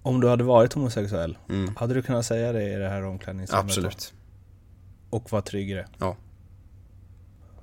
Om 0.03 0.21
du 0.21 0.29
hade 0.29 0.45
varit 0.45 0.73
homosexuell, 0.73 1.39
Mm. 1.49 1.77
hade 1.77 1.95
du 1.95 2.03
kunnat 2.03 2.27
säga 2.27 2.53
det 2.53 2.73
i 2.73 2.77
det 2.77 2.89
här 2.89 3.05
omklädningsrummet? 3.05 3.67
då? 3.67 3.71
Absolut. 3.71 4.15
Och 5.11 5.33
vara 5.33 5.43
trygg 5.43 5.71
i 5.71 5.75
det? 5.75 5.87
Ja. 5.99 6.17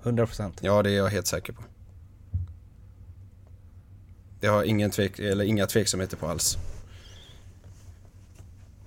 100%? 0.03 0.51
Ja, 0.61 0.83
det 0.83 0.91
är 0.91 0.97
jag 0.97 1.07
helt 1.07 1.27
säker 1.27 1.53
på. 1.53 1.61
Det 4.39 4.47
har 4.47 4.63
ingen 4.63 4.91
tvek, 4.91 5.19
eller 5.19 5.43
inga 5.45 5.65
tveksamheter 5.67 6.17
på 6.17 6.27
alls. 6.27 6.57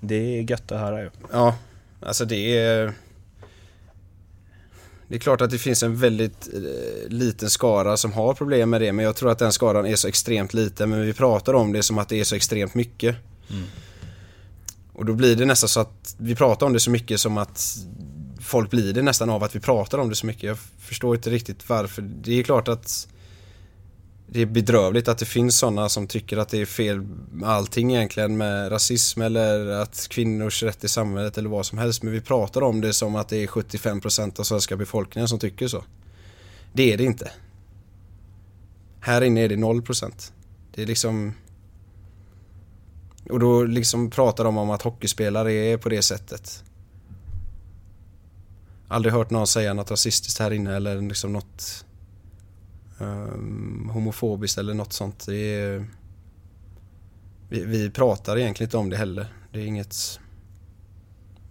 Det 0.01 0.15
är 0.39 0.51
gött 0.51 0.73
att 0.73 0.81
höra 0.81 1.01
ju. 1.03 1.11
Ja, 1.33 1.57
alltså 2.01 2.24
det 2.24 2.59
är... 2.59 2.93
Det 5.12 5.16
är 5.16 5.20
klart 5.20 5.40
att 5.40 5.51
det 5.51 5.59
finns 5.59 5.82
en 5.82 5.97
väldigt 5.97 6.48
eh, 6.55 7.09
liten 7.09 7.51
skara 7.51 7.97
som 7.97 8.12
har 8.12 8.34
problem 8.34 8.70
med 8.70 8.80
det 8.80 8.93
men 8.93 9.05
jag 9.05 9.16
tror 9.16 9.30
att 9.30 9.39
den 9.39 9.52
skaran 9.52 9.86
är 9.86 9.97
så 9.97 10.09
extremt 10.09 10.55
liten 10.55 10.90
men 10.90 11.06
vi 11.06 11.12
pratar 11.12 11.55
om 11.55 11.72
det 11.72 11.82
som 11.82 11.98
att 11.98 12.09
det 12.09 12.20
är 12.20 12.24
så 12.24 12.34
extremt 12.34 12.74
mycket. 12.74 13.16
Mm. 13.51 13.64
Och 14.93 15.05
då 15.05 15.14
blir 15.14 15.36
det 15.36 15.44
nästan 15.44 15.68
så 15.68 15.80
att 15.80 16.14
vi 16.18 16.34
pratar 16.34 16.66
om 16.66 16.72
det 16.72 16.80
så 16.80 16.90
mycket 16.90 17.20
som 17.20 17.39
att 17.39 17.76
folk 18.40 18.70
blir 18.70 18.93
det 18.93 19.02
nästan 19.02 19.30
av 19.30 19.44
att 19.44 19.56
vi 19.56 19.60
pratar 19.60 19.98
om 19.98 20.09
det 20.09 20.14
så 20.14 20.26
mycket. 20.26 20.43
Jag 20.43 20.59
förstår 20.78 21.16
inte 21.16 21.30
riktigt 21.30 21.68
varför. 21.68 22.02
Det 22.02 22.39
är 22.39 22.43
klart 22.43 22.68
att 22.68 23.09
det 24.33 24.41
är 24.41 24.47
bedrövligt 24.47 25.09
att 25.09 25.19
det 25.19 25.25
finns 25.25 25.59
sådana 25.59 25.89
som 25.89 26.07
tycker 26.07 26.37
att 26.37 26.49
det 26.49 26.59
är 26.59 26.67
fel 26.67 27.07
allting 27.45 27.95
egentligen 27.95 28.37
med 28.37 28.73
rasism 28.73 29.23
eller 29.23 29.67
att 29.67 30.07
kvinnors 30.11 30.63
rätt 30.63 30.85
i 30.85 30.89
samhället 30.89 31.39
eller 31.39 31.49
vad 31.49 31.67
som 31.67 31.79
helst. 31.79 32.03
Men 32.03 32.13
vi 32.13 32.21
pratar 32.21 32.63
om 32.63 32.81
det 32.81 32.93
som 32.93 33.17
att 33.17 33.29
det 33.29 33.37
är 33.37 33.47
75% 33.47 34.41
av 34.41 34.45
svenska 34.45 34.77
befolkningen 34.77 35.29
som 35.29 35.39
tycker 35.39 35.69
så. 35.69 35.85
Det 36.73 36.93
är 36.93 36.99
det 36.99 37.05
inte. 37.05 37.31
Här 39.01 39.23
inne 39.23 39.41
är 39.41 39.49
det 39.49 39.57
0%. 39.57 40.33
Det 40.75 40.83
är 40.83 40.87
liksom... 40.87 41.35
Och 43.31 43.41
då 43.41 43.65
liksom 43.65 44.11
pratar 44.11 44.45
de 44.45 44.59
om 44.59 44.71
att 44.71 44.83
hockeyspelare 44.83 45.53
är 45.53 45.77
på 45.77 45.89
det 45.89 46.03
sättet. 46.03 46.65
Aldrig 48.89 49.13
hört 49.13 49.31
någon 49.31 49.47
säga 49.47 49.75
något 49.75 49.91
rasistiskt 49.91 50.41
här 50.41 50.51
inne 50.51 50.77
eller 50.77 51.01
liksom 51.03 51.33
något 51.33 51.85
um, 53.03 53.91
homofobiskt 53.93 54.59
eller 54.59 54.74
något 54.74 54.93
sånt. 54.93 55.27
Det 55.27 55.37
är, 55.37 55.87
vi, 57.49 57.65
vi 57.65 57.91
pratar 57.91 58.39
egentligen 58.39 58.66
inte 58.66 58.77
om 58.77 58.91
det 58.91 58.97
heller. 58.97 59.27
Det 59.53 59.61
är 59.61 59.66
inget... 59.66 60.20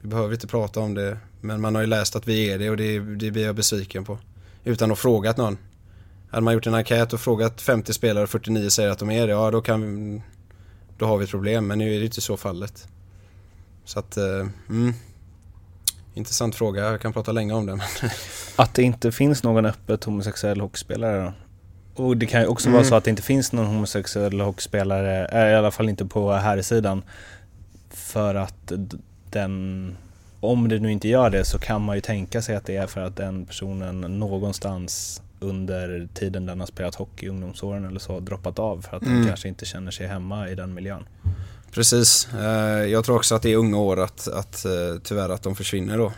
Vi 0.02 0.07
behöver 0.07 0.34
inte 0.34 0.48
prata 0.48 0.80
om 0.80 0.94
det. 0.94 1.18
Men 1.41 1.61
man 1.61 1.76
har 1.76 1.82
ju 1.82 1.88
läst 1.88 2.15
att 2.15 2.28
vi 2.28 2.52
är 2.52 2.60
det 2.60 2.69
och 2.69 2.78
det, 2.78 2.99
det 2.99 3.32
blir 3.32 3.45
jag 3.45 3.56
besviken 3.56 4.06
på. 4.06 4.18
Utan 4.64 4.91
att 4.91 4.99
frågat 4.99 5.38
någon. 5.38 5.57
Hade 6.30 6.44
man 6.44 6.53
gjort 6.53 6.68
en 6.68 6.73
enkät 6.73 7.14
och 7.14 7.19
frågat 7.19 7.61
50 7.61 7.94
spelare 7.94 8.23
och 8.23 8.30
49 8.30 8.69
säger 8.69 8.90
att 8.90 8.99
de 8.99 9.11
är 9.11 9.28
det, 9.28 9.34
ja 9.34 9.52
då 9.52 9.61
kan 9.61 9.82
vi, 9.82 10.22
Då 10.98 11.06
har 11.06 11.18
vi 11.18 11.23
ett 11.23 11.30
problem, 11.30 11.68
men 11.68 11.78
nu 11.78 11.95
är 11.95 11.99
det 11.99 12.06
inte 12.06 12.22
så 12.22 12.38
fallet. 12.38 12.88
Så 13.86 13.99
att, 13.99 14.18
eh, 14.18 14.48
mm. 14.69 14.94
Intressant 16.13 16.55
fråga, 16.55 16.81
jag 16.91 17.01
kan 17.01 17.13
prata 17.13 17.31
länge 17.31 17.53
om 17.53 17.65
det. 17.65 17.75
Men 17.75 17.85
Att 18.55 18.73
det 18.73 18.83
inte 18.83 19.11
finns 19.11 19.43
någon 19.43 19.65
öppet 19.65 20.03
homosexuell 20.03 20.61
hockeyspelare 20.61 21.21
då? 21.23 21.33
Och 22.03 22.17
det 22.17 22.25
kan 22.25 22.41
ju 22.41 22.47
också 22.47 22.67
Mm. 22.67 22.73
vara 22.77 22.83
så 22.89 22.95
att 22.95 23.03
det 23.03 23.09
inte 23.09 23.21
finns 23.21 23.51
någon 23.51 23.65
homosexuell 23.65 24.41
hockeyspelare, 24.41 25.25
eh, 25.27 25.51
i 25.51 25.55
alla 25.55 25.71
fall 25.71 25.89
inte 25.89 26.05
på 26.05 26.33
här 26.33 26.61
sidan 26.61 27.03
För 27.89 28.35
att 28.35 28.71
den, 29.29 29.97
om 30.39 30.69
det 30.69 30.79
nu 30.79 30.91
inte 30.91 31.07
gör 31.07 31.29
det 31.29 31.45
så 31.45 31.59
kan 31.59 31.81
man 31.81 31.95
ju 31.95 32.01
tänka 32.01 32.41
sig 32.41 32.55
att 32.55 32.65
det 32.65 32.75
är 32.75 32.88
för 32.88 33.01
att 33.01 33.15
den 33.15 33.45
personen 33.45 34.01
någonstans 34.01 35.21
under 35.39 36.07
tiden 36.13 36.45
den 36.45 36.59
har 36.59 36.67
spelat 36.67 36.95
hockey 36.95 37.25
i 37.25 37.29
ungdomsåren 37.29 37.85
eller 37.85 37.99
så 37.99 38.13
har 38.13 38.19
droppat 38.21 38.59
av 38.59 38.81
för 38.81 38.97
att 38.97 39.03
den 39.03 39.11
Mm. 39.15 39.27
kanske 39.27 39.47
inte 39.47 39.65
känner 39.65 39.91
sig 39.91 40.07
hemma 40.07 40.49
i 40.49 40.55
den 40.55 40.73
miljön. 40.73 41.03
Precis. 41.72 42.27
Eh, 42.34 42.85
jag 42.85 43.06
tror 43.06 43.15
också 43.15 43.35
att 43.35 43.41
det 43.41 43.52
är 43.52 43.56
unga 43.56 43.77
år 43.77 43.99
att, 43.99 44.27
att 44.27 44.65
eh, 44.65 44.72
tyvärr 45.03 45.30
att 45.30 45.43
de 45.43 45.56
försvinner 45.56 45.98
då. 45.98 46.14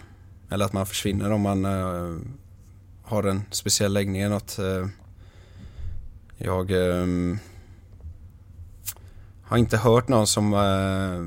Eller 0.50 0.66
att 0.66 0.74
man 0.74 0.86
försvinner 0.86 1.32
om 1.32 1.42
man 1.42 1.66
eh, 1.66 2.18
har 3.04 3.24
en 3.24 3.44
speciell 3.52 3.94
läggning 3.94 4.22
eller 4.22 4.34
något. 4.34 4.58
Jag 6.38 6.72
har 9.44 9.58
inte 9.58 9.78
hört 9.78 10.08
någon 10.08 10.28
som, 10.28 10.52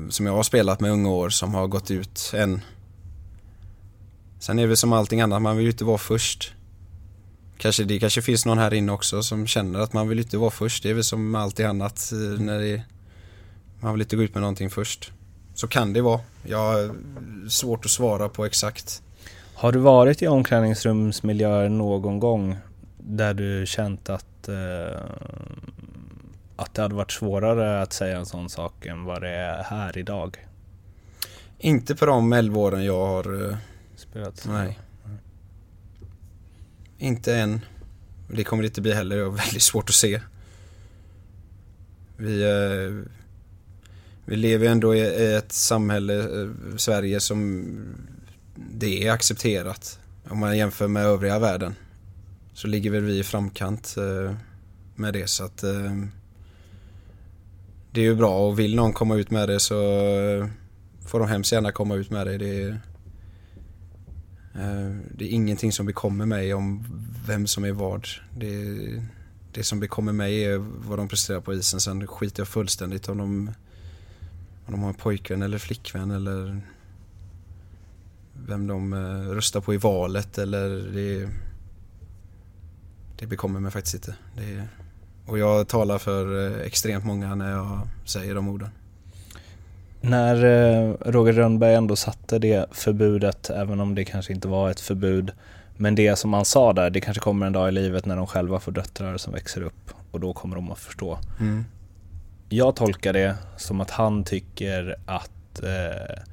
som 0.09 0.25
jag 0.25 0.33
har 0.33 0.43
spelat 0.43 0.79
med 0.79 0.91
unga 0.91 1.09
år 1.09 1.29
som 1.29 1.53
har 1.53 1.67
gått 1.67 1.91
ut 1.91 2.31
än. 2.35 2.61
Sen 4.39 4.59
är 4.59 4.63
det 4.63 4.67
väl 4.67 4.77
som 4.77 4.93
allting 4.93 5.21
annat, 5.21 5.41
man 5.41 5.57
vill 5.57 5.65
ju 5.65 5.71
inte 5.71 5.85
vara 5.85 5.97
först. 5.97 6.53
Kanske, 7.57 7.83
det 7.83 7.99
kanske 7.99 8.21
finns 8.21 8.45
någon 8.45 8.57
här 8.57 8.73
inne 8.73 8.91
också 8.91 9.23
som 9.23 9.47
känner 9.47 9.79
att 9.79 9.93
man 9.93 10.07
vill 10.07 10.19
inte 10.19 10.37
vara 10.37 10.51
först. 10.51 10.83
Det 10.83 10.89
är 10.89 10.93
väl 10.93 11.03
som 11.03 11.35
allting 11.35 11.65
annat 11.65 12.09
när 12.39 12.59
det 12.59 12.83
man 13.79 13.93
vill 13.93 14.01
inte 14.01 14.15
gå 14.15 14.23
ut 14.23 14.33
med 14.33 14.41
någonting 14.41 14.69
först. 14.69 15.11
Så 15.53 15.67
kan 15.67 15.93
det 15.93 16.01
vara. 16.01 16.19
Jag 16.43 16.57
har 16.57 16.95
svårt 17.49 17.85
att 17.85 17.91
svara 17.91 18.29
på 18.29 18.45
exakt. 18.45 19.01
Har 19.53 19.71
du 19.71 19.79
varit 19.79 20.21
i 20.21 20.27
omklädningsrumsmiljöer 20.27 21.69
någon 21.69 22.19
gång 22.19 22.55
där 22.97 23.33
du 23.33 23.65
känt 23.65 24.09
att, 24.09 24.47
eh, 24.47 25.01
att 26.55 26.73
det 26.73 26.81
hade 26.81 26.95
varit 26.95 27.11
svårare 27.11 27.81
att 27.81 27.93
säga 27.93 28.17
en 28.17 28.25
sån 28.25 28.49
sak 28.49 28.85
än 28.85 29.03
vad 29.03 29.21
det 29.21 29.29
är 29.29 29.63
här 29.63 29.97
idag? 29.97 30.37
Inte 31.59 31.95
på 31.95 32.05
de 32.05 32.33
11 32.33 32.59
åren 32.59 32.85
jag 32.85 33.07
har... 33.07 33.49
eh, 33.51 33.57
Spelat? 33.95 34.45
Nej. 34.49 34.79
Inte 36.97 37.35
än. 37.35 37.61
Det 38.29 38.43
kommer 38.43 38.63
det 38.63 38.67
inte 38.67 38.81
bli 38.81 38.93
heller. 38.93 39.17
Jag 39.17 39.25
har 39.25 39.37
väldigt 39.37 39.61
svårt 39.63 39.89
att 39.89 39.95
se. 39.95 40.21
Vi, 42.17 42.43
eh, 42.43 43.11
vi 44.29 44.35
lever 44.35 44.67
ändå 44.67 44.95
i 44.95 45.35
ett 45.35 45.51
samhälle, 45.51 46.19
eh, 46.19 46.49
Sverige, 46.77 47.19
som 47.19 47.65
det 48.55 49.07
är 49.07 49.11
accepterat. 49.11 49.99
Om 50.29 50.39
man 50.39 50.57
jämför 50.57 50.87
med 50.87 51.05
övriga 51.05 51.39
världen. 51.39 51.75
Så 52.53 52.67
ligger 52.67 52.91
väl 52.91 53.03
vi 53.03 53.19
i 53.19 53.23
framkant 53.23 53.95
eh, 53.97 54.35
med 54.95 55.13
det. 55.13 55.29
Så 55.29 55.43
att 55.43 55.63
eh, 55.63 55.91
det 57.91 58.01
är 58.01 58.05
ju 58.05 58.15
bra 58.15 58.47
och 58.47 58.59
vill 58.59 58.75
någon 58.75 58.93
komma 58.93 59.15
ut 59.15 59.31
med 59.31 59.49
det 59.49 59.59
så 59.59 59.75
får 61.07 61.19
de 61.19 61.27
hemskt 61.27 61.51
gärna 61.51 61.71
komma 61.71 61.95
ut 61.95 62.09
med 62.09 62.27
det. 62.27 62.37
det 62.37 62.61
är, 62.61 62.79
Det 65.17 65.25
är 65.25 65.29
ingenting 65.29 65.71
som 65.71 65.85
bekommer 65.85 66.25
mig 66.25 66.53
om 66.53 66.85
vem 67.27 67.47
som 67.47 67.63
är 67.63 67.71
vad. 67.71 68.07
Det, 68.37 68.77
det 69.51 69.63
som 69.63 69.79
bekommer 69.79 70.13
mig 70.13 70.43
är 70.43 70.57
vad 70.57 70.99
de 70.99 71.07
presterar 71.07 71.41
på 71.41 71.53
isen. 71.53 71.79
Sen 71.79 72.07
skiter 72.07 72.41
jag 72.41 72.47
fullständigt 72.47 73.09
om 73.09 73.17
de, 73.17 73.51
om 74.67 74.73
de 74.73 74.81
har 74.81 74.89
en 74.89 74.95
pojkvän 74.95 75.41
eller 75.41 75.57
flickvän 75.57 76.11
eller 76.11 76.61
vem 78.33 78.67
de 78.67 78.93
eh, 78.93 79.29
röstar 79.29 79.61
på 79.61 79.73
i 79.73 79.77
valet 79.77 80.37
eller 80.37 80.69
det, 80.69 81.29
det 83.19 83.27
bekommer 83.27 83.59
mig 83.59 83.71
faktiskt 83.71 83.95
inte. 83.95 84.15
Det, 84.35 84.67
och 85.25 85.39
jag 85.39 85.67
talar 85.67 85.97
för 85.97 86.47
eh, 86.47 86.65
extremt 86.65 87.05
många 87.05 87.35
när 87.35 87.51
jag 87.51 87.79
säger 88.05 88.35
de 88.35 88.47
orden. 88.47 88.69
När 90.01 90.45
eh, 90.45 90.93
Roger 91.05 91.33
Rönnberg 91.33 91.73
ändå 91.73 91.95
satte 91.95 92.39
det 92.39 92.65
förbudet, 92.71 93.49
även 93.49 93.79
om 93.79 93.95
det 93.95 94.05
kanske 94.05 94.33
inte 94.33 94.47
var 94.47 94.69
ett 94.71 94.79
förbud, 94.79 95.31
men 95.77 95.95
det 95.95 96.15
som 96.15 96.33
han 96.33 96.45
sa 96.45 96.73
där, 96.73 96.89
det 96.89 97.01
kanske 97.01 97.21
kommer 97.21 97.45
en 97.45 97.53
dag 97.53 97.69
i 97.69 97.71
livet 97.71 98.05
när 98.05 98.15
de 98.15 98.27
själva 98.27 98.59
får 98.59 98.71
döttrar 98.71 99.17
som 99.17 99.33
växer 99.33 99.61
upp 99.61 99.93
och 100.11 100.19
då 100.19 100.33
kommer 100.33 100.55
de 100.55 100.71
att 100.71 100.79
förstå. 100.79 101.19
Mm. 101.39 101.65
Jag 102.49 102.75
tolkar 102.75 103.13
det 103.13 103.35
som 103.57 103.81
att 103.81 103.91
han 103.91 104.23
tycker 104.23 104.95
att 105.05 105.63
eh, 105.63 106.23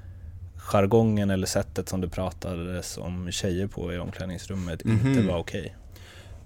jargongen 0.57 1.31
eller 1.31 1.47
sättet 1.47 1.89
som 1.89 2.01
det 2.01 2.09
pratades 2.09 2.99
om 2.99 3.31
tjejer 3.31 3.67
på 3.67 3.93
i 3.93 3.99
omklädningsrummet 3.99 4.83
inte 4.83 5.07
Mhm. 5.07 5.27
var 5.27 5.39
okej. 5.39 5.77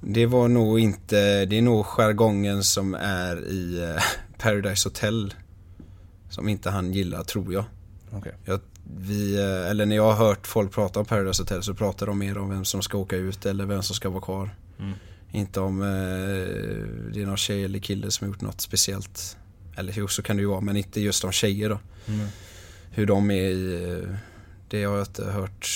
Det 0.01 0.27
var 0.27 0.49
nog 0.49 0.81
inte, 0.81 1.45
det 1.47 1.59
är 1.59 1.63
nog 1.63 1.87
jargongen 1.87 2.65
som 2.65 2.95
är 2.95 3.45
i 3.49 3.83
eh, 3.83 4.03
Paradise 4.39 4.89
Hotel 4.89 5.35
som 6.31 6.49
inte 6.49 6.71
han 6.71 6.93
gillar 6.93 7.23
tror 7.25 7.53
jag. 7.53 7.65
Okej. 8.13 8.33
jag 8.45 8.61
vi, 8.97 9.37
eh, 9.39 9.71
eller 9.71 9.87
när 9.87 9.97
jag 9.97 10.13
har 10.13 10.27
hört 10.27 10.47
folk 10.47 10.73
prata 10.73 11.01
om 11.01 11.07
Paradise 11.07 11.43
Hotel 11.43 11.63
så 11.63 11.75
pratar 11.75 12.07
de 12.07 12.19
mer 12.19 12.39
om 12.39 12.51
vem 12.51 12.65
som 12.65 12.83
ska 12.83 12.99
åka 12.99 13.17
ut 13.17 13.47
eller 13.47 13.67
vem 13.67 13.83
som 13.83 13.95
ska 13.97 14.09
vara 14.11 14.21
kvar. 14.21 14.51
Mm. 14.79 14.93
Inte 15.33 15.61
om 15.61 15.83
eh, 15.83 15.87
det 17.15 17.23
är 17.23 17.27
någon 17.27 17.37
tjej 17.37 17.65
eller 17.65 17.79
kille 17.79 18.11
som 18.11 18.25
har 18.27 18.35
gjort 18.35 18.41
något 18.41 18.61
speciellt. 18.61 19.37
Eller 19.79 19.93
jo, 19.97 20.09
så 20.09 20.23
kan 20.23 20.37
det 20.37 20.41
ju 20.41 20.49
vara, 20.49 20.61
men 20.61 20.77
inte 20.77 21.01
just 21.01 21.25
om 21.25 21.33
tjejer 21.33 21.69
då. 21.69 21.79
Mm. 22.09 22.27
Hur 22.91 23.07
de 23.07 23.31
är 23.31 23.35
i, 23.35 24.07
det 24.69 24.85
har 24.85 24.97
jag 24.97 25.03
inte 25.07 25.25
hört 25.25 25.69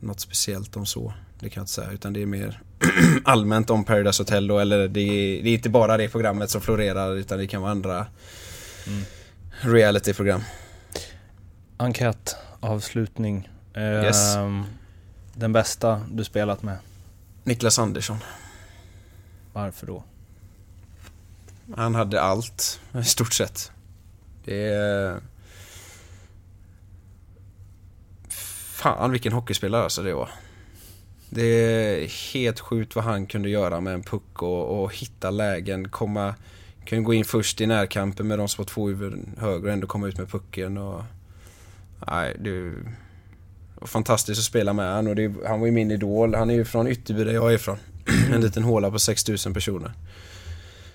något 0.00 0.20
speciellt 0.20 0.76
om 0.76 0.86
så. 0.86 1.12
Det 1.40 1.48
kan 1.50 1.60
jag 1.60 1.62
inte 1.62 1.72
säga, 1.72 1.90
utan 1.92 2.12
det 2.12 2.22
är 2.22 2.26
mer 2.26 2.60
allmänt 3.24 3.70
om 3.70 3.84
Paradise 3.84 4.22
Hotel 4.22 4.46
då, 4.46 4.58
eller 4.58 4.88
det 4.88 5.00
är, 5.00 5.42
det 5.42 5.48
är 5.50 5.54
inte 5.54 5.70
bara 5.70 5.96
det 5.96 6.08
programmet 6.08 6.50
som 6.50 6.60
florerar 6.60 7.16
utan 7.16 7.38
det 7.38 7.46
kan 7.46 7.62
vara 7.62 7.70
andra 7.70 8.06
Mm. 8.86 9.02
realityprogram. 9.60 10.40
Enkät, 11.76 12.36
avslutning. 12.60 13.48
Eh, 13.74 13.82
Yes. 13.82 14.34
Den 15.34 15.52
bästa 15.52 16.00
du 16.12 16.24
spelat 16.24 16.62
med, 16.62 16.76
Niklas 17.44 17.78
Andersson. 17.78 18.16
varför 19.52 19.86
då? 19.86 20.04
Han 21.76 21.94
hade 21.94 22.20
allt, 22.20 22.80
i 23.00 23.04
stort 23.04 23.32
sett. 23.32 23.72
Det. 24.44 25.20
Fan 28.28 29.10
vilken 29.10 29.32
hockeyspelare 29.32 29.82
alltså 29.82 30.02
det 30.02 30.14
var. 30.14 30.28
Det 31.30 31.42
är 31.42 32.32
helt 32.32 32.60
sjukt 32.60 32.96
vad 32.96 33.04
han 33.04 33.26
kunde 33.26 33.48
göra 33.48 33.80
med 33.80 33.94
en 33.94 34.02
puck 34.02 34.42
och, 34.42 34.82
och 34.82 34.94
hitta 34.94 35.30
lägen, 35.30 35.88
komma... 35.88 36.34
Kunde 36.84 37.04
gå 37.04 37.14
in 37.14 37.24
först 37.24 37.60
i 37.60 37.66
närkampen 37.66 38.26
med 38.28 38.38
de 38.38 38.48
som 38.48 38.62
var 38.62 38.68
två 38.68 38.88
huvuden 38.88 39.34
högre 39.38 39.66
och 39.66 39.72
ändå 39.72 39.86
komma 39.86 40.08
ut 40.08 40.18
med 40.18 40.30
pucken 40.30 40.78
och... 40.78 41.02
Nej, 42.06 42.36
det 42.40 42.72
var 43.80 43.86
fantastiskt 43.86 44.38
att 44.38 44.44
spela 44.44 44.72
med 44.72 44.94
han 44.94 45.06
och 45.06 45.16
det, 45.16 45.32
han 45.46 45.60
var 45.60 45.66
ju 45.66 45.72
min 45.72 45.90
idol. 45.90 46.34
Han 46.34 46.50
är 46.50 46.54
ju 46.54 46.64
från 46.64 46.88
Ytterby 46.88 47.24
där 47.24 47.32
jag 47.32 47.50
är 47.50 47.54
ifrån. 47.54 47.78
en 48.32 48.40
liten 48.40 48.62
håla 48.62 48.90
på 48.90 48.98
6000 48.98 49.54
personer. 49.54 49.92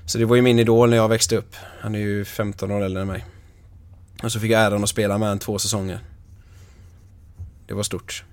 Så 0.08 0.18
det 0.18 0.26
var 0.26 0.36
ju 0.36 0.42
min 0.42 0.60
idol 0.60 0.90
när 0.90 0.98
jag 0.98 1.10
växte 1.10 1.38
upp. 1.38 1.56
Han 1.80 1.96
är 1.96 2.00
ju 2.00 2.26
15 2.26 2.72
år 2.72 2.82
äldre 2.82 3.02
än 3.02 3.08
mig. 3.08 3.26
Och 4.24 4.32
så 4.32 4.40
fick 4.40 4.52
jag 4.52 4.62
äran 4.62 4.84
att 4.84 4.90
spela 4.90 5.18
med 5.18 5.28
honom 5.28 5.40
två 5.40 5.60
säsonger. 5.60 6.00
Det 7.68 7.74
var 7.74 7.84
stort. 7.84 8.24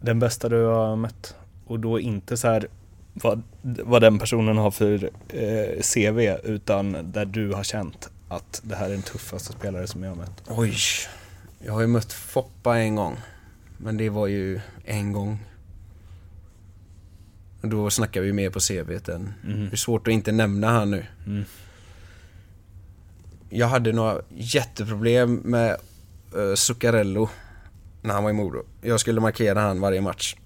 Den 0.00 0.18
bästa 0.18 0.48
du 0.48 0.64
har 0.64 0.96
mött? 0.96 1.34
Och 1.66 1.80
då 1.80 2.00
inte 2.00 2.36
så 2.36 2.48
här 2.48 2.68
vad, 3.12 3.42
vad 3.62 4.02
den 4.02 4.18
personen 4.18 4.56
har 4.56 4.70
för 4.70 5.10
eh, 5.28 5.82
CV 5.94 6.20
utan 6.44 7.12
där 7.12 7.24
du 7.24 7.52
har 7.52 7.64
känt 7.64 8.10
att 8.28 8.60
det 8.64 8.76
här 8.76 8.86
är 8.86 8.90
den 8.90 9.02
tuffaste 9.02 9.52
spelare 9.52 9.86
som 9.86 10.02
jag 10.02 10.10
har 10.10 10.16
mött. 10.16 10.42
Oj. 10.48 10.76
Jag 11.58 11.72
har 11.72 11.80
ju 11.80 11.86
mött 11.86 12.12
Foppa 12.12 12.78
en 12.78 12.94
gång. 12.94 13.16
Men 13.78 13.96
det 13.96 14.10
var 14.10 14.26
ju 14.26 14.60
en 14.84 15.12
gång. 15.12 15.38
Då 17.62 17.90
snackar 17.90 18.20
vi 18.20 18.32
mer 18.32 18.50
på 18.50 18.60
CVt 18.60 19.08
än... 19.08 19.34
Mm. 19.44 19.64
Det 19.68 19.74
är 19.74 19.76
svårt 19.76 20.08
att 20.08 20.12
inte 20.12 20.32
nämna 20.32 20.68
han 20.70 20.90
nu. 20.90 21.06
Mm. 21.26 21.44
Jag 23.50 23.66
hade 23.66 23.92
några 23.92 24.20
jätteproblem 24.28 25.34
med 25.34 25.76
uh, 26.36 26.54
Zuccarello 26.54 27.28
när 28.02 28.14
han 28.14 28.22
var 28.24 28.30
i 28.30 28.32
Modo. 28.32 28.62
Jag 28.80 29.00
skulle 29.00 29.20
markera 29.20 29.60
han 29.60 29.80
varje 29.80 30.00
match. 30.00 30.36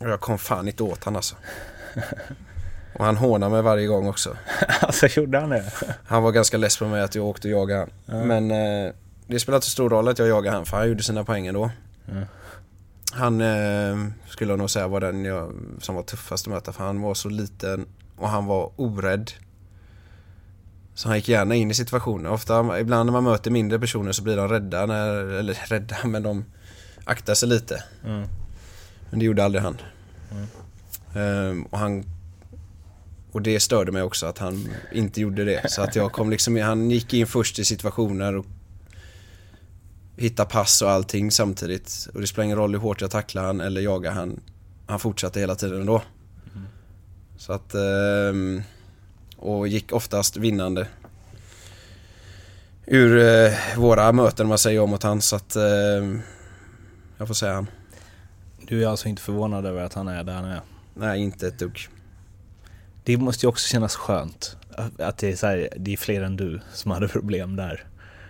Och 0.00 0.08
jag 0.08 0.20
kom 0.20 0.38
fan 0.38 0.68
inte 0.68 0.82
åt 0.82 1.04
han 1.04 1.16
alltså. 1.16 1.36
Och 2.98 3.04
han 3.04 3.16
hånade 3.16 3.52
mig 3.52 3.62
varje 3.62 3.86
gång 3.86 4.08
också. 4.08 4.36
alltså 4.80 5.06
gjorde 5.06 5.38
han 5.38 5.50
det? 5.50 5.72
Han 6.06 6.22
var 6.22 6.32
ganska 6.32 6.56
less 6.56 6.78
på 6.78 6.86
mig 6.86 7.02
att 7.02 7.14
jag 7.14 7.24
åkte 7.24 7.48
och 7.48 7.52
jagade 7.52 7.80
han. 8.06 8.16
Mm. 8.16 8.46
Men 8.46 8.50
eh, 8.86 8.92
det 9.26 9.40
spelade 9.40 9.56
inte 9.56 9.70
stor 9.70 9.90
roll 9.90 10.08
att 10.08 10.18
jag 10.18 10.28
jagade 10.28 10.56
han 10.56 10.66
för 10.66 10.76
han 10.76 10.88
gjorde 10.88 11.02
sina 11.02 11.24
poäng 11.24 11.46
ändå. 11.46 11.70
Mm. 12.08 12.24
Han 13.12 13.40
eh, 13.40 14.06
skulle 14.28 14.52
jag 14.52 14.58
nog 14.58 14.70
säga 14.70 14.88
var 14.88 15.00
den 15.00 15.24
jag, 15.24 15.52
som 15.80 15.94
var 15.94 16.02
tuffast 16.02 16.46
att 16.46 16.52
möta 16.52 16.72
för 16.72 16.84
han 16.84 17.00
var 17.00 17.14
så 17.14 17.28
liten 17.28 17.86
och 18.16 18.28
han 18.28 18.46
var 18.46 18.72
orädd. 18.76 19.32
Så 20.94 21.08
han 21.08 21.16
gick 21.16 21.28
gärna 21.28 21.54
in 21.54 21.70
i 21.70 21.74
situationer. 21.74 22.30
Ofta, 22.30 22.80
ibland 22.80 23.06
när 23.06 23.12
man 23.12 23.24
möter 23.24 23.50
mindre 23.50 23.78
personer 23.78 24.12
så 24.12 24.22
blir 24.22 24.36
de 24.36 24.48
rädda, 24.48 24.86
när, 24.86 25.14
eller 25.14 25.54
rädda, 25.68 25.96
men 26.04 26.22
de 26.22 26.44
aktar 27.04 27.34
sig 27.34 27.48
lite. 27.48 27.84
Mm. 28.04 28.28
Men 29.10 29.18
det 29.18 29.24
gjorde 29.24 29.44
aldrig 29.44 29.62
han. 29.62 29.76
Mm. 30.30 31.50
Um, 31.50 31.62
och 31.64 31.78
han 31.78 32.04
och 33.32 33.42
det 33.42 33.60
störde 33.60 33.92
mig 33.92 34.02
också 34.02 34.26
att 34.26 34.38
han 34.38 34.68
inte 34.92 35.20
gjorde 35.20 35.44
det. 35.44 35.70
Så 35.70 35.82
att 35.82 35.96
jag 35.96 36.12
kom 36.12 36.30
liksom, 36.30 36.56
han 36.56 36.90
gick 36.90 37.14
in 37.14 37.26
först 37.26 37.58
i 37.58 37.64
situationer 37.64 38.36
och 38.36 38.46
hitta 40.16 40.44
pass 40.44 40.82
och 40.82 40.90
allting 40.90 41.30
samtidigt. 41.30 42.08
Och 42.14 42.20
det 42.20 42.26
spelar 42.26 42.44
ingen 42.44 42.56
roll 42.56 42.72
hur 42.72 42.80
hårt 42.80 43.00
jag 43.00 43.10
tacklar 43.10 43.44
han 43.44 43.60
eller 43.60 43.80
jagar 43.80 44.12
han. 44.12 44.40
Han 44.86 45.00
fortsatte 45.00 45.40
hela 45.40 45.54
tiden 45.54 45.80
ändå. 45.80 46.02
Mm. 46.54 46.66
Så 47.36 47.52
att... 47.52 47.74
Um, 47.74 48.62
och 49.36 49.68
gick 49.68 49.92
oftast 49.92 50.36
vinnande. 50.36 50.88
Ur 52.86 53.16
uh, 53.16 53.52
våra 53.76 54.12
möten 54.12 54.46
om 54.46 54.48
man 54.48 54.58
säger 54.58 54.80
om 54.80 54.90
mot 54.90 55.02
han 55.02 55.22
så 55.22 55.36
att... 55.36 55.56
Uh, 55.56 56.18
jag 57.18 57.28
får 57.28 57.34
säga 57.34 57.54
han. 57.54 57.66
Du 58.68 58.84
är 58.84 58.88
alltså 58.88 59.08
inte 59.08 59.22
förvånad 59.22 59.66
över 59.66 59.82
att 59.82 59.94
han 59.94 60.08
är 60.08 60.24
där 60.24 60.34
han 60.34 60.44
är? 60.44 60.60
Nej, 60.94 61.20
inte 61.20 61.48
ett 61.48 61.58
dugg. 61.58 61.88
Det 63.04 63.16
måste 63.16 63.46
ju 63.46 63.48
också 63.48 63.68
kännas 63.68 63.96
skönt. 63.96 64.56
Att 64.98 65.18
det 65.18 65.32
är, 65.32 65.36
så 65.36 65.46
här, 65.46 65.68
det 65.76 65.92
är 65.92 65.96
fler 65.96 66.22
än 66.22 66.36
du 66.36 66.60
som 66.72 66.90
hade 66.90 67.08
problem 67.08 67.56
där. 67.56 67.84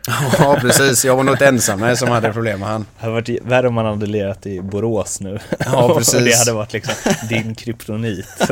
ja, 0.39 0.59
precis. 0.61 1.05
Jag 1.05 1.17
var 1.17 1.25
nog 1.25 1.35
inte 1.35 1.47
ensam 1.47 1.97
som 1.97 2.09
hade 2.09 2.33
problem 2.33 2.61
med 2.61 2.69
han. 2.69 2.81
Det 2.81 3.01
hade 3.01 3.13
varit 3.13 3.43
värre 3.43 3.69
om 3.69 3.75
man 3.75 3.87
hade 3.87 4.07
lirat 4.07 4.47
i 4.47 4.61
Borås 4.61 5.21
nu. 5.21 5.39
Ja, 5.59 5.95
precis. 5.99 6.25
Det 6.25 6.39
hade 6.39 6.53
varit 6.53 6.73
liksom 6.73 6.95
din 7.29 7.55
kryptonit. 7.55 8.51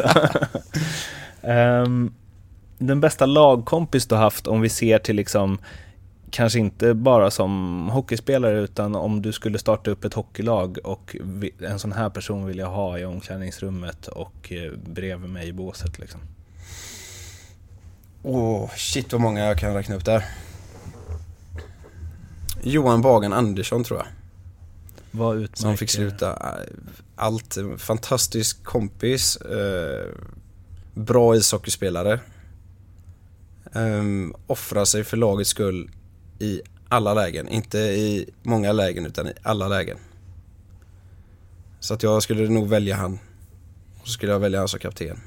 um, 1.43 2.15
den 2.79 3.01
bästa 3.01 3.27
lagkompis 3.27 4.07
du 4.07 4.15
haft 4.15 4.47
om 4.47 4.61
vi 4.61 4.69
ser 4.69 4.99
till 4.99 5.17
liksom 5.17 5.59
kanske 6.31 6.59
inte 6.59 6.95
bara 6.95 7.31
som 7.31 7.89
hockeyspelare 7.89 8.61
utan 8.61 8.95
om 8.95 9.23
du 9.23 9.33
skulle 9.33 9.59
starta 9.59 9.91
upp 9.91 10.05
ett 10.05 10.15
hockeylag 10.15 10.79
och 10.85 11.17
en 11.61 11.79
sån 11.79 11.93
här 11.93 12.11
person 12.11 12.47
vill 12.47 12.59
jag 12.59 12.71
ha 12.71 12.99
i 12.99 13.05
omklädningsrummet 13.05 14.07
och 14.07 14.53
eh, 14.53 14.73
bredvid 14.87 15.31
mig 15.31 15.49
i 15.49 15.53
båset 15.53 15.99
liksom. 15.99 16.21
Åh, 18.23 18.65
oh, 18.65 18.71
shit 18.77 19.13
vad 19.13 19.21
många 19.21 19.45
jag 19.45 19.59
kan 19.59 19.75
räkna 19.75 19.95
upp 19.95 20.05
där. 20.05 20.25
Johan 22.65 23.03
Bagan 23.03 23.33
Andersson 23.33 23.85
tror 23.85 23.99
jag. 23.99 24.07
Vad 25.11 25.37
utmärker? 25.37 25.63
Som 25.63 25.77
fick 25.77 25.91
sluta 25.91 26.31
eh, 26.31 26.73
allt. 27.17 27.57
Fantastisk 27.79 28.65
kompis. 28.65 29.37
Eh, 29.37 30.09
bra 30.95 31.37
ishockeyspelare. 31.37 32.21
Um, 33.73 34.35
offrar 34.47 34.85
sig 34.85 35.05
för 35.05 35.17
lagets 35.17 35.51
skull 35.51 35.91
i 36.39 36.61
alla 36.89 37.15
lägen. 37.15 37.49
Inte 37.49 37.79
i 37.79 38.31
många 38.43 38.73
lägen 38.73 39.07
utan 39.07 39.29
i 39.29 39.33
alla 39.43 39.69
lägen. 39.69 39.99
Så 41.81 41.95
att 41.95 42.03
jag 42.03 42.23
skulle 42.23 42.49
nog 42.49 42.69
välja 42.69 42.97
han. 42.97 43.19
Och 44.01 44.07
så 44.07 44.13
skulle 44.13 44.33
jag 44.33 44.39
välja 44.39 44.59
han 44.59 44.69
som 44.69 44.81
kapten. 44.81 45.21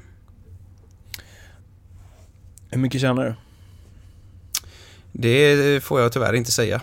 Hur 2.70 2.78
mycket 2.78 3.00
tjänar 3.00 3.24
du? 3.24 3.34
Det 5.12 5.84
får 5.84 6.00
jag 6.00 6.12
tyvärr 6.12 6.34
inte 6.34 6.52
säga. 6.52 6.82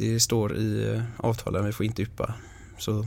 Det 0.00 0.20
står 0.20 0.56
i 0.56 0.94
eh, 0.94 1.02
avtalen, 1.16 1.64
vi 1.64 1.72
får 1.72 1.86
inte 1.86 2.02
yppa. 2.02 2.34
Så 2.78 3.06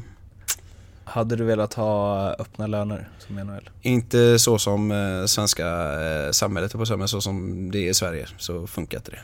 hade 1.04 1.36
du 1.36 1.44
velat 1.44 1.74
ha 1.74 2.30
öppna 2.34 2.68
löner 2.68 3.10
som 3.20 3.36
NHL? 3.36 3.70
Inte 3.82 4.40
så 4.40 4.60
som 4.60 4.92
eh, 4.92 5.26
svenska 5.26 5.68
eh, 6.02 6.32
samhället 6.32 6.72
på 6.72 6.98
men 6.98 7.08
så 7.08 7.22
som 7.22 7.72
det 7.72 7.78
är 7.78 7.90
i 7.90 7.94
Sverige 7.94 8.28
så 8.38 8.68
funkar 8.68 8.98
inte 8.98 9.12
det. 9.12 9.20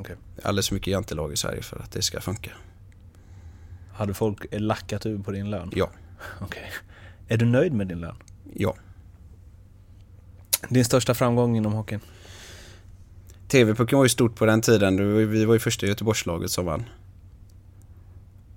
Okay. 0.00 0.16
Alldeles 0.42 0.68
för 0.68 0.74
mycket 0.74 0.92
jantelag 0.92 1.32
i 1.32 1.36
Sverige 1.36 1.62
för 1.62 1.78
att 1.78 1.92
det 1.92 2.02
ska 2.02 2.20
funka. 2.20 2.50
Hade 3.92 4.14
folk 4.14 4.46
lackat 4.52 5.06
ur 5.06 5.18
på 5.18 5.30
din 5.30 5.50
lön? 5.50 5.70
Ja. 5.74 5.90
Okej. 6.40 6.46
Okay. 6.46 7.34
Är 7.34 7.36
du 7.36 7.46
nöjd 7.46 7.72
med 7.72 7.86
din 7.86 8.00
lön? 8.00 8.16
Ja. 8.54 8.74
Din 10.68 10.84
största 10.84 11.14
framgång 11.14 11.56
inom 11.56 11.72
hockeyn? 11.72 12.00
TV-pucken 13.48 13.98
var 13.98 14.04
ju 14.04 14.08
stort 14.08 14.34
på 14.34 14.46
den 14.46 14.62
tiden. 14.62 15.16
Vi 15.30 15.44
var 15.44 15.54
ju 15.54 15.60
första 15.60 15.86
Göteborgslaget 15.86 16.50
som 16.50 16.66
vann. 16.66 16.84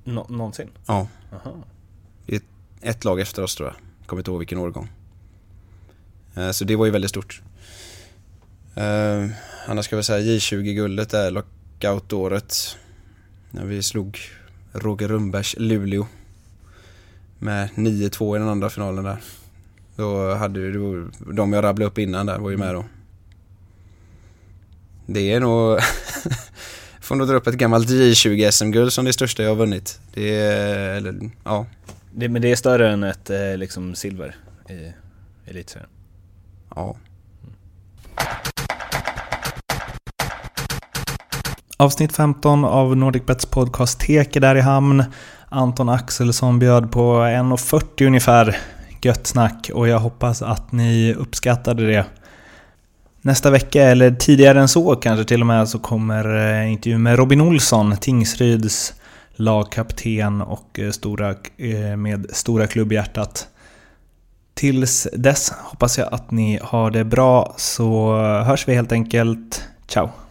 Nå 0.04 0.26
någonsin? 0.30 0.70
Ja. 0.86 1.08
Aha. 1.32 1.56
Ett 2.82 3.04
lag 3.04 3.20
efter 3.20 3.44
oss 3.44 3.56
tror 3.56 3.70
jag. 3.70 4.08
Kommer 4.08 4.20
inte 4.20 4.32
ihåg 4.32 4.40
vilken 4.40 4.58
årgång. 4.58 4.90
Eh, 6.36 6.52
så 6.52 6.66
det 6.66 6.76
var 6.76 6.86
ju 6.86 6.92
väldigt 6.92 7.10
stort. 7.10 7.42
Uh, 8.78 9.30
annars 9.68 9.86
ska 9.86 9.98
vi 9.98 10.04
säga 10.04 10.38
J20-guldet 10.38 11.10
där, 11.10 11.32
lockout-året. 11.32 12.78
När 13.52 13.66
vi 13.66 13.84
slog 13.84 14.20
Roger 14.72 15.08
Rundbergs 15.08 15.56
Luleå. 15.58 16.08
Med 17.40 17.70
9-2 17.70 18.36
i 18.36 18.40
den 18.40 18.50
andra 18.50 18.70
finalen 18.70 19.04
där. 19.04 19.18
Då 19.96 20.34
hade 20.34 20.60
vi, 20.60 20.72
de 21.34 21.54
jag 21.54 21.64
rabblade 21.64 21.86
upp 21.86 21.98
innan 21.98 22.26
där 22.26 22.40
var 22.40 22.50
ju 22.50 22.58
med 22.58 22.76
då. 22.76 22.86
Det 25.06 25.34
är 25.34 25.40
nog... 25.40 25.80
får 27.04 27.16
nog 27.16 27.28
dra 27.28 27.36
upp 27.36 27.48
ett 27.48 27.56
gammalt 27.56 27.90
J20 27.90 28.52
SM-guld 28.52 28.94
som 28.94 29.06
det 29.06 29.14
största 29.14 29.44
jag 29.44 29.50
har 29.50 29.56
vunnit. 29.56 30.00
Det 30.14 30.36
är, 30.40 30.96
eller, 30.96 31.32
ja. 31.44 31.66
Det, 32.12 32.30
men 32.30 32.42
det 32.42 32.52
är 32.52 32.56
större 32.56 32.92
än 32.92 33.04
ett 33.04 33.30
eh, 33.30 33.58
liksom 33.58 33.96
silver 33.96 34.36
i 34.70 34.94
elitserien? 35.50 35.90
Ja. 36.76 36.96
Avsnitt 41.78 42.16
15 42.16 42.66
av 42.66 42.98
NordicBets 42.98 43.46
podcast 43.46 44.00
Tek 44.00 44.36
är 44.36 44.40
där 44.40 44.56
i 44.56 44.62
hamn. 44.62 45.04
Anton 45.50 45.90
Axelsson 45.90 46.60
bjöd 46.60 46.92
på 46.92 47.14
1.40 47.14 48.08
ungefär. 48.08 48.58
Gött 49.02 49.28
snack 49.28 49.72
och 49.74 49.88
jag 49.88 50.00
hoppas 50.00 50.42
att 50.42 50.72
ni 50.72 51.14
uppskattade 51.14 51.88
det. 51.88 52.06
Nästa 53.26 53.50
vecka, 53.50 53.84
eller 53.84 54.12
tidigare 54.12 54.60
än 54.62 54.68
så 54.68 54.96
kanske 54.96 55.26
till 55.26 55.42
och 55.42 55.48
med, 55.48 55.70
så 55.70 55.80
kommer 55.80 56.24
intervjun 56.24 56.72
intervju 56.72 56.98
med 56.98 57.18
Robin 57.18 57.42
Olsson, 57.42 57.98
Tingsryds 57.98 58.94
lagkapten 59.36 60.42
och 60.42 60.80
eh, 60.80 60.92
stora, 60.92 61.30
eh, 61.58 61.98
med 61.98 62.26
stora 62.30 62.68
klubbhjärtat. 62.68 63.48
Tills 64.54 65.08
dess 65.14 65.50
hoppas 65.50 65.98
jag 65.98 66.14
att 66.14 66.32
ni 66.32 66.60
har 66.62 66.92
det 66.92 67.04
bra 67.04 67.54
så 67.58 68.18
hörs 68.22 68.68
vi 68.68 68.74
helt 68.74 68.92
enkelt. 68.92 69.64
Ciao! 69.88 70.23